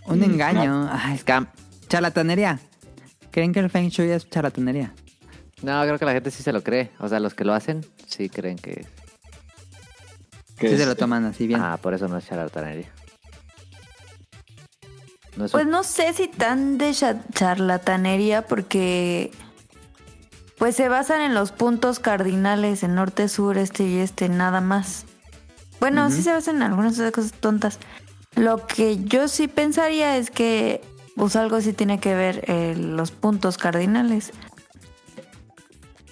un 0.07 0.23
engaño. 0.23 0.89
Ay, 0.93 1.19
Scam. 1.19 1.49
charlatanería. 1.89 2.61
¿Creen 3.31 3.53
que 3.53 3.61
el 3.61 3.71
Feng 3.71 3.89
Shui 3.89 4.11
es 4.11 4.29
charlatanería? 4.29 4.93
No, 5.63 5.83
creo 5.83 5.99
que 5.99 6.05
la 6.05 6.13
gente 6.13 6.31
sí 6.31 6.43
se 6.43 6.53
lo 6.53 6.63
cree. 6.63 6.91
O 7.01 7.09
sea, 7.09 7.19
los 7.21 7.35
que 7.35 7.45
lo 7.45 7.53
hacen 7.55 7.85
sí 8.07 8.29
creen 8.29 8.57
que... 8.57 8.87
Que 10.59 10.69
Sí 10.71 10.77
se 10.77 10.87
lo 10.87 10.97
toman 10.97 11.25
así 11.25 11.47
bien. 11.47 11.61
Ah, 11.61 11.77
por 11.81 11.95
eso 11.95 12.09
no 12.09 12.17
es 12.19 12.27
charlatanería. 12.27 12.89
No 15.37 15.45
es 15.45 15.53
Pues 15.53 15.65
un- 15.65 15.71
no 15.71 15.85
sé 15.85 16.13
si 16.15 16.29
tan 16.29 16.79
de 16.79 16.93
cha- 16.93 17.23
charlatanería 17.33 18.43
porque 18.47 19.31
pues 20.59 20.75
se 20.75 20.89
basan 20.89 21.21
en 21.21 21.35
los 21.35 21.53
puntos 21.53 22.01
cardinales 22.01 22.83
en 22.83 22.97
norte, 22.97 23.29
sur, 23.29 23.57
este 23.59 23.85
y 23.85 23.99
este, 23.99 24.29
nada 24.29 24.61
más. 24.61 25.05
Bueno, 25.79 26.11
sí 26.11 26.23
se 26.23 26.33
basan 26.33 26.57
en 26.57 26.63
algunas 26.63 26.95
otras 26.95 27.13
cosas 27.13 27.33
tontas. 27.33 27.79
Lo 28.35 28.67
que 28.67 28.99
yo 29.05 29.29
sí 29.29 29.47
pensaría 29.47 30.17
es 30.17 30.33
que 30.33 30.81
pues 31.15 31.37
algo 31.37 31.61
sí 31.61 31.73
tiene 31.73 32.01
que 32.01 32.15
ver 32.17 32.43
eh, 32.49 32.75
los 32.77 33.13
puntos 33.13 33.59
cardinales. 33.59 34.33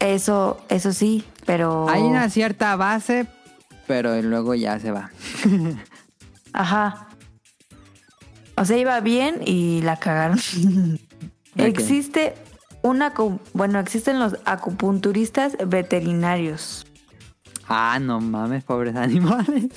Eso, 0.01 0.61
eso 0.69 0.93
sí, 0.93 1.25
pero... 1.47 1.89
Hay 1.89 2.03
una 2.03 2.29
cierta 2.29 2.77
base, 2.77 3.27
pero 3.87 4.21
luego 4.23 4.55
ya 4.55 4.79
se 4.79 4.91
va. 4.91 5.11
Ajá. 6.53 7.09
O 8.57 8.65
sea, 8.65 8.77
iba 8.77 9.01
bien 9.01 9.41
y 9.45 9.83
la 9.83 9.97
cagaron. 9.97 10.39
Existe 11.57 12.35
una... 12.83 13.13
Bueno, 13.53 13.79
existen 13.81 14.19
los 14.19 14.37
acupunturistas 14.45 15.57
veterinarios. 15.67 16.87
Ah, 17.69 17.99
no 18.01 18.21
mames, 18.21 18.65
pobres 18.65 18.97
animales. 18.97 19.71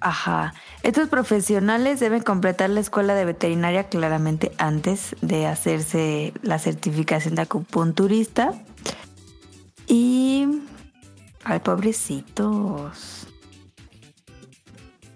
Ajá. 0.00 0.52
Estos 0.82 1.08
profesionales 1.08 1.98
deben 1.98 2.22
completar 2.22 2.68
la 2.68 2.80
escuela 2.80 3.14
de 3.14 3.24
veterinaria 3.24 3.84
claramente 3.84 4.52
antes 4.58 5.16
de 5.22 5.46
hacerse 5.46 6.34
la 6.42 6.58
certificación 6.58 7.34
de 7.36 7.42
acupunturista. 7.42 8.52
Y... 9.86 10.46
Ay, 11.44 11.60
pobrecitos. 11.60 13.26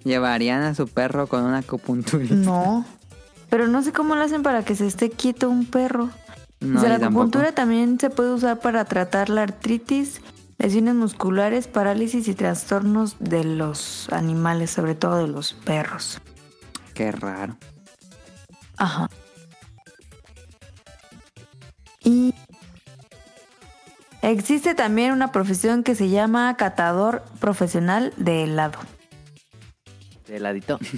Llevarían 0.04 0.62
a 0.62 0.74
su 0.74 0.86
perro 0.88 1.26
con 1.26 1.44
una 1.44 1.58
acupunturista. 1.58 2.34
No. 2.34 2.84
Pero 3.50 3.66
no 3.66 3.82
sé 3.82 3.92
cómo 3.92 4.14
lo 4.14 4.22
hacen 4.22 4.42
para 4.42 4.64
que 4.64 4.74
se 4.76 4.86
esté 4.86 5.10
quieto 5.10 5.48
un 5.48 5.64
perro. 5.66 6.10
No, 6.60 6.80
Dice, 6.80 6.82
yo 6.82 6.88
la 6.88 6.98
tampoco. 6.98 7.22
acupuntura 7.22 7.52
también 7.52 7.98
se 7.98 8.10
puede 8.10 8.32
usar 8.32 8.60
para 8.60 8.84
tratar 8.84 9.30
la 9.30 9.42
artritis, 9.42 10.20
lesiones 10.58 10.94
musculares, 10.94 11.66
parálisis 11.66 12.28
y 12.28 12.34
trastornos 12.34 13.16
de 13.20 13.44
los 13.44 14.08
animales, 14.10 14.70
sobre 14.70 14.94
todo 14.94 15.16
de 15.18 15.28
los 15.28 15.52
perros. 15.54 16.20
Qué 16.94 17.12
raro. 17.12 17.56
Ajá. 18.76 19.08
Y 22.04 22.34
existe 24.22 24.74
también 24.74 25.12
una 25.12 25.32
profesión 25.32 25.82
que 25.82 25.94
se 25.94 26.08
llama 26.08 26.56
catador 26.56 27.22
profesional 27.40 28.12
de 28.16 28.44
helado. 28.44 28.78
De 30.26 30.40
ladito. 30.40 30.78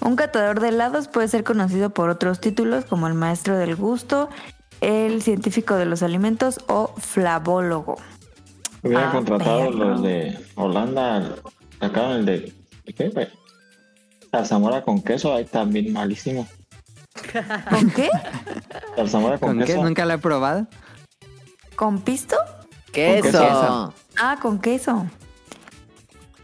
Un 0.00 0.14
catador 0.16 0.60
de 0.60 0.68
helados 0.68 1.08
puede 1.08 1.26
ser 1.28 1.42
conocido 1.44 1.90
por 1.90 2.08
otros 2.08 2.40
títulos 2.40 2.84
como 2.84 3.08
el 3.08 3.14
maestro 3.14 3.58
del 3.58 3.74
gusto, 3.74 4.28
el 4.80 5.22
científico 5.22 5.74
de 5.74 5.86
los 5.86 6.02
alimentos 6.04 6.60
o 6.68 6.94
flavólogo. 6.98 7.96
Hubiera 8.82 9.08
Ah, 9.08 9.12
contratado 9.12 9.64
perro. 9.70 9.72
los 9.72 10.02
de 10.02 10.38
Holanda, 10.54 11.34
acá 11.80 12.12
el 12.12 12.24
de. 12.26 12.52
¿de 12.86 12.92
¿Qué, 12.94 13.08
güey? 13.08 13.26
Zarzamora 14.30 14.82
con 14.82 15.02
queso, 15.02 15.34
ahí 15.34 15.44
también 15.46 15.92
malísimo. 15.92 16.46
¿Con 17.70 17.90
qué? 17.94 18.10
Zarzamora 18.96 19.38
con, 19.38 19.48
¿Con 19.50 19.58
qué? 19.60 19.64
queso. 19.66 19.82
Nunca 19.82 20.04
lo 20.06 20.14
he 20.14 20.18
probado. 20.18 20.66
¿Con 21.76 22.00
pisto? 22.00 22.36
Queso. 22.92 23.22
queso. 23.22 23.94
Ah, 24.18 24.36
con 24.40 24.58
queso. 24.60 25.06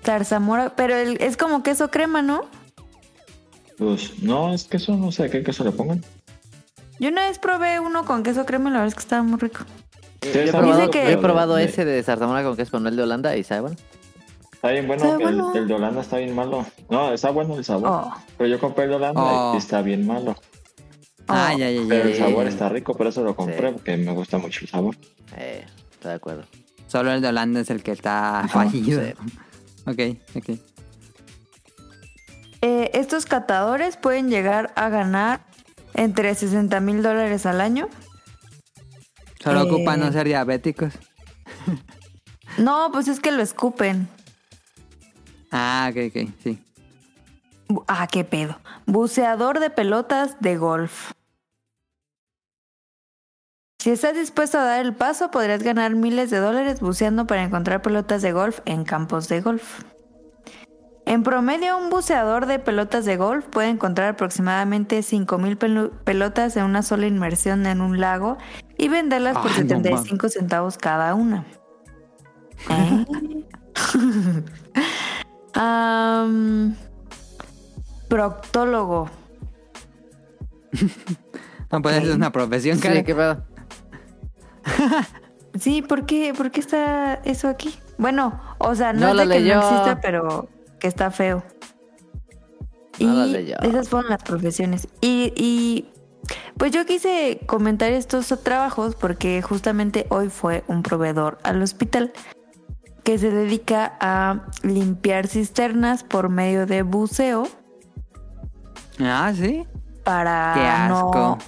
Zarzamora, 0.04 0.74
pero 0.76 0.94
el- 0.96 1.20
es 1.20 1.36
como 1.36 1.62
queso 1.62 1.90
crema, 1.90 2.22
¿no? 2.22 2.42
Pues 3.78 4.22
no, 4.22 4.52
es 4.52 4.64
queso, 4.64 4.96
no 4.96 5.10
sé 5.10 5.30
qué 5.30 5.42
queso 5.42 5.64
le 5.64 5.72
pongan. 5.72 6.04
Yo 7.00 7.08
una 7.08 7.22
vez 7.26 7.38
probé 7.38 7.80
uno 7.80 8.04
con 8.04 8.22
queso 8.22 8.44
crema 8.46 8.68
y 8.70 8.72
la 8.72 8.78
verdad 8.80 8.88
es 8.88 8.94
que 8.94 9.00
estaba 9.00 9.22
muy 9.22 9.38
rico. 9.38 9.60
Sí, 10.22 10.30
Yo 10.32 10.40
he 10.42 10.50
probado, 10.52 10.76
Dice 10.76 10.90
que- 10.90 11.04
yo 11.04 11.10
he 11.10 11.16
probado 11.18 11.54
de- 11.56 11.64
ese 11.64 11.84
de 11.84 12.02
zarzamora 12.02 12.42
con 12.44 12.56
queso, 12.56 12.78
no 12.78 12.88
el 12.88 12.96
de 12.96 13.02
Holanda, 13.02 13.36
y 13.36 13.42
sabe 13.44 13.62
bueno. 13.62 13.76
Está 14.52 14.70
bien 14.70 14.86
bueno, 14.86 15.04
Está 15.04 15.16
que 15.18 15.24
el- 15.24 15.34
bueno. 15.42 15.52
El, 15.54 15.68
de 15.68 15.74
Holanda 15.74 16.00
está 16.00 16.16
bien 16.18 16.34
malo. 16.34 16.64
No, 16.88 17.12
está 17.12 17.30
bueno 17.30 17.56
el 17.56 17.64
sabor. 17.64 17.88
Oh. 17.90 18.14
Pero 18.38 18.48
yo 18.48 18.58
compré 18.60 18.84
el 18.84 18.90
de 18.90 18.96
Holanda 18.96 19.20
Oh. 19.22 19.54
y 19.54 19.58
está 19.58 19.82
bien 19.82 20.06
malo. 20.06 20.36
Ah, 21.28 21.52
Oh. 21.54 21.58
ya, 21.58 21.70
ya, 21.70 21.80
ya. 21.82 21.88
Pero 21.88 22.08
el 22.08 22.16
sabor 22.16 22.46
está 22.46 22.68
rico, 22.68 22.94
por 22.94 23.06
eso 23.06 23.22
lo 23.22 23.34
compré, 23.34 23.68
Sí. 23.68 23.74
porque 23.74 23.96
me 23.96 24.12
gusta 24.12 24.38
mucho 24.38 24.60
el 24.62 24.68
sabor. 24.68 24.96
Eh, 25.36 25.64
estoy 25.92 26.10
de 26.10 26.14
acuerdo. 26.16 26.44
Solo 26.86 27.12
el 27.12 27.20
de 27.22 27.28
Holanda 27.28 27.60
es 27.60 27.70
el 27.70 27.82
que 27.82 27.92
está 27.92 28.46
fallido. 28.52 29.02
sí. 29.02 29.12
Ok, 29.86 30.18
ok. 30.36 30.58
Eh, 32.62 32.90
estos 32.94 33.26
catadores 33.26 33.96
pueden 33.96 34.30
llegar 34.30 34.72
a 34.76 34.88
ganar 34.88 35.44
entre 35.94 36.34
60 36.34 36.80
mil 36.80 37.02
dólares 37.02 37.44
al 37.46 37.60
año. 37.60 37.88
Solo 39.42 39.60
Eh. 39.60 39.70
ocupan 39.70 40.00
no 40.00 40.10
ser 40.12 40.26
diabéticos. 40.26 40.94
No, 42.58 42.90
pues 42.92 43.08
es 43.08 43.20
que 43.20 43.32
lo 43.32 43.42
escupen. 43.42 44.08
Ah, 45.50 45.90
ok, 45.90 45.98
ok, 46.08 46.28
sí. 46.42 46.58
Ah, 47.88 48.06
qué 48.10 48.24
pedo. 48.24 48.58
Buceador 48.86 49.60
de 49.60 49.70
pelotas 49.70 50.36
de 50.40 50.56
golf. 50.56 51.12
Si 53.78 53.90
estás 53.90 54.14
dispuesto 54.14 54.58
a 54.58 54.64
dar 54.64 54.80
el 54.80 54.94
paso, 54.94 55.30
podrías 55.30 55.62
ganar 55.62 55.94
miles 55.94 56.30
de 56.30 56.38
dólares 56.38 56.80
buceando 56.80 57.26
para 57.26 57.42
encontrar 57.42 57.82
pelotas 57.82 58.22
de 58.22 58.32
golf 58.32 58.60
en 58.64 58.84
campos 58.84 59.28
de 59.28 59.40
golf. 59.42 59.82
En 61.06 61.22
promedio, 61.22 61.76
un 61.76 61.90
buceador 61.90 62.46
de 62.46 62.58
pelotas 62.58 63.04
de 63.04 63.18
golf 63.18 63.44
puede 63.46 63.68
encontrar 63.68 64.08
aproximadamente 64.08 65.00
5.000 65.02 65.58
pelu- 65.58 65.90
pelotas 66.04 66.56
en 66.56 66.64
una 66.64 66.82
sola 66.82 67.06
inmersión 67.06 67.66
en 67.66 67.82
un 67.82 68.00
lago 68.00 68.38
y 68.78 68.88
venderlas 68.88 69.36
por 69.36 69.50
Ay, 69.50 69.64
no 69.64 69.68
75 69.68 70.28
centavos 70.30 70.78
cada 70.78 71.14
una. 71.14 71.44
¿Eh? 72.70 73.04
proctólogo. 78.14 79.10
No 81.72 81.82
puede 81.82 82.00
ser 82.02 82.14
una 82.14 82.30
profesión, 82.30 82.78
cara. 82.78 82.94
Sí, 82.94 83.02
qué 83.02 83.14
pedo. 83.16 83.44
Sí, 85.58 85.82
¿por 85.82 86.06
qué, 86.06 86.32
¿por 86.36 86.52
qué 86.52 86.60
está 86.60 87.14
eso 87.24 87.48
aquí? 87.48 87.74
Bueno, 87.98 88.40
o 88.58 88.74
sea, 88.74 88.92
no, 88.92 89.14
No 89.14 89.22
es 89.22 89.28
de 89.28 89.34
que 89.38 89.54
no 89.54 89.60
exista, 89.60 90.00
pero 90.00 90.48
que 90.78 90.86
está 90.86 91.10
feo. 91.10 91.42
Y 92.98 93.06
No 93.06 93.24
esas 93.24 93.88
fueron 93.88 94.10
las 94.10 94.22
profesiones. 94.22 94.86
Y, 95.00 95.32
y 95.36 95.90
pues 96.58 96.70
yo 96.72 96.86
quise 96.86 97.40
comentar 97.46 97.90
estos 97.92 98.28
trabajos 98.42 98.94
porque 98.94 99.42
justamente 99.42 100.06
hoy 100.10 100.28
fue 100.28 100.64
un 100.68 100.82
proveedor 100.82 101.38
al 101.42 101.62
hospital 101.62 102.12
que 103.04 103.18
se 103.18 103.30
dedica 103.30 103.96
a 104.00 104.46
limpiar 104.62 105.28
cisternas 105.28 106.04
por 106.04 106.30
medio 106.30 106.66
de 106.66 106.82
buceo 106.82 107.48
Ah, 109.00 109.32
sí. 109.34 109.64
para 110.04 110.52
Qué 110.54 110.60
asco. 110.66 111.12
no 111.14 111.38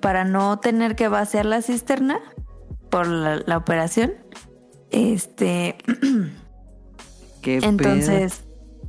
para 0.00 0.24
no 0.24 0.58
tener 0.58 0.96
que 0.96 1.08
vaciar 1.08 1.44
la 1.44 1.60
cisterna 1.60 2.18
por 2.90 3.06
la, 3.06 3.42
la 3.44 3.56
operación. 3.58 4.12
Este, 4.90 5.76
Qué 7.42 7.58
entonces 7.62 8.42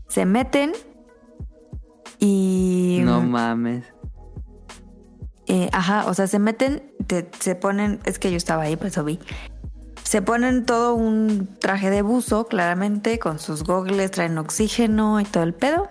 se 0.07 0.25
meten 0.25 0.71
y. 2.19 3.01
No 3.03 3.21
mames. 3.21 3.85
eh, 5.47 5.69
ajá, 5.73 6.05
o 6.07 6.13
sea, 6.13 6.27
se 6.27 6.39
meten, 6.39 6.83
te- 7.07 7.29
se 7.39 7.55
ponen, 7.55 7.99
es 8.05 8.17
que 8.19 8.31
yo 8.31 8.37
estaba 8.37 8.63
ahí, 8.63 8.75
pues 8.77 8.95
lo 8.95 9.03
vi. 9.03 9.19
Se 10.03 10.21
ponen 10.21 10.65
todo 10.65 10.95
un 10.95 11.49
traje 11.59 11.89
de 11.89 12.01
buzo, 12.01 12.45
claramente, 12.45 13.19
con 13.19 13.39
sus 13.39 13.63
gogles, 13.63 14.11
traen 14.11 14.37
oxígeno 14.37 15.19
y 15.19 15.25
todo 15.25 15.43
el 15.43 15.53
pedo. 15.53 15.89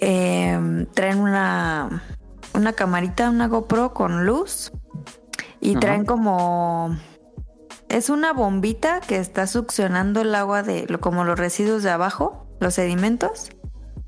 Eh, 0.00 0.86
traen 0.94 1.18
una, 1.20 2.02
una 2.54 2.72
camarita, 2.72 3.30
una 3.30 3.48
GoPro 3.48 3.92
con 3.94 4.26
luz. 4.26 4.72
Y 5.60 5.72
Ajá. 5.72 5.80
traen 5.80 6.04
como. 6.04 6.96
Es 7.88 8.10
una 8.10 8.32
bombita 8.32 9.00
que 9.00 9.18
está 9.18 9.46
succionando 9.46 10.20
el 10.20 10.34
agua 10.34 10.62
de 10.62 10.86
como 11.00 11.24
los 11.24 11.38
residuos 11.38 11.82
de 11.82 11.90
abajo, 11.90 12.46
los 12.60 12.74
sedimentos. 12.74 13.50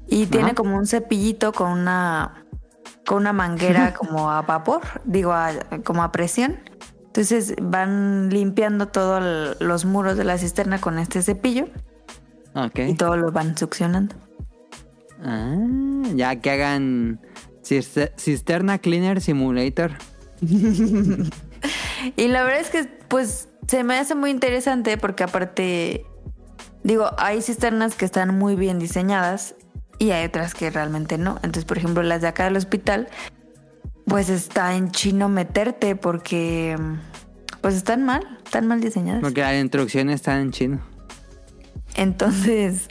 Y 0.09 0.27
tiene 0.27 0.55
como 0.55 0.77
un 0.77 0.86
cepillito 0.86 1.52
con 1.52 1.70
una 1.70 2.44
con 3.06 3.19
una 3.19 3.32
manguera 3.32 3.94
como 3.98 4.31
a 4.31 4.43
vapor, 4.43 4.81
digo, 5.05 5.32
a- 5.32 5.52
como 5.85 6.02
a 6.02 6.12
presión. 6.12 6.59
Entonces 7.06 7.55
van 7.60 8.28
limpiando 8.31 8.89
todos 8.89 9.56
los 9.60 9.85
muros 9.85 10.16
de 10.16 10.24
la 10.24 10.39
cisterna 10.39 10.81
con 10.81 10.98
este 10.98 11.23
cepillo 11.23 11.66
y 12.86 12.94
todo 12.94 13.16
lo 13.16 13.32
van 13.32 13.56
succionando. 13.56 14.15
Ah, 15.23 15.57
ya 16.15 16.36
que 16.36 16.51
hagan 16.51 17.20
cister- 17.62 18.12
Cisterna 18.19 18.78
Cleaner 18.78 19.20
Simulator. 19.20 19.93
Y 22.16 22.28
la 22.28 22.45
verdad 22.45 22.61
es 22.61 22.70
que, 22.70 22.85
pues, 23.09 23.49
se 23.66 23.82
me 23.82 23.97
hace 23.99 24.15
muy 24.15 24.31
interesante 24.31 24.97
porque 24.97 25.24
aparte, 25.24 26.05
digo, 26.85 27.11
hay 27.19 27.43
cisternas 27.43 27.97
que 27.97 28.05
están 28.05 28.39
muy 28.39 28.55
bien 28.55 28.78
diseñadas 28.78 29.57
y 29.99 30.11
hay 30.12 30.24
otras 30.27 30.55
que 30.55 30.70
realmente 30.70 31.19
no. 31.19 31.35
Entonces, 31.36 31.65
por 31.65 31.78
ejemplo, 31.78 32.05
las 32.05 32.20
de 32.23 32.28
acá 32.28 32.45
del 32.45 32.57
hospital, 32.57 33.09
pues 34.07 34.28
está 34.31 34.77
en 34.77 34.93
chino 34.93 35.28
meterte 35.28 35.97
porque, 35.97 36.77
pues, 37.61 37.74
están 37.74 38.05
mal, 38.05 38.39
están 38.45 38.69
mal 38.69 38.81
diseñadas. 38.81 39.20
Porque 39.23 39.40
las 39.40 39.55
instrucciones 39.57 40.15
están 40.15 40.40
en 40.40 40.51
chino. 40.53 40.81
Entonces, 41.97 42.89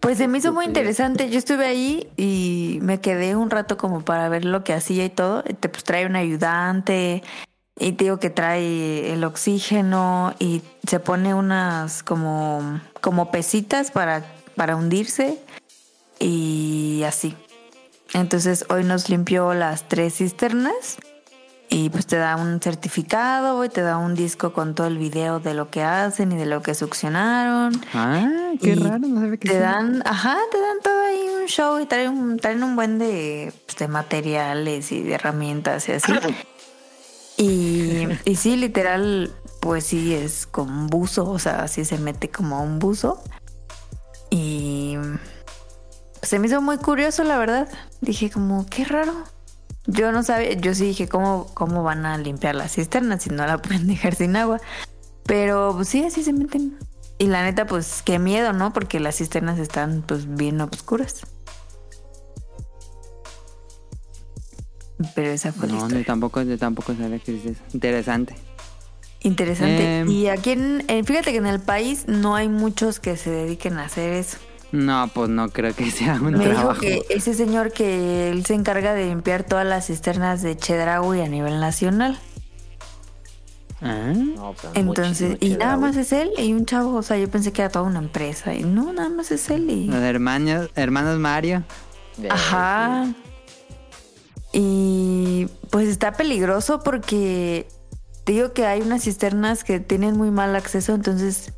pues 0.00 0.18
se 0.18 0.28
me 0.28 0.38
hizo 0.38 0.52
muy 0.52 0.64
interesante. 0.64 1.30
Yo 1.30 1.38
estuve 1.38 1.66
ahí 1.66 2.08
y 2.16 2.78
me 2.82 3.00
quedé 3.00 3.36
un 3.36 3.50
rato 3.50 3.76
como 3.76 4.04
para 4.04 4.28
ver 4.28 4.44
lo 4.44 4.64
que 4.64 4.72
hacía 4.72 5.04
y 5.04 5.10
todo. 5.10 5.42
Te 5.42 5.68
pues 5.68 5.84
trae 5.84 6.06
un 6.06 6.16
ayudante 6.16 7.22
y 7.78 7.92
te 7.92 8.04
digo 8.04 8.18
que 8.18 8.30
trae 8.30 9.12
el 9.12 9.24
oxígeno 9.24 10.34
y 10.38 10.62
se 10.86 11.00
pone 11.00 11.34
unas 11.34 12.02
como 12.02 12.80
como 13.00 13.30
pesitas 13.30 13.90
para 13.90 14.24
para 14.56 14.76
hundirse 14.76 15.38
y 16.18 17.02
así. 17.06 17.36
Entonces 18.14 18.64
hoy 18.70 18.84
nos 18.84 19.08
limpió 19.08 19.52
las 19.54 19.88
tres 19.88 20.14
cisternas 20.16 20.98
y 21.70 21.90
pues 21.90 22.06
te 22.06 22.16
da 22.16 22.36
un 22.36 22.60
certificado 22.62 23.62
y 23.64 23.68
te 23.68 23.82
da 23.82 23.98
un 23.98 24.14
disco 24.14 24.52
con 24.54 24.74
todo 24.74 24.86
el 24.86 24.96
video 24.98 25.38
de 25.38 25.52
lo 25.54 25.70
que 25.70 25.82
hacen 25.82 26.32
y 26.32 26.36
de 26.36 26.46
lo 26.46 26.62
que 26.62 26.74
succionaron. 26.74 27.78
Ah, 27.92 28.52
qué 28.62 28.70
Y 28.70 28.74
raro, 28.74 29.00
no 29.00 29.20
sabía 29.20 29.36
que 29.36 29.48
Te 29.48 29.54
sí. 29.54 29.58
dan, 29.58 30.02
ajá, 30.06 30.36
te 30.50 30.58
dan 30.60 30.78
todo 30.82 31.00
ahí 31.04 31.28
un 31.42 31.46
show 31.46 31.78
y 31.80 31.86
traen 31.86 32.10
un, 32.10 32.38
traen 32.38 32.62
un 32.64 32.74
buen 32.74 32.98
de, 32.98 33.52
pues, 33.66 33.76
de 33.76 33.88
materiales 33.88 34.92
y 34.92 35.02
de 35.02 35.14
herramientas 35.14 35.88
y 35.88 35.92
así. 35.92 36.12
Y, 37.36 38.08
y 38.24 38.36
sí, 38.36 38.56
literal, 38.56 39.32
pues 39.60 39.84
sí, 39.84 40.14
es 40.14 40.46
como 40.46 40.72
un 40.72 40.86
buzo, 40.88 41.30
o 41.30 41.38
sea, 41.38 41.62
así 41.62 41.84
se 41.84 41.98
mete 41.98 42.30
como 42.30 42.62
un 42.62 42.78
buzo. 42.78 43.22
Y 44.30 44.96
se 46.22 46.38
me 46.38 46.46
hizo 46.48 46.60
muy 46.60 46.78
curioso, 46.78 47.24
la 47.24 47.38
verdad. 47.38 47.68
Dije 48.00 48.30
como, 48.30 48.66
qué 48.66 48.84
raro. 48.84 49.12
Yo 49.90 50.12
no 50.12 50.22
sabía, 50.22 50.52
yo 50.52 50.74
sí 50.74 50.84
dije 50.84 51.08
cómo, 51.08 51.46
cómo 51.54 51.82
van 51.82 52.04
a 52.04 52.18
limpiar 52.18 52.54
las 52.54 52.72
cisternas 52.74 53.22
si 53.22 53.30
no 53.30 53.46
la 53.46 53.56
pueden 53.62 53.86
dejar 53.86 54.14
sin 54.14 54.36
agua. 54.36 54.60
Pero 55.24 55.72
pues, 55.74 55.88
sí, 55.88 56.04
así 56.04 56.22
se 56.22 56.32
meten. 56.32 56.78
Y 57.18 57.26
la 57.26 57.42
neta, 57.42 57.66
pues 57.66 58.02
qué 58.04 58.18
miedo, 58.18 58.52
¿no? 58.52 58.72
Porque 58.72 59.00
las 59.00 59.16
cisternas 59.16 59.58
están 59.58 60.02
pues 60.06 60.32
bien 60.36 60.60
oscuras. 60.60 61.22
Pero 65.14 65.30
esa 65.30 65.52
fue 65.52 65.66
la 65.68 65.72
No, 65.74 65.78
historia. 65.80 65.98
ni 65.98 66.04
tampoco, 66.04 66.42
yo 66.42 66.58
tampoco 66.58 66.94
sabía 66.94 67.18
que 67.18 67.32
dices. 67.32 67.58
Interesante. 67.72 68.34
Interesante. 69.20 70.00
Em. 70.00 70.08
y 70.10 70.28
aquí 70.28 70.50
en, 70.50 70.84
en- 70.88 71.04
fíjate 71.04 71.32
que 71.32 71.38
en 71.38 71.46
el 71.46 71.60
país 71.60 72.04
no 72.06 72.34
hay 72.36 72.48
muchos 72.48 73.00
que 73.00 73.16
se 73.16 73.30
dediquen 73.30 73.78
a 73.78 73.84
hacer 73.86 74.12
eso. 74.12 74.38
No, 74.70 75.08
pues 75.14 75.30
no 75.30 75.48
creo 75.50 75.74
que 75.74 75.90
sea 75.90 76.14
un 76.14 76.32
Me 76.32 76.38
dijo 76.40 76.50
trabajo. 76.52 76.80
que 76.80 77.02
ese 77.08 77.32
señor 77.34 77.72
que 77.72 78.30
él 78.30 78.44
se 78.44 78.54
encarga 78.54 78.92
de 78.94 79.06
limpiar 79.06 79.42
todas 79.44 79.66
las 79.66 79.86
cisternas 79.86 80.42
de 80.42 80.56
Chedraui 80.56 81.20
a 81.22 81.28
nivel 81.28 81.58
nacional. 81.60 82.18
Ah, 83.80 84.12
No, 84.14 84.54
pues, 84.60 84.72
Entonces, 84.74 85.36
y 85.40 85.50
nada 85.50 85.76
más 85.76 85.96
es 85.96 86.12
él 86.12 86.30
y 86.36 86.52
un 86.52 86.66
chavo, 86.66 86.94
o 86.96 87.02
sea, 87.02 87.16
yo 87.16 87.28
pensé 87.30 87.52
que 87.52 87.62
era 87.62 87.70
toda 87.70 87.84
una 87.84 88.00
empresa 88.00 88.52
y 88.52 88.64
no, 88.64 88.92
nada 88.92 89.08
más 89.08 89.30
es 89.30 89.48
él 89.50 89.70
y... 89.70 89.86
Los 89.86 90.02
hermanos, 90.02 90.68
hermanos 90.74 91.18
Mario. 91.18 91.62
Ajá. 92.28 93.06
Y 94.52 95.46
pues 95.70 95.88
está 95.88 96.12
peligroso 96.12 96.80
porque 96.80 97.68
te 98.24 98.32
digo 98.32 98.52
que 98.52 98.66
hay 98.66 98.80
unas 98.80 99.02
cisternas 99.04 99.62
que 99.62 99.78
tienen 99.80 100.16
muy 100.16 100.30
mal 100.30 100.56
acceso, 100.56 100.94
entonces 100.94 101.52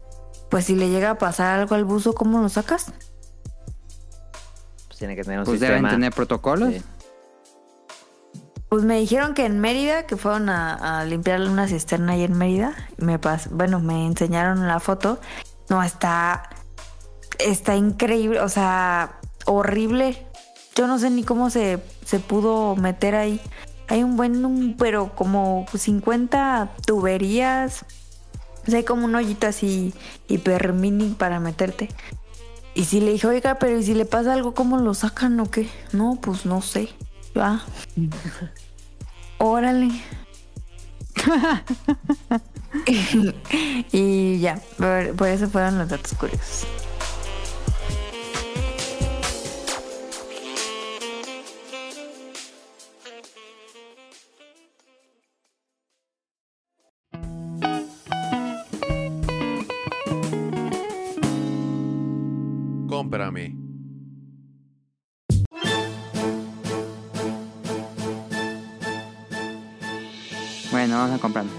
pues 0.50 0.66
si 0.66 0.74
le 0.76 0.88
llega 0.90 1.10
a 1.10 1.18
pasar 1.18 1.60
algo 1.60 1.74
al 1.74 1.84
buzo, 1.84 2.12
¿cómo 2.14 2.40
lo 2.40 2.48
sacas? 2.48 2.92
Pues 4.86 4.98
tiene 4.98 5.16
que 5.16 5.22
tener 5.22 5.38
un 5.40 5.44
Pues 5.44 5.58
sistema. 5.60 5.76
deben 5.78 5.90
tener 5.90 6.12
protocolos. 6.12 6.70
Sí. 6.74 6.82
Pues 8.68 8.84
me 8.84 8.98
dijeron 9.00 9.34
que 9.34 9.46
en 9.46 9.58
Mérida, 9.60 10.04
que 10.06 10.16
fueron 10.16 10.48
a, 10.48 11.00
a 11.00 11.04
limpiar 11.04 11.40
una 11.40 11.66
cisterna 11.66 12.12
ahí 12.12 12.22
en 12.22 12.36
Mérida, 12.38 12.72
me 12.98 13.18
pas 13.18 13.50
bueno, 13.50 13.80
me 13.80 14.06
enseñaron 14.06 14.68
la 14.68 14.78
foto. 14.78 15.18
No, 15.68 15.82
está, 15.82 16.50
está 17.40 17.74
increíble, 17.74 18.40
o 18.40 18.48
sea, 18.48 19.18
horrible. 19.46 20.24
Yo 20.76 20.86
no 20.86 20.98
sé 21.00 21.10
ni 21.10 21.24
cómo 21.24 21.50
se, 21.50 21.82
se 22.04 22.20
pudo 22.20 22.76
meter 22.76 23.16
ahí. 23.16 23.40
Hay 23.88 24.04
un 24.04 24.16
buen, 24.16 24.44
un- 24.44 24.76
pero 24.78 25.16
como 25.16 25.66
50 25.74 26.70
tuberías. 26.86 27.84
O 28.66 28.70
sea, 28.70 28.78
hay 28.78 28.84
como 28.84 29.04
un 29.04 29.14
hoyito 29.14 29.46
así 29.46 29.94
hiper 30.28 30.72
mini 30.72 31.10
para 31.10 31.40
meterte. 31.40 31.88
Y 32.74 32.84
si 32.84 33.00
le 33.00 33.12
dije, 33.12 33.26
oiga, 33.26 33.58
pero 33.58 33.78
¿y 33.78 33.82
si 33.82 33.94
le 33.94 34.04
pasa 34.04 34.32
algo, 34.32 34.54
cómo 34.54 34.78
lo 34.78 34.94
sacan 34.94 35.38
o 35.40 35.50
qué? 35.50 35.68
No, 35.92 36.18
pues 36.20 36.46
no 36.46 36.62
sé. 36.62 36.88
Ah. 37.34 37.64
Órale. 39.38 39.90
y 43.92 44.38
ya, 44.40 44.60
por, 44.78 45.14
por 45.16 45.28
eso 45.28 45.48
fueron 45.48 45.78
los 45.78 45.88
datos 45.88 46.14
curiosos. 46.14 46.66
Cómprame. 63.10 63.56
Bueno, 70.70 70.96
vamos 70.96 71.18
a 71.18 71.18
comprarlo. 71.18 71.50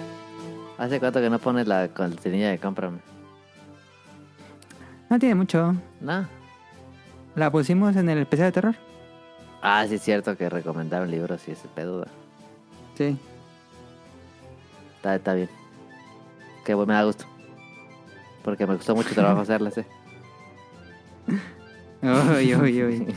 ¿Hace 0.77 1.01
cuánto 1.01 1.19
que 1.19 1.29
no 1.29 1.39
pones 1.39 1.67
la 1.67 1.89
cortinilla 1.89 2.51
de 2.51 2.57
cómprame? 2.57 2.99
No 5.09 5.19
tiene 5.19 5.35
mucho. 5.35 5.75
No. 5.99 6.25
La 7.35 7.51
pusimos 7.51 7.97
en 7.97 8.07
el 8.07 8.19
especial 8.19 8.47
de 8.47 8.51
terror. 8.53 8.75
Ah, 9.61 9.85
sí 9.89 9.95
es 9.95 10.03
cierto 10.03 10.37
que 10.37 10.49
recomendaron 10.49 11.11
libros 11.11 11.45
y 11.49 11.51
ese 11.51 11.67
pedo. 11.67 12.05
Sí. 12.95 13.19
Está, 14.95 15.15
está 15.15 15.33
bien. 15.33 15.49
Qué 16.63 16.75
bueno, 16.75 16.93
me 16.93 16.93
da 16.93 17.03
gusto. 17.03 17.25
Porque 18.41 18.65
me 18.65 18.77
costó 18.77 18.95
mucho 18.95 19.13
trabajo 19.13 19.41
hacerlas, 19.41 19.77
eh. 19.77 19.85
Uy, 22.01 22.55
uy, 22.55 22.83
uy. 22.83 23.07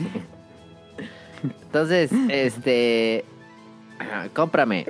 Entonces, 1.63 2.11
este. 2.29 3.25
Cómprame. 4.33 4.85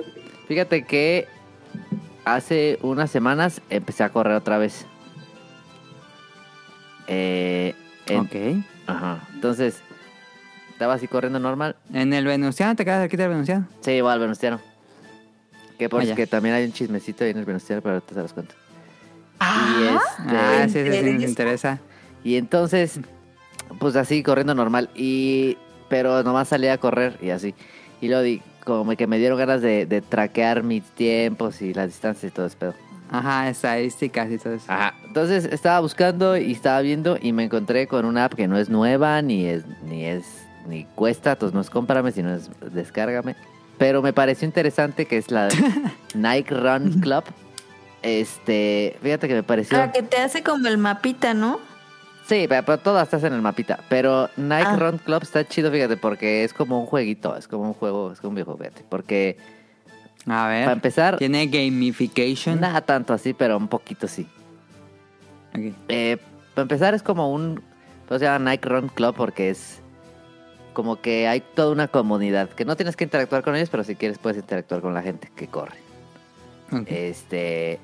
Fíjate 0.48 0.84
que 0.84 1.26
hace 2.24 2.78
unas 2.82 3.10
semanas 3.10 3.60
empecé 3.70 4.04
a 4.04 4.08
correr 4.10 4.34
otra 4.34 4.58
vez. 4.58 4.86
Eh, 7.06 7.74
en- 8.06 8.18
Ok. 8.20 8.64
Ajá. 8.86 9.20
Entonces, 9.34 9.82
estaba 10.72 10.94
así 10.94 11.08
corriendo 11.08 11.38
normal. 11.38 11.76
En 11.92 12.12
el 12.12 12.24
Venustiano, 12.26 12.74
¿te 12.76 12.84
quedas 12.84 13.04
aquí 13.04 13.16
del 13.16 13.28
Venustiano? 13.30 13.66
Sí, 13.80 13.92
igual 13.92 14.14
al 14.14 14.20
Venustiano. 14.20 14.60
Que 15.78 15.88
por 15.88 16.02
Ah, 16.02 16.14
que 16.14 16.26
también 16.26 16.54
hay 16.54 16.64
un 16.64 16.72
chismecito 16.72 17.24
ahí 17.24 17.30
en 17.30 17.38
el 17.38 17.44
Venustiano, 17.44 17.82
pero 17.82 17.96
ahorita 17.96 18.14
se 18.14 18.20
los 18.22 18.32
cuento. 18.32 18.54
Y 18.54 19.38
Ah, 19.40 20.00
este. 20.18 20.36
Ah, 20.36 20.66
sí, 20.68 20.84
sí, 20.84 21.04
sí, 21.04 21.12
nos 21.12 21.22
interesa. 21.24 21.78
Y 22.24 22.36
entonces, 22.36 23.00
pues 23.78 23.96
así, 23.96 24.22
corriendo 24.22 24.54
normal. 24.54 24.90
Y. 24.94 25.56
Pero 25.88 26.22
nomás 26.24 26.48
salía 26.48 26.72
a 26.72 26.78
correr 26.78 27.16
y 27.22 27.30
así. 27.30 27.54
Y 28.00 28.08
luego 28.08 28.22
di- 28.22 28.42
como 28.64 28.96
que 28.96 29.06
me 29.06 29.18
dieron 29.18 29.38
ganas 29.38 29.62
de, 29.62 29.86
de 29.86 30.00
traquear 30.02 30.64
mis 30.64 30.82
tiempos 30.82 31.62
y 31.62 31.72
las 31.72 31.86
distancias 31.86 32.32
y 32.32 32.34
todo 32.34 32.46
ese 32.46 32.56
pedo. 32.56 32.74
Ajá, 33.08 33.48
estadísticas 33.48 34.28
y 34.32 34.38
todo 34.38 34.54
eso. 34.54 34.64
Ajá. 34.66 34.94
Entonces 35.04 35.44
estaba 35.44 35.78
buscando 35.78 36.36
y 36.36 36.50
estaba 36.50 36.80
viendo 36.80 37.16
y 37.22 37.32
me 37.32 37.44
encontré 37.44 37.86
con 37.86 38.04
una 38.04 38.24
app 38.24 38.34
que 38.34 38.48
no 38.48 38.58
es 38.58 38.68
nueva, 38.68 39.22
ni 39.22 39.46
es, 39.46 39.62
ni 39.84 40.04
es, 40.06 40.24
ni 40.66 40.84
cuesta, 40.96 41.32
entonces 41.34 41.54
no 41.54 41.60
es 41.60 41.70
cómprame, 41.70 42.10
sino 42.10 42.34
es 42.34 42.50
descárgame. 42.72 43.36
Pero 43.78 44.02
me 44.02 44.12
pareció 44.12 44.44
interesante 44.46 45.06
que 45.06 45.18
es 45.18 45.30
la 45.30 45.46
Nike 46.14 46.52
Run 46.52 46.98
Club. 47.00 47.22
Este, 48.02 48.96
fíjate 49.02 49.28
que 49.28 49.34
me 49.34 49.42
pareció. 49.42 49.80
Ah, 49.80 49.92
que 49.92 50.02
te 50.02 50.16
hace 50.18 50.42
como 50.42 50.66
el 50.66 50.78
mapita, 50.78 51.34
¿no? 51.34 51.60
Sí, 52.26 52.46
pero, 52.48 52.78
todas 52.78 53.04
estás 53.04 53.22
en 53.24 53.34
el 53.34 53.42
mapita. 53.42 53.78
Pero 53.88 54.28
Nike 54.36 54.64
Ah. 54.66 54.76
Run 54.76 54.98
Club 54.98 55.22
está 55.22 55.46
chido, 55.46 55.70
fíjate, 55.70 55.96
porque 55.96 56.42
es 56.44 56.52
como 56.52 56.80
un 56.80 56.86
jueguito, 56.86 57.36
es 57.36 57.46
como 57.46 57.64
un 57.64 57.74
juego, 57.74 58.10
es 58.12 58.20
como 58.20 58.30
un 58.30 58.34
videojuego, 58.34 58.58
fíjate. 58.58 58.84
Porque, 58.88 59.36
A 60.24 60.26
para 60.26 60.48
ver. 60.48 60.68
empezar, 60.70 61.18
Tiene 61.18 61.46
gamification. 61.46 62.60
nada 62.60 62.80
tanto 62.80 63.14
así, 63.14 63.32
pero 63.32 63.56
un 63.56 63.68
poquito 63.68 64.08
sí. 64.08 64.26
Ok. 65.54 65.72
Eh, 65.88 66.16
para 66.54 66.62
empezar, 66.62 66.94
es 66.94 67.02
como 67.02 67.32
un. 67.32 67.62
pues, 68.08 68.18
se 68.20 68.26
llama 68.26 68.50
Nike 68.50 68.68
Run 68.68 68.88
Club 68.88 69.14
porque 69.16 69.50
es. 69.50 69.80
Como 70.72 71.00
que 71.00 71.26
hay 71.28 71.40
toda 71.40 71.70
una 71.72 71.88
comunidad. 71.88 72.50
Que 72.50 72.64
no 72.64 72.76
tienes 72.76 72.96
que 72.96 73.04
interactuar 73.04 73.42
con 73.42 73.54
ellos, 73.56 73.70
pero 73.70 73.82
si 73.84 73.94
quieres 73.94 74.18
puedes 74.18 74.36
interactuar 74.38 74.80
con 74.82 74.92
la 74.94 75.00
gente 75.02 75.30
que 75.36 75.46
corre. 75.46 75.76
ok. 76.72 76.86
Este. 76.88 77.78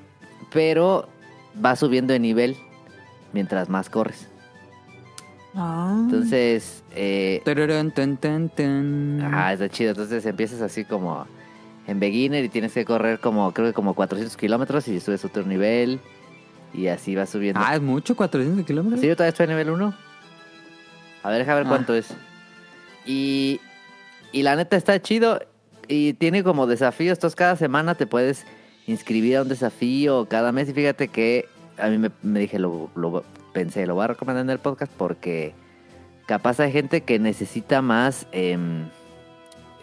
Pero 0.51 1.07
va 1.63 1.75
subiendo 1.77 2.11
de 2.13 2.19
nivel 2.19 2.57
mientras 3.31 3.69
más 3.69 3.89
corres. 3.89 4.27
Ah. 5.55 5.99
Entonces. 6.05 6.83
Eh. 6.95 7.41
Ajá, 9.21 9.53
está 9.53 9.69
chido. 9.69 9.91
Entonces 9.91 10.25
empiezas 10.25 10.61
así 10.61 10.85
como 10.85 11.25
en 11.87 11.99
beginner 11.99 12.43
y 12.45 12.49
tienes 12.49 12.73
que 12.73 12.85
correr 12.85 13.19
como, 13.19 13.51
creo 13.53 13.67
que 13.67 13.73
como 13.73 13.93
400 13.93 14.35
kilómetros 14.37 14.87
y 14.87 14.99
subes 14.99 15.23
otro 15.25 15.43
nivel. 15.43 15.99
Y 16.73 16.87
así 16.87 17.15
vas 17.15 17.29
subiendo. 17.29 17.59
Ah, 17.63 17.75
es 17.75 17.81
mucho, 17.81 18.15
400 18.15 18.65
kilómetros. 18.65 18.99
Sí, 19.01 19.07
yo 19.07 19.15
todavía 19.15 19.29
estoy 19.29 19.43
en 19.43 19.49
nivel 19.51 19.69
1. 19.69 19.93
A 21.23 21.29
ver, 21.29 21.39
deja 21.39 21.55
ver 21.55 21.65
Ah. 21.65 21.69
cuánto 21.69 21.93
es. 21.93 22.07
Y, 23.05 23.59
y 24.31 24.41
la 24.43 24.55
neta 24.55 24.75
está 24.75 24.99
chido 25.01 25.39
y 25.87 26.13
tiene 26.13 26.43
como 26.43 26.65
desafíos. 26.65 27.17
Entonces 27.17 27.35
cada 27.35 27.55
semana 27.57 27.95
te 27.95 28.07
puedes 28.07 28.45
inscribir 28.87 29.37
a 29.37 29.41
un 29.43 29.49
desafío 29.49 30.25
cada 30.27 30.51
mes. 30.51 30.69
Y 30.69 30.73
fíjate 30.73 31.09
que 31.09 31.45
a 31.77 31.89
mí 31.89 31.97
me, 31.99 32.09
me 32.23 32.39
dije, 32.39 32.57
lo, 32.59 32.89
lo 32.95 33.23
pensé, 33.53 33.85
lo 33.85 33.95
voy 33.95 34.05
a 34.05 34.07
recomendar 34.07 34.43
en 34.43 34.49
el 34.49 34.59
podcast 34.59 34.91
porque 34.97 35.53
capaz 36.25 36.59
hay 36.59 36.71
gente 36.71 37.01
que 37.01 37.19
necesita 37.19 37.81
más, 37.81 38.27
em, 38.31 38.89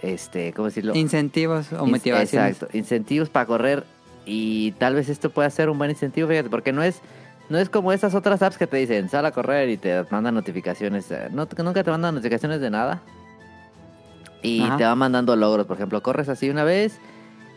este, 0.02 0.52
¿cómo 0.52 0.66
decirlo? 0.66 0.94
Incentivos 0.94 1.72
o 1.72 1.86
motivaciones. 1.86 2.52
Exacto, 2.56 2.76
incentivos 2.76 3.30
para 3.30 3.46
correr 3.46 3.84
y 4.26 4.72
tal 4.72 4.94
vez 4.94 5.08
esto 5.08 5.30
pueda 5.30 5.48
ser 5.50 5.70
un 5.70 5.78
buen 5.78 5.90
incentivo, 5.90 6.28
fíjate, 6.28 6.50
porque 6.50 6.72
no 6.72 6.82
es 6.82 7.00
no 7.48 7.58
es 7.58 7.68
como 7.68 7.92
esas 7.92 8.14
otras 8.14 8.42
apps 8.42 8.56
que 8.56 8.68
te 8.68 8.76
dicen 8.76 9.08
sal 9.08 9.26
a 9.26 9.32
correr 9.32 9.68
y 9.70 9.76
te 9.76 10.04
mandan 10.10 10.34
notificaciones, 10.34 11.10
eh, 11.10 11.28
no, 11.32 11.48
nunca 11.64 11.82
te 11.82 11.90
mandan 11.90 12.14
notificaciones 12.14 12.60
de 12.60 12.70
nada 12.70 13.02
y 14.40 14.62
Ajá. 14.62 14.76
te 14.76 14.84
va 14.84 14.94
mandando 14.94 15.34
logros, 15.36 15.66
por 15.66 15.76
ejemplo, 15.76 16.02
corres 16.02 16.28
así 16.28 16.48
una 16.48 16.64
vez 16.64 16.98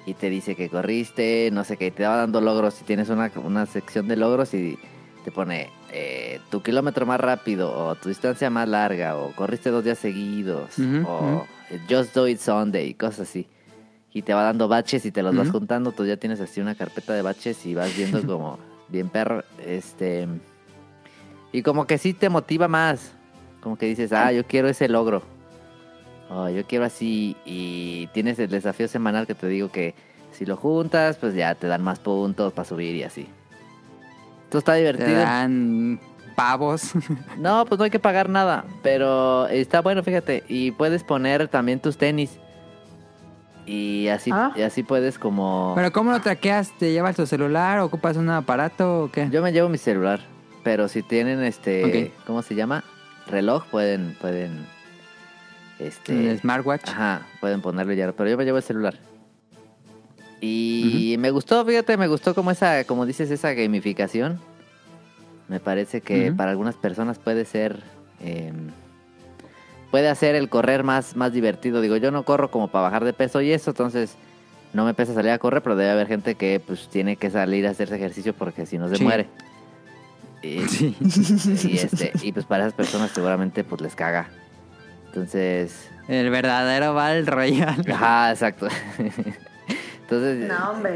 y 0.06 0.16
te 0.16 0.30
dice 0.30 0.56
que 0.56 0.68
corriste, 0.68 1.50
no 1.54 1.64
sé 1.64 1.78
qué, 1.78 1.92
te 1.92 2.06
va 2.06 2.18
dando 2.18 2.42
logros 2.42 2.82
y 2.82 2.84
tienes 2.84 3.10
una, 3.10 3.32
una 3.44 3.66
sección 3.68 4.08
de 4.08 4.16
logros 4.16 4.54
y 4.54 4.78
te 5.24 5.32
pone 5.32 5.70
eh, 5.94 6.40
tu 6.50 6.64
kilómetro 6.64 7.06
más 7.06 7.20
rápido 7.20 7.72
o 7.72 7.96
tu 7.96 8.10
distancia 8.10 8.50
más 8.50 8.68
larga 8.68 9.16
o 9.16 9.32
corriste 9.34 9.70
dos 9.70 9.84
días 9.84 10.00
seguidos 10.00 10.80
o 11.06 11.46
just 11.88 12.16
do 12.16 12.28
it 12.28 12.40
Sunday 12.40 12.94
cosas 12.96 13.30
así. 13.30 13.48
Y 14.12 14.22
te 14.22 14.34
va 14.34 14.44
dando 14.44 14.68
baches 14.68 15.06
y 15.06 15.12
te 15.12 15.24
los 15.24 15.36
vas 15.36 15.50
juntando, 15.50 15.92
tú 15.92 16.06
ya 16.06 16.18
tienes 16.18 16.40
así 16.40 16.62
una 16.62 16.76
carpeta 16.76 17.14
de 17.14 17.22
baches 17.22 17.66
y 17.66 17.74
vas 17.74 17.96
viendo 17.96 18.22
como 18.28 18.60
bien 18.90 19.10
perro, 19.10 19.44
este 19.66 20.28
y 21.52 21.62
como 21.62 21.86
que 21.86 22.00
sí 22.00 22.14
te 22.14 22.30
motiva 22.30 22.68
más, 22.68 23.14
como 23.62 23.78
que 23.78 23.86
dices, 23.86 24.12
ah, 24.12 24.32
yo 24.32 24.46
quiero 24.46 24.68
ese 24.68 24.90
logro. 24.90 25.22
Oh, 26.30 26.50
yo 26.50 26.66
quiero 26.66 26.86
así 26.86 27.38
y 27.46 28.08
tienes 28.08 28.40
el 28.40 28.50
desafío 28.50 28.88
semanal 28.88 29.28
que 29.28 29.36
te 29.36 29.48
digo 29.48 29.70
que 29.70 29.94
si 30.32 30.48
lo 30.48 30.58
juntas, 30.58 31.18
pues 31.18 31.36
ya 31.36 31.54
te 31.54 31.68
dan 31.68 31.84
más 31.84 32.00
puntos 32.00 32.52
para 32.54 32.68
subir 32.68 32.96
y 32.96 33.04
así. 33.04 33.28
Esto 34.54 34.60
está 34.60 34.74
Te 34.74 34.78
divertido. 34.82 35.18
dan 35.20 36.00
pavos. 36.36 36.92
No, 37.40 37.66
pues 37.66 37.80
no 37.80 37.86
hay 37.86 37.90
que 37.90 37.98
pagar 37.98 38.30
nada, 38.30 38.66
pero 38.84 39.48
está 39.48 39.82
bueno, 39.82 40.04
fíjate. 40.04 40.44
Y 40.48 40.70
puedes 40.74 41.04
poner 41.04 41.48
también 41.48 41.80
tus 41.80 41.98
tenis. 41.98 42.38
Y 43.66 44.10
así, 44.10 44.30
Ah. 44.32 44.52
y 44.56 44.62
así 44.62 44.84
puedes 44.84 45.18
como... 45.18 45.74
Pero 45.76 45.92
¿cómo 45.92 46.12
lo 46.12 46.22
traqueas? 46.22 46.72
¿Te 46.78 46.92
llevas 46.92 47.16
tu 47.16 47.26
celular? 47.26 47.80
¿Ocupas 47.80 48.16
un 48.16 48.30
aparato 48.30 49.06
o 49.06 49.12
qué? 49.12 49.28
Yo 49.32 49.42
me 49.42 49.52
llevo 49.52 49.70
mi 49.70 49.80
celular, 49.80 50.20
pero 50.64 50.88
si 50.88 51.02
tienen 51.02 51.42
este... 51.42 52.12
¿Cómo 52.28 52.44
se 52.44 52.54
llama? 52.54 52.84
Reloj, 53.26 53.66
pueden... 53.72 54.16
pueden 54.22 54.68
este... 55.80 56.30
¿El 56.30 56.38
smartwatch? 56.40 56.90
Ajá, 56.90 57.22
pueden 57.42 57.62
ponerlo 57.62 57.94
ya, 57.94 58.12
pero 58.12 58.30
yo 58.30 58.38
me 58.38 58.46
llevo 58.46 58.58
el 58.58 58.64
celular. 58.64 59.00
Y 60.46 61.16
me 61.20 61.32
gustó, 61.32 61.64
fíjate, 61.66 61.96
me 61.96 62.08
gustó 62.08 62.36
como 62.36 62.52
esa, 62.52 62.84
como 62.84 63.06
dices, 63.06 63.32
esa 63.32 63.54
gamificación. 63.54 64.40
Me 65.48 65.60
parece 65.62 66.02
que 66.02 66.28
Ujú. 66.30 66.36
para 66.38 66.52
algunas 66.52 66.76
personas 66.76 67.18
puede 67.18 67.46
ser, 67.46 67.82
eh, 68.20 68.52
puede 69.90 70.10
hacer 70.10 70.36
el 70.36 70.50
correr 70.50 70.84
más, 70.84 71.16
más 71.16 71.32
divertido. 71.32 71.80
Digo, 71.80 71.96
yo 71.96 72.12
no 72.12 72.24
corro 72.24 72.52
como 72.52 72.68
para 72.68 72.84
bajar 72.84 73.06
de 73.06 73.14
peso 73.14 73.40
y 73.42 73.52
eso, 73.52 73.72
entonces 73.72 74.16
no 74.74 74.84
me 74.84 74.94
pesa 74.94 75.14
salir 75.14 75.32
a 75.32 75.38
correr, 75.40 75.62
pero 75.64 75.76
debe 75.78 75.92
haber 75.92 76.08
gente 76.08 76.36
que 76.36 76.60
pues 76.60 76.90
tiene 76.90 77.16
que 77.16 77.30
salir 77.30 77.66
a 77.66 77.70
hacerse 77.70 77.96
ejercicio 77.96 78.34
porque 78.34 78.66
si 78.66 78.78
no 78.78 78.90
se 78.90 78.98
Sí. 78.98 79.04
muere. 79.04 79.28
Y, 80.42 80.60
Sí. 80.68 80.96
y, 81.70 81.78
este, 81.78 82.12
y 82.22 82.34
pues 82.34 82.46
para 82.46 82.64
esas 82.64 82.74
personas 82.74 83.12
seguramente 83.12 83.64
pues 83.64 83.80
les 83.82 83.96
caga. 83.96 84.30
Entonces, 85.08 85.90
El 86.10 86.30
verdadero 86.32 86.94
Val 86.96 87.26
Royal. 87.28 87.82
Ajá, 87.90 88.32
exacto. 88.32 88.68
Entonces, 90.16 90.52
hombre. 90.70 90.96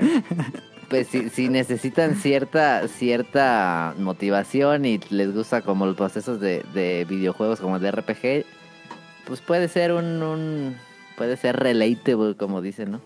pues 0.89 1.07
si, 1.07 1.29
si 1.29 1.49
necesitan 1.49 2.15
cierta 2.15 2.87
cierta 2.87 3.93
motivación 3.97 4.85
y 4.85 4.99
les 5.09 5.33
gusta 5.33 5.61
como 5.61 5.85
los 5.85 5.95
procesos 5.95 6.39
de, 6.39 6.63
de 6.73 7.05
videojuegos 7.09 7.59
como 7.59 7.75
el 7.77 7.81
de 7.81 7.91
RPG, 7.91 8.45
pues 9.25 9.41
puede 9.41 9.67
ser 9.67 9.91
un, 9.93 10.21
un 10.23 10.75
puede 11.17 11.35
ser 11.37 11.55
relatable 11.57 12.35
como 12.37 12.61
dicen, 12.61 12.91
¿no? 12.91 13.01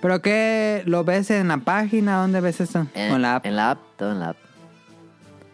¿Pero 0.00 0.22
qué? 0.22 0.82
¿Lo 0.86 1.02
ves 1.04 1.30
en 1.30 1.48
la 1.48 1.56
página? 1.58 2.18
¿Dónde 2.20 2.40
ves 2.40 2.60
esto? 2.60 2.86
En, 2.94 3.12
¿O 3.12 3.16
en 3.16 3.22
la 3.22 3.36
app? 3.36 3.46
en 3.46 3.56
la 3.56 3.70
app, 3.72 3.78
todo 3.96 4.12
en 4.12 4.20
la 4.20 4.28
app. 4.30 4.36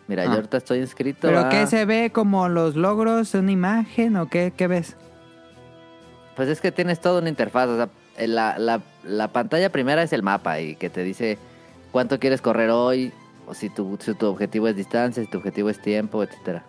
Mira, 0.07 0.25
Ah. 0.25 0.27
yo 0.27 0.33
ahorita 0.33 0.59
estoy 0.59 0.81
inscrito. 0.81 1.29
¿Pero 1.29 1.41
a- 1.41 1.49
qué 1.49 1.67
se 1.67 1.87
ve 1.87 2.11
como 2.13 2.49
los 2.51 2.77
logros? 2.77 3.33
¿Una 3.35 3.51
imagen 3.53 4.17
o 4.17 4.29
qué, 4.29 4.53
qué 4.55 4.67
ves? 4.67 4.97
Pues 6.37 6.49
es 6.51 6.61
que 6.61 6.71
tienes 6.73 7.01
toda 7.01 7.21
una 7.21 7.31
interfaz. 7.31 7.69
O 7.71 7.77
sea, 7.77 7.85
eh, 7.85 7.89
la, 8.19 8.59
la, 8.59 8.83
la 9.05 9.29
pantalla 9.29 9.71
primera 9.71 10.03
es 10.03 10.13
el 10.13 10.23
mapa 10.23 10.61
y 10.61 10.77
que 10.77 10.91
te 10.91 11.03
dice 11.03 11.39
cuánto 11.93 12.19
quieres 12.19 12.41
correr 12.41 12.71
hoy, 12.71 13.13
o 13.47 13.55
si 13.55 13.71
tu, 13.71 13.99
si 14.01 14.15
tu 14.15 14.27
objetivo 14.27 14.69
es 14.69 14.77
distancia, 14.77 15.23
si 15.23 15.31
tu 15.31 15.39
objetivo 15.39 15.71
es 15.71 15.81
tiempo, 15.81 16.23
etcétera. 16.23 16.65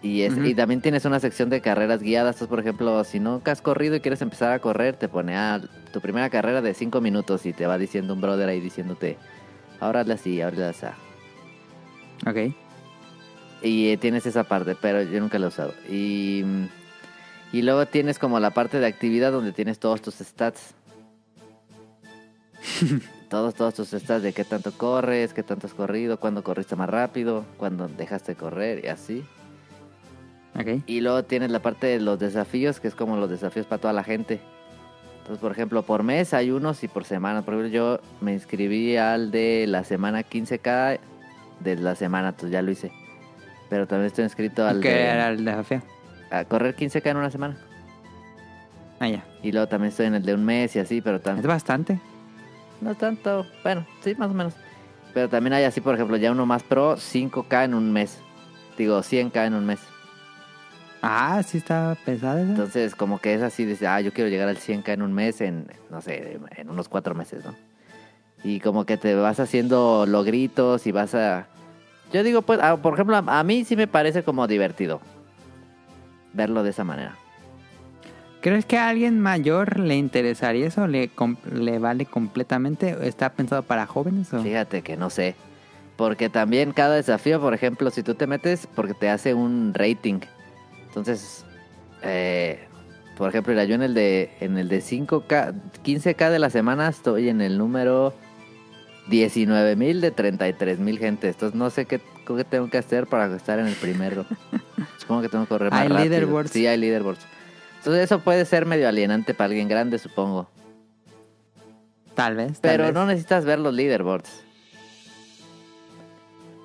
Y, 0.00 0.22
es, 0.22 0.36
y 0.36 0.54
también 0.54 0.80
tienes 0.80 1.04
una 1.06 1.18
sección 1.18 1.50
de 1.50 1.60
carreras 1.60 2.02
guiadas. 2.02 2.36
Entonces, 2.36 2.48
por 2.48 2.60
ejemplo, 2.60 3.02
si 3.04 3.18
nunca 3.18 3.50
has 3.50 3.60
corrido 3.60 3.96
y 3.96 4.00
quieres 4.00 4.22
empezar 4.22 4.52
a 4.52 4.60
correr, 4.60 4.96
te 4.96 5.08
pone 5.08 5.36
ah, 5.36 5.60
tu 5.92 6.00
primera 6.00 6.30
carrera 6.30 6.62
de 6.62 6.72
5 6.74 7.00
minutos 7.00 7.46
y 7.46 7.52
te 7.52 7.66
va 7.66 7.78
diciendo 7.78 8.14
un 8.14 8.20
brother 8.20 8.48
ahí 8.48 8.60
diciéndote, 8.60 9.16
ahora 9.80 10.00
hazle 10.00 10.14
así, 10.14 10.40
ahora 10.40 10.68
hazle 10.68 10.88
así. 10.88 10.96
Ok. 12.28 12.54
Y 13.62 13.88
eh, 13.88 13.96
tienes 13.96 14.24
esa 14.26 14.44
parte, 14.44 14.76
pero 14.80 15.02
yo 15.02 15.18
nunca 15.18 15.38
la 15.38 15.46
he 15.46 15.48
usado. 15.48 15.74
Y, 15.90 16.42
mm, 16.44 16.66
y 17.52 17.62
luego 17.62 17.86
tienes 17.86 18.18
como 18.18 18.40
la 18.40 18.50
parte 18.50 18.78
de 18.78 18.86
actividad 18.86 19.32
donde 19.32 19.52
tienes 19.52 19.78
todos 19.78 20.02
tus 20.02 20.16
stats. 20.16 20.74
todos, 23.28 23.54
todos 23.54 23.74
tus 23.74 23.88
stats 23.88 24.22
de 24.22 24.32
qué 24.32 24.44
tanto 24.44 24.72
corres, 24.72 25.32
qué 25.32 25.42
tanto 25.42 25.66
has 25.66 25.74
corrido, 25.74 26.20
cuándo 26.20 26.42
corriste 26.42 26.76
más 26.76 26.90
rápido, 26.90 27.44
cuándo 27.56 27.88
dejaste 27.88 28.32
de 28.32 28.36
correr 28.38 28.84
y 28.84 28.88
así. 28.88 29.24
Ok. 30.54 30.82
Y 30.86 31.00
luego 31.00 31.24
tienes 31.24 31.50
la 31.50 31.60
parte 31.60 31.86
de 31.86 32.00
los 32.00 32.18
desafíos, 32.18 32.80
que 32.80 32.88
es 32.88 32.94
como 32.94 33.16
los 33.16 33.30
desafíos 33.30 33.66
para 33.66 33.80
toda 33.80 33.92
la 33.92 34.04
gente. 34.04 34.40
Entonces, 35.18 35.40
por 35.40 35.52
ejemplo, 35.52 35.82
por 35.82 36.02
mes 36.02 36.34
hay 36.34 36.50
unos 36.50 36.82
y 36.84 36.88
por 36.88 37.04
semana. 37.04 37.42
Por 37.42 37.54
ejemplo, 37.54 37.72
yo 37.72 38.00
me 38.20 38.32
inscribí 38.32 38.96
al 38.96 39.30
de 39.30 39.66
la 39.68 39.84
semana 39.84 40.22
15K 40.22 40.98
de 41.60 41.76
la 41.76 41.94
semana, 41.94 42.30
entonces 42.30 42.50
ya 42.50 42.62
lo 42.62 42.70
hice. 42.70 42.92
Pero 43.68 43.86
también 43.86 44.06
estoy 44.06 44.24
inscrito 44.24 44.66
al 44.66 44.80
¿Qué 44.80 44.88
de 44.88 45.02
era 45.02 45.28
el 45.28 45.44
desafío? 45.44 45.82
A 46.30 46.44
correr 46.44 46.76
15K 46.76 47.10
en 47.10 47.16
una 47.16 47.30
semana. 47.30 47.56
Ah, 49.00 49.08
ya. 49.08 49.24
Y 49.42 49.52
luego 49.52 49.68
también 49.68 49.90
estoy 49.90 50.06
en 50.06 50.14
el 50.14 50.24
de 50.24 50.34
un 50.34 50.44
mes 50.44 50.74
y 50.76 50.78
así, 50.80 51.00
pero 51.00 51.16
Es 51.16 51.22
también... 51.22 51.46
bastante. 51.46 52.00
No 52.80 52.94
tanto, 52.94 53.46
bueno, 53.62 53.86
sí, 54.02 54.14
más 54.16 54.30
o 54.30 54.34
menos. 54.34 54.54
Pero 55.14 55.28
también 55.28 55.52
hay 55.54 55.64
así, 55.64 55.80
por 55.80 55.94
ejemplo, 55.94 56.16
ya 56.16 56.30
uno 56.32 56.46
más 56.46 56.62
pro, 56.62 56.96
5K 56.96 57.64
en 57.64 57.74
un 57.74 57.92
mes. 57.92 58.18
Digo, 58.76 59.00
100K 59.00 59.46
en 59.46 59.54
un 59.54 59.66
mes. 59.66 59.80
Ah, 61.02 61.42
sí 61.44 61.58
está 61.58 61.96
pesada 62.04 62.40
esa. 62.40 62.50
Entonces, 62.50 62.94
como 62.94 63.18
que 63.20 63.34
es 63.34 63.42
así, 63.42 63.64
dice, 63.64 63.86
ah, 63.86 64.00
yo 64.00 64.12
quiero 64.12 64.30
llegar 64.30 64.48
al 64.48 64.58
100K 64.58 64.92
en 64.92 65.02
un 65.02 65.12
mes, 65.12 65.40
en, 65.40 65.66
no 65.90 66.00
sé, 66.00 66.38
en 66.56 66.70
unos 66.70 66.88
cuatro 66.88 67.14
meses, 67.14 67.44
¿no? 67.44 67.54
Y 68.44 68.60
como 68.60 68.84
que 68.84 68.96
te 68.96 69.14
vas 69.14 69.40
haciendo 69.40 70.06
logritos 70.06 70.86
y 70.86 70.92
vas 70.92 71.14
a... 71.14 71.46
Yo 72.12 72.22
digo, 72.22 72.42
pues, 72.42 72.60
ah, 72.62 72.76
por 72.76 72.94
ejemplo, 72.94 73.16
a, 73.16 73.40
a 73.40 73.42
mí 73.44 73.64
sí 73.64 73.76
me 73.76 73.86
parece 73.86 74.22
como 74.22 74.46
divertido 74.46 75.00
verlo 76.38 76.62
de 76.62 76.70
esa 76.70 76.84
manera. 76.84 77.16
¿Crees 78.40 78.64
que 78.64 78.78
a 78.78 78.88
alguien 78.88 79.20
mayor 79.20 79.80
le 79.80 79.96
interesaría 79.96 80.66
eso? 80.66 80.86
¿Le, 80.86 81.10
le 81.52 81.78
vale 81.78 82.06
completamente? 82.06 82.96
¿Está 83.02 83.30
pensado 83.30 83.62
para 83.62 83.86
jóvenes? 83.86 84.32
O? 84.32 84.42
Fíjate 84.42 84.82
que 84.82 84.96
no 84.96 85.10
sé. 85.10 85.34
Porque 85.96 86.28
también 86.30 86.72
cada 86.72 86.94
desafío, 86.94 87.40
por 87.40 87.52
ejemplo, 87.52 87.90
si 87.90 88.04
tú 88.04 88.14
te 88.14 88.28
metes, 88.28 88.68
porque 88.74 88.94
te 88.94 89.10
hace 89.10 89.34
un 89.34 89.74
rating. 89.74 90.20
Entonces, 90.86 91.44
eh, 92.02 92.68
por 93.16 93.28
ejemplo, 93.28 93.60
yo 93.64 93.74
en 93.74 93.82
el 93.82 93.94
de 93.94 94.30
en 94.40 94.56
el 94.56 94.68
de 94.68 94.78
5K, 94.78 95.54
15K 95.84 96.30
de 96.30 96.38
la 96.38 96.50
semana 96.50 96.88
estoy 96.88 97.28
en 97.28 97.40
el 97.40 97.58
número 97.58 98.14
19.000 99.10 99.98
de 99.98 100.14
33.000 100.14 100.98
gente. 100.98 101.28
Entonces 101.28 101.58
no 101.58 101.70
sé 101.70 101.86
qué, 101.86 102.00
qué 102.36 102.44
tengo 102.44 102.68
que 102.68 102.78
hacer 102.78 103.06
para 103.06 103.34
estar 103.34 103.58
en 103.58 103.66
el 103.66 103.74
primero. 103.74 104.24
Supongo 104.98 105.22
que 105.22 105.28
tengo 105.28 105.44
que 105.44 105.48
correr 105.48 105.70
más 105.70 105.80
Hay 105.80 105.88
rápido. 105.88 106.04
leaderboards. 106.10 106.50
Sí, 106.50 106.66
hay 106.66 106.76
leaderboards. 106.78 107.20
Entonces 107.78 108.04
eso 108.04 108.20
puede 108.20 108.44
ser 108.44 108.66
medio 108.66 108.88
alienante 108.88 109.34
para 109.34 109.46
alguien 109.46 109.68
grande, 109.68 109.98
supongo. 109.98 110.50
Tal 112.14 112.34
vez. 112.36 112.60
tal 112.60 112.70
Pero 112.72 112.84
vez. 112.84 112.94
no 112.94 113.06
necesitas 113.06 113.44
ver 113.44 113.58
los 113.60 113.72
leaderboards. 113.72 114.42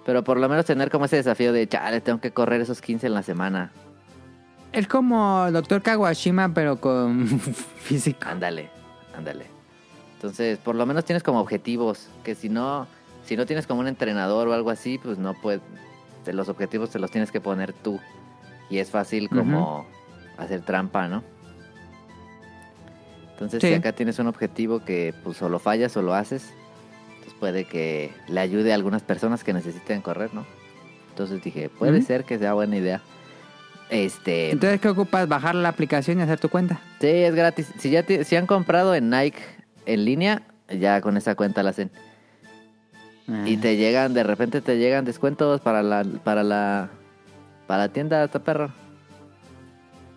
Pero 0.06 0.24
por 0.24 0.38
lo 0.38 0.50
menos 0.50 0.66
tener 0.66 0.90
como 0.90 1.06
ese 1.06 1.16
desafío 1.18 1.54
de, 1.54 1.68
chale, 1.68 2.02
tengo 2.02 2.20
que 2.20 2.32
correr 2.32 2.60
esos 2.62 2.82
15 2.82 3.08
en 3.08 3.14
la 3.14 3.24
semana. 3.24 3.72
Es 4.74 4.88
como 4.88 5.50
Doctor 5.52 5.82
Kawashima, 5.82 6.54
pero 6.54 6.78
con 6.82 7.28
físico. 7.78 8.20
Ándale, 8.28 8.70
ándale. 9.16 9.46
Entonces, 10.16 10.58
por 10.58 10.76
lo 10.76 10.86
menos 10.86 11.06
tienes 11.06 11.22
como 11.24 11.40
objetivos, 11.40 12.08
que 12.24 12.34
si 12.36 12.50
no, 12.50 12.88
si 13.26 13.36
no 13.38 13.46
tienes 13.46 13.68
como 13.68 13.80
un 13.82 13.88
entrenador 13.88 14.48
o 14.48 14.54
algo 14.54 14.70
así, 14.70 14.98
pues 14.98 15.18
no 15.18 15.34
puedes, 15.34 15.62
de 16.26 16.34
los 16.34 16.50
objetivos 16.50 16.90
te 16.90 17.00
los 17.00 17.12
tienes 17.12 17.32
que 17.32 17.42
poner 17.42 17.74
tú. 17.74 18.00
Y 18.70 18.78
es 18.80 18.90
fácil 18.90 19.30
como 19.30 19.86
hacer 20.38 20.62
trampa, 20.62 21.08
¿no? 21.08 21.24
Entonces, 23.34 23.62
Sí. 23.62 23.68
si 23.70 23.74
acá 23.74 23.92
tienes 23.94 24.20
un 24.20 24.28
objetivo 24.28 24.84
que 24.84 25.14
pues 25.24 25.42
o 25.42 25.50
lo 25.50 25.60
fallas 25.60 25.96
o 25.98 26.02
lo 26.02 26.14
haces, 26.14 26.54
entonces 27.10 27.34
puede 27.40 27.66
que 27.66 28.12
le 28.28 28.40
ayude 28.40 28.72
a 28.72 28.76
algunas 28.76 29.02
personas 29.02 29.44
que 29.44 29.54
necesiten 29.54 30.02
correr, 30.02 30.34
¿no? 30.34 30.46
Entonces 31.10 31.44
dije, 31.44 31.70
puede 31.70 32.02
ser 32.02 32.24
que 32.24 32.40
sea 32.40 32.54
buena 32.54 32.76
idea. 32.78 33.02
Este, 33.90 34.50
Entonces, 34.52 34.80
¿qué 34.82 34.90
ocupas? 34.90 35.28
¿Bajar 35.28 35.54
la 35.56 35.70
aplicación 35.70 36.20
y 36.20 36.24
hacer 36.24 36.40
tu 36.40 36.50
cuenta? 36.50 36.80
Sí, 37.00 37.08
es 37.08 37.36
gratis. 37.36 37.72
Si 37.78 37.92
ya 37.92 38.02
ti- 38.04 38.24
si 38.24 38.36
han 38.36 38.48
comprado 38.48 38.96
en 38.96 39.10
Nike 39.10 39.40
en 39.86 40.06
línea, 40.06 40.42
ya 40.70 41.02
con 41.02 41.18
esa 41.18 41.36
cuenta 41.36 41.62
la 41.62 41.72
hacen. 41.72 41.92
Y 43.46 43.58
te 43.58 43.78
llegan, 43.78 44.14
de 44.14 44.24
repente 44.24 44.62
te 44.62 44.78
llegan 44.78 45.06
descuentos 45.06 45.62
para 45.62 45.82
la 45.82 46.04
para 46.24 46.44
la 46.44 46.90
para 47.68 47.84
la 47.84 47.90
tienda 47.90 48.24
esta 48.24 48.40
perro. 48.44 48.72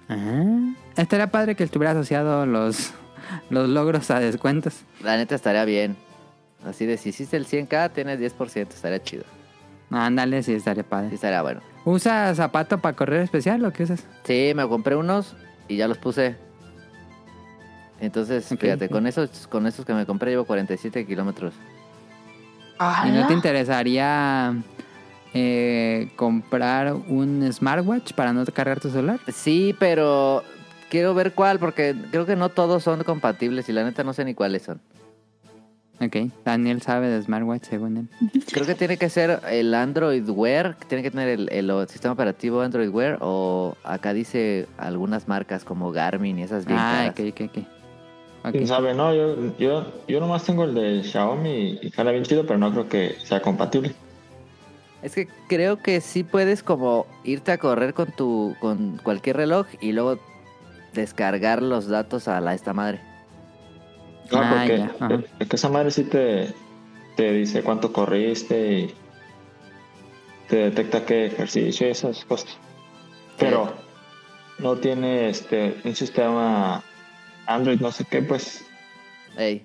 Ah. 0.09 0.73
Estaría 0.97 1.29
padre 1.31 1.55
que 1.55 1.65
estuviera 1.65 1.93
asociado 1.93 2.47
los, 2.47 2.93
los 3.51 3.69
logros 3.69 4.11
a 4.11 4.19
descuentos. 4.19 4.83
La 5.03 5.17
neta 5.17 5.35
estaría 5.35 5.65
bien. 5.65 5.97
Así 6.65 6.87
de 6.87 6.97
si 6.97 7.11
hiciste 7.11 7.37
el 7.37 7.47
100k, 7.47 7.93
tienes 7.93 8.19
10%, 8.19 8.69
estaría 8.71 9.03
chido. 9.03 9.25
Ándale, 9.91 10.43
sí, 10.43 10.55
estaría 10.55 10.83
Sí, 10.83 10.89
padre. 10.89 11.15
estaría 11.15 11.43
bueno. 11.43 11.61
¿Usas 11.85 12.37
zapato 12.39 12.79
para 12.79 12.97
correr 12.97 13.23
especial 13.23 13.65
o 13.65 13.73
qué 13.73 13.85
usas? 13.85 14.05
Sí, 14.25 14.53
me 14.57 14.67
compré 14.69 14.97
unos 14.97 15.37
y 15.69 15.77
ya 15.77 15.87
los 15.87 15.99
puse. 15.99 16.35
Entonces, 18.01 18.47
fíjate, 18.59 18.89
con 18.89 19.07
esos, 19.07 19.47
con 19.47 19.67
esos 19.67 19.85
que 19.85 19.95
me 19.95 20.05
compré 20.07 20.33
llevo 20.33 20.45
47 20.45 21.07
kilómetros. 21.07 21.55
¿Y 23.07 23.11
no 23.11 23.27
te 23.27 23.33
interesaría 23.33 24.55
eh, 25.35 26.09
comprar 26.17 26.95
un 26.95 27.51
smartwatch 27.53 28.13
para 28.13 28.33
no 28.33 28.45
cargar 28.47 28.81
tu 28.81 28.91
celular? 28.91 29.21
Sí, 29.33 29.75
pero 29.79 30.43
quiero 30.91 31.15
ver 31.15 31.33
cuál, 31.33 31.59
porque 31.59 31.95
creo 32.11 32.27
que 32.27 32.37
no 32.37 32.49
todos 32.49 32.83
son 32.83 33.03
compatibles 33.05 33.69
y 33.69 33.73
la 33.73 33.85
neta 33.85 34.05
no 34.05 34.13
sé 34.13 34.25
ni 34.25 34.35
cuáles 34.35 34.63
son. 34.63 34.81
Ok, 35.99 36.31
Daniel 36.45 36.83
sabe 36.83 37.09
de 37.09 37.23
smartwatch 37.23 37.65
según 37.65 37.97
él. 37.97 38.09
Creo 38.53 38.67
que 38.67 38.75
tiene 38.75 38.99
que 38.99 39.09
ser 39.09 39.41
el 39.49 39.73
Android 39.73 40.29
Wear, 40.29 40.77
tiene 40.89 41.03
que 41.03 41.11
tener 41.11 41.29
el, 41.51 41.89
sistema 41.89 42.13
operativo 42.13 42.61
Android 42.61 42.91
Wear, 42.91 43.19
o 43.23 43.75
acá 43.83 44.13
dice 44.13 44.67
algunas 44.77 45.27
marcas 45.27 45.65
como 45.65 45.93
Garmin 45.93 46.39
y 46.39 46.43
esas 46.43 46.67
bien 46.67 46.79
Ah, 46.79 47.13
caras. 47.15 47.15
ok, 47.19 47.21
ok, 47.33 47.57
ok. 47.57 47.76
¿Quién 48.53 48.67
sabe? 48.67 48.95
No, 48.95 49.15
yo, 49.15 49.57
yo, 49.59 49.87
yo 50.07 50.21
nomás 50.21 50.45
tengo 50.45 50.65
el 50.65 50.75
de 50.75 51.03
Xiaomi 51.03 51.79
y 51.83 51.91
jala 51.91 52.13
bien 52.13 52.25
chido, 52.25 52.47
pero 52.47 52.59
no 52.59 52.71
creo 52.71 52.89
que 52.89 53.17
sea 53.25 53.41
compatible. 53.41 53.93
Es 55.03 55.15
que 55.15 55.29
creo 55.49 55.83
que 55.83 56.01
sí 56.01 56.25
puedes 56.25 56.63
como 56.63 57.07
irte 57.25 57.53
a 57.53 57.59
correr 57.59 57.95
con 57.95 58.13
tu 58.13 58.57
con 58.61 58.99
cualquier 59.03 59.37
reloj 59.37 59.67
y 59.81 59.93
luego 59.93 60.19
descargar 60.95 61.63
los 61.63 61.89
datos 61.89 62.29
a 62.29 62.41
la 62.41 62.55
esta 62.55 62.73
madre. 62.73 63.01
No, 64.33 64.39
Ah, 64.39 64.55
porque 64.57 64.79
ya, 64.79 65.09
eh, 65.15 65.25
es 65.39 65.49
que 65.49 65.57
esa 65.57 65.69
madre 65.69 65.91
sí 65.91 66.05
te, 66.05 66.53
te 67.17 67.33
dice 67.33 67.63
cuánto 67.63 67.93
corriste 67.93 68.73
y 68.73 68.95
te 70.49 70.57
detecta 70.57 71.05
qué 71.05 71.27
ejercicio 71.27 71.87
y 71.87 71.91
esas 71.91 72.25
cosas. 72.25 72.57
Pero 73.39 73.73
no 74.59 74.77
tiene 74.77 75.29
este 75.29 75.77
un 75.85 75.95
sistema 75.95 76.83
Android, 77.47 77.81
no 77.81 77.93
sé 77.93 78.05
qué, 78.05 78.23
pues. 78.23 78.65
Ey. 79.37 79.65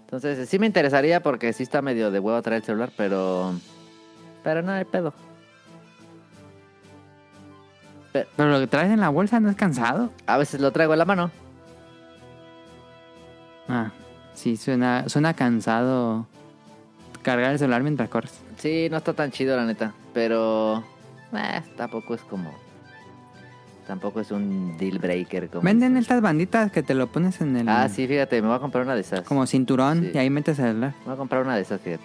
Entonces 0.00 0.48
sí 0.48 0.58
me 0.58 0.66
interesaría 0.66 1.22
porque 1.22 1.52
sí 1.52 1.62
está 1.62 1.82
medio 1.82 2.10
de 2.10 2.18
huevo 2.18 2.42
traer 2.42 2.62
el 2.62 2.66
celular, 2.66 2.90
pero 2.96 3.54
pero 4.42 4.62
no 4.62 4.72
hay 4.72 4.84
pedo. 4.84 5.12
Pero 8.12 8.50
lo 8.50 8.58
que 8.58 8.66
traes 8.66 8.90
en 8.90 8.98
la 8.98 9.08
bolsa 9.08 9.38
no 9.38 9.50
es 9.50 9.56
cansado. 9.56 10.10
A 10.26 10.36
veces 10.36 10.60
lo 10.60 10.72
traigo 10.72 10.94
en 10.94 10.98
la 10.98 11.04
mano. 11.04 11.30
Ah, 13.68 13.92
sí, 14.34 14.56
suena, 14.56 15.08
suena 15.08 15.34
cansado 15.34 16.26
cargar 17.22 17.52
el 17.52 17.58
celular 17.60 17.82
mientras 17.82 18.08
corres. 18.08 18.40
Sí, 18.56 18.88
no 18.90 18.96
está 18.96 19.12
tan 19.12 19.30
chido 19.30 19.56
la 19.56 19.64
neta, 19.64 19.94
pero 20.12 20.82
eh, 21.32 21.62
tampoco 21.76 22.14
es 22.14 22.22
como 22.22 22.52
tampoco 23.90 24.20
es 24.20 24.30
un 24.30 24.78
deal 24.78 25.00
breaker 25.00 25.48
como 25.48 25.62
Venden 25.62 25.96
estas 25.96 26.20
banditas 26.20 26.70
que 26.70 26.84
te 26.84 26.94
lo 26.94 27.08
pones 27.08 27.40
en 27.40 27.56
el... 27.56 27.68
Ah, 27.68 27.88
sí, 27.88 28.06
fíjate, 28.06 28.40
me 28.40 28.46
voy 28.46 28.56
a 28.56 28.60
comprar 28.60 28.84
una 28.84 28.94
de 28.94 29.00
esas. 29.00 29.22
Como 29.22 29.44
cinturón 29.48 30.02
Sí. 30.04 30.10
y 30.14 30.18
ahí 30.18 30.30
metes 30.30 30.60
el 30.60 30.66
celular. 30.66 30.94
Me 31.00 31.04
voy 31.06 31.14
a 31.14 31.16
comprar 31.16 31.42
una 31.42 31.56
de 31.56 31.62
esas, 31.62 31.80
fíjate. 31.80 32.04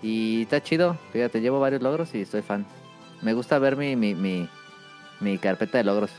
Y 0.00 0.42
está 0.42 0.62
chido, 0.62 0.96
fíjate, 1.12 1.40
llevo 1.40 1.58
varios 1.58 1.82
logros 1.82 2.14
y 2.14 2.20
estoy 2.20 2.42
fan. 2.42 2.66
Me 3.20 3.32
gusta 3.32 3.58
ver 3.58 3.76
mi, 3.76 3.96
mi, 3.96 4.14
mi, 4.14 4.48
mi 5.18 5.38
carpeta 5.38 5.78
de 5.78 5.82
logros. 5.84 6.12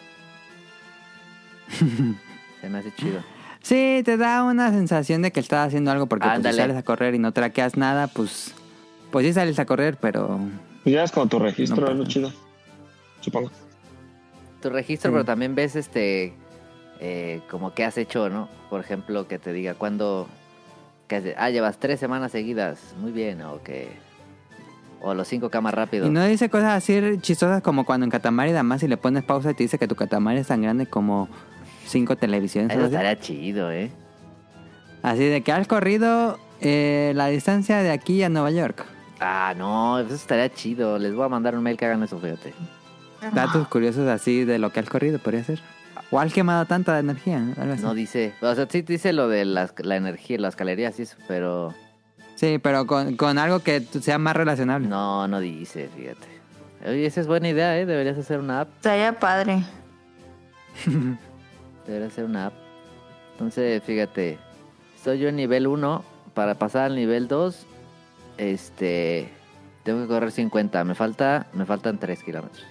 Se 2.60 2.68
me 2.70 2.80
hace 2.80 2.91
chido. 2.95 3.22
Sí, 3.61 4.02
te 4.03 4.18
da 4.18 4.44
una 4.44 4.70
sensación 4.72 5.22
de 5.22 5.32
que 5.32 5.40
estás 5.40 5.68
haciendo 5.68 5.91
algo 5.91 6.07
porque 6.07 6.24
pues, 6.26 6.34
si 6.34 6.38
Ándale. 6.40 6.57
sales 6.57 6.76
a 6.76 6.84
correr 6.84 7.16
y 7.16 7.20
no 7.20 7.32
traqueas 7.32 7.78
nada, 7.78 8.07
pues... 8.07 8.53
Pues 9.11 9.26
sí 9.26 9.32
sales 9.32 9.57
a 9.60 9.66
correr, 9.66 9.95
pero... 9.95 10.40
Pues 10.84 10.94
ya 10.94 11.03
es 11.06 11.11
como 11.14 11.28
tu 11.28 11.40
registro, 11.40 11.86
No 11.86 11.91
es 11.94 11.98
lo 11.99 12.06
chido. 12.06 12.34
Supongo. 13.22 13.52
Tu 14.62 14.70
registro, 14.70 15.12
pero 15.12 15.26
también 15.26 15.56
ves 15.56 15.76
este 15.76 16.34
eh, 17.00 17.41
como 17.50 17.74
que 17.74 17.86
has 17.86 17.98
hecho, 17.98 18.30
¿no? 18.30 18.50
Por 18.70 18.82
ejemplo, 18.82 19.28
que 19.28 19.40
te 19.40 19.54
diga 19.54 19.74
cuándo 19.74 20.28
que 21.08 21.34
ah, 21.38 21.50
llevas 21.50 21.80
tres 21.80 22.00
semanas 22.00 22.32
seguidas, 22.32 22.94
muy 23.00 23.12
bien, 23.12 23.41
o 23.41 23.64
que 23.64 23.90
o 25.02 25.14
los 25.14 25.28
cinco 25.28 25.50
camas 25.50 25.74
rápido. 25.74 26.08
Y 26.08 26.10
no 26.10 26.24
dice 26.26 26.50
cosas 26.50 26.78
así 26.78 27.02
chistosas 27.22 27.62
como 27.62 27.86
cuando 27.86 28.06
en 28.06 28.12
Katamari 28.12 28.52
Damacy 28.52 28.88
le 28.88 28.98
pones 28.98 29.24
pausa 29.24 29.52
y 29.52 29.54
te 29.54 29.64
dice 29.64 29.80
que 29.80 29.88
tu 29.88 29.96
Katamari 29.96 30.40
es 30.40 30.48
tan 30.48 30.62
grande 30.62 30.86
como 30.88 31.30
cinco 31.86 32.16
televisiones. 32.18 32.76
Eso 32.76 32.86
estaría 32.86 33.18
chido, 33.18 33.72
¿eh? 33.72 33.91
Así 35.02 35.24
de 35.24 35.41
que 35.41 35.52
has 35.54 35.68
corrido 35.68 36.38
eh, 36.60 37.14
la 37.16 37.28
distancia 37.28 37.78
de 37.78 37.91
aquí 37.91 38.22
a 38.24 38.30
Nueva 38.30 38.52
York. 38.52 38.86
Ah, 39.22 39.54
no, 39.58 40.00
eso 40.00 40.14
estaría 40.14 40.54
chido. 40.54 40.98
Les 41.00 41.14
voy 41.14 41.26
a 41.26 41.30
mandar 41.30 41.56
un 41.56 41.64
mail 41.64 41.78
que 41.78 41.86
hagan 41.86 42.04
eso, 42.04 42.20
fíjate. 42.20 42.54
Datos 43.34 43.68
curiosos 43.68 44.08
así 44.08 44.46
de 44.46 44.60
lo 44.60 44.72
que 44.72 44.80
has 44.80 44.90
corrido, 44.90 45.20
podría 45.20 45.44
ser. 45.44 45.60
O 46.12 46.20
has 46.20 46.34
quemado 46.34 46.66
tanta 46.66 46.98
energía, 46.98 47.40
¿no? 47.40 47.54
algo 47.62 47.74
así. 47.74 47.84
No 47.84 47.94
dice, 47.94 48.34
o 48.41 48.56
sea, 48.56 48.68
sí 48.70 48.82
dice 48.82 49.14
lo 49.14 49.28
de 49.28 49.46
las, 49.46 49.74
la 49.78 49.96
energía, 49.96 50.40
las 50.40 50.56
calorías 50.56 50.98
y 51.00 51.04
eso, 51.04 51.18
pero 51.28 51.74
Sí, 52.36 52.58
pero 52.58 52.88
con, 52.88 53.18
con 53.18 53.38
algo 53.38 53.60
que 53.60 53.82
sea 53.82 54.18
más 54.18 54.36
relacionable. 54.36 54.88
no, 54.88 55.28
no 55.28 55.40
dice, 55.40 55.90
fíjate. 55.96 56.28
Oye, 56.86 57.06
esa 57.06 57.20
es 57.20 57.28
buena 57.28 57.50
idea, 57.50 57.78
¿eh? 57.78 57.86
Deberías 57.86 58.18
hacer 58.18 58.40
una 58.40 58.62
app. 58.62 58.70
Estaría 58.78 59.20
padre. 59.20 59.62
Deberías 61.86 62.14
hacer 62.14 62.26
una 62.26 62.48
app. 62.48 62.54
Entonces, 63.34 63.84
fíjate, 63.84 64.38
estoy 64.96 65.20
yo 65.20 65.30
en 65.30 65.36
nivel 65.36 65.68
1. 65.68 66.04
Para 66.34 66.56
pasar 66.56 66.84
al 66.86 66.96
nivel 66.96 67.28
2, 67.28 67.66
este, 68.38 69.30
tengo 69.84 70.02
que 70.04 70.08
correr 70.08 70.32
50. 70.32 70.84
Me 70.86 70.96
falta, 70.96 71.48
me 71.54 71.66
faltan 71.66 71.98
3 72.00 72.24
kilómetros. 72.24 72.66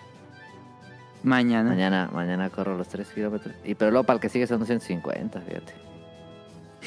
Mañana. 1.23 1.71
Mañana, 1.71 2.11
mañana 2.13 2.51
corro 2.51 2.77
los 2.77 2.89
3 2.89 3.09
kilómetros. 3.09 3.55
Y 3.65 3.75
pero 3.75 3.91
luego 3.91 4.05
para 4.05 4.17
el 4.17 4.21
que 4.21 4.29
sigue 4.29 4.47
son 4.47 4.61
250, 4.61 5.41
fíjate. 5.41 5.73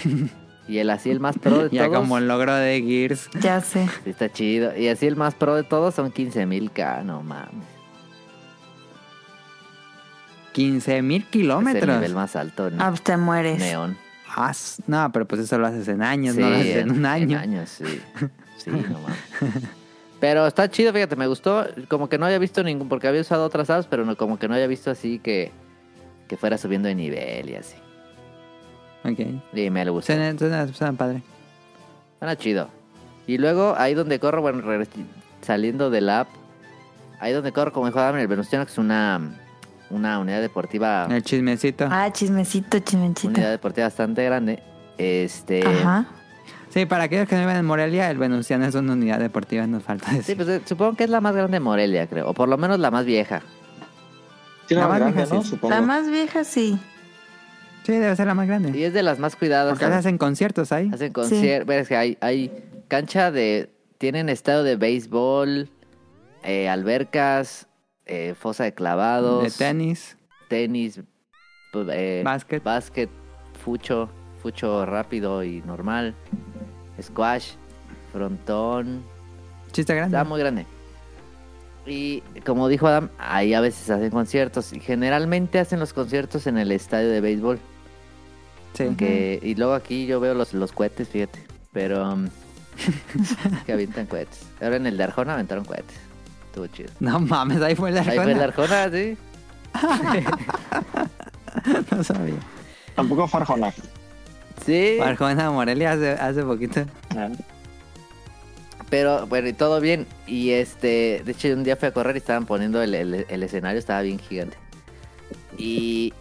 y 0.68 0.78
el 0.78 0.90
así 0.90 1.10
el 1.12 1.20
más 1.20 1.38
pro 1.38 1.64
de 1.64 1.70
Ya 1.76 1.86
todos. 1.86 1.98
como 2.00 2.18
el 2.18 2.28
logro 2.28 2.54
de 2.56 2.82
Gears. 2.82 3.30
Ya 3.42 3.60
sé. 3.62 3.88
Sí, 4.04 4.10
está 4.12 4.32
chido. 4.32 4.76
Y 4.78 4.88
así 4.88 5.06
el 5.08 5.16
más 5.16 5.36
pro 5.36 5.56
de 5.56 5.64
todos 5.64 5.94
son 5.96 6.12
15.000K, 6.14 7.04
no 7.04 7.22
mames. 7.24 7.68
15 10.54 11.02
mil 11.02 11.22
Es 11.22 11.26
el 11.28 11.32
kilómetros. 11.32 11.96
nivel 11.96 12.14
más 12.14 12.36
alto. 12.36 12.70
¿no? 12.70 12.84
Ah, 12.84 12.90
pues 12.90 13.02
te 13.04 13.16
mueres. 13.18 13.60
Neón. 13.60 13.98
Ah, 14.36 14.54
no, 14.88 15.12
pero 15.12 15.26
pues 15.26 15.42
eso 15.42 15.58
lo 15.58 15.68
haces 15.68 15.88
en 15.88 16.02
años, 16.02 16.36
Sí, 16.36 16.42
no 16.42 16.50
lo 16.50 16.56
haces 16.56 16.76
en, 16.78 16.92
un 16.92 16.98
en 16.98 17.06
año. 17.06 17.40
años, 17.40 17.70
sí. 17.70 17.84
Sí, 18.58 18.70
no 18.70 19.00
mames. 19.00 19.64
Pero 20.22 20.46
está 20.46 20.70
chido, 20.70 20.94
fíjate, 20.94 21.16
me 21.16 21.26
gustó. 21.26 21.66
Como 21.90 22.08
que 22.08 22.18
no 22.20 22.28
había 22.28 22.38
visto 22.38 22.64
ningún, 22.64 22.88
porque 22.88 23.08
había 23.08 23.22
usado 23.22 23.44
otras 23.44 23.70
apps, 23.72 23.88
pero 23.90 24.06
no, 24.06 24.16
como 24.16 24.38
que 24.38 24.48
no 24.48 24.54
había 24.54 24.68
visto 24.68 24.92
así 24.92 25.18
que, 25.18 25.52
que 26.28 26.38
fuera 26.38 26.60
subiendo 26.60 26.88
de 26.88 26.96
nivel 26.96 27.50
y 27.50 27.56
así. 27.56 27.76
Ok. 29.04 29.20
Y 29.54 29.70
me 29.72 29.84
lo 29.84 29.94
gustó. 29.94 30.14
Suena, 30.14 30.38
suena, 30.38 30.68
suena 30.68 30.94
padre. 30.94 31.24
Suena 32.20 32.38
chido. 32.38 32.70
Y 33.26 33.40
luego, 33.40 33.74
ahí 33.78 33.96
donde 33.96 34.20
corro, 34.20 34.42
bueno, 34.44 34.62
saliendo 35.42 35.90
de 35.90 36.02
la 36.02 36.22
app, 36.22 36.28
ahí 37.20 37.34
donde 37.34 37.52
corro, 37.52 37.74
como 37.74 37.88
dijo 37.88 38.00
Adam, 38.00 38.18
el 38.18 38.28
Venustiano, 38.28 38.64
que 38.66 38.72
es 38.72 38.78
una, 38.78 39.40
una 39.90 40.20
unidad 40.20 40.42
deportiva, 40.42 41.08
El 41.10 41.24
chismecito. 41.24 41.88
Ah, 41.90 42.12
chismecito, 42.12 42.78
una 42.78 42.86
chismecito. 42.86 43.28
unidad 43.30 43.50
deportiva 43.50 43.88
bastante 43.88 44.24
grande. 44.24 44.62
Este, 45.00 45.66
Ajá. 45.66 46.06
Sí, 46.72 46.86
para 46.86 47.04
aquellos 47.06 47.28
que 47.28 47.36
no 47.36 47.42
viven 47.42 47.58
en 47.58 47.66
Morelia, 47.66 48.10
el 48.10 48.18
Venustiano 48.18 48.66
es 48.66 48.76
una 48.76 48.94
unidad 48.94 49.20
deportiva, 49.20 49.68
nos 49.68 49.84
falta 49.84 50.10
sí, 50.12 50.18
decir. 50.18 50.38
pues 50.38 50.48
eh, 50.50 50.62
supongo 50.66 50.96
que 50.96 51.04
es 51.04 51.10
la 51.10 51.20
más 51.22 51.36
grande 51.36 51.54
de 51.56 51.60
Morelia, 51.60 52.08
creo, 52.08 52.30
o 52.30 52.34
por 52.34 52.48
lo 52.48 52.58
menos 52.58 52.80
la 52.80 52.92
más 52.92 53.06
vieja. 53.06 53.42
Sí, 54.68 54.76
la 54.76 54.82
La 54.82 54.88
más 54.88 55.00
grande, 55.00 55.18
vieja, 55.18 55.36
¿no? 55.36 55.44
sí. 55.44 55.50
Supongo. 55.50 55.76
La 55.76 55.82
más 55.82 56.10
vieja 56.10 56.44
sí. 56.46 56.80
Sí, 57.84 57.92
debe 57.94 58.16
ser 58.16 58.28
la 58.28 58.36
más 58.36 58.46
Y 58.46 58.48
grande. 58.48 58.86
es 58.86 58.94
de 58.94 59.04
las 59.04 59.20
más 59.20 59.36
cuidadas. 59.36 59.72
Porque 59.78 59.86
hacen 59.94 60.18
conciertos 60.18 60.72
ahí. 60.72 60.90
Hacen 60.94 61.12
conciertos. 61.12 61.68
Ves 61.68 61.88
que 61.90 61.98
hay, 61.98 62.18
hay 62.22 62.52
cancha 62.88 63.32
de. 63.32 63.70
Tienen 63.98 64.30
estadio 64.30 64.64
de 64.64 64.78
béisbol, 64.78 65.70
eh, 66.44 66.70
albercas, 66.70 67.68
eh, 68.06 68.34
fosa 68.40 68.64
de 68.64 68.74
clavados, 68.74 69.44
De 69.44 69.52
tenis, 69.52 70.18
tenis, 70.48 71.02
pu- 71.74 71.88
eh, 71.92 72.22
básquet. 72.24 72.64
básquet, 72.64 73.10
fucho, 73.64 74.10
fucho 74.42 74.86
rápido 74.86 75.44
y 75.44 75.62
normal, 75.62 76.16
squash, 77.02 77.52
frontón. 78.12 79.04
Chiste 79.72 79.96
grande. 79.96 80.18
Está 80.18 80.28
muy 80.28 80.40
grande. 80.40 80.66
Y 81.86 82.22
como 82.46 82.68
dijo 82.68 82.88
Adam, 82.88 83.10
ahí 83.18 83.54
a 83.54 83.62
veces 83.62 83.90
hacen 83.90 84.12
conciertos. 84.12 84.74
Y 84.74 84.80
generalmente 84.80 85.60
hacen 85.60 85.80
los 85.80 85.94
conciertos 85.94 86.48
en 86.48 86.58
el 86.58 86.72
estadio 86.72 87.10
de 87.10 87.22
béisbol. 87.22 87.60
Sí. 88.74 88.90
Que, 88.98 89.40
y 89.42 89.56
luego 89.56 89.74
aquí 89.74 90.06
yo 90.06 90.20
veo 90.20 90.34
los, 90.34 90.54
los 90.54 90.72
cohetes, 90.72 91.10
fíjate. 91.10 91.44
Pero. 91.74 92.14
um, 92.14 92.30
que 93.66 93.74
avientan 93.74 94.06
cohetes. 94.06 94.44
Ahora 94.62 94.78
en 94.78 94.88
el 94.88 94.98
de 94.98 95.04
Arjona 95.04 95.34
aventaron 95.34 95.66
cohetes. 95.66 95.96
Estuvo 96.48 96.68
chido. 96.68 96.90
No 97.00 97.20
mames, 97.20 97.62
ahí 97.62 97.76
fue 97.76 97.90
el 97.90 97.96
de 97.96 98.02
Ahí 98.02 98.18
fue 98.18 98.32
el 98.32 98.38
de 98.38 98.44
Arjona. 98.44 98.84
Arjona, 98.84 98.98
sí. 98.98 99.18
No 101.92 102.04
sabía. 102.04 102.36
Tampoco 102.96 103.28
fue 103.28 103.42
Arjona. 103.42 103.74
Sí. 104.66 105.00
Arjona, 105.02 105.50
Morelia 105.52 105.94
hace, 105.94 106.12
hace 106.12 106.44
poquito. 106.44 106.82
Ah, 107.16 107.30
Pero 108.90 109.26
bueno, 109.28 109.48
y 109.48 109.54
todo 109.54 109.80
bien. 109.80 110.06
Y 110.28 110.52
este, 110.52 111.22
de 111.26 111.32
hecho 111.32 111.48
un 111.50 111.64
día 111.64 111.76
fui 111.76 111.88
a 111.88 111.94
correr 111.94 112.16
y 112.16 112.20
estaban 112.20 112.46
poniendo 112.46 112.82
el, 112.82 112.94
el- 112.94 113.26
el 113.28 113.44
escenario, 113.44 113.80
estaba 113.80 114.02
bien 114.02 114.20
gigante. 114.20 114.58
Y, 115.58 116.14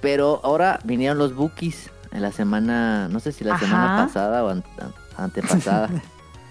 pero 0.00 0.40
ahora 0.44 0.78
vinieron 0.84 1.18
los 1.18 1.34
bookies 1.34 1.90
en 2.12 2.22
la 2.22 2.32
semana, 2.32 3.08
no 3.08 3.20
sé 3.20 3.32
si 3.32 3.44
la 3.44 3.54
Ajá. 3.54 3.66
semana 3.66 4.06
pasada 4.06 4.44
o 4.44 4.48
an- 4.50 4.64
an- 4.80 4.94
antepasada. 5.16 5.88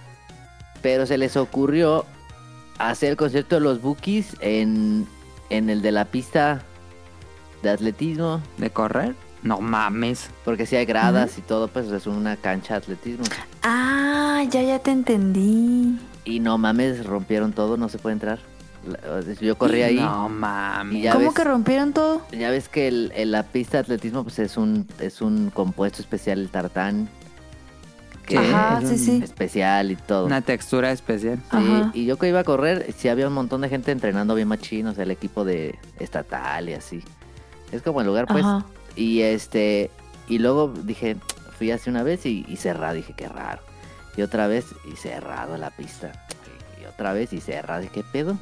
pero 0.81 1.05
se 1.05 1.17
les 1.17 1.37
ocurrió 1.37 2.05
hacer 2.79 3.11
el 3.11 3.17
concierto 3.17 3.55
de 3.55 3.61
los 3.61 3.81
bookies 3.81 4.35
en, 4.41 5.07
en 5.49 5.69
el 5.69 5.81
de 5.81 5.91
la 5.91 6.05
pista 6.05 6.63
de 7.61 7.69
atletismo. 7.69 8.41
¿De 8.57 8.69
correr? 8.71 9.15
No 9.43 9.59
mames. 9.59 10.29
Porque 10.45 10.65
si 10.65 10.75
hay 10.75 10.85
gradas 10.85 11.37
y 11.37 11.41
todo, 11.41 11.67
pues 11.67 11.87
es 11.91 12.05
una 12.07 12.35
cancha 12.37 12.75
de 12.75 12.77
atletismo. 12.79 13.23
Ah, 13.63 14.43
ya, 14.49 14.61
ya 14.61 14.79
te 14.79 14.91
entendí. 14.91 15.97
Y 16.25 16.39
no 16.39 16.57
mames, 16.57 17.05
rompieron 17.05 17.51
todo, 17.53 17.77
no 17.77 17.89
se 17.89 17.97
puede 17.97 18.13
entrar. 18.13 18.39
Yo 19.39 19.57
corrí 19.57 19.81
ahí. 19.83 19.95
No 19.95 20.27
mames. 20.29 21.11
¿Cómo 21.13 21.25
ves- 21.25 21.33
que 21.35 21.43
rompieron 21.43 21.93
todo? 21.93 22.21
Ya 22.31 22.49
ves 22.51 22.67
que 22.69 22.87
el, 22.87 23.11
el- 23.15 23.31
la 23.31 23.43
pista 23.43 23.77
de 23.77 23.81
atletismo 23.81 24.23
pues 24.23 24.39
es 24.39 24.57
un 24.57 24.87
es 24.99 25.21
un 25.21 25.49
compuesto 25.51 26.01
especial, 26.01 26.39
el 26.39 26.49
tartán. 26.49 27.09
Ajá, 28.37 28.79
Es 28.81 28.87
sí, 28.87 28.93
un- 28.93 28.99
sí. 29.17 29.21
especial 29.23 29.91
y 29.91 29.95
todo. 29.97 30.25
Una 30.25 30.41
textura 30.41 30.91
especial. 30.91 31.39
Sí, 31.51 31.81
y 32.01 32.05
yo 32.05 32.17
que 32.17 32.29
iba 32.29 32.39
a 32.39 32.43
correr, 32.43 32.93
sí 32.97 33.09
había 33.09 33.27
un 33.27 33.33
montón 33.33 33.61
de 33.61 33.69
gente 33.69 33.91
entrenando 33.91 34.35
bien 34.35 34.47
machín, 34.47 34.87
o 34.87 34.93
sea, 34.93 35.03
el 35.03 35.11
equipo 35.11 35.43
de 35.43 35.77
estatal 35.99 36.69
y 36.69 36.73
así. 36.73 37.03
Es 37.71 37.81
como 37.81 38.01
el 38.01 38.07
lugar, 38.07 38.27
pues. 38.27 38.45
Ajá. 38.45 38.65
Y 38.95 39.21
este, 39.21 39.89
y 40.27 40.39
luego 40.39 40.73
dije, 40.83 41.17
fui 41.57 41.71
hace 41.71 41.89
una 41.89 42.03
vez 42.03 42.25
y, 42.25 42.45
y 42.47 42.57
cerrado, 42.57 42.95
dije, 42.95 43.13
qué 43.15 43.27
raro. 43.27 43.61
Y 44.17 44.21
otra 44.23 44.47
vez 44.47 44.65
y 44.91 44.95
cerrado 44.97 45.57
la 45.57 45.69
pista. 45.71 46.11
Y 46.81 46.85
otra 46.85 47.13
vez 47.13 47.31
y 47.33 47.39
cerrado, 47.41 47.81
dije, 47.81 47.93
¿qué 47.93 48.03
pedo? 48.03 48.37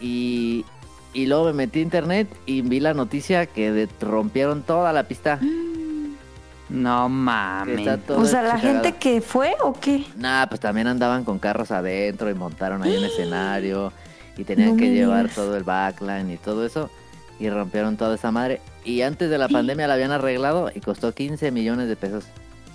Y, 0.00 0.64
y 1.12 1.26
luego 1.26 1.44
me 1.46 1.52
metí 1.52 1.78
a 1.80 1.82
internet 1.82 2.28
y 2.46 2.62
vi 2.62 2.80
la 2.80 2.94
noticia 2.94 3.46
que 3.46 3.70
de- 3.72 3.88
rompieron 4.00 4.62
toda 4.62 4.92
la 4.92 5.04
pista. 5.04 5.38
No 6.70 7.10
mames. 7.10 7.86
O 8.08 8.24
sea, 8.24 8.42
la 8.42 8.58
gente 8.58 8.94
que 8.94 9.20
fue 9.20 9.54
o 9.62 9.74
qué? 9.74 10.06
Nah, 10.16 10.46
pues 10.46 10.60
también 10.60 10.86
andaban 10.86 11.22
con 11.22 11.38
carros 11.38 11.70
adentro 11.70 12.30
y 12.30 12.34
montaron 12.34 12.82
ahí 12.82 12.96
un 12.96 13.04
escenario 13.12 13.92
y 14.38 14.44
tenían 14.44 14.70
No 14.70 14.76
que 14.78 14.90
llevar 14.90 15.24
digas. 15.24 15.34
todo 15.36 15.56
el 15.58 15.62
backline 15.62 16.30
y 16.30 16.36
todo 16.38 16.64
eso 16.64 16.88
y 17.38 17.50
rompieron 17.50 17.98
toda 17.98 18.14
esa 18.14 18.32
madre. 18.32 18.62
Y 18.84 19.02
antes 19.02 19.30
de 19.30 19.38
la 19.38 19.48
pandemia 19.48 19.86
la 19.88 19.94
habían 19.94 20.12
arreglado 20.12 20.70
y 20.74 20.80
costó 20.80 21.12
15 21.14 21.50
millones 21.50 21.88
de 21.88 21.96
pesos. 21.96 22.24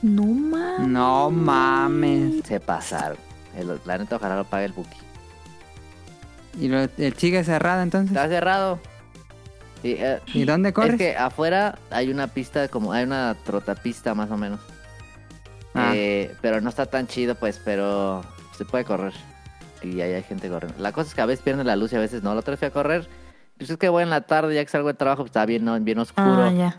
No 0.02 0.24
mames. 0.24 0.88
No 0.88 1.30
mames. 1.30 2.46
Se 2.46 2.60
pasaron. 2.60 3.18
El, 3.56 3.80
la 3.86 3.98
neta, 3.98 4.16
ojalá 4.16 4.38
lo 4.38 4.46
pague 4.46 4.66
el 4.66 4.72
Buki. 4.72 4.98
¿Y 6.60 6.68
lo, 6.68 6.80
el 6.98 7.14
sigue 7.18 7.44
cerrado 7.44 7.82
entonces? 7.82 8.16
Está 8.16 8.28
cerrado. 8.28 8.80
Y, 9.84 9.92
eh, 9.92 10.20
¿Y 10.34 10.46
dónde 10.46 10.74
corres? 10.74 10.94
es 10.94 10.98
que 10.98 11.16
afuera 11.16 11.78
hay 11.90 12.10
una 12.10 12.28
pista, 12.28 12.68
como 12.68 12.92
hay 12.92 13.04
una 13.04 13.36
trotapista 13.46 14.14
más 14.14 14.32
o 14.32 14.38
menos. 14.38 14.60
Ah. 15.74 15.92
Eh, 15.96 16.36
pero 16.42 16.60
no 16.62 16.70
está 16.70 16.86
tan 16.86 17.08
chido, 17.08 17.36
pues, 17.36 17.62
pero 17.64 18.24
se 18.58 18.66
puede 18.66 18.84
correr. 18.84 19.14
Y 19.82 20.02
ahí 20.02 20.14
hay 20.14 20.24
gente 20.24 20.50
corriendo. 20.50 20.82
La 20.82 20.92
cosa 20.92 21.10
es 21.10 21.16
que 21.16 21.22
a 21.22 21.26
veces 21.26 21.44
pierde 21.44 21.64
la 21.64 21.76
luz 21.76 21.94
y 21.94 21.96
a 21.96 22.00
veces 22.00 22.24
no. 22.24 22.34
La 22.34 22.42
otra 22.42 22.52
vez 22.52 22.60
fui 22.60 22.68
a 22.68 22.72
correr. 22.72 23.08
Pues 23.60 23.70
es 23.70 23.78
que 23.78 23.90
voy 23.90 24.04
en 24.04 24.10
la 24.10 24.22
tarde, 24.22 24.56
ya 24.56 24.64
que 24.64 24.72
salgo 24.72 24.88
de 24.88 24.94
trabajo, 24.94 25.24
pues 25.24 25.32
está 25.32 25.46
bien, 25.46 25.66
¿no? 25.66 25.78
bien 25.82 26.00
oscuro. 26.00 26.44
Ah, 26.44 26.52
ya. 26.52 26.76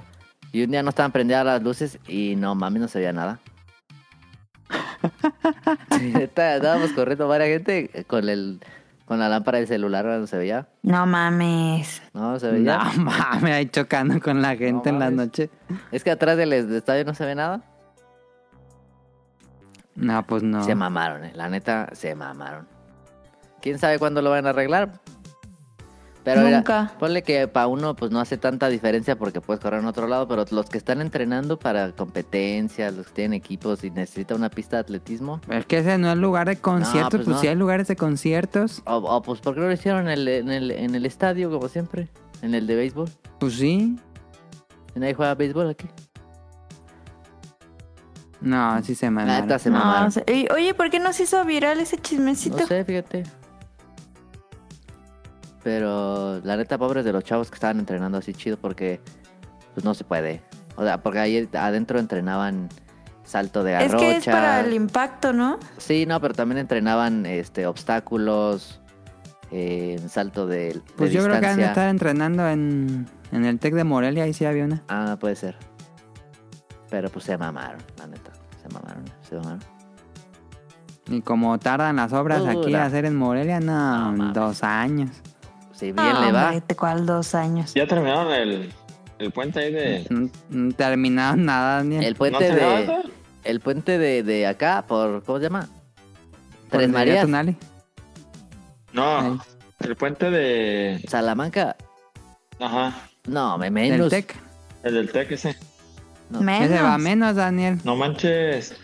Y 0.50 0.64
un 0.64 0.70
día 0.70 0.82
no 0.82 0.88
estaban 0.88 1.12
prendidas 1.12 1.44
las 1.44 1.62
luces 1.62 1.98
y 2.08 2.36
no 2.36 2.54
mames, 2.54 2.80
no 2.80 2.88
se 2.88 2.98
veía 2.98 3.12
nada. 3.12 3.38
Sí, 5.98 6.12
Estábamos 6.16 6.92
corriendo 6.92 7.28
varias 7.28 7.48
gente 7.48 8.04
con 8.06 8.28
el 8.28 8.60
con 9.04 9.18
la 9.18 9.28
lámpara 9.28 9.58
del 9.58 9.66
celular, 9.66 10.04
no 10.04 10.26
se 10.26 10.38
veía. 10.38 10.68
No 10.82 11.04
mames. 11.04 12.00
No, 12.14 12.38
se 12.38 12.50
veía. 12.50 12.78
No 12.96 13.04
mames, 13.04 13.52
ahí 13.52 13.66
chocando 13.66 14.20
con 14.20 14.40
la 14.40 14.56
gente 14.56 14.90
No 14.90 14.96
en 14.96 15.00
la 15.00 15.10
noche. 15.10 15.50
Es 15.90 16.04
que 16.04 16.12
atrás 16.12 16.36
del 16.36 16.50
del 16.50 16.74
estadio 16.74 17.04
no 17.04 17.12
se 17.14 17.26
ve 17.26 17.34
nada. 17.34 17.62
No, 19.96 20.24
pues 20.26 20.42
no. 20.42 20.64
Se 20.64 20.74
mamaron, 20.74 21.24
eh. 21.24 21.32
la 21.34 21.50
neta, 21.50 21.90
se 21.92 22.14
mamaron. 22.14 22.66
¿Quién 23.60 23.78
sabe 23.78 23.98
cuándo 23.98 24.22
lo 24.22 24.30
van 24.30 24.46
a 24.46 24.50
arreglar? 24.50 24.92
Pero 26.22 26.42
mira, 26.42 26.58
Nunca. 26.58 26.92
ponle 26.98 27.22
que 27.22 27.48
para 27.48 27.66
uno 27.66 27.96
pues 27.96 28.10
no 28.10 28.20
hace 28.20 28.36
tanta 28.36 28.68
diferencia 28.68 29.16
porque 29.16 29.40
puedes 29.40 29.60
correr 29.62 29.80
en 29.80 29.86
otro 29.86 30.06
lado, 30.06 30.28
pero 30.28 30.44
los 30.50 30.66
que 30.68 30.76
están 30.76 31.00
entrenando 31.00 31.58
para 31.58 31.92
competencias, 31.92 32.92
los 32.94 33.06
que 33.06 33.12
tienen 33.14 33.32
equipos 33.32 33.82
y 33.84 33.90
necesitan 33.90 34.36
una 34.36 34.50
pista 34.50 34.76
de 34.76 34.80
atletismo, 34.82 35.40
Es 35.48 35.64
que 35.64 35.78
ese 35.78 35.96
no 35.96 36.12
es 36.12 36.18
lugar 36.18 36.46
de 36.48 36.56
conciertos, 36.56 37.10
pues 37.10 37.24
pues, 37.24 37.36
no. 37.36 37.40
sí 37.40 37.48
hay 37.48 37.54
lugares 37.56 37.88
de 37.88 37.96
conciertos. 37.96 38.82
o, 38.84 38.96
o, 38.96 39.22
pues 39.22 39.40
¿por 39.40 39.54
qué 39.54 39.60
no 39.60 39.66
lo 39.68 39.72
hicieron 39.72 40.02
en 40.02 40.08
el, 40.10 40.28
en, 40.28 40.50
el, 40.50 40.70
en 40.72 40.94
el 40.94 41.06
estadio 41.06 41.50
como 41.50 41.68
siempre? 41.68 42.08
En 42.42 42.54
el 42.54 42.66
de 42.66 42.76
béisbol. 42.76 43.08
Pues 43.38 43.54
sí. 43.54 43.96
¿Nadie 44.94 45.14
juega 45.14 45.34
béisbol 45.34 45.70
aquí? 45.70 45.86
No, 48.42 48.82
sí 48.82 48.94
se 48.94 49.06
La 49.06 49.10
mandaron. 49.12 49.46
neta 49.46 49.58
se 49.58 49.70
No, 49.70 49.78
mamaron. 49.78 50.12
oye, 50.54 50.74
¿por 50.74 50.90
qué 50.90 50.98
no 50.98 51.12
se 51.12 51.24
hizo 51.24 51.44
viral 51.44 51.78
ese 51.80 51.98
chismecito? 51.98 52.58
No 52.58 52.66
sé, 52.66 52.84
fíjate. 52.84 53.24
Pero 55.62 56.40
la 56.42 56.56
neta, 56.56 56.78
pobres 56.78 57.04
de 57.04 57.12
los 57.12 57.24
chavos 57.24 57.50
que 57.50 57.54
estaban 57.54 57.78
entrenando 57.78 58.18
así 58.18 58.32
chido 58.32 58.56
porque 58.56 59.00
pues 59.74 59.84
no 59.84 59.94
se 59.94 60.04
puede. 60.04 60.42
O 60.76 60.84
sea, 60.84 61.02
porque 61.02 61.18
ahí 61.18 61.48
adentro 61.52 61.98
entrenaban 61.98 62.68
salto 63.24 63.62
de 63.62 63.72
es 63.74 63.92
garrocha. 63.92 63.98
que 63.98 64.16
es 64.16 64.24
para 64.24 64.60
el 64.60 64.72
impacto, 64.72 65.32
¿no? 65.32 65.58
Sí, 65.78 66.06
no, 66.06 66.20
pero 66.20 66.34
también 66.34 66.58
entrenaban 66.58 67.26
este 67.26 67.66
obstáculos, 67.66 68.80
eh, 69.50 70.00
salto 70.08 70.46
de, 70.46 70.74
de 70.74 70.82
Pues 70.96 71.12
yo 71.12 71.22
creo 71.24 71.40
que 71.40 71.46
han 71.46 71.60
estar 71.60 71.88
entrenando 71.88 72.48
en, 72.48 73.06
en 73.32 73.44
el 73.44 73.58
TEC 73.58 73.74
de 73.74 73.84
Morelia, 73.84 74.24
ahí 74.24 74.32
sí 74.32 74.44
había 74.44 74.64
una. 74.64 74.82
Ah, 74.88 75.16
puede 75.20 75.36
ser. 75.36 75.56
Pero 76.88 77.08
pues 77.10 77.24
se 77.24 77.38
mamaron, 77.38 77.80
la 77.98 78.06
neta. 78.06 78.32
Se 78.62 78.68
mamaron, 78.74 79.04
se 79.28 79.36
mamaron. 79.36 79.60
Y 81.08 81.22
como 81.22 81.58
tardan 81.58 81.96
las 81.96 82.12
obras 82.12 82.44
aquí 82.46 82.74
a 82.74 82.84
hacer 82.84 83.04
en 83.04 83.16
Morelia, 83.16 83.60
no, 83.60 84.32
dos 84.32 84.62
años. 84.62 85.10
Si 85.80 85.86
bien 85.86 85.98
Ah, 85.98 86.20
le 86.26 86.32
va. 86.32 86.44
hombre, 86.48 86.60
¿te 86.60 86.76
cuál 86.76 87.06
dos 87.06 87.34
años? 87.34 87.72
Ya 87.74 87.86
terminaron 87.86 88.30
el, 88.32 88.70
el 89.18 89.30
puente 89.32 89.60
ahí 89.60 89.72
de. 89.72 90.06
No, 90.10 90.28
no 90.50 90.74
terminaron 90.74 91.44
nada, 91.46 91.76
Daniel. 91.78 92.04
El 92.04 92.12
¿No 92.12 92.18
puente 92.18 92.38
terminaron 92.38 92.86
de. 92.86 93.10
El 93.44 93.60
puente 93.60 93.98
de, 93.98 94.22
de 94.22 94.46
acá, 94.46 94.84
por. 94.86 95.24
¿Cómo 95.24 95.38
se 95.38 95.44
llama? 95.44 95.68
Por 96.68 96.78
Tres 96.80 96.90
Marías. 96.90 97.22
Tonali. 97.22 97.56
No, 98.92 99.18
Ahí. 99.18 99.38
el 99.80 99.96
puente 99.96 100.30
de. 100.30 101.02
Salamanca. 101.08 101.76
Ajá, 102.58 102.92
No, 103.26 103.56
me 103.56 103.68
El 103.68 103.72
menos. 103.72 104.10
TEC. 104.10 104.36
el 104.82 104.94
del 104.94 105.10
TEC 105.10 105.32
ese. 105.32 105.56
No. 106.28 106.42
Menos. 106.42 106.70
Ese 106.70 106.82
va 106.82 106.98
menos, 106.98 107.36
Daniel. 107.36 107.78
No 107.84 107.96
manches. 107.96 108.74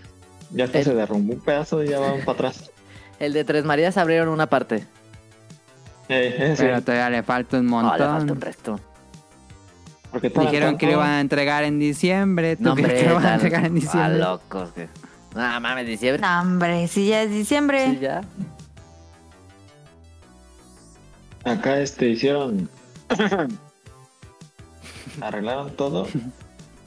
Ya 0.53 0.65
hasta 0.65 0.79
El- 0.79 0.85
se 0.85 0.95
derrumbó 0.95 1.35
un 1.35 1.41
pedazo 1.41 1.83
y 1.85 1.89
ya 1.89 1.99
van 1.99 2.21
para 2.21 2.33
atrás. 2.33 2.71
El 3.21 3.33
de 3.35 3.45
Tres 3.45 3.65
Marías 3.65 3.97
abrieron 3.99 4.29
una 4.29 4.47
parte. 4.49 4.87
Eh. 6.09 6.55
Pero 6.57 6.83
todavía 6.83 7.11
le 7.11 7.23
falta 7.23 7.59
un 7.59 7.67
No, 7.67 7.83
le 7.83 7.89
falta 7.89 8.09
un 8.11 8.17
montón. 8.19 8.41
resto. 8.41 8.81
Porque 10.11 10.29
Dijeron 10.31 10.79
que 10.79 10.87
lo 10.87 10.93
iban 10.93 11.11
a 11.11 11.21
entregar 11.21 11.65
en 11.65 11.79
diciembre. 11.79 12.57
¿Tú 12.57 12.63
No, 12.63 12.75
crees 12.75 12.89
hombre, 12.89 13.03
que 13.03 13.09
lo 13.09 13.15
van 13.17 13.25
a 13.25 13.27
tan- 13.27 13.35
entregar 13.35 13.65
en 13.67 13.73
ah, 13.73 13.75
diciembre? 13.75 14.19
locos. 14.19 14.71
que- 14.73 14.89
No, 15.35 15.61
mames, 15.61 15.87
diciembre. 15.87 16.23
No, 16.27 16.41
hombre, 16.41 16.89
si 16.89 17.09
ya 17.09 17.23
es 17.23 17.31
diciembre. 17.31 17.91
Sí, 17.91 17.99
ya. 18.01 18.23
Acá 21.45 21.79
este 21.81 22.09
hicieron. 22.09 22.69
Arreglaron 25.21 25.71
todo. 25.77 26.07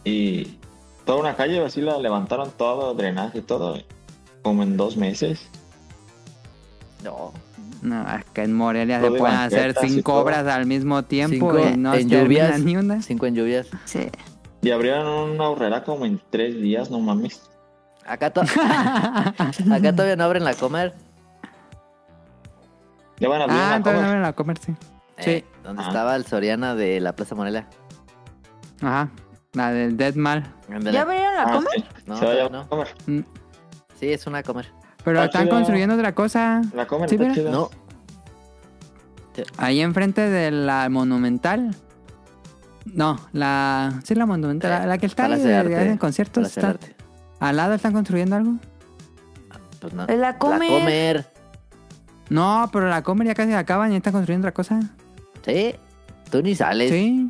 Y 0.03 0.57
toda 1.05 1.19
una 1.19 1.35
calle 1.35 1.63
así 1.63 1.81
la 1.81 1.97
levantaron 1.97 2.51
todo, 2.51 2.93
drenaje 2.93 3.39
y 3.39 3.41
todo. 3.41 3.77
Como 4.41 4.63
en 4.63 4.77
dos 4.77 4.97
meses. 4.97 5.41
No. 7.03 7.33
No, 7.81 8.01
es 8.15 8.25
que 8.33 8.43
en 8.43 8.53
Morelia 8.53 8.97
Todo 8.99 9.07
se 9.07 9.13
de 9.13 9.19
pueden 9.19 9.37
hacer 9.37 9.75
cinco 9.79 10.15
obras 10.15 10.45
al 10.47 10.65
mismo 10.65 11.03
tiempo 11.03 11.51
Cinco 11.53 11.59
y 11.69 11.77
no 11.77 11.93
en 11.93 12.09
lluvias. 12.09 12.59
ni 12.59 12.75
una. 12.75 13.01
Cinco 13.01 13.25
en 13.25 13.35
lluvias. 13.35 13.67
Sí. 13.85 14.09
Y 14.61 14.71
abrieron 14.71 15.07
una 15.31 15.47
horrera 15.49 15.83
como 15.85 16.05
en 16.05 16.19
tres 16.29 16.59
días, 16.59 16.89
no 16.91 16.99
mames. 16.99 17.41
Acá, 18.05 18.31
to- 18.31 18.41
Acá 19.71 19.93
todavía 19.93 20.15
no 20.17 20.23
abren 20.25 20.43
la 20.43 20.53
comer. 20.55 20.93
Ya 23.19 23.27
van 23.29 23.41
a 23.41 23.43
abrir 23.45 23.59
ah, 23.59 23.65
una 23.67 23.75
entonces 23.77 24.01
no 24.01 24.07
comer. 24.07 24.21
van 24.21 24.29
a 24.29 24.33
comer, 24.33 24.57
sí. 24.59 24.75
Sí. 25.19 25.29
Eh, 25.31 25.45
donde 25.63 25.83
Ah. 25.83 25.87
estaba 25.87 26.15
el 26.15 26.25
Soriana 26.25 26.75
de 26.75 26.99
la 26.99 27.13
Plaza 27.15 27.35
Morelia. 27.35 27.67
Ajá. 28.81 29.09
La 29.53 29.71
del 29.71 29.97
Dead 29.97 30.15
Mal. 30.15 30.43
¿Ya 30.91 31.01
abrieron 31.01 31.33
la 31.35 31.43
Ah, 31.43 31.51
comer? 31.53 31.69
sí. 31.75 31.83
No, 32.05 32.17
Se 32.17 32.25
va 32.25 32.31
a 32.31 32.35
todavía 32.35 32.43
llevar 32.43 32.51
no. 32.51 32.59
a 32.61 32.67
comer. 32.67 32.87
Mm, 33.07 33.19
Sí, 33.99 34.13
es 34.13 34.25
una 34.27 34.43
comer. 34.43 34.71
Pero 35.03 35.23
están 35.23 35.43
chido. 35.43 35.55
construyendo 35.55 35.95
otra 35.95 36.13
cosa. 36.13 36.61
La 36.73 36.85
comer 36.87 37.09
Sí, 37.09 37.15
está 37.15 37.33
chida. 37.33 37.51
No. 37.51 37.69
Ahí 39.57 39.79
enfrente 39.81 40.21
de 40.29 40.51
la 40.51 40.89
Monumental. 40.89 41.75
No, 42.85 43.19
la... 43.31 43.99
Sí, 44.03 44.15
la 44.15 44.25
Monumental. 44.25 44.69
La, 44.71 44.85
la 44.85 44.97
que 44.97 45.05
está 45.05 45.25
ahí 45.25 45.39
de 45.41 45.55
Arte. 45.55 45.69
de 45.75 45.97
conciertos. 45.97 46.47
Está, 46.47 46.69
Arte. 46.71 46.95
¿Al 47.39 47.55
lado 47.55 47.73
están 47.73 47.93
construyendo 47.93 48.35
algo? 48.35 48.53
Pues 49.79 49.93
no. 49.93 50.05
La 50.07 50.37
comer. 50.37 50.79
comer. 50.81 51.25
No, 52.29 52.69
pero 52.73 52.89
la 52.89 53.01
comer 53.01 53.27
ya 53.27 53.35
casi 53.35 53.53
acaban 53.53 53.93
y 53.93 53.95
están 53.95 54.11
construyendo 54.13 54.45
otra 54.47 54.53
cosa. 54.53 54.79
Sí. 55.45 55.75
Tú 56.29 56.41
ni 56.43 56.53
sales. 56.55 56.91
Sí. 56.91 57.29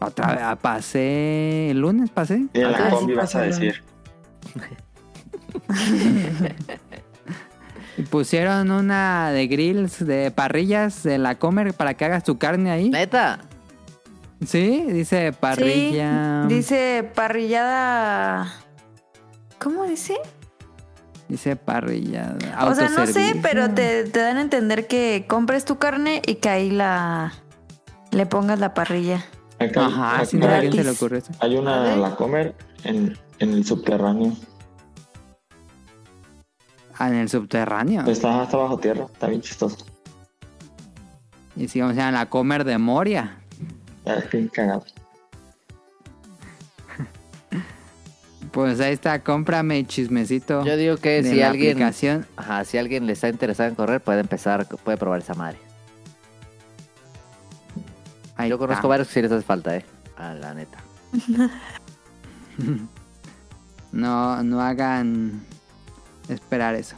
Otra 0.00 0.28
vez, 0.34 0.38
ah, 0.42 0.56
pasé. 0.56 1.70
El 1.70 1.80
lunes 1.80 2.10
pasé. 2.10 2.46
Y 2.52 2.60
en 2.60 2.72
la 2.72 2.78
Ah, 2.86 2.90
combi 2.90 3.12
sí, 3.12 3.16
vas 3.18 3.34
a 3.34 3.42
decir. 3.42 3.82
Y 7.96 8.02
pusieron 8.02 8.70
una 8.70 9.30
de 9.30 9.46
grills, 9.46 10.04
de 10.06 10.30
parrillas 10.30 11.02
de 11.02 11.18
la 11.18 11.38
comer 11.38 11.74
para 11.74 11.94
que 11.94 12.04
hagas 12.04 12.24
tu 12.24 12.38
carne 12.38 12.70
ahí. 12.70 12.88
Neta. 12.88 13.40
Sí, 14.46 14.84
dice 14.88 15.32
parrilla. 15.32 16.44
Sí, 16.48 16.54
dice 16.54 17.10
parrillada. 17.14 18.50
¿Cómo 19.58 19.84
dice? 19.84 20.16
Dice 21.28 21.56
parrilla. 21.56 22.36
O 22.66 22.74
sea, 22.74 22.88
no 22.88 23.06
sé, 23.06 23.38
pero 23.42 23.70
te, 23.70 24.04
te 24.04 24.20
dan 24.20 24.38
a 24.38 24.40
entender 24.40 24.86
que 24.86 25.26
compres 25.28 25.64
tu 25.64 25.78
carne 25.78 26.22
y 26.26 26.36
que 26.36 26.48
ahí 26.48 26.70
la 26.70 27.34
le 28.12 28.26
pongas 28.26 28.58
la 28.58 28.72
parrilla. 28.72 29.24
Acá, 29.58 29.86
Ajá, 29.86 30.14
acá 30.16 30.24
si 30.24 30.38
no 30.38 30.46
a 30.46 30.54
alguien 30.54 30.72
se 30.72 30.84
le 30.84 30.90
ocurre 30.90 31.18
eso. 31.18 31.32
hay 31.40 31.56
una 31.56 31.94
la 31.96 32.16
comer 32.16 32.54
en, 32.84 33.16
en 33.40 33.52
el 33.52 33.64
subterráneo. 33.66 34.32
Ah, 37.00 37.08
en 37.08 37.14
el 37.14 37.30
subterráneo. 37.30 38.02
Está, 38.06 38.44
está 38.44 38.56
bajo 38.58 38.76
tierra, 38.78 39.06
está 39.10 39.26
bien 39.26 39.40
chistoso. 39.40 39.78
Y 41.56 41.66
si 41.66 41.80
vamos 41.80 41.96
a 41.96 42.10
la 42.10 42.26
comer 42.28 42.64
de 42.64 42.76
Moria. 42.76 43.38
Bien 44.30 44.48
cagado. 44.48 44.84
Pues 48.52 48.80
ahí 48.80 48.92
está, 48.92 49.20
cómprame 49.22 49.86
chismecito. 49.86 50.64
Yo 50.64 50.76
digo 50.76 50.96
que 50.96 51.22
si 51.22 51.40
alguien. 51.40 51.70
aplicación. 51.72 52.26
Ajá, 52.36 52.64
si 52.64 52.78
alguien 52.78 53.06
le 53.06 53.12
está 53.12 53.28
interesado 53.28 53.68
en 53.68 53.76
correr, 53.76 54.00
puede 54.02 54.20
empezar, 54.20 54.66
puede 54.66 54.98
probar 54.98 55.20
esa 55.20 55.34
madre. 55.34 55.56
Ahí 58.36 58.48
Yo 58.50 58.56
está. 58.56 58.66
conozco 58.66 58.88
varios 58.88 59.06
que 59.08 59.14
sí 59.14 59.22
les 59.22 59.30
hace 59.30 59.44
falta, 59.44 59.76
eh. 59.76 59.84
A 60.16 60.34
la 60.34 60.52
neta. 60.54 60.78
No, 63.92 64.42
no 64.44 64.60
hagan 64.60 65.42
esperar 66.30 66.74
eso. 66.74 66.96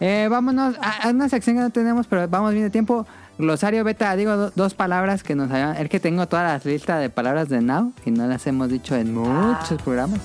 Eh, 0.00 0.28
vámonos 0.30 0.76
a, 0.80 1.08
a 1.08 1.10
una 1.10 1.28
sección 1.28 1.56
que 1.56 1.62
no 1.62 1.70
tenemos, 1.70 2.06
pero 2.06 2.28
vamos 2.28 2.52
bien 2.52 2.64
de 2.64 2.70
tiempo. 2.70 3.06
Glosario 3.38 3.84
beta, 3.84 4.14
digo 4.16 4.36
do- 4.36 4.52
dos 4.54 4.74
palabras 4.74 5.22
que 5.22 5.34
nos 5.34 5.50
ayudan. 5.50 5.76
Es 5.76 5.88
que 5.90 6.00
tengo 6.00 6.26
todas 6.26 6.50
las 6.52 6.64
listas 6.64 7.00
de 7.00 7.10
palabras 7.10 7.48
de 7.48 7.60
Now 7.60 7.92
y 8.04 8.10
no 8.10 8.26
las 8.26 8.46
hemos 8.46 8.68
dicho 8.70 8.94
en 8.96 9.14
muchos 9.14 9.80
programas. 9.82 10.20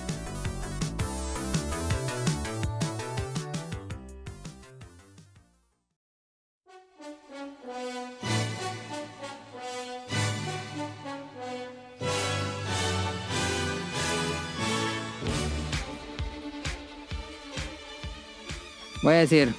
Voy 19.01 19.13
a 19.13 19.17
decir. 19.17 19.53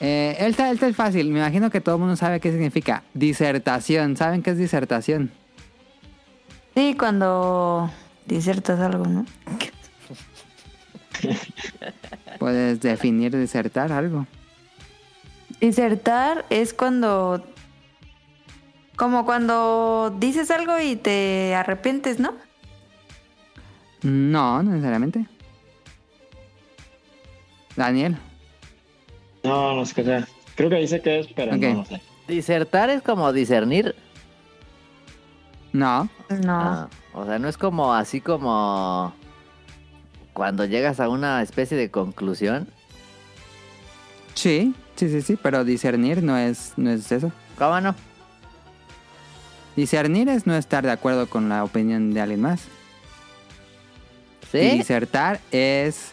Eh, 0.00 0.36
esta, 0.40 0.70
esta 0.70 0.88
es 0.88 0.96
fácil. 0.96 1.30
Me 1.30 1.38
imagino 1.38 1.70
que 1.70 1.80
todo 1.80 1.94
el 1.94 2.00
mundo 2.00 2.16
sabe 2.16 2.40
qué 2.40 2.50
significa. 2.50 3.04
Disertación. 3.14 4.16
¿Saben 4.16 4.42
qué 4.42 4.50
es 4.50 4.58
disertación? 4.58 5.30
Sí, 6.74 6.96
cuando 6.98 7.90
disertas 8.26 8.80
algo, 8.80 9.04
¿no? 9.06 9.26
Puedes 12.38 12.80
definir 12.80 13.36
disertar 13.36 13.92
algo. 13.92 14.26
Disertar 15.60 16.44
es 16.50 16.74
cuando 16.74 17.44
como 18.96 19.24
cuando 19.24 20.14
dices 20.18 20.50
algo 20.50 20.78
y 20.80 20.96
te 20.96 21.54
arrepientes, 21.54 22.18
¿no? 22.18 22.34
No, 24.02 24.62
no 24.62 24.70
necesariamente. 24.70 25.26
Daniel. 27.76 28.18
No, 29.42 29.74
no 29.74 29.86
sé 29.86 29.94
qué 29.94 30.04
sea. 30.04 30.28
Creo 30.54 30.70
que 30.70 30.76
dice 30.76 31.00
que 31.00 31.20
es, 31.20 31.26
pero 31.28 31.56
no, 31.56 31.74
no 31.74 31.84
sé. 31.84 32.00
Disertar 32.28 32.90
es 32.90 33.02
como 33.02 33.32
discernir. 33.32 33.94
No. 35.72 36.08
No. 36.28 36.52
Ah, 36.52 36.88
o 37.14 37.24
sea, 37.24 37.38
no 37.38 37.48
es 37.48 37.56
como 37.56 37.94
así 37.94 38.20
como 38.20 39.14
cuando 40.32 40.64
llegas 40.64 41.00
a 41.00 41.08
una 41.08 41.42
especie 41.42 41.76
de 41.76 41.90
conclusión. 41.90 42.68
Sí, 44.34 44.74
sí, 44.96 45.08
sí, 45.08 45.22
sí. 45.22 45.38
Pero 45.42 45.64
discernir 45.64 46.22
no 46.22 46.36
es, 46.36 46.74
no 46.76 46.90
es 46.90 47.10
eso. 47.10 47.32
¿Cómo 47.58 47.80
no? 47.80 47.94
Discernir 49.76 50.28
es 50.28 50.46
no 50.46 50.54
estar 50.54 50.84
de 50.84 50.90
acuerdo 50.90 51.28
con 51.28 51.48
la 51.48 51.64
opinión 51.64 52.12
de 52.12 52.20
alguien 52.20 52.42
más. 52.42 52.64
Y 54.52 54.58
¿Sí? 54.58 54.70
disertar 54.76 55.40
es, 55.50 56.12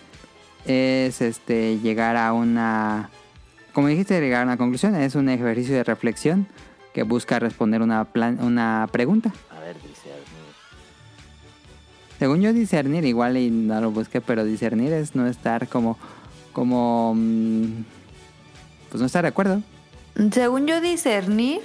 es 0.66 1.22
este, 1.22 1.78
llegar 1.80 2.16
a 2.16 2.32
una... 2.32 3.10
Como 3.74 3.88
dijiste, 3.88 4.20
llegar 4.20 4.42
a 4.42 4.46
una 4.46 4.58
conclusión. 4.58 4.96
Es 4.96 5.16
un 5.16 5.30
ejercicio 5.30 5.76
de 5.76 5.84
reflexión 5.84 6.48
que 6.94 7.04
busca 7.04 7.40
responder 7.40 7.82
una, 7.82 8.04
plan- 8.06 8.40
una 8.42 8.88
pregunta. 8.92 9.32
A 9.56 9.60
ver, 9.60 9.76
discernir. 9.76 10.26
Según 12.18 12.42
yo, 12.42 12.52
discernir, 12.52 13.06
igual 13.06 13.38
y 13.38 13.50
no 13.50 13.80
lo 13.80 13.92
busqué, 13.92 14.20
pero 14.22 14.44
discernir 14.44 14.92
es 14.94 15.16
no 15.16 15.28
estar 15.28 15.68
como... 15.68 15.98
como 16.52 17.14
mm, 17.16 17.66
pues 18.90 19.00
no 19.00 19.06
estar 19.06 19.22
de 19.24 19.30
acuerdo. 19.30 19.62
Según 20.34 20.68
yo 20.68 20.82
discernir 20.82 21.62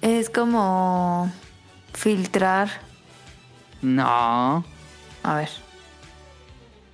es 0.00 0.28
como 0.30 1.30
filtrar, 1.92 2.68
No. 3.82 4.64
a 5.22 5.34
ver. 5.36 5.48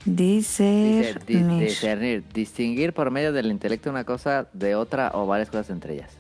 Discernir. 0.05 1.61
discernir. 1.61 2.25
Distinguir 2.33 2.93
por 2.93 3.11
medio 3.11 3.33
del 3.33 3.51
intelecto 3.51 3.91
una 3.91 4.05
cosa 4.05 4.49
de 4.53 4.75
otra 4.75 5.11
o 5.15 5.27
varias 5.27 5.51
cosas 5.51 5.71
entre 5.71 5.95
ellas. 5.95 6.11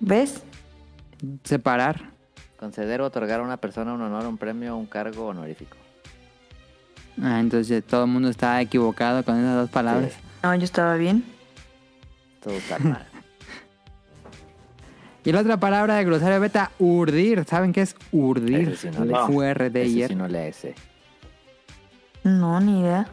¿Ves? 0.00 0.42
Separar. 1.44 2.10
Conceder 2.58 3.00
o 3.00 3.06
otorgar 3.06 3.40
a 3.40 3.42
una 3.42 3.56
persona 3.56 3.94
un 3.94 4.02
honor, 4.02 4.26
un 4.26 4.38
premio, 4.38 4.76
un 4.76 4.86
cargo 4.86 5.26
honorífico. 5.26 5.76
Ah, 7.22 7.40
entonces 7.40 7.82
todo 7.84 8.04
el 8.04 8.10
mundo 8.10 8.28
está 8.28 8.60
equivocado 8.60 9.24
con 9.24 9.38
esas 9.38 9.56
dos 9.56 9.70
palabras. 9.70 10.12
Sí. 10.12 10.18
No, 10.42 10.54
yo 10.54 10.64
estaba 10.64 10.96
bien. 10.96 11.24
Todo 12.42 12.54
está 12.54 12.78
mal. 12.78 13.06
Y 15.26 15.32
la 15.32 15.40
otra 15.40 15.56
palabra 15.58 15.96
de 15.96 16.04
glosario 16.04 16.38
beta, 16.38 16.70
urdir. 16.78 17.44
¿Saben 17.46 17.72
qué 17.72 17.80
es 17.80 17.96
urdir? 18.12 18.68
Ese 18.68 18.92
sí 18.92 18.96
no. 18.96 19.26
U-R-D-I-R. 19.26 20.04
Ese 20.04 20.06
sí 20.06 20.14
no 20.14 20.28
le 20.28 20.52
sé. 20.52 20.76
No, 22.26 22.58
ni 22.58 22.80
idea. 22.80 23.06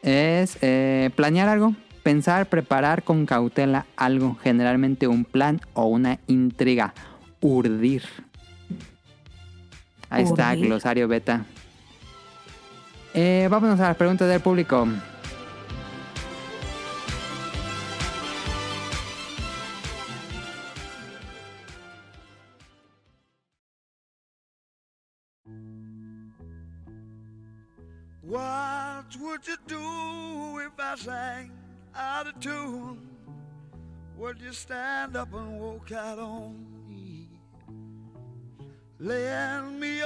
Es 0.00 0.58
eh, 0.62 1.10
planear 1.16 1.48
algo, 1.48 1.74
pensar, 2.04 2.46
preparar 2.46 3.02
con 3.02 3.26
cautela 3.26 3.84
algo, 3.96 4.36
generalmente 4.44 5.08
un 5.08 5.24
plan 5.24 5.60
o 5.74 5.86
una 5.86 6.20
intriga. 6.28 6.94
Urdir. 7.40 8.04
Ahí 10.08 10.22
está, 10.22 10.54
glosario 10.54 11.08
beta. 11.08 11.44
Eh, 13.12 13.48
vámonos 13.50 13.80
a 13.80 13.88
las 13.88 13.96
preguntas 13.96 14.28
del 14.28 14.40
público. 14.40 14.86
Would 29.32 29.46
you 29.48 29.56
do 29.66 30.58
if 30.60 30.72
I 30.78 30.94
sang 30.94 31.52
out 31.96 32.26
of 32.26 32.38
tune? 32.38 32.98
Would 34.18 34.38
you 34.42 34.52
stand 34.52 35.16
up 35.16 35.32
and 35.32 35.58
walk 35.58 35.90
out 35.90 36.18
on 36.18 36.54
me? 36.86 37.30
Me 39.00 40.02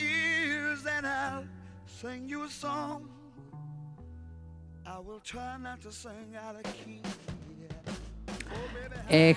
ears 0.00 0.86
and 0.86 1.06
I'll 1.06 1.44
sing 1.84 2.26
you 2.26 2.44
a 2.44 2.48
song. 2.48 3.06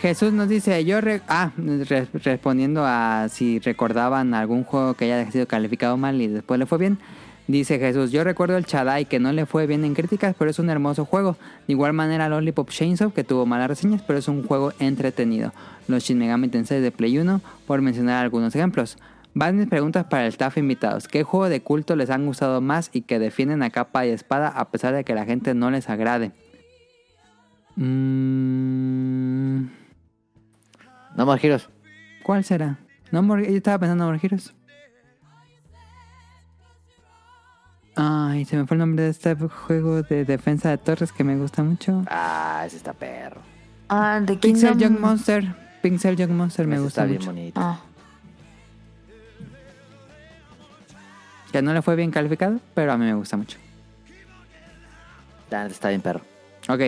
Jesús 0.01 0.31
nos 0.31 0.47
dice, 0.47 0.85
yo... 0.85 0.99
ah, 1.27 1.51
re- 1.57 2.07
respondiendo 2.13 2.85
a 2.85 3.27
si 3.29 3.59
recordaban 3.59 4.33
algún 4.33 4.63
juego 4.63 4.93
que 4.93 5.11
haya 5.11 5.29
sido 5.29 5.47
calificado 5.47 5.97
mal 5.97 6.21
y 6.21 6.27
después 6.27 6.59
le 6.59 6.65
fue 6.65 6.77
bien. 6.77 6.97
Dice 7.45 7.77
Jesús, 7.77 8.11
yo 8.11 8.23
recuerdo 8.23 8.55
el 8.55 8.65
Chadai 8.65 9.05
que 9.05 9.19
no 9.19 9.33
le 9.33 9.45
fue 9.45 9.67
bien 9.67 9.83
en 9.83 9.93
críticas, 9.93 10.33
pero 10.39 10.49
es 10.49 10.59
un 10.59 10.69
hermoso 10.69 11.03
juego. 11.03 11.35
De 11.67 11.73
igual 11.73 11.91
manera 11.91 12.29
Lollipop 12.29 12.69
Chainsaw 12.69 13.11
que 13.11 13.25
tuvo 13.25 13.45
malas 13.45 13.67
reseñas, 13.67 14.01
pero 14.01 14.17
es 14.19 14.29
un 14.29 14.43
juego 14.47 14.71
entretenido. 14.79 15.51
Los 15.89 16.03
Shin 16.03 16.17
Megami 16.19 16.47
Tensei 16.47 16.79
de 16.79 16.91
Play 16.91 17.17
1, 17.17 17.41
por 17.67 17.81
mencionar 17.81 18.23
algunos 18.23 18.55
ejemplos. 18.55 18.97
Van 19.33 19.57
mis 19.57 19.67
preguntas 19.67 20.05
para 20.05 20.23
el 20.23 20.29
staff 20.29 20.57
invitados. 20.57 21.07
¿Qué 21.09 21.23
juego 21.23 21.49
de 21.49 21.61
culto 21.61 21.95
les 21.97 22.09
han 22.11 22.25
gustado 22.25 22.61
más 22.61 22.89
y 22.93 23.01
que 23.01 23.19
defienden 23.19 23.61
a 23.63 23.71
capa 23.71 24.05
y 24.05 24.09
espada 24.11 24.47
a 24.47 24.69
pesar 24.71 24.93
de 24.95 25.03
que 25.03 25.13
la 25.15 25.25
gente 25.25 25.53
no 25.53 25.69
les 25.69 25.89
agrade? 25.89 26.31
Mm, 27.75 29.65
No 31.17 31.25
more 31.25 31.39
Heroes. 31.45 31.67
¿Cuál 32.23 32.43
será? 32.45 32.79
No 33.11 33.21
More- 33.21 33.45
yo 33.49 33.57
estaba 33.57 33.79
pensando 33.79 34.03
en 34.03 34.07
No 34.07 34.13
More 34.13 34.19
Heroes. 34.25 34.53
Ay, 37.95 38.45
se 38.45 38.57
me 38.57 38.65
fue 38.65 38.75
el 38.75 38.79
nombre 38.79 39.03
de 39.03 39.09
este 39.11 39.35
juego 39.35 40.01
de 40.01 40.25
defensa 40.25 40.69
de 40.69 40.77
torres 40.79 41.11
que 41.11 41.23
me 41.23 41.37
gusta 41.37 41.63
mucho. 41.63 42.03
Ah, 42.07 42.63
ese 42.65 42.77
está 42.77 42.93
perro. 42.93 43.41
Ah, 43.89 44.19
de 44.21 44.35
Pixel. 44.35 44.77
Young 44.77 44.99
Monster. 44.99 45.55
Pixel 45.81 46.15
Young 46.15 46.31
Monster 46.31 46.65
me 46.65 46.75
Ese 46.75 46.83
gusta 46.83 47.01
está 47.01 47.09
bien 47.09 47.19
mucho. 47.19 47.31
bonito. 47.31 47.61
Ah, 47.61 47.79
Que 51.51 51.61
no 51.61 51.71
le 51.71 51.83
fue 51.83 51.95
bien 51.95 52.09
calificado, 52.09 52.59
pero 52.73 52.93
a 52.93 52.97
mí 52.97 53.05
me 53.05 53.13
gusta 53.13 53.37
mucho. 53.37 53.59
Está 55.51 55.89
bien 55.89 56.01
perro. 56.01 56.21
Ok. 56.67 56.81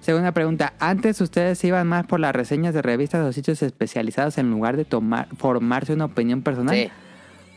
Segunda 0.00 0.30
pregunta. 0.30 0.74
¿Antes 0.78 1.20
ustedes 1.20 1.62
iban 1.64 1.88
más 1.88 2.06
por 2.06 2.20
las 2.20 2.32
reseñas 2.36 2.72
de 2.72 2.82
revistas 2.82 3.26
o 3.26 3.32
sitios 3.32 3.60
especializados 3.64 4.38
en 4.38 4.48
lugar 4.48 4.76
de 4.76 4.84
tomar, 4.84 5.26
formarse 5.36 5.92
una 5.92 6.04
opinión 6.04 6.42
personal? 6.42 6.76
Sí. 6.76 6.88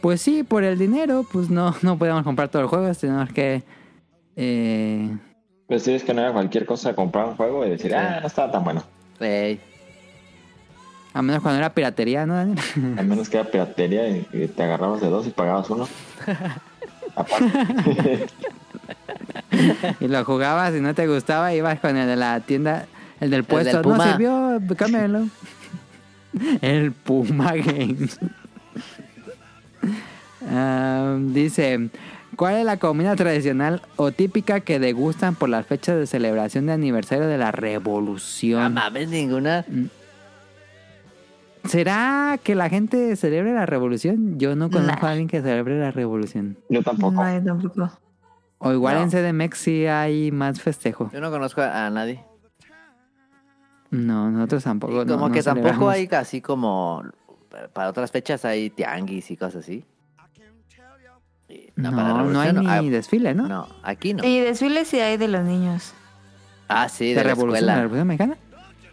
Pues 0.01 0.21
sí, 0.21 0.43
por 0.43 0.63
el 0.63 0.77
dinero, 0.79 1.25
pues 1.31 1.49
no, 1.49 1.75
no 1.81 1.97
podíamos 1.97 2.23
comprar 2.23 2.49
todo 2.49 2.61
el 2.63 2.67
juego, 2.67 2.91
tenemos 2.95 3.29
que... 3.31 3.63
eh, 4.35 5.15
Pues 5.67 5.83
sí, 5.83 5.93
es 5.93 6.03
que 6.03 6.13
no 6.13 6.21
era 6.21 6.33
cualquier 6.33 6.65
cosa 6.65 6.93
comprar 6.95 7.25
un 7.27 7.35
juego 7.35 7.65
y 7.65 7.69
decir, 7.69 7.91
Sí. 7.91 7.97
ah, 7.97 8.19
no 8.21 8.27
estaba 8.27 8.51
tan 8.51 8.63
bueno. 8.63 8.83
Ey. 9.19 9.59
a 11.13 11.21
menos 11.21 11.41
cuando 11.43 11.59
era 11.59 11.73
piratería, 11.73 12.25
¿no, 12.25 12.35
Daniel? 12.35 12.59
Al 12.97 13.05
menos 13.05 13.29
que 13.29 13.37
era 13.37 13.49
piratería 13.51 14.07
y, 14.09 14.27
y 14.33 14.47
te 14.47 14.63
agarrabas 14.63 15.01
de 15.01 15.09
dos 15.09 15.27
y 15.27 15.29
pagabas 15.31 15.69
uno. 15.69 15.87
Aparte. 17.15 18.27
y 19.99 20.07
lo 20.07 20.23
jugabas 20.25 20.73
y 20.75 20.79
no 20.81 20.95
te 20.95 21.07
gustaba, 21.07 21.53
ibas 21.53 21.79
con 21.79 21.95
el 21.97 22.07
de 22.07 22.15
la 22.15 22.39
tienda, 22.39 22.85
el 23.19 23.29
del 23.29 23.43
puesto. 23.43 23.77
del 23.77 23.81
no 23.87 23.91
Puma. 23.95 24.11
sirvió, 24.11 24.59
cámbialo. 24.77 25.27
el 26.61 26.91
Puma 26.93 27.53
Games. 27.55 28.17
Ah, 30.49 31.18
dice, 31.19 31.89
¿cuál 32.35 32.55
es 32.55 32.65
la 32.65 32.77
comida 32.77 33.15
tradicional 33.15 33.81
o 33.95 34.11
típica 34.11 34.59
que 34.61 34.80
degustan 34.80 35.35
por 35.35 35.49
las 35.49 35.65
fechas 35.65 35.97
de 35.97 36.07
celebración 36.07 36.65
de 36.65 36.73
aniversario 36.73 37.27
de 37.27 37.38
la 37.38 37.47
No 37.47 37.51
revolución? 37.51 38.73
mames, 38.73 39.09
ninguna. 39.09 39.65
¿Será 41.65 42.39
que 42.43 42.55
la 42.55 42.69
gente 42.69 43.15
celebre 43.15 43.53
la 43.53 43.65
revolución? 43.68 44.39
Yo 44.39 44.55
no 44.55 44.69
conozco 44.72 45.01
Nah. 45.03 45.07
a 45.07 45.11
alguien 45.11 45.27
que 45.27 45.41
celebre 45.41 45.80
la 45.80 45.91
revolución. 45.91 46.57
Yo 46.69 46.81
tampoco. 46.81 47.11
no, 47.23 47.34
yo 47.34 47.43
tampoco. 47.43 47.91
O 48.57 48.72
igual 48.73 48.95
No. 48.95 49.01
en 49.03 49.09
CDMX 49.11 49.57
sí 49.57 49.85
hay 49.85 50.31
más 50.31 50.59
festejo. 50.61 51.09
Yo 51.13 51.22
no 51.22 51.30
conozco 51.30 51.61
a, 51.61 51.85
a 51.85 51.89
nadie. 51.91 52.23
No, 53.91 54.31
nosotros 54.31 54.63
tampoco. 54.63 54.93
Y 55.03 55.05
no- 55.05 55.13
como 55.13 55.27
no 55.30 55.34
que 55.34 55.43
tampoco 55.43 55.68
celebramos. 55.68 55.93
hay 55.93 56.09
así 56.19 56.41
como... 56.41 57.03
Para 57.73 57.89
otras 57.89 58.11
fechas 58.11 58.45
hay 58.45 58.69
tianguis 58.69 59.30
y 59.30 59.38
cosas 59.38 59.63
así. 59.63 59.84
No, 61.75 61.91
para 61.95 62.13
no 62.23 62.39
hay 62.39 62.53
ni 62.53 62.67
ah, 62.67 62.81
desfile, 62.81 63.33
¿no? 63.33 63.47
No, 63.47 63.67
aquí 63.83 64.13
no. 64.13 64.23
Y 64.23 64.39
desfiles 64.39 64.87
sí 64.87 64.99
hay 64.99 65.17
de 65.17 65.27
los 65.27 65.43
niños. 65.43 65.93
Ah, 66.67 66.89
sí, 66.89 67.09
¿De, 67.09 67.15
de, 67.15 67.15
la 67.15 67.23
revolución? 67.23 67.51
¿De 67.53 67.57
escuela. 67.59 67.75
la 67.75 67.81
revolución 67.81 68.07
mexicana? 68.07 68.37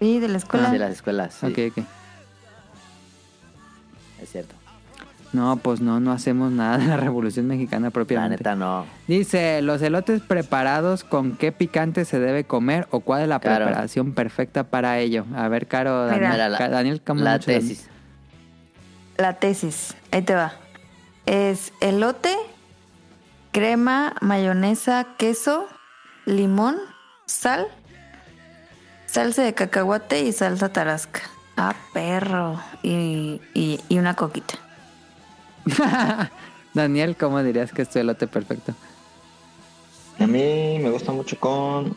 Sí, 0.00 0.20
de 0.20 0.28
la 0.28 0.38
escuela. 0.38 0.70
De 0.70 0.78
las 0.78 0.92
escuelas, 0.92 1.34
sí. 1.34 1.46
Ok, 1.46 1.76
ok. 1.76 1.84
Es 4.22 4.30
cierto. 4.32 4.54
No, 5.32 5.58
pues 5.58 5.80
no, 5.80 6.00
no 6.00 6.12
hacemos 6.12 6.50
nada 6.52 6.78
de 6.78 6.86
la 6.86 6.96
revolución 6.96 7.46
mexicana 7.46 7.88
La 7.88 7.90
propiamente. 7.90 8.38
neta 8.38 8.54
no. 8.54 8.86
Dice, 9.06 9.60
los 9.60 9.82
elotes 9.82 10.22
preparados, 10.22 11.04
¿con 11.04 11.36
qué 11.36 11.52
picante 11.52 12.04
se 12.06 12.18
debe 12.18 12.44
comer 12.44 12.88
o 12.90 13.00
cuál 13.00 13.22
es 13.22 13.28
la 13.28 13.38
preparación 13.38 14.12
perfecta 14.12 14.64
para 14.64 14.98
ello? 14.98 15.26
A 15.36 15.48
ver, 15.48 15.66
Caro. 15.66 16.06
Daniel, 16.06 16.30
Mira, 16.32 16.48
la- 16.48 16.68
Daniel 16.68 17.02
come 17.02 17.22
La 17.22 17.38
tesis. 17.38 17.88
La 19.18 19.34
tesis. 19.34 19.94
Ahí 20.12 20.22
te 20.22 20.34
va. 20.34 20.52
Es 21.28 21.74
elote, 21.82 22.34
crema, 23.52 24.14
mayonesa, 24.22 25.08
queso, 25.18 25.66
limón, 26.24 26.76
sal, 27.26 27.68
salsa 29.04 29.42
de 29.42 29.52
cacahuate 29.52 30.22
y 30.22 30.32
salsa 30.32 30.70
tarasca. 30.70 31.20
Ah, 31.58 31.74
perro. 31.92 32.58
Y, 32.82 33.42
y, 33.52 33.78
y 33.90 33.98
una 33.98 34.16
coquita. 34.16 34.54
Daniel, 36.72 37.14
¿cómo 37.14 37.42
dirías 37.42 37.72
que 37.72 37.82
es 37.82 37.90
tu 37.90 37.98
elote 37.98 38.26
perfecto? 38.26 38.72
A 40.18 40.26
mí 40.26 40.78
me 40.80 40.88
gusta 40.88 41.12
mucho 41.12 41.38
con 41.38 41.94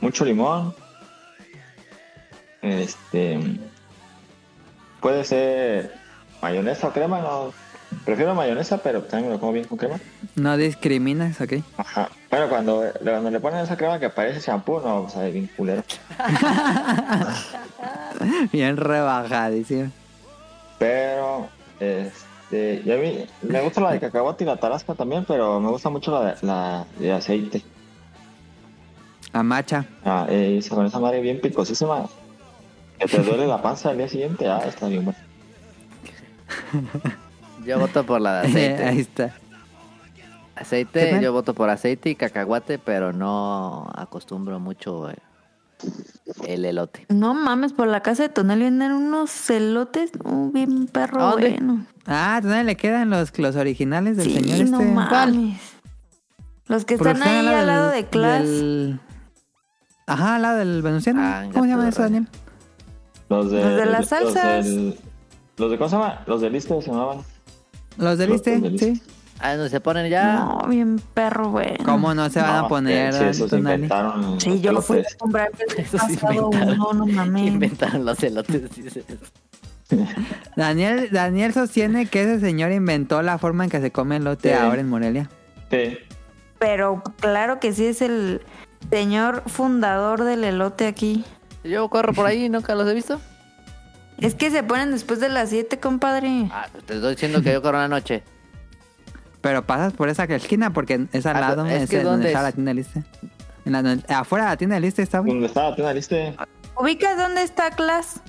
mucho 0.00 0.24
limón. 0.24 0.72
Este. 2.62 3.58
Puede 5.00 5.24
ser 5.24 5.92
mayonesa 6.40 6.86
o 6.86 6.92
crema, 6.92 7.20
no. 7.20 7.63
Prefiero 8.04 8.34
mayonesa, 8.34 8.78
pero 8.78 9.02
también 9.02 9.28
me 9.28 9.34
lo 9.34 9.40
como 9.40 9.52
bien 9.52 9.66
con 9.66 9.78
crema. 9.78 9.98
No 10.36 10.56
discriminas, 10.56 11.40
¿ok? 11.40 11.54
Ajá. 11.76 12.08
Pero 12.30 12.48
cuando, 12.48 12.84
cuando 13.02 13.30
le 13.30 13.40
ponen 13.40 13.60
esa 13.60 13.76
crema 13.76 13.98
que 13.98 14.10
parece 14.10 14.40
shampoo, 14.40 14.80
no, 14.80 15.08
sabe 15.08 15.30
bien 15.30 15.50
culero. 15.56 15.82
Bien 18.52 18.76
rebajadísimo. 18.76 19.90
Pero, 20.78 21.48
este. 21.80 22.82
Y 22.84 22.92
a 22.92 22.96
mí 22.96 23.26
me 23.42 23.60
gusta 23.62 23.80
la 23.80 23.92
de 23.92 24.00
cacahuate 24.00 24.44
y 24.44 24.46
la 24.46 24.56
tarasca 24.56 24.94
también, 24.94 25.24
pero 25.26 25.60
me 25.60 25.68
gusta 25.70 25.90
mucho 25.90 26.10
la 26.12 26.34
de, 26.34 26.46
la 26.46 26.84
de 26.98 27.12
aceite. 27.12 27.62
Amacha. 29.32 29.84
Ah, 30.04 30.26
eh, 30.28 30.56
esa- 30.58 30.74
con 30.74 30.86
esa 30.86 31.00
madre 31.00 31.20
bien 31.20 31.40
picosísima. 31.40 32.06
Que 32.98 33.06
te 33.06 33.18
duele 33.22 33.46
la 33.46 33.60
panza 33.60 33.90
al 33.90 33.98
día 33.98 34.08
siguiente. 34.08 34.48
Ah, 34.48 34.62
está 34.66 34.86
bien 34.86 35.04
bueno. 35.04 35.18
Yo 37.64 37.78
voto 37.78 38.04
por 38.04 38.20
la 38.20 38.42
de 38.42 38.46
Ahí 38.48 38.74
aceite. 38.74 39.00
está. 39.00 39.32
¿Qué 40.14 40.60
aceite, 40.60 41.18
yo 41.22 41.32
voto 41.32 41.54
por 41.54 41.68
aceite 41.70 42.10
y 42.10 42.14
cacahuate, 42.14 42.78
pero 42.78 43.12
no 43.12 43.88
acostumbro 43.94 44.60
mucho 44.60 45.10
eh, 45.10 45.16
el 46.46 46.64
elote. 46.64 47.06
No 47.08 47.34
mames, 47.34 47.72
por 47.72 47.88
la 47.88 48.00
casa 48.02 48.22
de 48.24 48.28
Tonel 48.28 48.60
vienen 48.60 48.92
unos 48.92 49.50
elotes 49.50 50.12
uh, 50.24 50.52
bien 50.52 50.86
perro 50.86 51.32
bueno. 51.32 51.84
Ah, 52.06 52.38
¿dónde 52.42 52.62
le 52.64 52.76
quedan 52.76 53.10
los, 53.10 53.36
los 53.38 53.56
originales 53.56 54.16
del 54.16 54.26
Sí, 54.26 54.34
señor 54.34 54.68
no 54.70 54.80
este? 54.80 54.92
mames. 54.92 55.60
Los 56.66 56.84
que 56.84 56.94
están 56.94 57.22
ahí 57.22 57.46
al 57.46 57.66
lado 57.66 57.90
de 57.90 58.06
Class. 58.06 58.42
del- 58.44 59.00
Ajá, 60.06 60.36
al 60.36 60.42
lado 60.42 60.58
del 60.58 60.82
Venustiano. 60.82 61.20
Ah, 61.22 61.44
¿Cómo 61.52 61.64
se 61.64 61.70
llama 61.70 61.88
eso, 61.88 62.02
Daniel? 62.02 62.28
Los 63.28 63.50
de, 63.50 63.60
Los 63.64 63.76
de 63.76 63.86
las 63.86 64.00
Los, 64.00 64.08
salsas. 64.08 64.64
del- 64.66 64.98
los 65.56 65.70
de, 65.70 65.78
¿cómo 65.78 65.90
se 65.90 65.96
llama? 65.96 66.20
Los 66.26 66.40
de 66.40 66.50
liste 66.50 66.80
se 66.82 66.90
llamaban. 66.90 67.18
Los 67.96 68.18
del 68.18 68.30
Los 68.30 68.36
Iste, 68.38 68.58
del 68.60 68.78
sí. 68.78 69.02
Ah, 69.40 69.54
donde 69.56 69.68
se 69.70 69.80
ponen 69.80 70.08
ya. 70.10 70.36
No, 70.36 70.66
bien 70.68 71.00
perro 71.12 71.50
bueno. 71.50 71.84
¿Cómo 71.84 72.14
no 72.14 72.30
se 72.30 72.40
van 72.40 72.52
No, 72.60 72.64
a 72.66 72.68
poner, 72.68 73.12
Sí, 73.12 73.24
esos 73.24 73.50
Tonali? 73.50 73.74
inventaron. 73.74 74.40
Sí, 74.40 74.60
yo 74.60 74.72
los 74.72 74.84
fui 74.86 74.98
a 75.00 75.04
comprar 75.18 75.50
el 75.76 75.84
pasado 75.90 76.12
inventaron. 76.12 76.80
uno, 76.80 76.92
no 76.94 77.06
mames. 77.06 77.46
Inventaron 77.48 78.04
los 78.04 78.22
elotes. 78.22 78.74
dices. 78.76 79.04
Daniel, 80.56 81.08
Daniel 81.12 81.52
sostiene 81.52 82.06
que 82.06 82.22
ese 82.22 82.40
señor 82.40 82.72
inventó 82.72 83.22
la 83.22 83.38
forma 83.38 83.64
en 83.64 83.70
que 83.70 83.80
se 83.80 83.90
come 83.90 84.16
elote 84.16 84.50
Sí. 84.50 84.54
ahora 84.54 84.80
en 84.80 84.88
Morelia. 84.88 85.28
Sí. 85.70 85.98
Pero 86.58 87.02
claro 87.20 87.60
que 87.60 87.72
sí 87.72 87.86
es 87.86 88.00
el 88.02 88.40
señor 88.90 89.42
fundador 89.46 90.24
del 90.24 90.44
elote 90.44 90.86
aquí. 90.86 91.24
Yo 91.64 91.88
corro 91.88 92.12
por 92.12 92.26
ahí 92.26 92.44
y 92.44 92.48
nunca 92.48 92.74
los 92.74 92.88
he 92.88 92.94
visto. 92.94 93.20
Es 94.18 94.34
que 94.34 94.50
se 94.50 94.62
ponen 94.62 94.92
después 94.92 95.20
de 95.20 95.28
las 95.28 95.50
7, 95.50 95.78
compadre. 95.80 96.48
Ah, 96.52 96.66
te 96.86 96.94
estoy 96.94 97.10
diciendo 97.12 97.42
que 97.42 97.52
yo 97.52 97.60
corro 97.62 97.78
en 97.78 97.82
la 97.82 97.88
noche. 97.88 98.22
Pero 99.40 99.66
pasas 99.66 99.92
por 99.92 100.08
esa 100.08 100.24
esquina 100.24 100.72
porque 100.72 101.06
es 101.12 101.26
al 101.26 101.36
Ah, 101.36 101.40
lado 101.40 101.66
es 101.66 101.82
es 101.82 101.90
que 101.90 101.96
donde 101.96 102.10
¿dónde 102.10 102.26
está 102.28 102.38
es? 102.40 102.44
la 102.44 102.52
tienda 102.52 102.70
de 102.70 102.74
liste. 102.74 103.02
En 103.66 103.72
la- 103.72 104.18
afuera 104.20 104.44
de 104.46 104.50
la 104.50 104.56
tienda 104.56 104.74
de 104.76 104.80
liste 104.80 105.02
está. 105.02 105.18
¿Dónde 105.20 105.46
estaba 105.46 105.70
la 105.70 105.74
tienda 105.76 105.92
liste? 105.94 106.36
¿Ubicas 106.78 107.16
dónde 107.18 107.42
está 107.42 107.70
Class? 107.70 108.20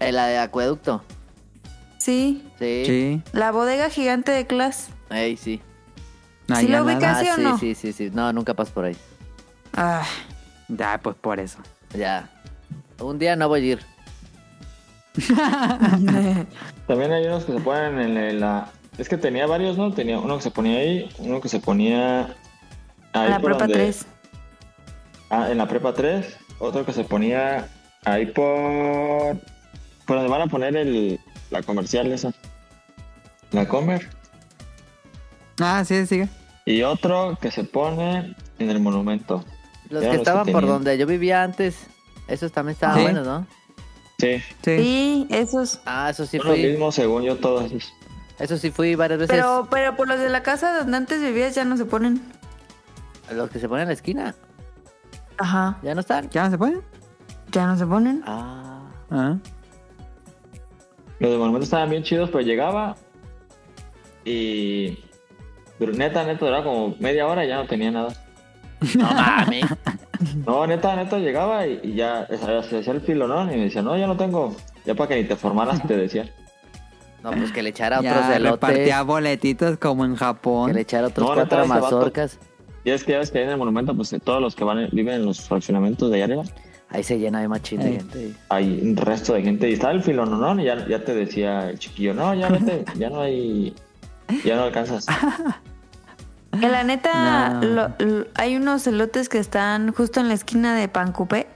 En 0.00 0.14
la 0.16 0.26
de 0.26 0.38
acueducto. 0.38 1.04
Sí, 1.98 2.48
Sí. 2.58 2.82
Sí. 2.86 3.22
la 3.32 3.50
bodega 3.52 3.90
gigante 3.90 4.32
de 4.32 4.46
Class. 4.46 4.88
Ey, 5.10 5.36
sí. 5.36 5.60
No, 6.48 6.56
¿Sí 6.56 6.68
nada. 6.68 6.84
ubicas? 6.84 7.18
Ah, 7.18 7.20
¿sí 7.22 7.28
o 7.30 7.34
sí, 7.36 7.42
no? 7.42 7.58
sí, 7.58 7.74
sí, 7.74 7.92
sí. 7.92 8.10
No, 8.12 8.32
nunca 8.32 8.54
paso 8.54 8.72
por 8.72 8.84
ahí. 8.86 8.96
Ah, 9.74 10.04
Ya, 10.68 10.98
pues 11.02 11.14
por 11.16 11.38
eso. 11.38 11.58
Ya. 11.96 12.28
Un 13.00 13.18
día 13.20 13.36
no 13.36 13.48
voy 13.48 13.60
a 13.60 13.72
ir. 13.74 13.80
También 16.86 17.12
hay 17.12 17.26
unos 17.26 17.44
que 17.44 17.52
se 17.52 17.60
ponen 17.60 18.16
en 18.16 18.40
la... 18.40 18.70
Es 18.98 19.08
que 19.08 19.16
tenía 19.16 19.46
varios, 19.46 19.76
¿no? 19.76 19.92
Tenía 19.92 20.18
uno 20.18 20.36
que 20.36 20.42
se 20.42 20.50
ponía 20.50 20.78
ahí, 20.78 21.08
uno 21.18 21.40
que 21.40 21.48
se 21.48 21.60
ponía... 21.60 22.34
Ahí 23.12 23.26
en 23.26 23.30
la 23.30 23.40
por 23.40 23.50
prepa 23.52 23.58
donde- 23.64 23.74
3. 23.74 24.06
Ah, 25.30 25.48
en 25.50 25.58
la 25.58 25.66
prepa 25.68 25.92
3. 25.94 26.36
Otro 26.58 26.84
que 26.86 26.92
se 26.92 27.04
ponía 27.04 27.68
ahí 28.04 28.26
por... 28.26 29.36
Por 30.06 30.16
donde 30.16 30.30
van 30.30 30.42
a 30.42 30.46
poner 30.46 30.76
el... 30.76 31.20
La 31.50 31.62
comercial 31.62 32.10
esa. 32.12 32.32
la 33.52 33.68
Comer. 33.68 34.08
Ah, 35.60 35.84
sí, 35.86 36.04
sigue. 36.06 36.28
Y 36.64 36.82
otro 36.82 37.38
que 37.40 37.50
se 37.52 37.62
pone 37.64 38.34
en 38.58 38.70
el 38.70 38.80
monumento. 38.80 39.44
Los 39.88 40.02
Eran 40.02 40.12
que 40.12 40.18
los 40.18 40.26
estaban 40.26 40.46
por 40.52 40.66
donde 40.66 40.98
yo 40.98 41.06
vivía 41.06 41.44
antes, 41.44 41.86
esos 42.26 42.50
también 42.50 42.72
estaban 42.74 42.96
Sí. 42.96 43.02
buenos, 43.02 43.24
¿no? 43.24 43.46
Sí, 44.18 44.42
Sí. 44.62 44.78
Sí, 44.78 45.26
esos. 45.30 45.80
Ah, 45.84 46.08
eso 46.10 46.24
sí 46.26 46.38
son 46.38 46.46
los 46.48 46.56
fui. 46.56 46.66
mismos 46.66 46.94
según 46.94 47.22
yo 47.22 47.36
todos 47.36 47.64
esos. 47.70 47.92
Eso 48.38 48.56
sí 48.58 48.70
fui 48.70 48.94
varias 48.94 49.20
veces. 49.20 49.34
Pero, 49.36 49.68
pero 49.70 49.96
por 49.96 50.08
los 50.08 50.18
de 50.18 50.28
la 50.28 50.42
casa 50.42 50.78
donde 50.78 50.96
antes 50.96 51.20
vivías 51.20 51.54
ya 51.54 51.64
no 51.64 51.76
se 51.76 51.84
ponen. 51.84 52.20
Los 53.32 53.50
que 53.50 53.58
se 53.58 53.68
ponen 53.68 53.82
en 53.82 53.88
la 53.88 53.94
esquina, 53.94 54.34
Ajá. 55.38 55.78
¿ya 55.82 55.94
no 55.94 56.00
están? 56.00 56.30
¿Ya 56.30 56.44
no 56.44 56.50
se 56.50 56.58
puede? 56.58 56.80
Ya 57.52 57.66
no 57.66 57.76
se 57.76 57.86
ponen. 57.86 58.22
Ah. 58.26 58.82
Ah. 59.10 59.36
Los 61.18 61.30
de 61.30 61.38
monumento 61.38 61.64
estaban 61.64 61.90
bien 61.90 62.02
chidos, 62.02 62.30
pero 62.30 62.42
llegaba 62.44 62.96
y... 64.24 64.98
Pero 65.78 65.92
neta, 65.92 66.24
neta, 66.24 66.44
duraba 66.44 66.64
como 66.64 66.94
media 67.00 67.26
hora 67.26 67.44
y 67.44 67.48
ya 67.48 67.56
no 67.56 67.66
tenía 67.66 67.90
nada. 67.90 68.14
No 68.96 69.04
mames. 69.12 69.64
No, 70.46 70.66
neta, 70.66 70.94
neta, 70.96 71.18
llegaba 71.18 71.66
y, 71.66 71.80
y 71.82 71.94
ya 71.94 72.26
se 72.28 72.76
hacía 72.78 72.92
el 72.92 73.00
filonón 73.00 73.52
y 73.52 73.56
me 73.56 73.64
decía, 73.64 73.82
no, 73.82 73.96
ya 73.96 74.06
no 74.06 74.16
tengo. 74.16 74.54
Ya 74.84 74.94
para 74.94 75.08
que 75.08 75.16
ni 75.22 75.24
te 75.28 75.36
formaras 75.36 75.82
te 75.86 75.96
decía. 75.96 76.28
No, 77.22 77.32
pues 77.32 77.50
que 77.52 77.62
le 77.62 77.70
echara 77.70 77.98
otros 78.00 78.14
Ya 78.14 78.36
elotes. 78.36 78.52
repartía 78.68 79.02
boletitos 79.02 79.78
como 79.78 80.04
en 80.04 80.12
Que 80.12 80.18
Japón. 80.18 80.72
le 80.74 80.80
echara 80.82 81.08
otros 81.08 81.26
No, 81.28 81.34
cuatro 81.34 81.58
neta, 81.62 81.68
mazorcas. 81.68 82.38
Y 82.84 82.90
es 82.90 83.02
que 83.02 83.12
ya 83.12 83.18
ves 83.18 83.30
que 83.32 83.38
ahí 83.38 83.44
en 83.44 83.50
el 83.50 83.56
monumento, 83.56 83.96
pues 83.96 84.14
todos 84.22 84.40
los 84.40 84.54
que 84.54 84.62
van 84.62 84.88
viven 84.92 85.14
en 85.14 85.24
los 85.26 85.40
fraccionamientos 85.40 86.08
de 86.10 86.16
allá 86.16 86.24
arriba, 86.26 86.42
Ahí 86.88 87.02
se 87.02 87.18
llena 87.18 87.40
de 87.40 87.48
machín 87.48 87.80
de 87.80 87.90
gente. 87.94 88.32
hay 88.48 88.80
un 88.80 88.96
resto 88.96 89.34
de 89.34 89.42
gente. 89.42 89.68
Y 89.68 89.72
estaba 89.72 89.92
el 89.92 90.02
filonón 90.04 90.60
y 90.60 90.64
ya, 90.66 90.86
ya 90.86 91.04
te 91.04 91.16
decía 91.16 91.68
el 91.70 91.80
chiquillo, 91.80 92.14
no, 92.14 92.32
ya 92.32 92.48
vete, 92.48 92.84
ya 92.96 93.10
no 93.10 93.22
hay, 93.22 93.74
ya 94.44 94.54
no 94.54 94.62
alcanzas. 94.62 95.04
Que 96.60 96.68
la 96.68 96.82
neta, 96.84 97.50
No. 97.50 97.60
lo- 97.62 97.88
lo- 97.98 98.26
hay 98.34 98.56
unos 98.56 98.86
elotes 98.86 99.28
que 99.28 99.38
están 99.38 99.92
justo 99.92 100.20
en 100.20 100.28
la 100.28 100.34
esquina 100.34 100.74
de 100.74 100.88
Pancupé. 100.88 101.46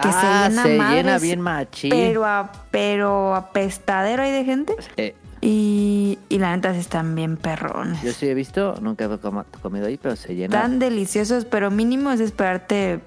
Que 0.00 0.12
se 0.12 0.18
ah, 0.18 0.48
llena 0.48 0.62
se 0.62 0.76
madres, 0.76 0.96
llena 1.04 1.18
bien 1.18 1.40
machín. 1.40 1.90
Pero, 1.90 2.24
a, 2.24 2.52
pero 2.70 3.34
apestadero 3.34 4.22
hay 4.22 4.30
de 4.32 4.44
gente. 4.44 4.76
Eh, 4.96 5.14
Y, 5.40 6.18
y 6.28 6.38
la 6.38 6.54
neta 6.54 6.72
sí 6.74 6.80
están 6.80 7.14
bien 7.14 7.36
perrones. 7.36 8.02
yo 8.02 8.12
sí 8.12 8.26
he 8.28 8.34
visto, 8.34 8.74
nunca 8.80 9.04
he 9.04 9.18
com- 9.18 9.44
comido 9.62 9.86
ahí, 9.86 9.96
pero 9.96 10.16
se 10.16 10.34
llena. 10.34 10.56
Están 10.56 10.78
deliciosos, 10.80 11.44
pero 11.44 11.70
mínimo 11.70 12.10
es 12.10 12.18
esperarte 12.20 13.00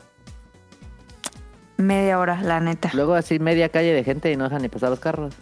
media 1.78 2.20
hora, 2.20 2.42
la 2.42 2.60
neta. 2.60 2.90
Luego 2.94 3.16
así 3.16 3.40
media 3.40 3.70
calle 3.70 3.94
de 3.94 4.04
gente 4.04 4.32
y 4.32 4.38
no 4.38 4.46
dejan 4.46 4.62
ni 4.62 4.70
pasar 4.70 4.90
los 4.92 5.00
carros. 5.00 5.34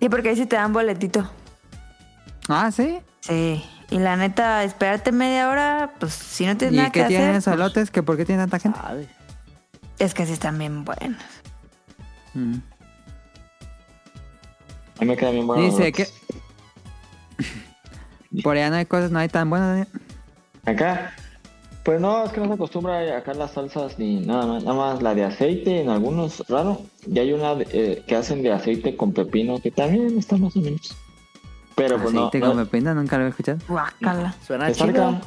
Sí, 0.00 0.08
porque 0.08 0.30
ahí 0.30 0.36
sí 0.36 0.46
te 0.46 0.56
dan 0.56 0.72
boletito. 0.72 1.30
Ah, 2.48 2.70
sí. 2.70 2.98
Sí. 3.20 3.64
Y 3.90 3.98
la 3.98 4.16
neta, 4.16 4.62
esperarte 4.64 5.10
media 5.12 5.48
hora, 5.50 5.94
pues 5.98 6.12
si 6.14 6.46
no 6.46 6.56
tienes 6.56 6.74
¿Y 6.74 6.76
nada 6.76 6.90
qué 6.90 7.00
que 7.02 7.06
tienen 7.08 7.28
hacer, 7.30 7.38
esos 7.38 7.52
pues, 7.54 7.60
elotes? 7.60 7.90
¿Que 7.90 8.02
¿Por 8.02 8.16
qué 8.16 8.24
tiene 8.24 8.42
tanta 8.42 8.58
gente? 8.58 8.78
¿Sabe? 8.80 9.08
es 9.98 10.14
que 10.14 10.24
sí 10.24 10.32
están 10.32 10.58
bien 10.58 10.84
buenos. 10.84 11.20
Mm. 12.32 12.54
A 14.96 15.00
mí 15.00 15.06
me 15.06 15.16
queda 15.16 15.30
bien 15.30 15.46
bueno. 15.46 15.62
Dice 15.62 15.92
que... 15.92 16.06
Por 18.42 18.56
allá 18.56 18.70
no 18.70 18.76
hay 18.76 18.86
cosas, 18.86 19.10
no 19.10 19.18
hay 19.18 19.28
tan 19.28 19.50
buenas. 19.50 19.68
Daniel. 19.68 19.88
Acá, 20.64 21.12
pues 21.84 22.00
no, 22.00 22.24
es 22.24 22.32
que 22.32 22.40
no 22.40 22.46
se 22.46 22.54
acostumbra 22.54 23.16
acá 23.18 23.34
las 23.34 23.50
salsas 23.52 23.98
ni 23.98 24.20
nada 24.20 24.46
más, 24.46 24.62
nada 24.64 24.76
más 24.76 25.02
la 25.02 25.14
de 25.14 25.24
aceite 25.24 25.80
en 25.82 25.90
algunos, 25.90 26.42
raro. 26.48 26.80
Y 27.06 27.18
hay 27.18 27.32
una 27.32 27.54
de- 27.56 27.66
eh, 27.72 28.04
que 28.06 28.16
hacen 28.16 28.42
de 28.42 28.52
aceite 28.52 28.96
con 28.96 29.12
pepino 29.12 29.58
que 29.60 29.70
también 29.70 30.18
está 30.18 30.36
más 30.36 30.56
o 30.56 30.60
menos. 30.60 30.96
Pero 31.82 31.98
pues 32.00 32.14
no, 32.14 32.26
Aceite 32.28 32.40
no, 32.40 32.56
pepino, 32.56 32.94
nunca 32.94 33.18
lo 33.18 33.26
he 33.26 33.28
escuchado. 33.28 33.58
Guácala. 33.68 34.34
Suena 34.46 34.72
chido. 34.72 35.20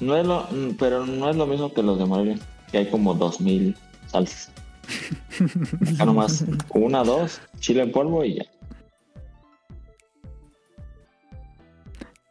No 0.00 0.16
es 0.16 0.26
lo, 0.26 0.42
mm, 0.50 0.76
pero 0.78 1.06
no 1.06 1.30
es 1.30 1.36
lo 1.36 1.46
mismo 1.46 1.72
que 1.72 1.82
los 1.82 1.98
de 1.98 2.04
Morelia, 2.06 2.38
que 2.70 2.78
hay 2.78 2.90
como 2.90 3.14
dos 3.14 3.40
mil 3.40 3.76
salsas. 4.06 4.50
Acá 5.94 6.04
nomás 6.04 6.44
una, 6.70 7.02
dos, 7.04 7.40
chile 7.60 7.82
en 7.82 7.92
polvo 7.92 8.24
y 8.24 8.34
ya. 8.36 8.44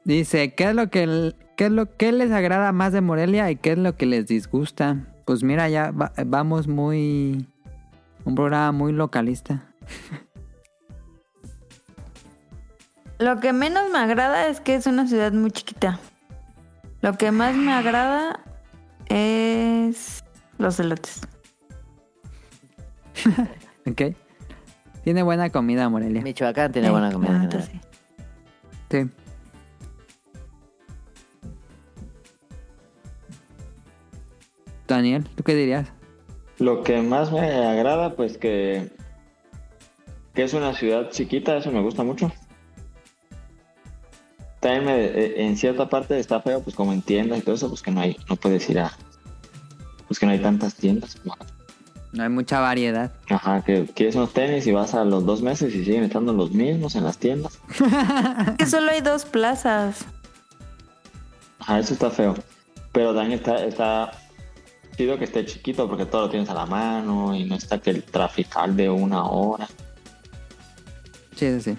Dice, 0.05 0.53
¿qué 0.53 0.65
es 0.69 0.75
lo 0.75 0.89
que 0.89 1.03
el- 1.03 1.35
qué 1.55 1.65
es 1.67 1.71
lo 1.71 1.95
que 1.95 2.11
les 2.11 2.31
agrada 2.31 2.71
más 2.73 2.91
de 2.91 3.01
Morelia 3.01 3.49
y 3.51 3.55
qué 3.55 3.71
es 3.73 3.77
lo 3.77 3.95
que 3.95 4.05
les 4.05 4.27
disgusta? 4.27 5.07
Pues 5.25 5.43
mira, 5.43 5.69
ya 5.69 5.91
va- 5.91 6.11
vamos 6.25 6.67
muy 6.67 7.47
un 8.25 8.35
programa 8.35 8.71
muy 8.73 8.91
localista. 8.91 9.65
Lo 13.23 13.39
que 13.39 13.53
menos 13.53 13.89
me 13.89 13.99
agrada 13.99 14.47
es 14.47 14.59
que 14.59 14.75
es 14.75 14.85
una 14.85 15.07
ciudad 15.07 15.31
muy 15.31 15.49
chiquita. 15.49 15.97
Lo 17.01 17.13
que 17.17 17.31
más 17.31 17.55
me 17.55 17.71
agrada 17.71 18.41
es 19.07 20.25
los 20.57 20.77
elotes. 20.81 21.21
¿Ok? 23.87 24.01
Tiene 25.05 25.23
buena 25.23 25.49
comida 25.51 25.87
Morelia. 25.87 26.21
Michoacán 26.21 26.73
tiene 26.73 26.89
buena 26.89 27.09
Eh, 27.09 27.13
comida. 27.13 27.29
en 27.31 27.41
general. 27.51 27.63
sí. 27.63 27.79
Sí. 28.91 29.09
Daniel, 34.87 35.23
¿tú 35.35 35.43
qué 35.43 35.55
dirías? 35.55 35.87
Lo 36.59 36.83
que 36.83 37.01
más 37.01 37.31
me 37.31 37.39
agrada, 37.65 38.15
pues 38.15 38.37
que, 38.37 38.89
que 40.33 40.43
es 40.43 40.53
una 40.53 40.73
ciudad 40.73 41.09
chiquita, 41.09 41.57
eso 41.57 41.71
me 41.71 41.81
gusta 41.81 42.03
mucho. 42.03 42.31
También 44.63 44.85
me- 44.85 45.05
eh, 45.05 45.45
en 45.45 45.57
cierta 45.57 45.87
parte 45.89 46.17
está 46.17 46.39
feo, 46.41 46.61
pues 46.63 46.75
como 46.75 46.93
en 46.93 47.01
tiendas 47.01 47.37
y 47.39 47.41
todo 47.41 47.53
eso, 47.55 47.67
pues 47.69 47.81
que 47.81 47.91
no 47.91 47.99
hay, 48.01 48.17
no 48.29 48.35
puedes 48.37 48.67
ir 48.69 48.79
a, 48.79 48.91
pues 50.07 50.17
que 50.19 50.25
no 50.25 50.31
hay 50.31 50.39
tantas 50.39 50.73
tiendas. 50.75 51.17
No 52.13 52.23
hay 52.23 52.29
mucha 52.29 52.59
variedad. 52.59 53.11
Ajá, 53.29 53.61
que 53.63 53.85
quieres 53.93 54.15
unos 54.15 54.31
tenis 54.33 54.65
y 54.65 54.71
vas 54.71 54.93
a 54.93 55.03
los 55.03 55.25
dos 55.25 55.41
meses 55.41 55.73
y 55.75 55.83
siguen 55.83 56.03
estando 56.03 56.31
los 56.31 56.51
mismos 56.51 56.95
en 56.95 57.03
las 57.03 57.17
tiendas. 57.17 57.59
Es 58.47 58.55
que 58.57 58.65
solo 58.65 58.89
hay 58.91 59.01
dos 59.01 59.25
plazas. 59.25 60.05
Ajá, 61.59 61.79
eso 61.79 61.93
está 61.93 62.09
feo. 62.09 62.35
Pero 62.91 63.13
también 63.13 63.39
está, 63.39 63.65
está 63.65 64.11
chido 64.95 65.17
que 65.17 65.25
esté 65.25 65.45
chiquito 65.45 65.89
porque 65.89 66.05
todo 66.05 66.23
lo 66.23 66.29
tienes 66.29 66.49
a 66.49 66.53
la 66.53 66.65
mano 66.67 67.35
y 67.35 67.43
no 67.45 67.55
está 67.55 67.79
que 67.79 67.89
el 67.89 68.03
trafical 68.03 68.77
de 68.77 68.89
una 68.89 69.25
hora. 69.25 69.67
Sí, 71.35 71.49
sí, 71.59 71.61
sí. 71.61 71.77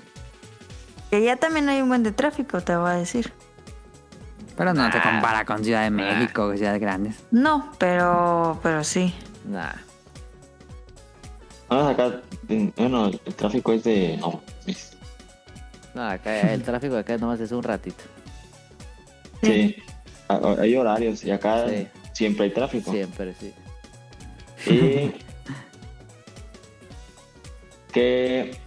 Que 1.14 1.22
ya 1.22 1.36
también 1.36 1.68
hay 1.68 1.80
un 1.80 1.86
buen 1.88 2.02
de 2.02 2.10
tráfico, 2.10 2.60
te 2.60 2.74
voy 2.74 2.90
a 2.90 2.94
decir. 2.94 3.32
Pero 4.56 4.74
no 4.74 4.90
se 4.90 5.00
compara 5.00 5.44
con 5.44 5.62
Ciudad 5.62 5.84
de 5.84 5.90
México, 5.90 6.52
ciudades 6.56 6.80
grandes. 6.80 7.22
No, 7.30 7.70
pero, 7.78 8.58
pero 8.64 8.82
sí. 8.82 9.14
Nah. 9.44 9.74
Vamos 11.68 11.92
acá, 11.92 12.20
en- 12.48 12.74
bueno, 12.76 13.06
el 13.06 13.20
tráfico 13.36 13.72
es 13.74 13.84
de... 13.84 14.18
No, 15.94 16.02
acá 16.02 16.52
el 16.52 16.64
tráfico 16.64 16.94
de 16.94 17.00
acá 17.02 17.16
nomás 17.16 17.38
es 17.38 17.52
un 17.52 17.62
ratito. 17.62 18.02
sí, 19.40 19.76
a- 20.26 20.56
hay 20.62 20.74
horarios 20.74 21.22
y 21.22 21.30
acá 21.30 21.68
Sí. 21.68 21.86
siempre 22.12 22.46
hay 22.46 22.50
tráfico. 22.52 22.90
Siempre, 22.90 23.36
sí. 23.38 23.54
Y... 24.68 25.14
¿Qué, 27.92 28.58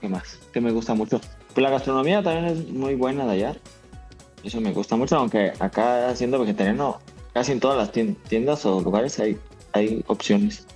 ¿Qué 0.00 0.08
más? 0.08 0.38
Que 0.50 0.62
me 0.62 0.70
gusta 0.70 0.94
mucho. 0.94 1.20
Pues 1.58 1.64
la 1.64 1.70
gastronomía 1.70 2.22
también 2.22 2.44
es 2.44 2.68
muy 2.68 2.94
buena 2.94 3.26
de 3.26 3.32
allá. 3.32 3.56
Eso 4.44 4.60
me 4.60 4.70
gusta 4.70 4.94
mucho, 4.94 5.16
aunque 5.16 5.52
acá 5.58 6.14
siendo 6.14 6.38
vegetariano, 6.38 7.00
casi 7.34 7.50
en 7.50 7.58
todas 7.58 7.76
las 7.76 7.90
tien- 7.92 8.16
tiendas 8.28 8.64
o 8.64 8.80
lugares 8.80 9.18
hay, 9.18 9.36
hay 9.72 10.04
opciones. 10.06 10.68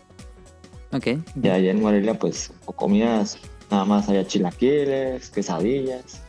Ok. 0.92 1.06
Y 1.40 1.48
allá 1.48 1.70
en 1.70 1.80
Morelia, 1.80 2.18
pues, 2.18 2.52
o 2.66 2.72
comidas, 2.72 3.38
nada 3.70 3.84
más 3.84 4.08
había 4.08 4.26
chilaquiles, 4.26 5.30
quesadillas. 5.30 6.20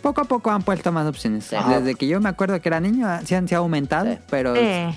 Poco 0.00 0.22
a 0.22 0.24
poco 0.24 0.50
han 0.50 0.62
puesto 0.62 0.90
más 0.90 1.06
opciones. 1.06 1.52
Ajá. 1.52 1.80
Desde 1.80 1.96
que 1.96 2.06
yo 2.06 2.18
me 2.18 2.30
acuerdo 2.30 2.58
que 2.62 2.68
era 2.70 2.80
niño, 2.80 3.06
sí 3.26 3.34
han 3.34 3.46
se 3.46 3.54
ha 3.56 3.58
aumentado, 3.58 4.10
Sí. 4.10 4.18
pero 4.30 4.56
Eh, 4.56 4.90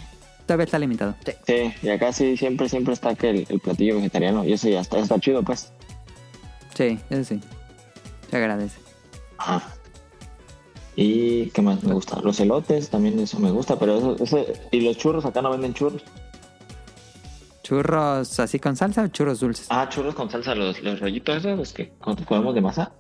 todavía 0.46 0.64
está 0.64 0.80
limitado. 0.80 1.16
Sí, 1.46 1.74
y 1.82 1.90
acá 1.90 2.14
sí 2.14 2.38
siempre, 2.38 2.70
siempre 2.70 2.94
está 2.94 3.14
que 3.14 3.30
el, 3.32 3.46
el 3.50 3.60
platillo 3.60 3.98
vegetariano, 3.98 4.46
y 4.46 4.54
eso 4.54 4.70
ya 4.70 4.80
está, 4.80 5.00
está 5.00 5.20
chido, 5.20 5.44
pues. 5.44 5.74
Sí, 6.76 6.98
eso 7.10 7.24
sí. 7.26 7.42
Se 8.36 8.44
agradece. 8.44 8.78
Ajá. 9.38 9.62
Y 10.98 11.52
qué 11.52 11.62
más 11.62 11.82
me 11.84 11.94
gusta, 11.94 12.20
los 12.22 12.38
elotes 12.41 12.90
también 12.90 13.18
eso 13.18 13.40
me 13.40 13.49
gusta, 13.49 13.80
pero 13.80 13.98
eso, 13.98 14.18
ese, 14.22 14.62
y 14.72 14.82
los 14.82 14.98
churros 14.98 15.26
acá 15.26 15.41
no 15.41 15.52
venden 15.52 15.74
churros. 15.74 16.03
¿Churros 17.64 18.40
así 18.41 18.60
con 18.60 18.76
salsa 18.76 19.03
o 19.03 19.07
churros 19.07 19.40
dulces? 19.40 19.68
Ah, 19.70 19.88
churros 19.90 20.16
con 20.16 20.30
salsa, 20.30 20.53
los, 20.53 20.82
los 20.84 20.99
rollitos 20.99 21.38
esos, 21.38 21.57
los 21.57 21.72
que 21.72 21.94
comemos 22.26 22.53
de 22.53 22.60
masa, 22.60 22.91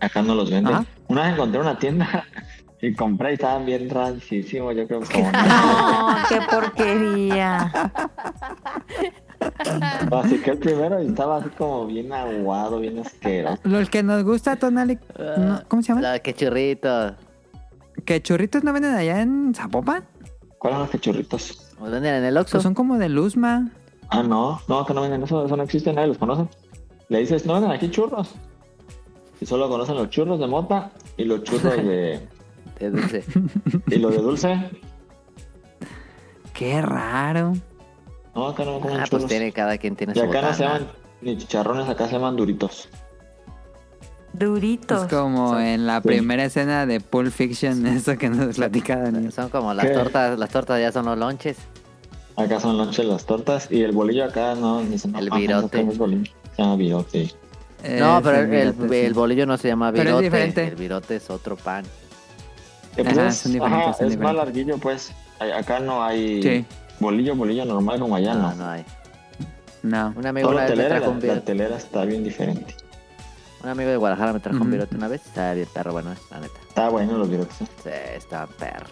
acá 0.00 0.22
no 0.22 0.34
los 0.34 0.50
venden. 0.50 0.72
Ajá. 0.72 0.86
Una 1.08 1.24
vez 1.24 1.34
encontré 1.34 1.60
una 1.60 1.78
tienda 1.78 2.24
y 2.80 2.94
compré 2.94 3.32
y 3.32 3.34
estaban 3.34 3.66
bien 3.66 3.90
rancísimos, 3.90 4.74
yo 4.74 4.86
creo 4.86 5.00
que 5.00 5.12
como 5.12 5.32
no, 5.32 6.16
qué 6.30 6.40
porquería. 6.50 7.92
Así 10.12 10.38
que 10.40 10.50
el 10.50 10.58
primero 10.58 11.02
y 11.02 11.06
estaba 11.06 11.36
así 11.38 11.48
como 11.50 11.86
bien 11.86 12.12
aguado, 12.12 12.80
bien 12.80 12.98
asqueroso. 12.98 13.60
Lo 13.64 13.84
que 13.86 14.02
nos 14.02 14.24
gusta, 14.24 14.56
Tonali, 14.56 14.98
no, 15.38 15.62
¿cómo 15.68 15.82
se 15.82 15.88
llama? 15.88 16.00
La 16.00 16.18
que 16.18 16.34
churrito. 16.34 17.14
¿Que 18.04 18.22
churritos 18.22 18.64
no 18.64 18.72
venden 18.72 18.94
allá 18.94 19.20
en 19.20 19.54
Zapopan? 19.54 20.04
¿Cuáles 20.58 20.76
son 20.76 20.82
los 20.82 20.90
cachorritos? 20.90 21.72
¿O 21.80 21.88
¿Dónde 21.88 22.08
en 22.08 22.24
el 22.24 22.36
Oxxo? 22.36 22.56
Pues 22.56 22.62
son 22.62 22.74
como 22.74 22.98
de 22.98 23.08
Luzma. 23.08 23.70
Ah, 24.08 24.22
no, 24.22 24.60
no, 24.68 24.86
que 24.86 24.94
no 24.94 25.02
venden 25.02 25.22
eso, 25.22 25.44
eso 25.44 25.56
no 25.56 25.62
existe, 25.62 25.92
nadie 25.92 26.08
los 26.08 26.18
conoce. 26.18 26.48
Le 27.08 27.20
dices, 27.20 27.46
no 27.46 27.54
venden 27.54 27.70
aquí 27.70 27.90
churros. 27.90 28.34
Y 29.40 29.46
solo 29.46 29.68
conocen 29.68 29.96
los 29.96 30.10
churros 30.10 30.40
de 30.40 30.46
mota 30.46 30.90
y 31.16 31.24
los 31.24 31.42
churros 31.44 31.76
de. 31.76 32.20
De 32.78 32.90
dulce. 32.90 33.24
y 33.88 33.96
los 33.96 34.12
de 34.12 34.22
dulce. 34.22 34.70
Qué 36.54 36.80
raro. 36.80 37.54
No, 38.38 38.48
acá 38.48 38.64
no 38.64 38.78
comen 38.80 38.96
Ah, 38.98 39.00
pues 39.00 39.10
churros. 39.10 39.26
tiene, 39.26 39.52
cada 39.52 39.76
quien 39.78 39.96
tiene 39.96 40.12
y 40.14 40.16
su 40.18 40.22
acá 40.24 40.42
no 40.42 40.54
se 40.54 40.62
llaman 40.62 40.86
ni 41.22 41.36
chicharrones, 41.36 41.88
acá 41.88 42.06
se 42.06 42.12
llaman 42.12 42.36
duritos. 42.36 42.88
Duritos. 44.32 45.02
Es 45.04 45.08
como 45.12 45.58
en 45.58 45.86
la 45.86 46.00
Sí. 46.00 46.08
primera 46.08 46.44
escena 46.44 46.86
de 46.86 47.00
Pulp 47.00 47.32
Fiction, 47.32 47.84
eso 47.86 48.16
que 48.16 48.28
nos 48.28 48.56
platicaba 48.56 49.02
Daniel. 49.10 49.32
Son 49.32 49.48
como 49.48 49.74
las 49.74 49.86
¿Qué? 49.86 49.92
tortas, 49.92 50.38
las 50.38 50.50
tortas 50.50 50.80
ya 50.80 50.92
son 50.92 51.06
los 51.06 51.18
lonches. 51.18 51.56
Acá 52.36 52.60
son 52.60 52.78
lonches 52.78 53.04
las 53.04 53.24
tortas 53.26 53.66
y 53.70 53.82
el 53.82 53.90
bolillo 53.92 54.24
acá 54.26 54.54
no, 54.54 54.82
ni 54.82 54.96
se 54.98 55.08
El 55.08 55.30
virote. 55.30 55.82
no. 55.82 55.92
Se 55.92 56.62
llama 56.62 56.76
virote. 56.76 57.34
no, 57.98 58.18
Es 58.18 58.22
pero 58.22 58.36
el, 58.36 58.44
el, 58.54 58.72
virote, 58.72 58.88
sí. 59.00 59.06
el 59.06 59.14
bolillo 59.14 59.46
no 59.46 59.56
se 59.56 59.68
llama 59.68 59.90
Pero 59.90 60.02
es 60.02 60.06
virote. 60.06 60.24
diferente. 60.24 60.68
El 60.68 60.76
virote 60.76 61.16
es 61.16 61.28
otro 61.30 61.56
pan. 61.56 61.84
Eh, 62.96 63.02
pues 63.04 63.36
son 63.36 63.52
diferentes, 63.52 63.86
ajá, 63.88 63.92
son 63.94 64.06
es 64.12 64.18
más 64.18 64.34
larguillo, 64.34 64.78
pues. 64.78 65.12
Acá 65.40 65.80
no 65.80 66.02
hay 66.04 66.42
Sí. 66.42 66.64
Bolillo, 67.00 67.34
bolillo 67.36 67.64
normal 67.64 67.98
como 68.00 68.16
allá, 68.16 68.34
No, 68.34 68.50
no. 68.50 68.54
no 68.56 68.68
hay. 68.70 68.84
No. 69.82 70.12
Un 70.16 70.26
amigo 70.26 70.48
una 70.50 70.62
vez 70.62 70.70
me 70.70 70.76
telera, 70.76 70.88
trajo 70.96 71.04
la, 71.04 71.10
un 71.10 71.16
la 71.18 71.22
virote. 71.22 71.40
telera 71.40 71.76
está 71.76 72.04
bien 72.04 72.24
diferente. 72.24 72.74
Un 73.62 73.68
amigo 73.70 73.90
de 73.90 73.96
Guadalajara 73.96 74.32
me 74.32 74.40
trajo 74.40 74.58
un 74.62 74.70
virote 74.70 74.94
una 74.96 75.08
vez. 75.08 75.24
Estaba 75.26 75.54
bien 75.54 75.68
perro, 75.72 75.92
bueno, 75.92 76.14
la 76.30 76.40
neta. 76.40 76.58
Está 76.68 76.88
bueno 76.90 77.18
los 77.18 77.28
virotes. 77.30 77.60
¿eh? 77.62 77.66
Sí, 77.82 77.90
estaban 78.16 78.48
perros. 78.58 78.90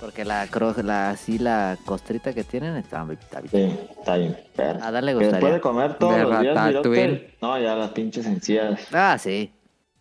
Porque 0.00 0.24
la, 0.24 0.46
la 0.84 1.10
así 1.10 1.38
la 1.38 1.78
costrita 1.86 2.32
que 2.34 2.44
tienen 2.44 2.76
estaban 2.76 3.10
está 3.12 3.40
bien. 3.40 3.50
Sí, 3.78 3.78
está 3.98 4.16
bien. 4.16 4.36
Pero, 4.54 4.82
A 4.84 4.90
darle 4.90 5.12
que 5.12 5.18
después 5.18 5.40
de 5.42 5.58
gustaría. 5.58 5.60
comer 5.60 5.94
todos 5.98 6.14
De 6.16 6.22
los 6.24 6.40
días 6.40 6.66
virote, 6.66 7.34
no, 7.40 7.58
ya 7.58 7.74
las 7.76 7.90
pinches 7.90 8.26
encías 8.26 8.80
Ah, 8.92 9.16
sí. 9.18 9.52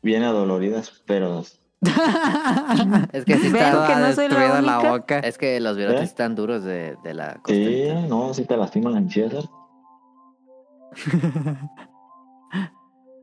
bien 0.02 0.24
adoloridas, 0.24 1.02
pero 1.06 1.44
Es 3.14 3.26
que 3.26 3.38
sí 3.38 3.50
Vean 3.52 3.74
está. 3.74 3.88
que 3.88 3.96
no 3.96 4.12
soy 4.14 4.28
la 4.30 4.36
destruida 4.40 4.62
la 4.62 4.78
única. 4.80 4.92
boca. 4.92 5.20
Es 5.20 5.38
que 5.38 5.60
los 5.60 5.78
virotes 5.78 6.02
¿Eh? 6.02 6.04
están 6.06 6.36
duros 6.36 6.64
de, 6.64 6.98
de 7.04 7.14
la 7.14 7.34
sí, 7.34 7.40
costrita. 7.44 8.02
no, 8.08 8.34
sí 8.34 8.46
te 8.46 8.58
lastiman 8.58 8.94
las 8.94 9.02
encías. 9.04 9.34
¿eh? 9.34 9.40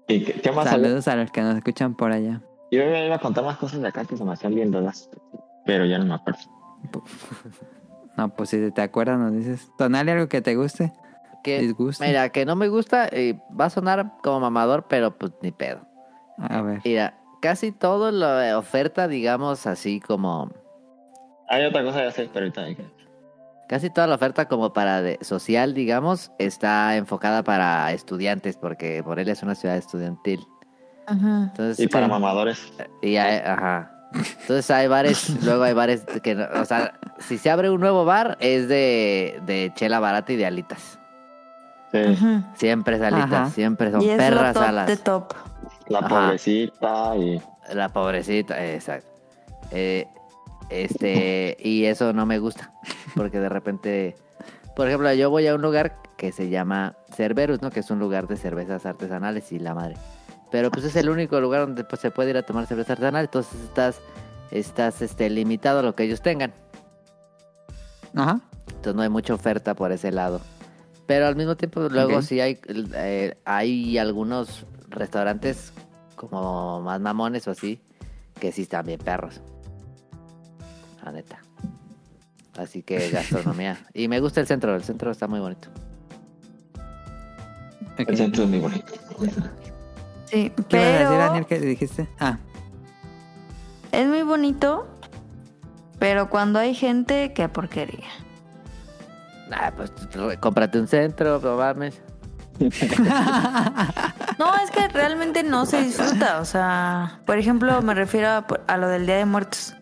¿Y 0.08 0.24
qué, 0.24 0.32
qué 0.34 0.50
más 0.52 0.66
había? 0.66 0.84
Saludos 0.86 1.08
a 1.08 1.16
los 1.16 1.30
que 1.30 1.40
nos 1.42 1.56
escuchan 1.56 1.94
por 1.94 2.12
allá. 2.12 2.40
Yo 2.70 2.82
iba 2.82 3.14
a 3.14 3.18
contar 3.18 3.44
más 3.44 3.56
cosas 3.58 3.80
de 3.80 3.88
acá 3.88 4.04
que 4.04 4.16
se 4.16 4.24
me 4.24 4.32
hacían 4.32 4.54
bien 4.54 4.72
raras, 4.72 5.08
pero 5.66 5.84
ya 5.84 5.98
no 5.98 6.04
me 6.06 6.14
acuerdo. 6.14 6.40
No, 8.14 8.28
pues 8.28 8.50
si 8.50 8.70
te 8.72 8.82
acuerdas 8.82 9.18
nos 9.18 9.32
dices. 9.32 9.70
Tonali, 9.78 10.10
algo 10.10 10.28
que 10.28 10.42
te 10.42 10.54
guste. 10.54 10.92
Que, 11.42 11.60
Disgusto. 11.60 12.04
mira, 12.04 12.28
que 12.28 12.44
no 12.44 12.56
me 12.56 12.68
gusta, 12.68 13.08
y 13.08 13.40
va 13.58 13.64
a 13.64 13.70
sonar 13.70 14.12
como 14.22 14.38
mamador, 14.40 14.84
pero 14.86 15.16
pues 15.16 15.32
ni 15.40 15.50
pedo. 15.50 15.80
A 16.36 16.60
ver. 16.60 16.82
Mira, 16.84 17.18
casi 17.42 17.72
todo 17.72 18.10
la 18.10 18.56
oferta, 18.56 19.08
digamos 19.08 19.66
así 19.66 20.00
como. 20.00 20.50
Hay 21.48 21.66
otra 21.66 21.84
cosa 21.84 22.02
ya 22.04 22.10
sé, 22.10 22.30
pero 22.32 22.46
ahorita 22.46 22.62
hay 22.62 22.76
que- 22.76 23.02
Casi 23.68 23.90
toda 23.90 24.06
la 24.06 24.14
oferta 24.14 24.48
como 24.48 24.72
para 24.72 25.02
de 25.02 25.18
social, 25.22 25.74
digamos, 25.74 26.30
está 26.38 26.96
enfocada 26.96 27.42
para 27.42 27.92
estudiantes, 27.92 28.56
porque 28.56 29.02
Morelia 29.02 29.32
es 29.32 29.42
una 29.42 29.54
ciudad 29.54 29.76
estudiantil. 29.76 30.40
Ujú. 31.10 31.26
Entonces, 31.44 31.80
Y 31.80 31.88
para 31.88 32.06
mamadores. 32.08 32.72
y 33.02 33.16
hay- 33.16 33.38
ajá. 33.44 33.90
Entonces 34.14 34.70
hay 34.70 34.88
bares, 34.88 35.30
luego 35.44 35.62
hay 35.64 35.72
bares 35.74 36.04
que, 36.22 36.34
no- 36.34 36.46
o 36.60 36.64
sea, 36.66 36.98
si 37.18 37.38
se 37.38 37.50
abre 37.50 37.70
un 37.70 37.80
nuevo 37.80 38.04
bar 38.04 38.36
es 38.40 38.68
de, 38.68 39.40
de 39.46 39.72
chela 39.74 40.00
barata 40.00 40.32
y 40.32 40.36
de 40.36 40.46
alitas. 40.46 40.98
Sí. 41.92 42.00
Siempre 42.54 42.96
es 42.96 43.02
alitas, 43.02 43.32
Ajá. 43.32 43.50
siempre 43.50 43.90
son 43.90 44.02
Y 44.02 44.08
es 44.10 44.12
lo 44.16 44.22
perras 44.22 44.54
top 44.54 44.62
alas. 44.62 44.86
de 44.86 44.96
top. 44.98 45.32
La 45.92 45.98
Ajá. 45.98 46.08
pobrecita 46.26 47.16
y... 47.16 47.40
La 47.72 47.88
pobrecita, 47.90 48.72
exacto. 48.72 49.08
Eh, 49.70 50.06
este, 50.70 51.56
y 51.60 51.84
eso 51.84 52.12
no 52.12 52.26
me 52.26 52.38
gusta, 52.38 52.72
porque 53.14 53.38
de 53.38 53.48
repente, 53.48 54.16
por 54.74 54.88
ejemplo, 54.88 55.12
yo 55.12 55.30
voy 55.30 55.46
a 55.46 55.54
un 55.54 55.62
lugar 55.62 55.98
que 56.16 56.32
se 56.32 56.48
llama 56.48 56.96
Cerberus, 57.14 57.62
¿no? 57.62 57.70
Que 57.70 57.80
es 57.80 57.90
un 57.90 57.98
lugar 57.98 58.26
de 58.26 58.36
cervezas 58.36 58.86
artesanales 58.86 59.52
y 59.52 59.58
la 59.58 59.74
madre. 59.74 59.96
Pero 60.50 60.70
pues 60.70 60.84
es 60.84 60.96
el 60.96 61.08
único 61.08 61.40
lugar 61.40 61.62
donde 61.62 61.84
pues, 61.84 62.00
se 62.00 62.10
puede 62.10 62.30
ir 62.30 62.36
a 62.36 62.42
tomar 62.42 62.66
cerveza 62.66 62.94
artesanal, 62.94 63.24
entonces 63.24 63.60
estás, 63.62 64.00
estás 64.50 65.02
este, 65.02 65.28
limitado 65.30 65.80
a 65.80 65.82
lo 65.82 65.94
que 65.94 66.04
ellos 66.04 66.22
tengan. 66.22 66.52
Ajá. 68.14 68.40
Entonces 68.68 68.94
no 68.94 69.02
hay 69.02 69.08
mucha 69.08 69.34
oferta 69.34 69.74
por 69.74 69.92
ese 69.92 70.10
lado. 70.10 70.40
Pero 71.06 71.26
al 71.26 71.36
mismo 71.36 71.56
tiempo 71.56 71.80
luego 71.90 72.22
sí 72.22 72.40
hay, 72.40 72.58
eh, 72.94 73.36
hay 73.44 73.98
algunos 73.98 74.64
restaurantes 74.88 75.72
como 76.28 76.80
más 76.82 77.00
mamones 77.00 77.46
o 77.48 77.50
así 77.50 77.80
que 78.40 78.50
sí 78.52 78.62
están 78.62 78.86
bien 78.86 78.98
perros. 79.00 79.40
La 81.04 81.12
neta. 81.12 81.38
Así 82.58 82.82
que 82.82 83.08
gastronomía. 83.12 83.78
y 83.94 84.08
me 84.08 84.20
gusta 84.20 84.40
el 84.40 84.46
centro, 84.46 84.74
el 84.74 84.82
centro 84.84 85.10
está 85.10 85.26
muy 85.28 85.40
bonito. 85.40 85.68
El 87.96 88.16
centro 88.16 88.44
es 88.44 88.48
muy 88.48 88.58
bonito. 88.60 88.92
Sí, 90.26 90.50
¿Qué 90.68 90.76
ibas 90.76 90.88
a 90.88 90.92
decir, 90.92 91.06
pero 91.08 91.18
Daniel, 91.18 91.46
que 91.46 91.60
dijiste? 91.60 92.08
Ah, 92.18 92.38
es 93.92 94.06
muy 94.08 94.22
bonito. 94.22 94.86
Pero 95.98 96.30
cuando 96.30 96.58
hay 96.58 96.74
gente, 96.74 97.32
qué 97.34 97.48
porquería. 97.48 98.08
Ah, 99.52 99.72
pues 99.76 99.92
r- 100.14 100.38
cómprate 100.40 100.80
un 100.80 100.88
centro, 100.88 101.38
no 101.38 101.56
mames. 101.58 102.00
No, 104.42 104.56
es 104.56 104.72
que 104.72 104.88
realmente 104.88 105.44
no 105.44 105.66
se 105.66 105.82
disfruta. 105.82 106.40
O 106.40 106.44
sea, 106.44 107.20
por 107.26 107.38
ejemplo, 107.38 107.80
me 107.80 107.94
refiero 107.94 108.28
a, 108.28 108.46
a 108.66 108.76
lo 108.76 108.88
del 108.88 109.06
Día 109.06 109.18
de 109.18 109.24
Muertos. 109.24 109.76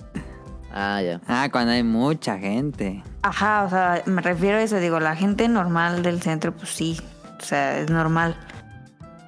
Ah, 0.70 1.00
ya. 1.02 1.18
ah, 1.26 1.48
cuando 1.50 1.72
hay 1.72 1.82
mucha 1.82 2.36
gente. 2.36 3.02
Ajá, 3.22 3.64
o 3.64 3.70
sea, 3.70 4.02
me 4.04 4.20
refiero 4.20 4.58
a 4.58 4.62
eso. 4.62 4.76
Digo, 4.76 5.00
la 5.00 5.16
gente 5.16 5.48
normal 5.48 6.02
del 6.02 6.20
centro, 6.20 6.54
pues 6.54 6.68
sí. 6.68 7.00
O 7.38 7.42
sea, 7.42 7.78
es 7.78 7.88
normal. 7.90 8.36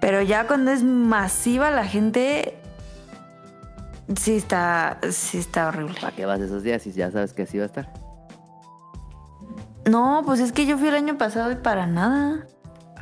Pero 0.03 0.21
ya 0.21 0.47
cuando 0.47 0.71
es 0.71 0.85
masiva 0.85 1.71
la 1.71 1.87
gente, 1.87 2.59
sí 4.15 4.37
está, 4.37 4.99
sí 5.13 5.39
está 5.39 5.69
horrible. 5.69 5.95
¿Para 5.99 6.15
qué 6.15 6.27
vas 6.27 6.41
esos 6.43 6.63
días 6.63 6.83
si 6.83 6.93
ya 6.93 7.11
sabes 7.11 7.33
que 7.33 7.45
así 7.45 7.57
va 7.57 7.65
a 7.65 7.67
estar? 7.69 7.91
No, 9.89 10.25
pues 10.27 10.41
es 10.41 10.53
que 10.53 10.67
yo 10.67 10.77
fui 10.77 10.89
el 10.89 10.95
año 10.95 11.17
pasado 11.17 11.51
y 11.51 11.57
para 11.57 11.87
nada. 11.87 12.47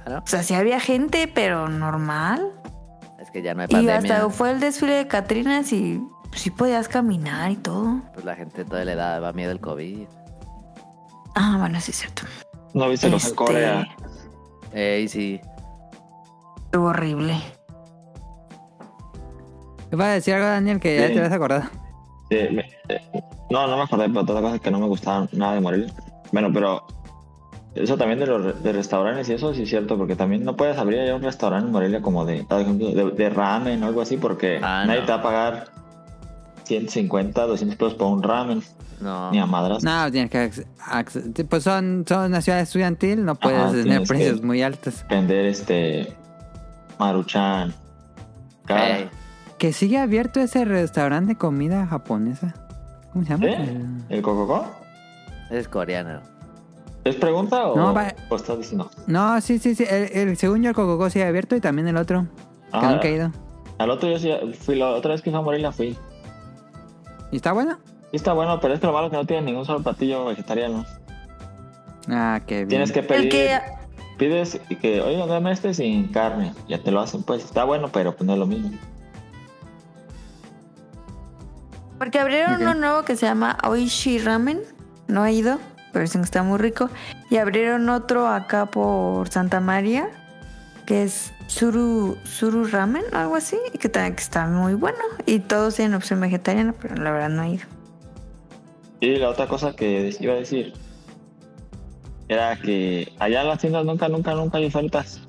¿No? 0.08 0.18
O 0.18 0.26
sea, 0.26 0.42
sí 0.42 0.54
había 0.54 0.80
gente, 0.80 1.30
pero 1.32 1.68
normal. 1.68 2.52
Es 3.18 3.30
que 3.30 3.42
ya 3.42 3.54
no 3.54 3.62
hay 3.62 3.66
Y 3.68 3.72
pandemia. 3.72 3.96
hasta 4.16 4.30
fue 4.30 4.50
el 4.50 4.60
desfile 4.60 4.94
de 4.94 5.06
Catrinas 5.08 5.72
y 5.72 6.00
sí 6.34 6.50
podías 6.50 6.88
caminar 6.88 7.50
y 7.50 7.56
todo. 7.56 8.00
Pues 8.14 8.24
la 8.24 8.34
gente 8.36 8.64
todavía 8.64 8.86
le 8.86 8.94
da 8.96 9.20
va 9.20 9.32
miedo 9.32 9.52
el 9.52 9.60
COVID. 9.60 10.06
Ah, 11.34 11.56
bueno, 11.58 11.80
sí 11.80 11.90
es 11.90 11.98
cierto. 11.98 12.22
¿No 12.74 12.88
viste 12.88 13.08
los 13.08 13.22
en 13.24 13.30
Este, 13.30 13.36
Corea? 13.36 13.88
Ey, 14.72 15.08
sí. 15.08 15.40
Estuvo 16.64 16.86
horrible. 16.88 17.36
¿Iba 19.92 20.04
a 20.06 20.08
decir 20.08 20.34
algo, 20.34 20.46
Daniel, 20.46 20.78
que 20.80 20.96
ya 21.00 21.06
Sí. 21.08 21.12
te 21.14 21.18
habías 21.18 21.32
acordado? 21.32 21.64
Sí, 22.30 22.36
me- 22.52 22.70
eh, 22.88 23.00
no, 23.50 23.66
no 23.66 23.76
me 23.76 23.82
acordé, 23.82 24.08
pero 24.08 24.20
otra 24.20 24.40
cosa 24.40 24.54
es 24.54 24.60
que 24.60 24.70
no 24.70 24.78
me 24.78 24.86
gustaba 24.86 25.26
nada 25.32 25.54
de 25.54 25.60
Morelia. 25.60 25.92
Bueno, 26.32 26.48
pero 26.52 26.86
eso 27.74 27.96
también 27.96 28.18
de 28.20 28.26
los 28.26 28.62
de 28.62 28.72
restaurantes 28.72 29.28
y 29.28 29.34
eso 29.34 29.54
sí 29.54 29.62
es 29.62 29.68
cierto, 29.68 29.96
porque 29.96 30.16
también 30.16 30.44
no 30.44 30.56
puedes 30.56 30.76
abrir 30.78 31.04
ya 31.06 31.14
un 31.14 31.22
restaurante 31.22 31.66
en 31.66 31.72
Morelia 31.72 32.02
como 32.02 32.24
de, 32.24 32.44
por 32.44 32.60
ejemplo, 32.60 32.88
de, 32.90 33.10
de 33.12 33.30
ramen 33.30 33.82
o 33.82 33.86
algo 33.86 34.00
así, 34.00 34.16
porque 34.16 34.58
Ah, 34.62 34.84
nadie 34.86 35.00
no. 35.00 35.06
te 35.06 35.12
va 35.12 35.18
a 35.18 35.22
pagar 35.22 35.64
150, 36.64 37.46
200 37.46 37.76
pesos 37.76 37.94
por 37.94 38.08
un 38.12 38.22
ramen, 38.22 38.62
No. 39.00 39.30
ni 39.32 39.38
a 39.38 39.46
madras. 39.46 39.82
No, 39.82 40.10
tienes 40.10 40.30
que... 40.30 41.44
Pues 41.44 41.64
son, 41.64 42.04
son 42.08 42.26
una 42.26 42.40
ciudad 42.40 42.60
estudiantil, 42.60 43.24
no 43.24 43.34
puedes 43.34 43.58
Ajá, 43.60 43.72
tener 43.72 44.02
precios 44.06 44.40
que- 44.40 44.46
muy 44.46 44.62
altos. 44.62 45.04
Vender 45.08 45.46
este 45.46 46.12
maruchan. 46.98 47.72
cara. 48.66 49.10
Que 49.58 49.72
sigue 49.72 49.98
abierto 49.98 50.40
ese 50.40 50.64
restaurante 50.64 51.32
de 51.32 51.38
comida 51.38 51.86
japonesa. 51.86 52.54
¿Cómo 53.12 53.24
se 53.24 53.30
llama? 53.30 53.46
¿Eh? 53.46 53.54
El- 54.08 54.16
¿El 54.16 54.22
cococó? 54.22 54.66
es 55.50 55.66
coreano. 55.68 56.20
¿Es 57.04 57.16
pregunta 57.16 57.66
o, 57.68 57.76
No, 57.76 57.94
va- 57.94 58.14
o 58.28 58.36
estás 58.36 58.58
diciendo? 58.58 58.90
No, 59.06 59.40
sí, 59.40 59.58
sí, 59.58 59.74
sí. 59.74 59.84
El, 59.88 60.28
el 60.28 60.36
segundo 60.36 60.68
el 60.68 60.74
Cococo 60.74 61.08
sigue 61.10 61.24
abierto 61.24 61.56
y 61.56 61.60
también 61.60 61.88
el 61.88 61.96
otro. 61.96 62.22
Que 62.22 62.28
Ah, 62.72 62.90
nunca 62.92 63.08
he 63.08 63.12
ido. 63.14 63.32
Al 63.78 63.90
otro 63.90 64.10
yo 64.10 64.18
sí 64.18 64.30
fui, 64.60 64.76
la 64.76 64.88
otra 64.90 65.12
vez 65.12 65.22
que 65.22 65.30
fui 65.30 65.38
a 65.38 65.42
Morelia 65.42 65.72
fui. 65.72 65.96
¿Y 67.32 67.36
está 67.36 67.52
bueno? 67.52 67.78
Sí 68.10 68.16
está 68.16 68.32
bueno, 68.34 68.60
pero 68.60 68.74
es 68.74 68.80
que 68.80 68.86
lo 68.86 68.92
malo 68.92 69.06
es 69.06 69.10
que 69.12 69.16
no 69.16 69.24
tiene 69.26 69.42
ningún 69.46 69.64
solo 69.64 69.82
platillo 69.82 70.26
vegetariano. 70.26 70.84
Ah, 72.08 72.40
qué 72.46 72.56
bien. 72.56 72.68
Tienes 72.68 72.92
que 72.92 73.02
pedir. 73.02 73.24
El 73.24 73.28
que 73.30 73.60
Pides 74.18 74.60
y 74.68 74.76
que, 74.76 75.00
oiga, 75.00 75.24
dame 75.26 75.50
este 75.52 75.72
sin 75.72 76.08
carne. 76.08 76.52
Ya 76.68 76.82
te 76.82 76.90
lo 76.90 77.00
hacen, 77.00 77.22
pues 77.22 77.42
está 77.42 77.64
bueno, 77.64 77.88
pero 77.90 78.14
pues 78.14 78.26
no 78.26 78.34
es 78.34 78.38
lo 78.38 78.46
mismo. 78.46 78.70
Porque 81.98 82.18
abrieron 82.18 82.60
uno 82.60 82.74
nuevo 82.74 83.02
que 83.04 83.16
se 83.16 83.26
llama 83.26 83.56
Oishi 83.64 84.18
Ramen. 84.18 84.60
No 85.08 85.24
he 85.24 85.32
ido, 85.32 85.58
pero 85.92 86.02
dicen 86.02 86.22
que 86.22 86.26
está 86.26 86.42
muy 86.42 86.58
rico. 86.58 86.90
Y 87.30 87.36
abrieron 87.36 87.88
otro 87.88 88.28
acá 88.28 88.66
por 88.66 89.28
Santa 89.28 89.60
María, 89.60 90.08
que 90.86 91.04
es 91.04 91.32
Suru, 91.46 92.16
Suru 92.24 92.64
Ramen, 92.64 93.04
algo 93.12 93.36
así, 93.36 93.56
y 93.72 93.78
que 93.78 93.88
también 93.88 94.14
está 94.18 94.46
muy 94.46 94.74
bueno. 94.74 94.98
Y 95.26 95.40
todos 95.40 95.76
tienen 95.76 95.94
opción 95.94 96.20
vegetariana, 96.20 96.74
pero 96.80 96.96
la 96.96 97.10
verdad 97.10 97.28
no 97.28 97.42
he 97.42 97.50
ido. 97.50 97.66
Y 99.00 99.16
la 99.16 99.30
otra 99.30 99.46
cosa 99.46 99.74
que 99.74 100.14
iba 100.20 100.34
a 100.34 100.36
decir 100.36 100.74
era 102.28 102.56
que 102.56 103.12
allá 103.18 103.42
en 103.42 103.48
las 103.48 103.58
tiendas 103.58 103.84
nunca, 103.84 104.08
nunca, 104.08 104.34
nunca 104.34 104.58
hay 104.58 104.66
ofertas. 104.66 105.20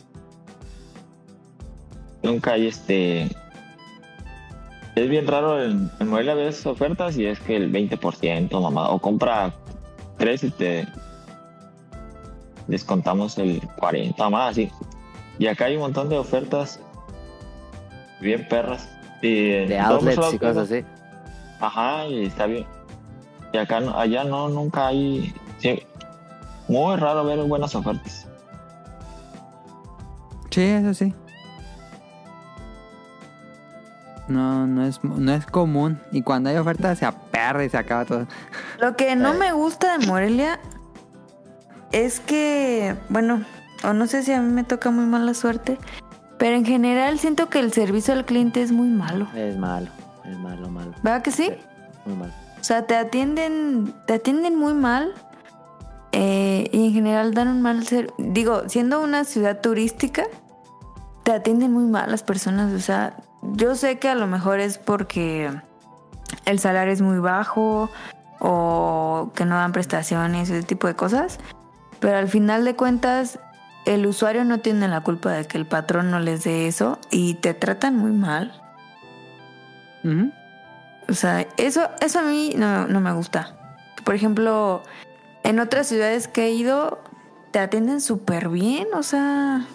Nunca 2.22 2.54
hay 2.54 2.68
este. 2.68 3.24
Es 4.96 5.10
bien 5.10 5.26
raro 5.26 5.64
en, 5.64 5.90
en 6.00 6.08
Morelia 6.08 6.36
ves 6.36 6.66
ofertas 6.66 7.18
y 7.18 7.26
es 7.26 7.40
que 7.40 7.56
el 7.56 7.72
20%, 7.72 8.62
mamá, 8.62 8.90
o 8.90 9.00
compra 9.00 9.54
tres 10.22 10.44
y 10.44 10.52
te 10.52 10.88
descontamos 12.68 13.38
el 13.40 13.60
40, 13.78 14.30
más 14.30 14.52
así. 14.52 14.72
Y 15.40 15.48
acá 15.48 15.66
hay 15.66 15.76
un 15.76 15.82
montón 15.82 16.10
de 16.10 16.18
ofertas 16.18 16.80
bien 18.22 18.48
perras. 18.48 18.88
Y 19.24 19.66
De 19.66 19.80
outlets 19.80 20.34
y 20.34 20.38
cosas 20.38 20.70
así. 20.70 20.86
Ajá, 21.60 22.08
y 22.08 22.26
está 22.26 22.46
bien. 22.46 22.66
Y 23.52 23.58
acá 23.58 23.80
no, 23.80 23.98
allá 23.98 24.24
no, 24.24 24.48
nunca 24.48 24.88
hay. 24.88 25.34
sí, 25.58 25.82
muy 26.68 26.96
raro 26.96 27.26
ver 27.26 27.40
buenas 27.44 27.76
ofertas. 27.76 28.28
Sí, 30.52 30.62
eso 30.62 30.94
sí. 30.94 31.14
No, 34.32 34.66
no 34.68 34.86
es, 34.86 35.04
no 35.04 35.32
es 35.34 35.46
común. 35.46 36.00
Y 36.12 36.22
cuando 36.22 36.50
hay 36.50 36.58
oferta 36.58 36.96
se 36.96 37.06
aperra 37.06 37.64
y 37.64 37.70
se 37.70 37.78
acaba 37.78 38.06
todo. 38.06 38.28
Lo 38.80 38.96
que 38.96 39.12
Eh. 39.12 39.16
no 39.16 39.34
me 39.34 39.52
gusta 39.52 39.98
de 39.98 40.08
Morelia 40.08 40.60
es 41.92 42.20
que, 42.20 42.96
bueno, 43.10 43.44
o 43.84 43.94
no 43.94 44.08
sé 44.08 44.24
si 44.24 44.32
a 44.32 44.42
mí 44.42 44.52
me 44.52 44.64
toca 44.64 44.92
muy 44.92 45.06
mala 45.06 45.34
suerte, 45.34 45.78
pero 46.38 46.56
en 46.56 46.66
general 46.66 47.20
siento 47.20 47.50
que 47.50 47.60
el 47.60 47.74
servicio 47.74 48.14
al 48.14 48.26
cliente 48.26 48.62
es 48.62 48.72
muy 48.72 48.88
malo. 48.90 49.28
Es 49.36 49.58
malo, 49.58 49.90
es 50.26 50.38
malo, 50.38 50.70
malo. 50.70 50.92
¿Verdad 51.04 51.22
que 51.22 51.32
sí? 51.32 51.52
Muy 52.06 52.16
malo. 52.16 52.34
O 52.60 52.64
sea, 52.64 52.86
te 52.86 52.96
atienden, 52.96 53.94
te 54.06 54.14
atienden 54.16 54.56
muy 54.58 54.74
mal 54.74 55.14
eh, 56.12 56.70
y 56.72 56.88
en 56.88 56.94
general 56.94 57.34
dan 57.34 57.48
un 57.48 57.62
mal 57.62 57.86
ser. 57.88 58.14
Digo, 58.18 58.70
siendo 58.70 59.02
una 59.02 59.24
ciudad 59.26 59.62
turística, 59.62 60.24
te 61.24 61.32
atienden 61.32 61.72
muy 61.74 61.86
mal 61.86 62.10
las 62.12 62.24
personas. 62.24 62.72
O 62.74 62.80
sea, 62.80 63.16
yo 63.42 63.76
sé 63.76 64.00
que 64.00 64.10
a 64.10 64.16
lo 64.16 64.28
mejor 64.28 64.60
es 64.60 64.78
porque 64.78 65.52
el 66.46 66.60
salario 66.60 66.94
es 66.94 67.02
muy 67.02 67.20
bajo 67.20 67.90
o 68.40 69.32
que 69.36 69.46
no 69.46 69.56
dan 69.56 69.72
prestaciones, 69.72 70.50
ese 70.50 70.66
tipo 70.66 70.88
de 70.88 70.96
cosas. 70.96 71.40
Pero 72.00 72.18
al 72.18 72.28
final 72.28 72.66
de 72.66 72.76
cuentas, 72.76 73.40
el 73.86 74.06
usuario 74.06 74.44
no 74.44 74.60
tiene 74.60 74.88
la 74.88 75.02
culpa 75.02 75.32
de 75.32 75.46
que 75.46 75.58
el 75.58 75.66
patrón 75.66 76.12
no 76.12 76.20
les 76.20 76.44
dé 76.44 76.68
eso 76.68 77.00
y 77.12 77.36
te 77.36 77.54
tratan 77.54 77.98
muy 77.98 78.12
mal. 78.12 78.60
O 81.08 81.14
sea, 81.14 81.46
eso, 81.58 81.90
eso 82.00 82.20
a 82.20 82.24
mí 82.24 82.54
no, 82.58 82.88
no 82.88 83.00
me 83.00 83.12
gusta. 83.14 83.56
Por 84.04 84.16
ejemplo, 84.16 84.82
en 85.44 85.60
otras 85.60 85.88
ciudades 85.88 86.28
que 86.28 86.46
he 86.46 86.52
ido, 86.52 87.00
te 87.52 87.60
atienden 87.60 88.02
súper 88.02 88.50
bien. 88.50 88.88
O 88.96 89.04
sea, 89.04 89.66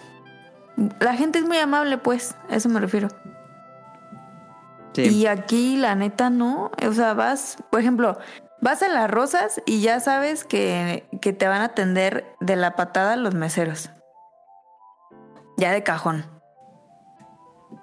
la 0.98 1.14
gente 1.14 1.38
es 1.38 1.44
muy 1.44 1.58
amable, 1.58 1.98
pues, 1.98 2.34
a 2.50 2.56
eso 2.56 2.68
me 2.68 2.80
refiero. 2.80 3.08
Sí. 4.96 5.02
Y 5.08 5.26
aquí, 5.26 5.76
la 5.76 5.94
neta, 5.94 6.30
no. 6.30 6.70
O 6.86 6.92
sea, 6.92 7.12
vas, 7.12 7.58
por 7.70 7.80
ejemplo, 7.80 8.18
vas 8.62 8.82
a 8.82 8.88
las 8.88 9.10
rosas 9.10 9.60
y 9.66 9.82
ya 9.82 10.00
sabes 10.00 10.44
que, 10.44 11.06
que 11.20 11.32
te 11.32 11.46
van 11.46 11.60
a 11.60 11.66
atender 11.66 12.24
de 12.40 12.56
la 12.56 12.76
patada 12.76 13.16
los 13.16 13.34
meseros. 13.34 13.90
Ya 15.58 15.72
de 15.72 15.82
cajón. 15.82 16.24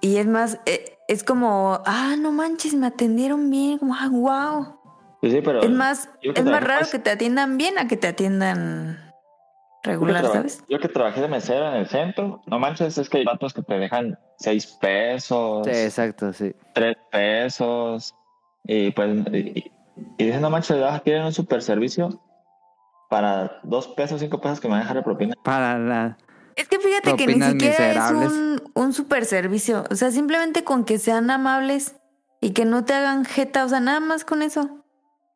Y 0.02 0.18
es 0.18 0.26
más, 0.26 0.60
eh, 0.66 0.98
es 1.08 1.24
como, 1.24 1.82
ah, 1.86 2.16
no 2.18 2.32
manches, 2.32 2.74
me 2.74 2.88
atendieron 2.88 3.50
bien, 3.50 3.80
wow, 3.82 4.10
wow. 4.10 4.80
Sí, 5.22 5.32
sí, 5.32 5.42
pero. 5.42 5.62
Es 5.62 5.70
más, 5.70 6.10
es 6.22 6.44
más 6.44 6.64
raro 6.64 6.88
que 6.92 7.00
te 7.00 7.12
atiendan 7.12 7.58
bien 7.58 7.78
a 7.78 7.88
que 7.88 7.96
te 7.96 8.08
atiendan 8.08 9.13
regular, 9.84 10.26
¿sabes? 10.26 10.64
Yo 10.70 10.80
que 10.80 10.88
trabajé 10.88 11.22
de 11.22 11.28
mesero 11.28 11.68
en 11.68 11.76
el 11.76 11.88
centro, 11.88 12.42
no 12.48 12.60
manches, 12.60 12.98
es 12.98 13.10
que 13.10 13.20
hay 13.20 13.26
vatos 13.26 13.54
que 13.54 13.62
te 13.62 13.78
dejan 13.78 14.18
6 14.38 14.78
pesos, 14.82 15.68
Sí, 15.68 15.72
exacto, 15.72 16.34
sí. 16.34 16.56
3 16.74 16.98
pesos, 17.12 18.16
y 18.64 18.92
pues. 18.92 19.16
Y, 19.32 19.72
y 20.18 20.24
dicen, 20.26 20.42
no 20.42 20.50
manches, 20.50 20.78
quieren 21.02 21.24
un 21.24 21.34
super 21.34 21.62
servicio 21.62 22.20
para 23.10 23.60
2 23.64 23.88
pesos, 23.90 24.20
5 24.20 24.42
pesos 24.42 24.60
que 24.60 24.68
me 24.68 24.72
van 24.72 24.80
a 24.80 24.84
dejar 24.84 24.98
de 24.98 25.04
propina. 25.04 25.36
Para 25.44 25.78
la... 25.78 26.18
Es 26.56 26.68
que 26.68 26.80
fíjate 26.80 27.16
que 27.16 27.28
ni 27.28 27.34
siquiera 27.34 27.54
miserables. 27.54 28.32
es 28.32 28.38
un, 28.38 28.62
un 28.74 28.94
super 28.94 29.26
servicio. 29.26 29.84
O 29.92 29.96
sea, 29.96 30.12
simplemente 30.12 30.64
con 30.64 30.84
que 30.84 30.98
sean 30.98 31.30
amables 31.30 31.96
y 32.42 32.52
que 32.52 32.66
no 32.66 32.86
te 32.86 32.94
hagan 32.94 33.26
jeta. 33.26 33.66
O 33.66 33.70
sea, 33.70 33.80
nada 33.80 34.00
más 34.00 34.26
con 34.26 34.42
eso. 34.42 34.84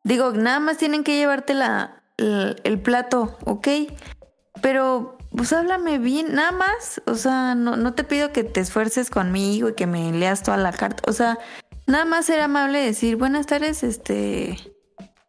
Digo, 0.04 0.32
nada 0.32 0.60
más 0.60 0.78
tienen 0.78 1.04
que 1.04 1.16
llevarte 1.16 1.54
la, 1.54 2.02
el, 2.16 2.60
el 2.64 2.80
plato, 2.80 3.36
¿ok? 3.44 3.68
Pero, 4.62 5.18
pues 5.34 5.52
háblame 5.52 5.98
bien, 5.98 6.34
nada 6.34 6.52
más. 6.52 7.02
O 7.06 7.14
sea, 7.14 7.54
no, 7.54 7.76
no 7.76 7.94
te 7.94 8.04
pido 8.04 8.32
que 8.32 8.44
te 8.44 8.60
esfuerces 8.60 9.10
conmigo 9.10 9.70
y 9.70 9.74
que 9.74 9.86
me 9.86 10.12
leas 10.12 10.42
toda 10.42 10.56
la 10.56 10.72
carta. 10.72 11.02
O 11.06 11.12
sea, 11.12 11.38
nada 11.86 12.04
más 12.04 12.26
ser 12.26 12.40
amable 12.40 12.82
y 12.82 12.86
decir, 12.86 13.16
buenas 13.16 13.46
tardes, 13.46 13.82
este. 13.82 14.56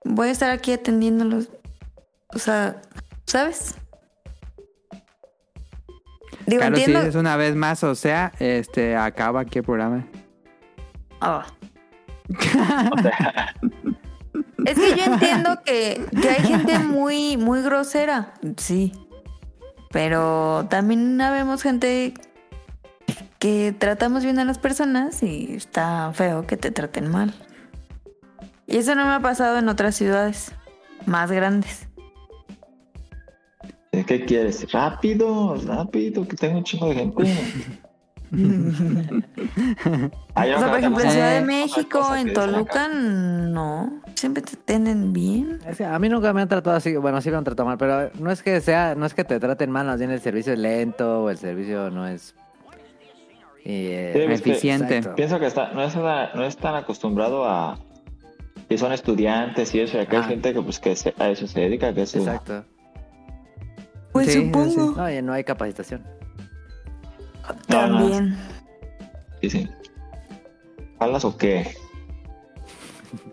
Voy 0.04 0.30
a 0.30 0.32
estar 0.32 0.50
aquí 0.50 0.72
atendiéndolos. 0.74 1.50
O 2.34 2.40
sea, 2.40 2.82
¿sabes? 3.26 3.76
Digo, 6.46 6.62
si 6.62 6.68
entiendo. 6.68 7.00
dices 7.00 7.16
una 7.16 7.36
vez 7.38 7.56
más, 7.56 7.84
o 7.84 7.96
sea, 7.96 8.32
este, 8.40 8.96
acaba 8.96 9.42
aquí 9.42 9.60
el 9.60 9.66
programa. 9.66 10.08
Ah. 11.22 11.46
es 14.66 14.80
que 14.80 14.96
yo 14.96 15.04
entiendo 15.06 15.62
que, 15.64 16.06
que 16.22 16.30
hay 16.30 16.44
gente 16.44 16.80
muy, 16.80 17.38
muy 17.38 17.62
grosera, 17.62 18.34
sí. 18.58 18.94
Pero 19.92 20.68
también 20.70 21.20
habemos 21.22 21.64
gente 21.64 22.14
que 23.40 23.74
tratamos 23.78 24.24
bien 24.24 24.38
a 24.40 24.46
las 24.46 24.60
personas 24.60 25.24
y 25.24 25.56
está 25.56 26.12
feo 26.14 26.46
que 26.46 26.58
te 26.58 26.72
traten 26.72 27.08
mal. 27.08 27.34
Y 28.68 28.78
eso 28.78 28.94
no 28.96 29.06
me 29.06 29.14
ha 29.14 29.20
pasado 29.20 29.58
en 29.58 29.68
otras 29.70 29.96
ciudades 29.96 30.52
más 31.06 31.32
grandes. 31.32 31.88
¿Qué 33.92 34.26
quieres? 34.26 34.72
Rápido, 34.72 35.56
rápido, 35.66 36.28
que 36.28 36.36
tengo 36.36 36.60
un 36.60 36.64
chingo 36.64 36.90
de 36.90 36.96
gente. 36.96 37.24
Ay, 40.36 40.52
O 40.54 40.60
sea, 40.60 40.70
por 40.70 40.80
ejemplo, 40.80 41.04
en 41.04 41.12
Ciudad 41.12 41.34
de 41.40 41.46
México, 41.46 42.16
en. 42.16 42.34
Toluca, 42.34 42.88
no. 42.88 44.02
Siempre 44.16 44.44
te 44.44 44.54
atienden 44.56 45.14
bien. 45.14 45.60
Es 45.68 45.78
que 45.78 45.86
a 45.86 45.98
mí 46.00 46.10
nunca 46.10 46.32
me 46.34 46.42
han 46.42 46.48
tratado 46.48 46.76
así, 46.76 46.96
bueno, 46.98 47.22
sí 47.22 47.30
me 47.32 47.38
han 47.38 47.44
tratado 47.44 47.68
mal, 47.68 47.78
pero 47.78 48.12
no 48.20 48.32
es 48.32 48.44
que 48.44 48.60
sea, 48.62 48.96
no 48.96 49.06
es 49.06 49.14
que 49.14 49.24
te 49.24 49.40
traten 49.40 49.72
mal, 49.72 49.86
más 49.88 49.98
bien 50.00 50.12
el 50.12 50.20
servicio 50.22 50.54
es 50.54 50.60
lento 50.60 51.24
o 51.24 51.30
el 51.30 51.38
servicio 51.38 51.90
no 51.90 52.08
es 52.08 52.36
eh, 53.66 54.12
Sí, 54.14 54.20
es 54.20 54.42
que- 54.42 54.52
Eficiente. 54.52 55.02
Pienso 55.16 55.40
que 55.40 55.46
está, 55.48 55.72
no, 55.74 55.84
es, 55.84 55.96
una- 55.96 56.34
no 56.34 56.44
es 56.44 56.58
tan 56.58 56.76
acostumbrado 56.76 57.46
a 57.48 57.78
que 58.68 58.78
son 58.78 58.92
estudiantes 58.94 59.74
y 59.76 59.80
eso, 59.82 59.98
y 59.98 60.02
acá 60.02 60.18
hay 60.18 60.24
Ah. 60.24 60.28
gente 60.28 60.54
que 60.54 60.62
pues 60.62 60.80
que 60.80 60.96
se- 60.96 61.14
a 61.18 61.30
eso 61.30 61.48
se 61.48 61.60
dedica, 61.62 61.94
que 61.94 62.04
es 62.04 62.16
Exacto. 62.16 62.64
Pues 64.12 64.32
Sí, 64.34 64.46
supongo. 64.46 64.94
No, 64.98 65.12
y 65.12 65.22
no 65.22 65.34
hay 65.34 65.44
capacitación. 65.44 66.04
No, 67.68 67.88
no. 67.88 67.98
También. 68.00 68.38
Sí, 69.42 69.50
sí. 69.50 69.70
¿Jalas 71.00 71.26
o 71.26 71.38
qué? 71.38 71.74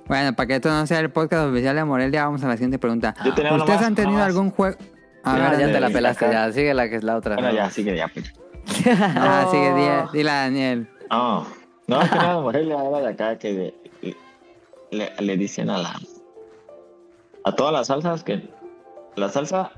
Bueno, 0.06 0.34
para 0.34 0.46
que 0.46 0.54
esto 0.56 0.68
no 0.70 0.86
sea 0.86 1.00
el 1.00 1.10
podcast 1.10 1.48
oficial 1.50 1.74
de 1.76 1.84
Morelia, 1.84 2.24
vamos 2.24 2.42
a 2.44 2.48
la 2.48 2.54
siguiente 2.54 2.78
pregunta. 2.78 3.14
Yo 3.24 3.34
tenía 3.34 3.52
una 3.52 3.62
¿Ustedes 3.64 3.80
más, 3.80 3.88
han 3.88 3.94
tenido 3.94 4.22
algún 4.22 4.50
juego? 4.50 4.76
A 5.24 5.34
ver, 5.34 5.58
ya 5.58 5.72
te 5.72 5.80
la 5.80 5.90
pelaste, 5.90 6.28
ya, 6.30 6.52
sigue 6.52 6.72
la 6.72 6.88
que 6.88 6.96
es 6.96 7.02
la 7.02 7.16
otra. 7.16 7.34
Bueno, 7.34 7.48
¿no? 7.50 7.54
ya, 7.56 7.68
sigue, 7.70 7.96
ya. 7.96 8.08
Pues. 8.08 8.32
Ah, 8.86 9.48
sigue, 9.50 9.70
Oh. 9.72 9.76
di- 10.12 10.18
dile 10.18 10.30
a 10.30 10.34
Daniel. 10.42 10.88
No, 11.10 11.46
no, 11.88 12.02
es 12.02 12.10
que 12.10 12.16
nada, 12.18 12.40
Morelia 12.40 12.76
era 12.84 12.98
de 13.00 13.08
acá 13.08 13.36
que 13.38 13.74
le, 14.02 14.16
le- 14.92 15.12
le 15.18 15.36
dicen 15.36 15.70
a 15.70 15.78
la. 15.78 16.00
A 17.44 17.52
todas 17.52 17.72
las 17.72 17.88
salsas 17.88 18.22
que. 18.22 18.48
La 19.16 19.28
salsa, 19.28 19.72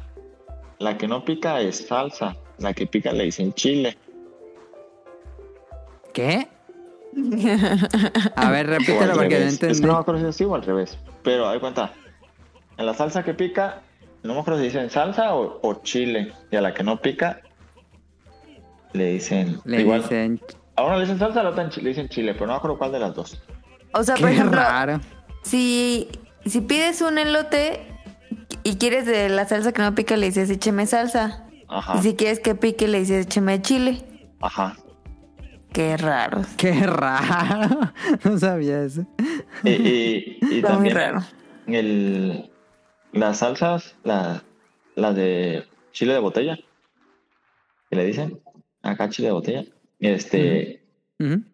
la 0.78 0.98
que 0.98 1.08
no 1.08 1.24
pica 1.24 1.60
es 1.60 1.86
salsa, 1.86 2.36
la 2.58 2.74
que 2.74 2.86
pica 2.86 3.12
le 3.12 3.24
dicen 3.24 3.52
chile. 3.54 3.96
¿Qué? 6.18 6.48
A 8.36 8.50
ver, 8.50 8.66
repítelo 8.66 9.14
porque 9.14 9.24
no 9.24 9.28
que 9.28 9.38
no 9.38 9.44
me 9.44 9.50
entendí. 9.50 9.90
acuerdo 9.90 10.20
si 10.20 10.26
es 10.26 10.34
así 10.34 10.44
o 10.44 10.54
al 10.54 10.62
revés. 10.62 10.98
Pero 11.22 11.48
hay 11.48 11.60
cuenta. 11.60 11.92
En 12.76 12.86
la 12.86 12.94
salsa 12.94 13.22
que 13.22 13.34
pica 13.34 13.82
no 14.24 14.34
me 14.34 14.40
acuerdo 14.40 14.58
si 14.58 14.66
dicen 14.66 14.90
salsa 14.90 15.34
o, 15.34 15.60
o 15.62 15.82
chile. 15.82 16.32
Y 16.50 16.56
a 16.56 16.60
la 16.60 16.74
que 16.74 16.82
no 16.82 17.00
pica, 17.00 17.40
le 18.92 19.12
dicen. 19.12 19.60
Le 19.64 19.82
igual, 19.82 20.02
dicen, 20.02 20.40
A 20.74 20.84
uno 20.84 20.96
le 20.96 21.02
dicen 21.02 21.18
salsa, 21.18 21.40
a 21.40 21.44
la 21.44 21.50
otra 21.50 21.68
le 21.76 21.88
dicen 21.88 22.08
chile, 22.08 22.34
pero 22.34 22.46
no 22.46 22.54
me 22.54 22.58
acuerdo 22.58 22.78
cuál 22.78 22.92
de 22.92 22.98
las 22.98 23.14
dos. 23.14 23.40
O 23.94 24.02
sea, 24.02 24.16
por 24.16 24.28
ejemplo, 24.28 24.60
raro. 24.60 25.00
si, 25.42 26.08
si 26.46 26.60
pides 26.60 27.00
un 27.00 27.18
elote 27.18 27.86
y 28.64 28.76
quieres 28.76 29.06
de 29.06 29.28
la 29.28 29.46
salsa 29.46 29.72
que 29.72 29.82
no 29.82 29.94
pica, 29.94 30.16
le 30.16 30.26
dices 30.26 30.50
écheme 30.50 30.86
salsa. 30.86 31.44
Ajá. 31.68 31.98
Y 31.98 32.02
si 32.02 32.16
quieres 32.16 32.40
que 32.40 32.54
pique, 32.54 32.88
le 32.88 32.98
dices 32.98 33.26
écheme 33.26 33.62
chile. 33.62 34.04
Ajá. 34.40 34.76
Qué 35.78 35.96
raro. 35.96 36.40
Qué 36.56 36.72
raro. 36.88 37.92
No 38.24 38.36
sabía 38.36 38.82
eso. 38.82 39.06
Y, 39.62 39.70
y, 39.70 40.38
y 40.50 40.56
Está 40.56 40.70
muy 40.76 40.88
también 40.90 40.96
raro. 40.96 41.22
el, 41.68 42.50
las 43.12 43.38
salsas, 43.38 43.94
la- 44.02 44.42
las 44.96 45.14
de 45.14 45.62
chile 45.92 46.14
de 46.14 46.18
botella, 46.18 46.58
que 47.88 47.94
le 47.96 48.04
dicen, 48.06 48.40
acá 48.82 49.08
chile 49.08 49.28
de 49.28 49.32
botella. 49.34 49.64
Este, 50.00 50.82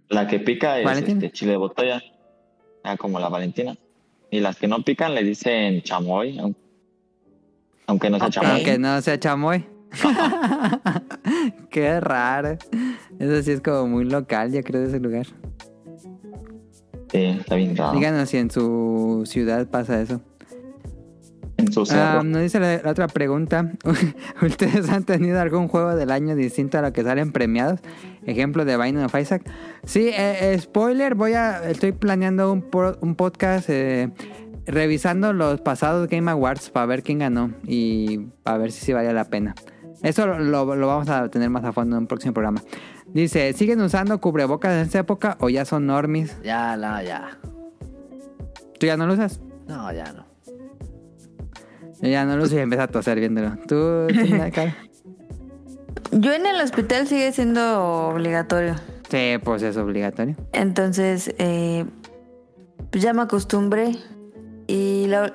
la 0.09 0.27
que 0.27 0.41
pica 0.41 0.79
es 0.81 0.87
este, 1.19 1.31
chile 1.31 1.51
de 1.53 1.59
botella, 1.59 2.03
ah, 2.83 2.97
como 2.97 3.21
la 3.21 3.29
Valentina. 3.29 3.77
Y 4.31 4.41
las 4.41 4.57
que 4.57 4.69
no 4.69 4.81
pican 4.83 5.15
le 5.15 5.23
dicen 5.23 5.83
chamoy, 5.83 6.39
aun- 6.39 6.57
aunque 7.87 8.09
no 8.09 8.19
sea 8.19 8.31
chamoy. 8.31 8.51
Aunque 8.53 8.79
no 8.79 9.03
sea 9.03 9.21
chamoy. 9.21 9.67
Qué 11.71 12.01
raro. 12.01 12.57
Eso 13.19 13.43
sí 13.43 13.51
es 13.53 13.61
como 13.61 13.87
muy 13.89 14.05
local, 14.05 14.53
yo 14.53 14.63
creo, 14.63 14.81
de 14.83 14.89
ese 14.89 15.01
lugar. 15.01 15.27
Sí, 17.11 17.25
está 17.25 17.55
bien 17.57 17.77
raro. 17.77 17.93
Díganos 17.93 18.29
si 18.29 18.39
en 18.39 18.51
su 18.51 19.23
ciudad 19.27 19.67
pasa 19.69 20.01
eso. 20.01 20.21
En 21.57 21.73
su 21.73 21.87
cerro. 21.87 22.21
Ah, 22.21 22.23
nos 22.25 22.43
dice 22.43 22.59
la, 22.59 22.81
la 22.83 22.91
otra 22.91 23.07
pregunta. 23.07 23.73
¿Ustedes 24.43 24.89
han 24.91 25.05
tenido 25.05 25.41
algún 25.41 25.69
juego 25.69 25.95
del 25.95 26.11
año 26.11 26.35
distinto 26.35 26.79
a 26.79 26.83
lo 26.83 26.93
que 26.93 27.03
salen 27.05 27.31
premiados? 27.33 27.81
Ejemplo 28.27 28.65
de 28.65 28.77
Binding 28.77 29.05
of 29.05 29.15
Isaac. 29.15 29.49
Sí, 29.85 30.09
eh, 30.09 30.53
eh, 30.55 30.59
spoiler, 30.59 31.15
voy 31.15 31.35
a. 31.35 31.69
Estoy 31.71 31.93
planeando 31.93 32.53
un, 32.53 32.63
pro- 32.63 32.99
un 33.01 33.15
podcast 33.15 33.69
eh, 33.71 34.11
revisando 34.67 35.33
los 35.33 35.61
pasados 35.61 36.09
Game 36.09 36.29
Awards 36.31 36.71
para 36.71 36.87
ver 36.87 37.03
quién 37.05 37.21
ganó 37.21 37.53
y 37.65 38.19
para 38.43 38.59
ver 38.59 38.73
si 38.73 38.85
sí 38.85 38.93
valía 38.93 39.13
la 39.13 39.27
pena. 39.27 39.55
Eso 40.05 40.27
lo, 40.27 40.39
lo- 40.39 40.77
lo 40.77 40.87
vamos 40.87 41.09
a 41.09 41.29
tener 41.29 41.51
más 41.51 41.65
a 41.65 41.73
fondo 41.73 41.97
en 41.97 42.03
un 42.03 42.07
próximo 42.07 42.33
programa. 42.35 42.63
Dice, 43.13 43.53
¿siguen 43.55 43.81
usando 43.81 44.21
cubrebocas 44.21 44.73
en 44.75 44.81
esta 44.81 45.01
época 45.01 45.37
o 45.41 45.49
ya 45.49 45.65
son 45.65 45.87
normis? 45.87 46.37
Ya, 46.45 46.77
no, 46.77 47.03
ya. 47.03 47.39
¿Tú 48.79 48.87
ya 48.87 48.97
no 48.97 49.07
lo 49.07 49.15
usas? 49.15 49.41
No, 49.67 49.93
ya 49.93 50.13
no. 50.13 50.27
Yo 52.01 52.09
ya 52.11 52.25
no 52.25 52.37
lo 52.37 52.45
uso 52.45 52.57
y 52.57 52.59
empieza 52.59 52.85
a 52.85 52.89
toser 52.89 53.19
viéndolo. 53.19 53.57
¿Tú, 53.67 54.07
cara? 54.53 54.77
Yo 56.13 56.33
en 56.33 56.45
el 56.47 56.61
hospital 56.61 57.07
sigue 57.07 57.33
siendo 57.33 58.09
obligatorio. 58.09 58.75
Sí, 59.09 59.37
pues 59.43 59.63
es 59.63 59.77
obligatorio. 59.77 60.37
Entonces, 60.53 61.35
eh, 61.39 61.85
pues 62.91 63.03
ya 63.03 63.13
me 63.15 63.23
acostumbré. 63.23 63.97
Y 64.67 65.07
la, 65.09 65.33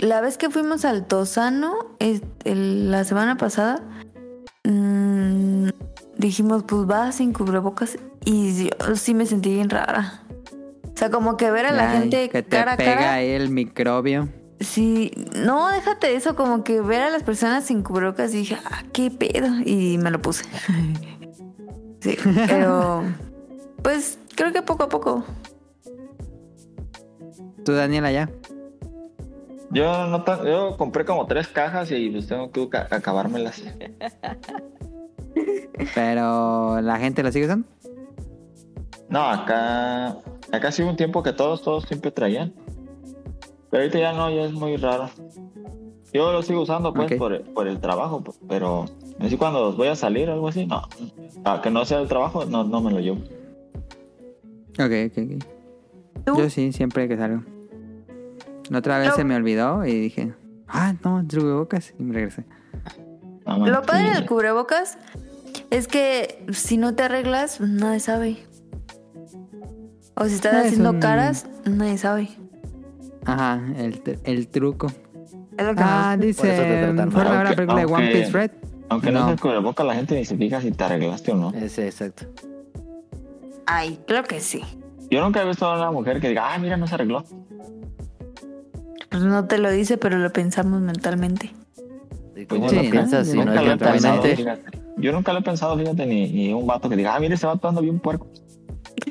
la 0.00 0.20
vez 0.20 0.38
que 0.38 0.50
fuimos 0.50 0.84
al 0.84 1.06
Tosano, 1.06 1.74
es- 1.98 2.22
el- 2.44 2.90
la 2.90 3.04
semana 3.04 3.36
pasada, 3.36 3.82
mm, 4.64 5.68
dijimos, 6.16 6.64
pues 6.66 6.82
va 6.88 7.12
sin 7.12 7.32
cubrebocas. 7.32 7.98
Y 8.24 8.68
yo 8.86 8.96
sí 8.96 9.14
me 9.14 9.26
sentí 9.26 9.50
bien 9.54 9.70
rara. 9.70 10.22
O 10.84 10.96
sea, 10.98 11.10
como 11.10 11.36
que 11.36 11.50
ver 11.50 11.66
a 11.66 11.72
la 11.72 11.90
Ay, 11.92 11.98
gente 12.00 12.28
que 12.28 12.42
te 12.42 12.48
cara 12.56 12.72
a 12.72 12.76
pega 12.76 12.94
cara. 12.96 13.12
ahí 13.14 13.28
el 13.30 13.50
microbio. 13.50 14.28
Sí, 14.60 15.12
no, 15.36 15.68
déjate 15.68 16.16
eso, 16.16 16.34
como 16.34 16.64
que 16.64 16.80
ver 16.80 17.02
a 17.02 17.10
las 17.10 17.22
personas 17.22 17.64
sin 17.64 17.82
cubrebocas 17.82 18.34
y 18.34 18.38
dije, 18.38 18.58
ah, 18.64 18.82
qué 18.92 19.08
pedo. 19.10 19.46
Y 19.64 19.98
me 19.98 20.10
lo 20.10 20.20
puse. 20.20 20.44
Sí, 22.00 22.16
pero 22.46 23.02
pues 23.82 24.18
creo 24.36 24.52
que 24.52 24.62
poco 24.62 24.84
a 24.84 24.88
poco. 24.88 25.24
Tú, 27.64 27.72
Daniela, 27.72 28.12
ya. 28.12 28.30
Yo 29.70 30.06
no 30.06 30.22
tan- 30.24 30.44
yo 30.46 30.76
compré 30.76 31.04
como 31.04 31.26
tres 31.26 31.48
cajas 31.48 31.90
y 31.90 32.08
pues 32.10 32.26
tengo 32.26 32.50
que 32.50 32.68
ca- 32.68 32.88
acabármelas. 32.90 33.62
Pero 35.94 36.80
la 36.80 36.96
gente 36.98 37.22
lo 37.22 37.30
sigue 37.32 37.46
usando. 37.46 37.66
No, 39.08 39.20
acá 39.28 40.16
acá 40.52 40.72
sí 40.72 40.82
hubo 40.82 40.90
un 40.90 40.96
tiempo 40.96 41.22
que 41.22 41.32
todos, 41.32 41.62
todos 41.62 41.84
siempre 41.84 42.10
traían. 42.10 42.52
Pero 43.70 43.82
ahorita 43.82 43.98
ya 43.98 44.12
no, 44.12 44.30
ya 44.30 44.42
es 44.44 44.52
muy 44.52 44.76
raro. 44.76 45.10
Yo 46.12 46.32
lo 46.32 46.42
sigo 46.42 46.62
usando 46.62 46.94
pues 46.94 47.12
Ok. 47.12 47.18
por, 47.18 47.42
por 47.52 47.68
el 47.68 47.80
trabajo, 47.80 48.22
p- 48.24 48.32
pero 48.48 48.86
así 49.20 49.36
cuando 49.36 49.72
voy 49.74 49.88
a 49.88 49.96
salir 49.96 50.30
o 50.30 50.32
algo 50.32 50.48
así, 50.48 50.64
no. 50.66 50.82
A 51.44 51.60
que 51.60 51.70
no 51.70 51.84
sea 51.84 52.00
el 52.00 52.08
trabajo, 52.08 52.46
no, 52.46 52.64
no 52.64 52.80
me 52.80 52.90
lo 52.90 53.00
llevo. 53.00 53.18
Ok, 54.78 55.10
ok, 55.10 55.18
ok. 55.18 55.44
¿Tú? 56.24 56.38
Yo 56.38 56.48
sí, 56.50 56.72
siempre 56.72 57.08
que 57.08 57.16
salgo. 57.18 57.42
La 58.70 58.78
otra 58.78 58.98
vez 58.98 59.08
Lo- 59.08 59.16
se 59.16 59.24
me 59.24 59.34
olvidó 59.36 59.84
y 59.86 59.92
dije, 59.98 60.34
ah, 60.68 60.94
no, 61.04 61.22
bocas 61.56 61.94
y 61.98 62.02
me 62.02 62.14
regresé. 62.14 62.44
Lo 63.46 63.82
padre 63.82 64.08
sí. 64.08 64.14
del 64.14 64.26
cubrebocas 64.26 64.98
es 65.70 65.88
que 65.88 66.44
si 66.52 66.76
no 66.76 66.94
te 66.94 67.04
arreglas, 67.04 67.60
nadie 67.60 68.00
sabe. 68.00 68.36
O 70.14 70.24
si 70.26 70.34
estás 70.34 70.52
Ah, 70.54 70.60
es 70.62 70.66
haciendo 70.68 70.90
un- 70.90 71.00
caras, 71.00 71.46
nadie 71.64 71.96
sabe. 71.96 72.28
Ajá, 73.24 73.60
el, 73.76 74.02
tr- 74.02 74.18
el 74.24 74.48
truco. 74.48 74.88
Es 75.56 75.66
lo 75.66 75.74
que 75.74 75.82
Ah, 75.84 76.16
dice, 76.18 76.42
tratan 76.94 77.10
¿fueron 77.12 77.32
a 77.32 77.34
mal. 77.36 77.38
ver 77.38 77.50
la 77.50 77.56
película 77.56 77.80
de 77.80 77.86
One 77.86 77.94
Aunque- 78.04 78.12
Piece 78.18 78.30
Red? 78.32 78.50
Aunque 78.90 79.10
no, 79.10 79.20
No. 79.26 79.30
se 79.30 79.36
cubreboca, 79.40 79.84
la 79.84 79.94
gente 79.94 80.14
ni 80.14 80.24
se 80.24 80.36
fija 80.36 80.60
si 80.62 80.70
te 80.72 80.84
arreglaste 80.84 81.32
o 81.32 81.36
no. 81.36 81.50
Ese, 81.52 81.86
exacto. 81.86 82.24
Ay, 83.66 84.00
creo 84.06 84.22
que 84.24 84.40
sí. 84.40 84.62
Yo 85.10 85.22
nunca 85.22 85.42
he 85.42 85.46
visto 85.46 85.66
a 85.66 85.76
una 85.76 85.90
mujer 85.90 86.20
que 86.20 86.28
diga, 86.28 86.54
ah, 86.54 86.58
mira, 86.58 86.76
no 86.76 86.86
se 86.86 86.94
arregló. 86.94 87.24
Pues 89.10 89.22
no 89.22 89.46
te 89.46 89.58
lo 89.58 89.70
dice, 89.70 89.96
pero 89.98 90.18
lo 90.18 90.32
pensamos 90.32 90.80
mentalmente. 90.80 91.50
¿Y 92.36 92.44
Pues 92.44 92.60
cómo 92.60 92.70
yo 92.70 92.82
lo 92.82 92.90
piensas 92.90 93.26
¿no? 93.26 93.32
si 93.32 93.38
no 93.38 93.44
nunca 93.46 93.62
lo 93.62 93.72
he 93.72 93.76
pensado, 93.76 94.22
mentalmente? 94.22 94.36
fíjate. 94.36 94.78
Yo 94.98 95.12
nunca 95.12 95.32
lo 95.32 95.38
he 95.38 95.42
pensado, 95.42 95.78
fíjate, 95.78 96.06
ni, 96.06 96.28
ni 96.32 96.52
un 96.52 96.66
vato 96.66 96.88
que 96.88 96.96
diga, 96.96 97.14
ah, 97.14 97.20
mira, 97.20 97.34
ese 97.34 97.46
vato 97.46 97.68
anda 97.68 97.80
bien 97.80 97.98
puerco. 98.00 98.26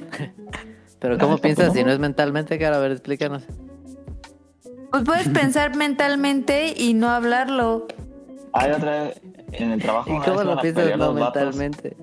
Pero 1.00 1.18
¿cómo 1.18 1.34
No, 1.34 1.38
piensas 1.42 1.74
si 1.74 1.84
no. 1.84 1.92
es 1.92 2.00
mentalmente, 2.00 2.58
cara? 2.60 2.78
A 2.78 2.80
ver, 2.80 2.92
explícanos. 2.92 3.44
Pues 4.92 5.04
puedes 5.04 5.28
pensar 5.30 5.76
mentalmente 5.76 6.74
y 6.78 6.94
no 6.94 7.10
hablarlo. 7.10 7.88
Hay 8.54 8.72
otra 8.72 9.04
vez 9.04 9.22
en 9.52 9.72
el 9.72 9.82
trabajo. 9.82 10.10
¿Y 10.16 10.20
cómo 10.20 10.44
lo 10.44 10.60
piensas 10.62 10.98
no 10.98 11.14
mentalmente? 11.14 11.98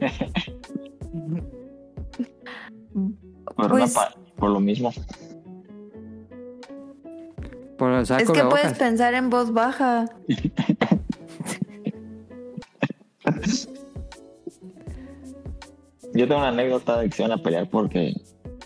Por, 3.56 3.70
Pues- 3.70 3.96
por 4.36 4.50
lo 4.50 4.60
mismo. 4.60 4.92
Por 7.78 7.92
Es 7.92 8.08
que 8.30 8.44
puedes 8.44 8.76
pensar 8.76 9.14
en 9.14 9.30
voz 9.30 9.52
baja. 9.52 10.06
Yo 16.12 16.26
tengo 16.26 16.40
una 16.40 16.48
anécdota 16.48 16.98
de 16.98 17.08
que 17.08 17.14
se 17.14 17.22
iban 17.22 17.38
a 17.38 17.42
pelear 17.42 17.70
porque 17.70 18.14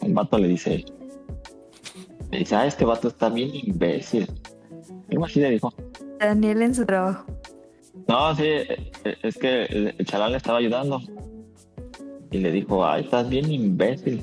un 0.01 0.15
vato 0.15 0.39
le 0.39 0.49
dice, 0.49 0.87
le 2.31 2.39
dice, 2.39 2.57
ah, 2.57 2.67
este 2.67 2.87
vato 2.87 3.09
está 3.09 3.29
bien 3.29 3.51
imbécil. 3.53 4.27
Algo 5.11 5.27
así 5.27 5.41
le 5.41 5.51
dijo. 5.51 5.75
Daniel 6.19 6.63
en 6.63 6.75
su 6.75 6.87
trabajo. 6.87 7.27
No, 8.09 8.35
sí, 8.35 8.47
es 9.23 9.37
que 9.37 9.65
el, 9.65 9.95
el 9.99 10.07
chalán 10.07 10.31
le 10.31 10.39
estaba 10.39 10.57
ayudando. 10.57 11.03
Y 12.31 12.39
le 12.39 12.51
dijo, 12.51 12.87
ay, 12.87 13.05
estás 13.05 13.29
bien 13.29 13.53
imbécil. 13.53 14.23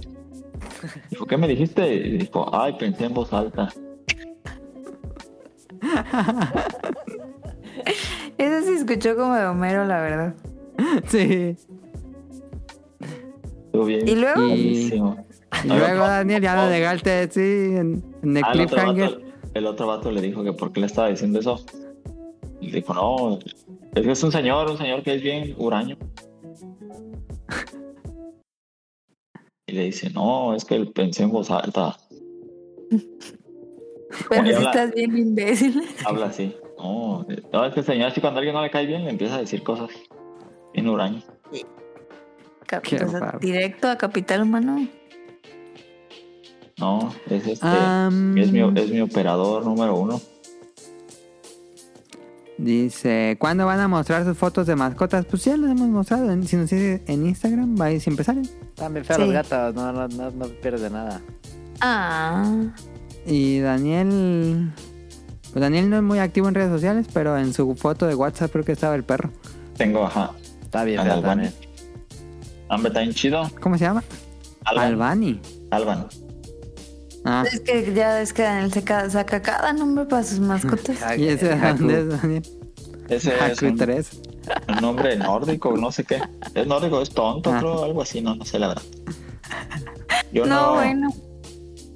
Dijo, 1.11 1.27
¿qué 1.27 1.37
me 1.37 1.47
dijiste? 1.47 1.93
Y 1.93 2.17
dijo, 2.17 2.49
ay, 2.51 2.73
pensé 2.79 3.05
en 3.05 3.13
voz 3.13 3.31
alta. 3.33 3.69
Eso 8.37 8.65
se 8.65 8.73
escuchó 8.75 9.15
como 9.15 9.35
de 9.35 9.45
Homero, 9.45 9.85
la 9.85 10.01
verdad. 10.01 10.35
Sí. 11.07 11.55
Estuvo 13.65 13.85
bien. 13.85 14.07
¿Y 14.07 14.15
luego? 14.15 14.47
Y 14.47 14.91
No, 15.65 15.77
luego, 15.77 15.95
no, 15.99 16.07
Daniel, 16.07 16.41
ya 16.41 16.55
no. 16.55 16.63
lo 16.63 16.69
dejaste, 16.69 17.29
sí, 17.31 17.75
en, 17.75 18.03
en 18.23 18.37
el 18.37 18.43
Ah, 18.43 18.51
el, 18.53 18.61
otro 18.61 18.77
cliffhanger. 18.77 19.09
vato, 19.11 19.21
el 19.53 19.65
otro 19.67 19.87
vato 19.87 20.11
le 20.11 20.21
dijo 20.21 20.43
que 20.43 20.53
por 20.53 20.71
qué 20.71 20.79
le 20.81 20.85
estaba 20.85 21.09
diciendo 21.09 21.39
eso. 21.39 21.63
Y 22.61 22.71
dijo, 22.71 22.93
no, 22.93 23.39
es 23.39 24.03
que 24.03 24.11
es 24.11 24.23
un 24.23 24.31
señor, 24.31 24.69
un 24.69 24.77
señor 24.77 25.03
que 25.03 25.15
es 25.15 25.21
bien 25.21 25.53
huraño. 25.57 25.97
Y 29.67 29.71
le 29.73 29.83
dice, 29.85 30.09
no, 30.11 30.55
es 30.55 30.65
que 30.65 30.79
pensé 30.85 31.23
en 31.23 31.31
voz 31.31 31.51
alta. 31.51 31.97
Pero 34.29 34.41
Oye, 34.41 34.49
si 34.51 34.55
habla- 34.57 34.69
estás 34.71 34.93
bien 34.93 35.17
imbécil. 35.17 35.83
Habla 36.05 36.25
así. 36.27 36.55
No, 36.77 37.25
no, 37.53 37.65
es 37.65 37.73
que 37.73 37.79
el 37.81 37.85
señor 37.85 38.07
así 38.09 38.21
cuando 38.21 38.37
a 38.37 38.39
alguien 38.39 38.55
no 38.55 38.61
le 38.63 38.71
cae 38.71 38.85
bien 38.85 39.03
le 39.03 39.09
empieza 39.11 39.35
a 39.35 39.39
decir 39.39 39.63
cosas 39.63 39.89
bien 40.73 40.87
sea, 43.11 43.19
raro. 43.19 43.39
directo 43.39 43.87
a 43.89 43.97
Capital 43.97 44.43
Humano. 44.43 44.87
No, 46.77 47.13
es 47.29 47.45
este, 47.45 47.67
es, 48.37 48.51
mi, 48.51 48.59
es 48.79 48.89
mi 48.89 49.01
operador 49.01 49.65
número 49.65 49.95
uno. 49.95 50.21
Dice, 52.57 53.37
¿cuándo 53.39 53.65
van 53.65 53.79
a 53.79 53.87
mostrar 53.87 54.25
sus 54.25 54.37
fotos 54.37 54.67
de 54.67 54.75
mascotas? 54.75 55.25
Pues 55.25 55.45
ya 55.45 55.55
las 55.55 55.71
hemos 55.71 55.87
mostrado. 55.87 56.29
En- 56.31 56.45
si 56.45 56.57
nos 56.57 56.69
sigue 56.69 57.01
en 57.07 57.25
Instagram, 57.25 57.79
ahí 57.81 57.99
siempre 58.01 58.25
salen. 58.25 58.43
Están 58.43 58.93
bien 58.93 59.05
feos 59.05 59.17
Sí. 59.17 59.23
los 59.25 59.33
gatos, 59.33 59.75
no, 59.75 59.91
no, 59.93 60.07
no, 60.09 60.31
no 60.31 60.45
pierdes 60.61 60.81
de 60.81 60.89
nada. 60.89 61.21
Ah, 61.79 62.43
Y 63.29 63.59
Daniel... 63.59 64.71
Pues 65.51 65.61
Daniel 65.61 65.89
no 65.89 65.97
es 65.97 66.03
muy 66.03 66.19
activo 66.19 66.47
en 66.47 66.53
redes 66.55 66.69
sociales, 66.71 67.07
pero 67.11 67.37
en 67.37 67.53
su 67.53 67.73
foto 67.75 68.05
de 68.05 68.13
WhatsApp 68.13 68.51
creo 68.51 68.63
que 68.63 68.71
estaba 68.71 68.93
el 68.95 69.03
perro. 69.03 69.31
Tengo, 69.77 70.05
ajá. 70.05 70.31
Está 70.61 70.83
bien 70.83 71.01
feo 71.01 71.13
Albani. 71.13 71.47
también. 71.47 71.53
Hombre, 72.69 72.87
está 72.89 72.99
bien 72.99 73.13
chido. 73.13 73.49
¿Cómo 73.59 73.75
se 73.77 73.85
llama? 73.85 74.03
Alban. 74.65 74.87
Albani. 74.87 75.41
Alban. 75.71 76.07
Ah, 77.25 77.43
es 77.51 77.61
que 77.61 77.93
ya 77.95 78.21
es 78.21 78.31
que 78.31 78.43
Daniel 78.43 78.71
saca, 78.71 79.09
saca 79.09 79.41
cada 79.41 79.73
nombre 79.73 80.05
para 80.05 80.23
sus 80.23 80.39
mascotas. 80.39 80.97
¿y 81.17 81.27
ese 81.27 81.49
de 81.49 81.57
dónde 81.59 81.99
es, 82.01 82.21
Daniel? 82.21 82.43
Ese 83.09 83.33
es 83.51 83.61
un, 83.63 83.75
3. 83.75 84.21
un 84.67 84.75
nombre 84.81 85.17
nórdico, 85.17 85.75
no 85.75 85.91
sé 85.91 86.03
qué. 86.03 86.21
Es 86.53 86.67
nórdico, 86.67 87.01
es 87.01 87.09
tonto, 87.09 87.51
Ah. 87.51 87.57
creo, 87.59 87.83
algo 87.83 88.03
así, 88.03 88.21
no, 88.21 88.35
no 88.35 88.45
sé 88.45 88.59
la 88.59 88.67
verdad. 88.67 88.83
Yo 90.31 90.45
No, 90.45 90.67
no, 90.67 90.73
bueno. 90.75 91.09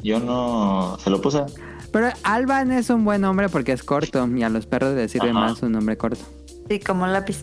Yo 0.04 0.20
no, 0.20 0.98
se 1.04 1.10
lo 1.10 1.22
puse. 1.22 1.44
Pero 1.92 2.10
Alban 2.24 2.72
es 2.72 2.90
un 2.90 3.06
buen 3.06 3.22
nombre 3.22 3.50
porque 3.50 3.72
es 3.72 3.84
corto 3.84 4.28
y 4.36 4.44
a 4.44 4.50
los 4.50 4.66
perros 4.66 4.96
les 4.96 5.12
sirve 5.12 5.30
Ajá. 5.30 5.40
más 5.40 5.62
un 5.62 5.72
nombre 5.74 5.96
corto. 5.98 6.22
Sí, 6.70 6.80
como 6.80 7.06
lápiz. 7.08 7.42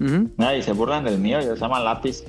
Ujú. 0.00 0.30
Nada, 0.36 0.56
y 0.56 0.62
se 0.62 0.72
burlan 0.72 1.04
del 1.04 1.18
mío, 1.18 1.40
y 1.40 1.44
se 1.44 1.56
llama 1.56 1.80
lápiz. 1.80 2.22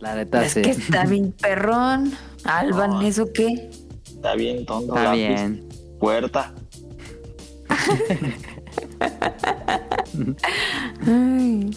La 0.00 0.14
neta, 0.14 0.44
Es 0.44 0.52
sí. 0.52 0.62
que 0.62 0.70
está 0.70 1.04
bien 1.06 1.32
perrón. 1.32 2.12
Alban, 2.44 2.90
No. 2.90 3.00
¿eso 3.02 3.26
qué? 3.32 3.70
Está 4.06 4.34
bien 4.34 4.64
tonto, 4.64 4.94
Está 4.94 5.04
lápiz. 5.10 5.16
bien. 5.18 5.68
Puerta. 5.98 6.54
Ay. 11.06 11.70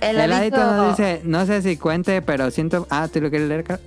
El 0.00 0.16
El 0.20 0.32
adito 0.32 0.56
adito 0.56 0.76
nos 0.76 0.96
dice, 0.96 1.20
no 1.24 1.44
sé 1.46 1.62
si 1.62 1.76
cuente, 1.76 2.22
pero 2.22 2.50
siento... 2.50 2.86
Ah, 2.90 3.08
¿tú 3.12 3.20
lo 3.20 3.30
quieres 3.30 3.48
leer? 3.48 3.64
Caro? 3.64 3.80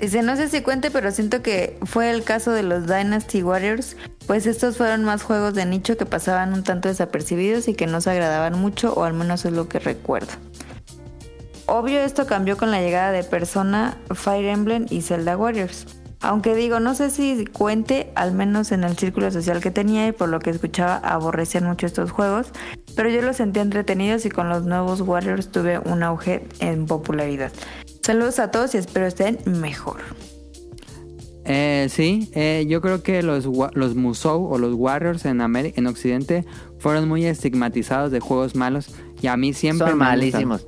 Dice, 0.00 0.22
no 0.22 0.36
sé 0.36 0.50
si 0.50 0.60
cuente, 0.60 0.90
pero 0.90 1.10
siento 1.10 1.40
que 1.42 1.78
fue 1.84 2.10
el 2.10 2.22
caso 2.22 2.50
de 2.52 2.62
los 2.62 2.86
Dynasty 2.86 3.42
Warriors, 3.42 3.96
pues 4.26 4.46
estos 4.46 4.76
fueron 4.76 5.04
más 5.04 5.22
juegos 5.22 5.54
de 5.54 5.64
nicho 5.64 5.96
que 5.96 6.04
pasaban 6.04 6.52
un 6.52 6.64
tanto 6.64 6.88
desapercibidos 6.88 7.66
y 7.68 7.74
que 7.74 7.86
no 7.86 8.02
se 8.02 8.10
agradaban 8.10 8.58
mucho, 8.58 8.92
o 8.92 9.04
al 9.04 9.14
menos 9.14 9.46
es 9.46 9.52
lo 9.52 9.68
que 9.68 9.78
recuerdo. 9.78 10.32
Obvio 11.64 12.00
esto 12.00 12.26
cambió 12.26 12.58
con 12.58 12.70
la 12.70 12.80
llegada 12.80 13.10
de 13.10 13.24
Persona, 13.24 13.96
Fire 14.14 14.46
Emblem 14.46 14.86
y 14.90 15.00
Zelda 15.00 15.36
Warriors. 15.36 15.86
Aunque 16.20 16.54
digo, 16.54 16.78
no 16.78 16.94
sé 16.94 17.10
si 17.10 17.46
cuente, 17.46 18.12
al 18.14 18.32
menos 18.32 18.72
en 18.72 18.84
el 18.84 18.96
círculo 18.96 19.30
social 19.30 19.60
que 19.60 19.70
tenía 19.70 20.06
y 20.08 20.12
por 20.12 20.28
lo 20.28 20.40
que 20.40 20.50
escuchaba, 20.50 20.96
aborrecían 20.96 21.64
mucho 21.64 21.86
estos 21.86 22.10
juegos, 22.10 22.48
pero 22.94 23.08
yo 23.08 23.22
los 23.22 23.36
sentía 23.36 23.62
entretenidos 23.62 24.26
y 24.26 24.30
con 24.30 24.48
los 24.48 24.64
nuevos 24.64 25.00
Warriors 25.00 25.50
tuve 25.50 25.78
un 25.78 26.02
auge 26.02 26.46
en 26.60 26.86
popularidad. 26.86 27.52
Saludos 28.06 28.38
a 28.38 28.52
todos 28.52 28.72
y 28.76 28.78
espero 28.78 29.06
estén 29.08 29.38
mejor. 29.46 29.96
Eh, 31.44 31.88
sí, 31.90 32.30
eh, 32.34 32.64
yo 32.68 32.80
creo 32.80 33.02
que 33.02 33.20
los, 33.24 33.46
los 33.74 33.94
Musou 33.96 34.46
o 34.46 34.58
los 34.58 34.74
Warriors 34.74 35.24
en, 35.24 35.38
Ameri- 35.38 35.72
en 35.74 35.88
Occidente 35.88 36.44
fueron 36.78 37.08
muy 37.08 37.24
estigmatizados 37.26 38.12
de 38.12 38.20
juegos 38.20 38.54
malos 38.54 38.90
y 39.20 39.26
a 39.26 39.36
mí 39.36 39.52
siempre 39.52 39.88
Son 39.88 39.98
me 39.98 40.04
malísimos. 40.04 40.64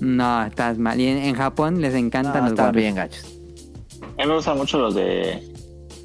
No, 0.00 0.44
estás 0.44 0.78
mal. 0.78 1.00
Y 1.00 1.06
en, 1.06 1.18
en 1.18 1.36
Japón 1.36 1.80
les 1.80 1.94
encantan 1.94 2.34
No, 2.34 2.40
los 2.42 2.50
están 2.50 2.66
Warriors. 2.66 2.82
bien 2.82 2.94
gachos. 2.96 3.24
A 4.18 4.22
mí 4.22 4.28
me 4.28 4.34
gustan 4.34 4.56
mucho 4.56 4.78
los 4.80 4.96
de 4.96 5.48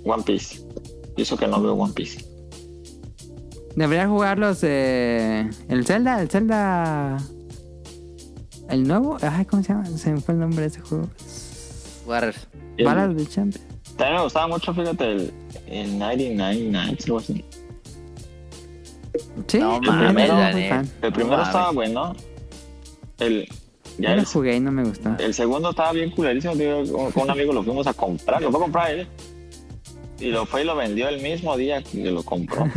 One 0.06 0.22
Piece. 0.22 0.62
Y 1.16 1.24
eso 1.24 1.36
que 1.36 1.48
no 1.48 1.60
veo 1.60 1.74
One 1.74 1.94
Piece. 1.94 2.24
Debería 3.76 4.08
jugar 4.08 4.38
los 4.38 4.62
de... 4.62 5.50
El 5.68 5.84
Zelda, 5.84 6.22
el 6.22 6.30
Zelda... 6.30 7.18
El 8.70 8.88
nuevo, 8.88 9.18
ay, 9.22 9.46
¿cómo 9.46 9.64
se 9.64 9.70
llama? 9.74 9.86
Se 9.86 10.12
me 10.12 10.20
fue 10.22 10.34
el 10.34 10.40
nombre 10.42 10.62
de 10.62 10.68
ese 10.68 10.82
juego. 10.82 11.08
Warriors. 12.06 12.48
El- 12.78 12.86
Balas 12.86 13.16
de 13.16 13.26
Champion. 13.28 13.64
También 13.98 14.18
me 14.18 14.24
gustaba 14.24 14.48
mucho, 14.48 14.74
fíjate, 14.74 15.12
el, 15.12 15.34
el 15.68 15.98
99 15.98 16.56
Nights, 16.70 17.06
algo 17.06 17.18
así. 17.20 17.44
Sí, 19.48 19.58
No 19.60 19.80
mames, 19.82 20.30
muy 20.30 20.38
Daniel. 20.40 20.70
fan. 20.70 20.90
El 21.02 21.14
primero 21.14 21.38
No 21.38 21.44
estaba 21.44 21.72
bueno. 21.72 22.16
El, 23.20 23.48
ya 23.98 24.14
lo 24.16 24.20
el, 24.22 24.26
jugué 24.26 24.56
y 24.58 24.60
no 24.60 24.72
me 24.72 24.84
gustó. 24.84 25.16
el 25.18 25.34
segundo 25.34 25.72
estaba 25.72 25.92
bien 25.94 26.12
culerísimo. 26.12 26.54
tío, 26.54 26.84
Con, 26.92 27.12
con 27.12 27.24
un 27.24 27.30
amigo 27.32 27.54
lo 27.54 27.64
fuimos 27.64 27.88
a 27.88 27.94
comprar. 27.94 28.42
Lo 28.42 28.52
fue 28.52 28.60
a 28.60 28.64
comprar 28.64 28.92
él. 28.92 29.08
Y 30.20 30.28
lo 30.28 30.46
fue 30.46 30.62
y 30.62 30.66
lo 30.66 30.76
vendió 30.76 31.08
el 31.10 31.22
mismo 31.22 31.56
día 31.58 31.82
que 31.82 32.12
lo 32.12 32.22
compró. 32.24 32.66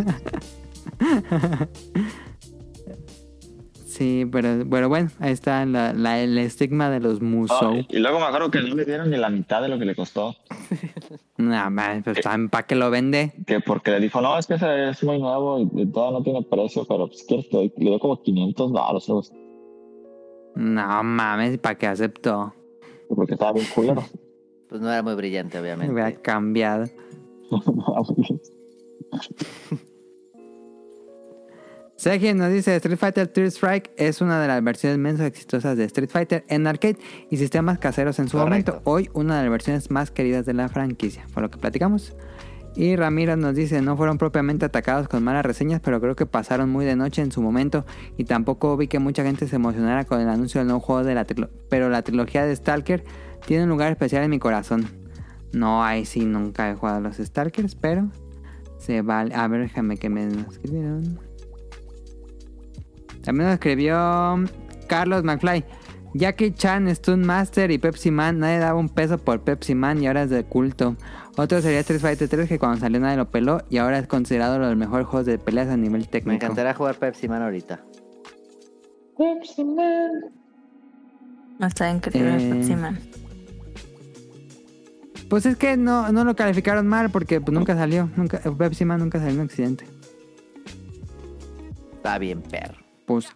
Sí, 4.00 4.26
pero, 4.32 4.64
pero 4.70 4.88
bueno, 4.88 5.10
ahí 5.18 5.32
está 5.32 5.66
la, 5.66 5.92
la- 5.92 6.22
el 6.22 6.38
estigma 6.38 6.88
de 6.88 7.00
los 7.00 7.20
Musou. 7.20 7.74
Ay, 7.74 7.86
y 7.90 7.98
luego 7.98 8.18
me 8.18 8.24
acuerdo 8.24 8.50
que 8.50 8.62
no 8.62 8.74
le 8.74 8.86
dieron 8.86 9.10
ni 9.10 9.18
la 9.18 9.28
mitad 9.28 9.60
de 9.60 9.68
lo 9.68 9.78
que 9.78 9.84
le 9.84 9.94
costó. 9.94 10.34
Nada 11.36 11.68
más, 11.68 12.02
pues 12.02 12.20
¿para 12.50 12.66
qué 12.66 12.76
lo 12.76 12.90
vende? 12.90 13.34
Que 13.46 13.60
porque 13.60 13.90
le 13.90 14.00
dijo, 14.00 14.22
no, 14.22 14.38
es 14.38 14.46
que 14.46 14.54
ese 14.54 14.88
es 14.88 15.04
muy 15.04 15.18
nuevo 15.18 15.58
y, 15.58 15.68
y 15.74 15.84
todavía 15.86 16.18
no 16.18 16.24
tiene 16.24 16.42
precio, 16.42 16.86
pero 16.88 17.08
pues 17.08 17.22
quieres 17.24 17.46
que 17.50 17.56
doy- 17.58 17.72
le 17.76 17.90
dio 17.90 17.98
como 17.98 18.22
500 18.22 18.72
baros, 18.72 19.32
No 20.54 21.02
mames, 21.02 21.58
¿para 21.58 21.74
qué 21.76 21.86
aceptó? 21.86 22.54
porque 23.14 23.34
estaba 23.34 23.52
bien 23.52 23.66
culero. 23.74 24.02
Pues 24.70 24.80
no 24.80 24.90
era 24.90 25.02
muy 25.02 25.14
brillante, 25.16 25.58
Me 25.58 25.62
obviamente. 25.62 25.92
hubiera 25.92 26.12
cambiado. 26.22 26.86
Sergio 32.00 32.34
nos 32.34 32.50
dice 32.50 32.74
Street 32.76 32.96
Fighter 32.96 33.28
3 33.28 33.52
Strike 33.52 33.90
es 33.98 34.22
una 34.22 34.40
de 34.40 34.48
las 34.48 34.64
versiones 34.64 34.96
menos 34.96 35.20
exitosas 35.20 35.76
de 35.76 35.84
Street 35.84 36.08
Fighter 36.08 36.44
en 36.48 36.66
arcade 36.66 36.96
y 37.28 37.36
sistemas 37.36 37.78
caseros 37.78 38.18
en 38.18 38.26
su 38.26 38.38
Correcto. 38.38 38.72
momento. 38.72 38.90
Hoy 38.90 39.10
una 39.12 39.36
de 39.36 39.42
las 39.42 39.50
versiones 39.50 39.90
más 39.90 40.10
queridas 40.10 40.46
de 40.46 40.54
la 40.54 40.70
franquicia, 40.70 41.26
por 41.34 41.42
lo 41.42 41.50
que 41.50 41.58
platicamos. 41.58 42.16
Y 42.74 42.96
Ramiro 42.96 43.36
nos 43.36 43.54
dice, 43.54 43.82
no 43.82 43.98
fueron 43.98 44.16
propiamente 44.16 44.64
atacados 44.64 45.08
con 45.08 45.22
malas 45.22 45.44
reseñas, 45.44 45.82
pero 45.84 46.00
creo 46.00 46.16
que 46.16 46.24
pasaron 46.24 46.70
muy 46.70 46.86
de 46.86 46.96
noche 46.96 47.20
en 47.20 47.32
su 47.32 47.42
momento 47.42 47.84
y 48.16 48.24
tampoco 48.24 48.78
vi 48.78 48.88
que 48.88 48.98
mucha 48.98 49.22
gente 49.22 49.46
se 49.46 49.56
emocionara 49.56 50.06
con 50.06 50.22
el 50.22 50.28
anuncio 50.30 50.62
del 50.62 50.68
nuevo 50.68 50.80
juego 50.80 51.04
de 51.04 51.14
la 51.14 51.26
trilogía. 51.26 51.54
Pero 51.68 51.90
la 51.90 52.00
trilogía 52.00 52.46
de 52.46 52.56
Stalker 52.56 53.04
tiene 53.46 53.64
un 53.64 53.68
lugar 53.68 53.92
especial 53.92 54.24
en 54.24 54.30
mi 54.30 54.38
corazón. 54.38 54.86
No, 55.52 55.84
ahí 55.84 56.06
sí 56.06 56.24
nunca 56.24 56.70
he 56.70 56.74
jugado 56.76 56.96
a 56.96 57.00
los 57.00 57.18
Stalkers, 57.18 57.74
pero 57.74 58.08
se 58.78 59.02
vale. 59.02 59.34
A 59.34 59.46
ver, 59.48 59.60
déjame 59.60 59.98
que 59.98 60.08
me 60.08 60.26
escribieron. 60.50 61.29
También 63.22 63.46
nos 63.48 63.54
escribió 63.54 63.96
Carlos 64.86 65.22
McFly. 65.24 65.64
Jackie 66.12 66.52
Chan, 66.52 66.88
Stun 66.96 67.20
Master 67.24 67.70
y 67.70 67.78
Pepsi 67.78 68.10
Man, 68.10 68.40
nadie 68.40 68.58
daba 68.58 68.76
un 68.78 68.88
peso 68.88 69.16
por 69.18 69.42
Pepsi 69.42 69.76
Man 69.76 70.02
y 70.02 70.08
ahora 70.08 70.24
es 70.24 70.30
de 70.30 70.42
culto. 70.42 70.96
Otro 71.36 71.62
sería 71.62 71.78
Street 71.80 72.00
Fighter 72.00 72.28
3 72.28 72.48
que 72.48 72.58
cuando 72.58 72.80
salió 72.80 72.98
nadie 72.98 73.16
lo 73.16 73.30
peló 73.30 73.62
y 73.70 73.76
ahora 73.78 73.98
es 74.00 74.08
considerado 74.08 74.56
uno 74.56 74.64
de 74.64 74.70
los 74.72 74.78
mejores 74.78 75.06
juegos 75.06 75.26
de 75.26 75.38
peleas 75.38 75.68
a 75.68 75.76
nivel 75.76 76.00
Me 76.00 76.06
técnico. 76.08 76.34
encantaría 76.34 76.74
jugar 76.74 76.96
Pepsi 76.96 77.28
Man 77.28 77.42
ahorita. 77.42 77.80
Está 81.60 81.90
increíble 81.90 82.36
Eh, 82.36 82.54
Pepsi 82.54 82.74
Man. 82.74 82.98
Pues 85.28 85.46
es 85.46 85.56
que 85.56 85.76
no, 85.76 86.10
no 86.10 86.24
lo 86.24 86.34
calificaron 86.34 86.88
mal 86.88 87.10
porque 87.10 87.40
pues, 87.40 87.56
nunca 87.56 87.76
salió. 87.76 88.10
Nunca, 88.16 88.38
Pepsi 88.38 88.84
Man 88.84 88.98
nunca 88.98 89.20
salió 89.20 89.34
en 89.34 89.40
Occidente. 89.46 89.84
Está 91.92 92.18
bien, 92.18 92.42
perro. 92.42 92.78
Pues 93.10 93.26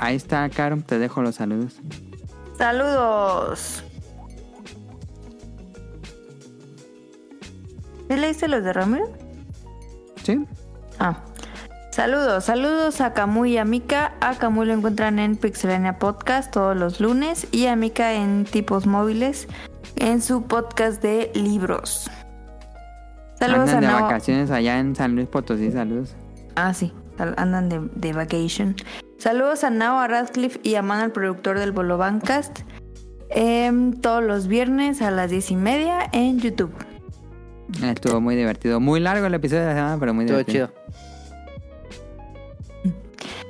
ahí 0.00 0.16
está, 0.16 0.48
Caro. 0.48 0.76
Te 0.84 0.98
dejo 0.98 1.22
los 1.22 1.36
saludos. 1.36 1.76
Saludos. 2.58 3.84
¿Sí 8.10 8.16
leíste 8.16 8.48
los 8.48 8.64
de 8.64 8.72
Ramiro? 8.72 9.08
¿Sí? 10.24 10.44
Ah. 10.98 11.20
Saludos, 11.92 12.42
saludos 12.46 13.00
a 13.00 13.12
Camu 13.12 13.44
y 13.44 13.56
a 13.56 13.64
Mika. 13.64 14.14
A 14.20 14.34
Camu 14.34 14.64
lo 14.64 14.72
encuentran 14.72 15.20
en 15.20 15.36
Pixelania 15.36 16.00
Podcast 16.00 16.52
todos 16.52 16.76
los 16.76 16.98
lunes 17.00 17.46
y 17.52 17.66
a 17.66 17.76
Mika 17.76 18.14
en 18.14 18.44
Tipos 18.46 18.88
Móviles 18.88 19.46
en 19.94 20.20
su 20.20 20.42
podcast 20.42 21.00
de 21.00 21.30
libros. 21.36 22.10
Saludos 23.38 23.68
Andan 23.70 23.80
de 23.82 23.86
a 23.86 23.90
Nao- 23.92 24.02
vacaciones 24.02 24.50
allá 24.50 24.80
en 24.80 24.96
San 24.96 25.14
Luis 25.14 25.28
Potosí. 25.28 25.70
Saludos. 25.70 26.16
Ah, 26.56 26.74
sí, 26.74 26.92
andan 27.18 27.68
de, 27.68 27.80
de 27.94 28.12
vacation. 28.12 28.74
Saludos 29.18 29.62
a 29.64 29.70
Nao, 29.70 29.98
a 30.00 30.08
Radcliffe 30.08 30.58
y 30.62 30.74
a 30.74 30.82
Mano, 30.82 31.04
el 31.04 31.12
productor 31.12 31.58
del 31.58 31.72
Bolo 31.72 31.96
Bancast. 31.98 32.60
Em, 33.30 33.92
todos 34.00 34.22
los 34.22 34.46
viernes 34.46 35.00
a 35.00 35.10
las 35.10 35.30
diez 35.30 35.50
y 35.50 35.56
media 35.56 36.08
en 36.12 36.38
YouTube. 36.40 36.72
Estuvo 37.82 38.20
muy 38.20 38.36
divertido. 38.36 38.80
Muy 38.80 39.00
largo 39.00 39.26
el 39.26 39.34
episodio 39.34 39.62
de 39.62 39.68
la 39.68 39.74
semana, 39.74 39.96
pero 39.98 40.12
muy 40.12 40.24
Estuvo 40.24 40.38
divertido. 40.38 40.66
chido. 40.68 40.82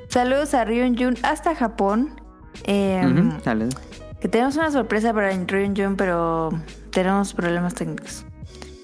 Saludos 0.09 0.55
a 0.55 0.65
Ryun 0.65 0.97
Jun 0.97 1.15
hasta 1.23 1.55
Japón. 1.55 2.21
Em, 2.65 3.41
Saludos. 3.43 3.75
Que 4.21 4.29
tenemos 4.29 4.57
una 4.57 4.71
sorpresa 4.71 5.13
para 5.13 5.31
Ryun 5.31 5.75
Jun, 5.75 5.97
pero 5.97 6.51
tenemos 6.91 7.33
problemas 7.35 7.75
técnicos. 7.75 8.25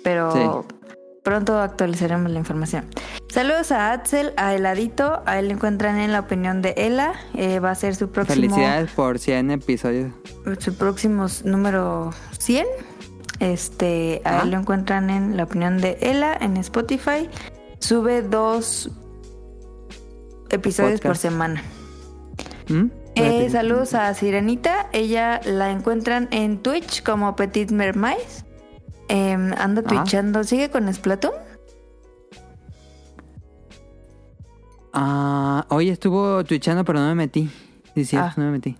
Pero, 0.02 0.32
Sí. 0.32 0.74
Pronto 1.28 1.60
actualizaremos 1.60 2.30
la 2.30 2.38
información. 2.38 2.86
Saludos 3.30 3.70
a 3.70 3.92
Axel, 3.92 4.32
a 4.38 4.54
Heladito, 4.54 5.22
a 5.26 5.38
él 5.38 5.48
lo 5.48 5.54
encuentran 5.54 5.98
en 5.98 6.10
la 6.12 6.20
opinión 6.20 6.62
de 6.62 6.72
Ela, 6.78 7.12
eh, 7.34 7.60
va 7.60 7.70
a 7.72 7.74
ser 7.74 7.94
su 7.94 8.08
próximo... 8.08 8.36
Felicidades 8.36 8.90
por 8.92 9.18
100 9.18 9.50
episodios. 9.50 10.10
su 10.58 10.74
próximo 10.74 11.26
número 11.44 12.10
100. 12.38 12.66
Este, 13.40 14.22
a 14.24 14.38
Ah. 14.38 14.42
él 14.44 14.52
lo 14.52 14.58
encuentran 14.58 15.10
en 15.10 15.36
la 15.36 15.44
opinión 15.44 15.78
de 15.82 15.98
Ela 16.00 16.34
en 16.40 16.56
Spotify. 16.56 17.28
Sube 17.78 18.22
dos 18.22 18.90
episodios 20.48 21.00
por 21.02 21.18
semana. 21.18 21.62
¿Mm? 22.68 22.86
Eh, 23.16 23.48
saludos 23.50 23.92
a 23.94 24.12
Sirenita. 24.14 24.88
Ella 24.92 25.40
la 25.44 25.70
encuentran 25.70 26.28
en 26.30 26.58
Twitch 26.62 27.02
como 27.02 27.36
Petit 27.36 27.70
Mermaid. 27.70 28.16
Em, 29.08 29.52
anda 29.58 29.82
Ah. 29.84 29.88
twitchando. 29.88 30.44
¿Sigue 30.44 30.70
con 30.70 30.92
Splatoon? 30.92 31.32
Ah, 34.92 35.66
hoy 35.68 35.90
estuvo 35.90 36.42
twitchando, 36.44 36.84
pero 36.84 37.00
no 37.00 37.08
me 37.08 37.14
metí. 37.14 37.50
Sí, 37.94 38.16
Ah. 38.16 38.32
no 38.36 38.44
me 38.44 38.50
metí. 38.52 38.76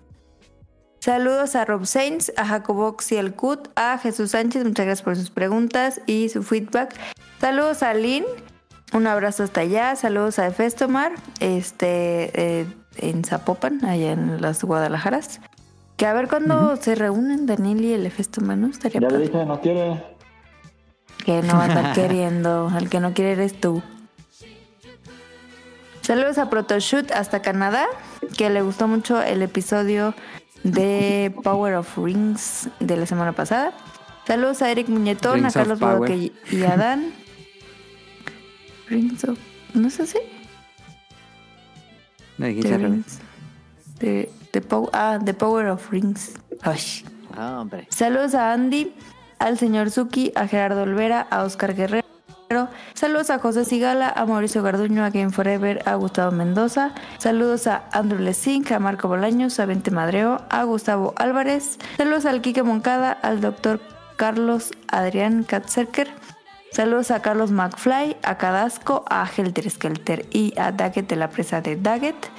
Saludos 1.00 1.54
a 1.54 1.64
Rob 1.64 1.86
Sainz, 1.86 2.32
a 2.36 2.44
Jacobox 2.44 3.12
y 3.12 3.16
el 3.16 3.34
Cut, 3.34 3.68
a 3.76 3.98
Jesús 3.98 4.32
Sánchez, 4.32 4.64
muchas 4.64 4.84
gracias 4.86 5.04
por 5.04 5.16
sus 5.16 5.30
preguntas 5.30 6.00
y 6.06 6.28
su 6.28 6.42
feedback. 6.42 6.94
Saludos 7.40 7.82
a 7.82 7.94
Lynn, 7.94 8.24
un 8.92 9.06
abrazo 9.06 9.44
hasta 9.44 9.60
allá. 9.60 9.94
Saludos 9.96 10.38
a 10.38 10.46
Efestomar, 10.48 11.12
este, 11.40 12.60
eh, 12.60 12.66
en 12.96 13.24
Zapopan, 13.24 13.84
allá 13.84 14.12
en 14.12 14.40
las 14.42 14.62
Guadalajaras. 14.64 15.40
Que 15.96 16.06
a 16.06 16.12
ver 16.12 16.28
cuándo 16.28 16.76
se 16.76 16.94
reúnen 16.94 17.46
Daniel 17.46 17.84
y 17.84 17.92
el 17.92 18.04
Efestomar, 18.06 18.58
¿no? 18.58 18.66
Estaría 18.68 19.00
Ya 19.00 19.08
le 19.08 19.14
padre. 19.14 19.26
dije, 19.28 19.44
no 19.46 19.60
quiere. 19.60 20.02
Que 21.24 21.42
no 21.42 21.54
va 21.54 21.64
a 21.64 21.68
estar 21.68 21.92
queriendo, 21.94 22.72
el 22.78 22.88
que 22.88 23.00
no 23.00 23.12
quiere 23.14 23.32
eres 23.32 23.60
tú. 23.60 23.82
Saludos 26.00 26.38
a 26.38 26.48
Protoshoot 26.48 27.10
hasta 27.12 27.42
Canadá, 27.42 27.84
que 28.36 28.48
le 28.48 28.62
gustó 28.62 28.88
mucho 28.88 29.20
el 29.20 29.42
episodio 29.42 30.14
de 30.64 31.34
Power 31.44 31.74
of 31.74 31.98
Rings 31.98 32.68
de 32.80 32.96
la 32.96 33.04
semana 33.06 33.32
pasada. 33.32 33.72
Saludos 34.26 34.62
a 34.62 34.70
Eric 34.70 34.88
Muñetón, 34.88 35.34
Rings 35.34 35.56
a 35.56 35.60
Carlos. 35.60 35.78
Bodoque 35.80 36.32
y 36.50 36.62
a 36.62 36.76
Dan. 36.76 37.12
Rings 38.88 39.24
of... 39.24 39.38
¿No 39.74 39.88
es 39.88 40.00
así? 40.00 40.18
Lo 42.38 42.46
dijiste 42.46 42.74
al. 42.74 42.82
Rings. 42.82 43.18
The 43.98 44.62
Pow- 44.62 44.88
ah, 44.94 45.18
The 45.22 45.34
Power 45.34 45.66
of 45.66 45.90
Rings. 45.90 46.32
Ay. 46.62 46.80
Ah, 47.36 47.58
hombre. 47.60 47.86
Saludos 47.90 48.34
a 48.34 48.52
Andy, 48.52 48.94
al 49.38 49.58
señor 49.58 49.90
Suki, 49.90 50.32
a 50.34 50.46
Gerardo 50.46 50.82
Olvera, 50.82 51.26
a 51.30 51.44
Oscar 51.44 51.74
Guerrero. 51.74 52.04
Saludos 52.94 53.28
a 53.30 53.38
José 53.38 53.64
Sigala, 53.64 54.08
a 54.08 54.24
Mauricio 54.24 54.62
Garduño, 54.62 55.04
a 55.04 55.10
Game 55.10 55.30
Forever, 55.30 55.82
a 55.84 55.96
Gustavo 55.96 56.32
Mendoza. 56.32 56.92
Saludos 57.18 57.66
a 57.66 57.84
Andrew 57.92 58.20
Lesink, 58.20 58.72
a 58.72 58.78
Marco 58.78 59.06
Bolaños, 59.06 59.60
a 59.60 59.66
Vente 59.66 59.90
Madreo, 59.90 60.40
a 60.48 60.64
Gustavo 60.64 61.12
Álvarez. 61.16 61.78
Saludos 61.98 62.24
al 62.24 62.40
Quique 62.40 62.62
Moncada, 62.62 63.12
al 63.12 63.40
doctor 63.40 63.80
Carlos 64.16 64.72
Adrián 64.88 65.44
Katzerker. 65.44 66.08
Saludos 66.72 67.10
a 67.10 67.20
Carlos 67.20 67.50
McFly, 67.50 68.16
a 68.22 68.38
Cadasco, 68.38 69.04
a 69.08 69.28
Helter 69.28 69.70
Skelter 69.70 70.26
y 70.30 70.58
a 70.58 70.72
Daggett 70.72 71.08
de 71.08 71.16
la 71.16 71.28
presa 71.28 71.60
de 71.60 71.76
Daggett. 71.76 72.30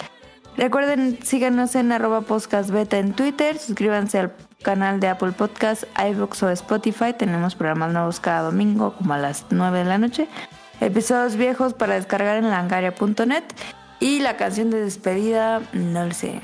Recuerden, 0.58 1.20
síganos 1.24 1.76
en 1.76 1.92
arroba 1.92 2.24
en 2.92 3.14
Twitter, 3.14 3.58
suscríbanse 3.58 4.20
al 4.20 4.34
canal 4.61 4.99
de 4.99 5.07
Apple 5.07 5.31
Podcast, 5.31 5.84
iVoox 5.98 6.44
o 6.44 6.49
Spotify. 6.49 7.14
Tenemos 7.18 7.56
programas 7.56 7.94
nuevos 7.94 8.19
cada 8.19 8.41
domingo 8.41 8.94
como 8.94 9.14
a 9.14 9.18
las 9.18 9.45
9 9.49 9.80
de 9.80 9.86
la 9.86 9.98
noche. 9.98 10.27
Episodios 10.81 11.36
viejos 11.36 11.73
para 11.73 11.95
descargar 11.95 12.38
en 12.38 12.50
langaria.net. 12.50 13.43
Y 14.00 14.19
la 14.19 14.38
canción 14.38 14.69
de 14.69 14.82
despedida, 14.82 15.61
no 15.74 16.06
lo 16.06 16.14
sé. 16.14 16.42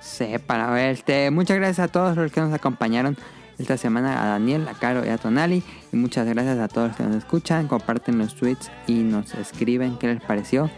Sí, 0.00 0.36
para 0.46 0.70
ver. 0.70 0.90
Este, 0.90 1.30
muchas 1.30 1.58
gracias 1.58 1.80
a 1.80 1.88
todos 1.88 2.16
los 2.16 2.32
que 2.32 2.40
nos 2.40 2.52
acompañaron 2.52 3.16
esta 3.58 3.76
semana, 3.76 4.22
a 4.22 4.26
Daniel, 4.26 4.66
a 4.68 4.74
Caro 4.74 5.04
y 5.04 5.08
a 5.08 5.18
Tonali. 5.18 5.62
Y 5.92 5.96
muchas 5.96 6.26
gracias 6.26 6.58
a 6.58 6.68
todos 6.68 6.88
los 6.88 6.96
que 6.96 7.02
nos 7.04 7.16
escuchan, 7.16 7.68
comparten 7.68 8.18
los 8.18 8.34
tweets 8.34 8.70
y 8.86 9.02
nos 9.02 9.34
escriben 9.34 9.98
qué 9.98 10.08
les 10.08 10.22
pareció. 10.22 10.70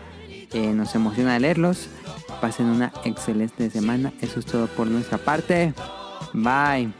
Eh, 0.54 0.72
nos 0.72 0.94
emociona 0.94 1.38
leerlos. 1.38 1.88
Pasen 2.40 2.66
una 2.66 2.92
excelente 3.04 3.68
semana. 3.70 4.12
Eso 4.20 4.38
es 4.40 4.46
todo 4.46 4.66
por 4.68 4.86
nuestra 4.86 5.18
parte. 5.18 5.74
Bye. 6.32 6.92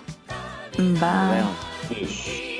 Bye. 0.76 2.53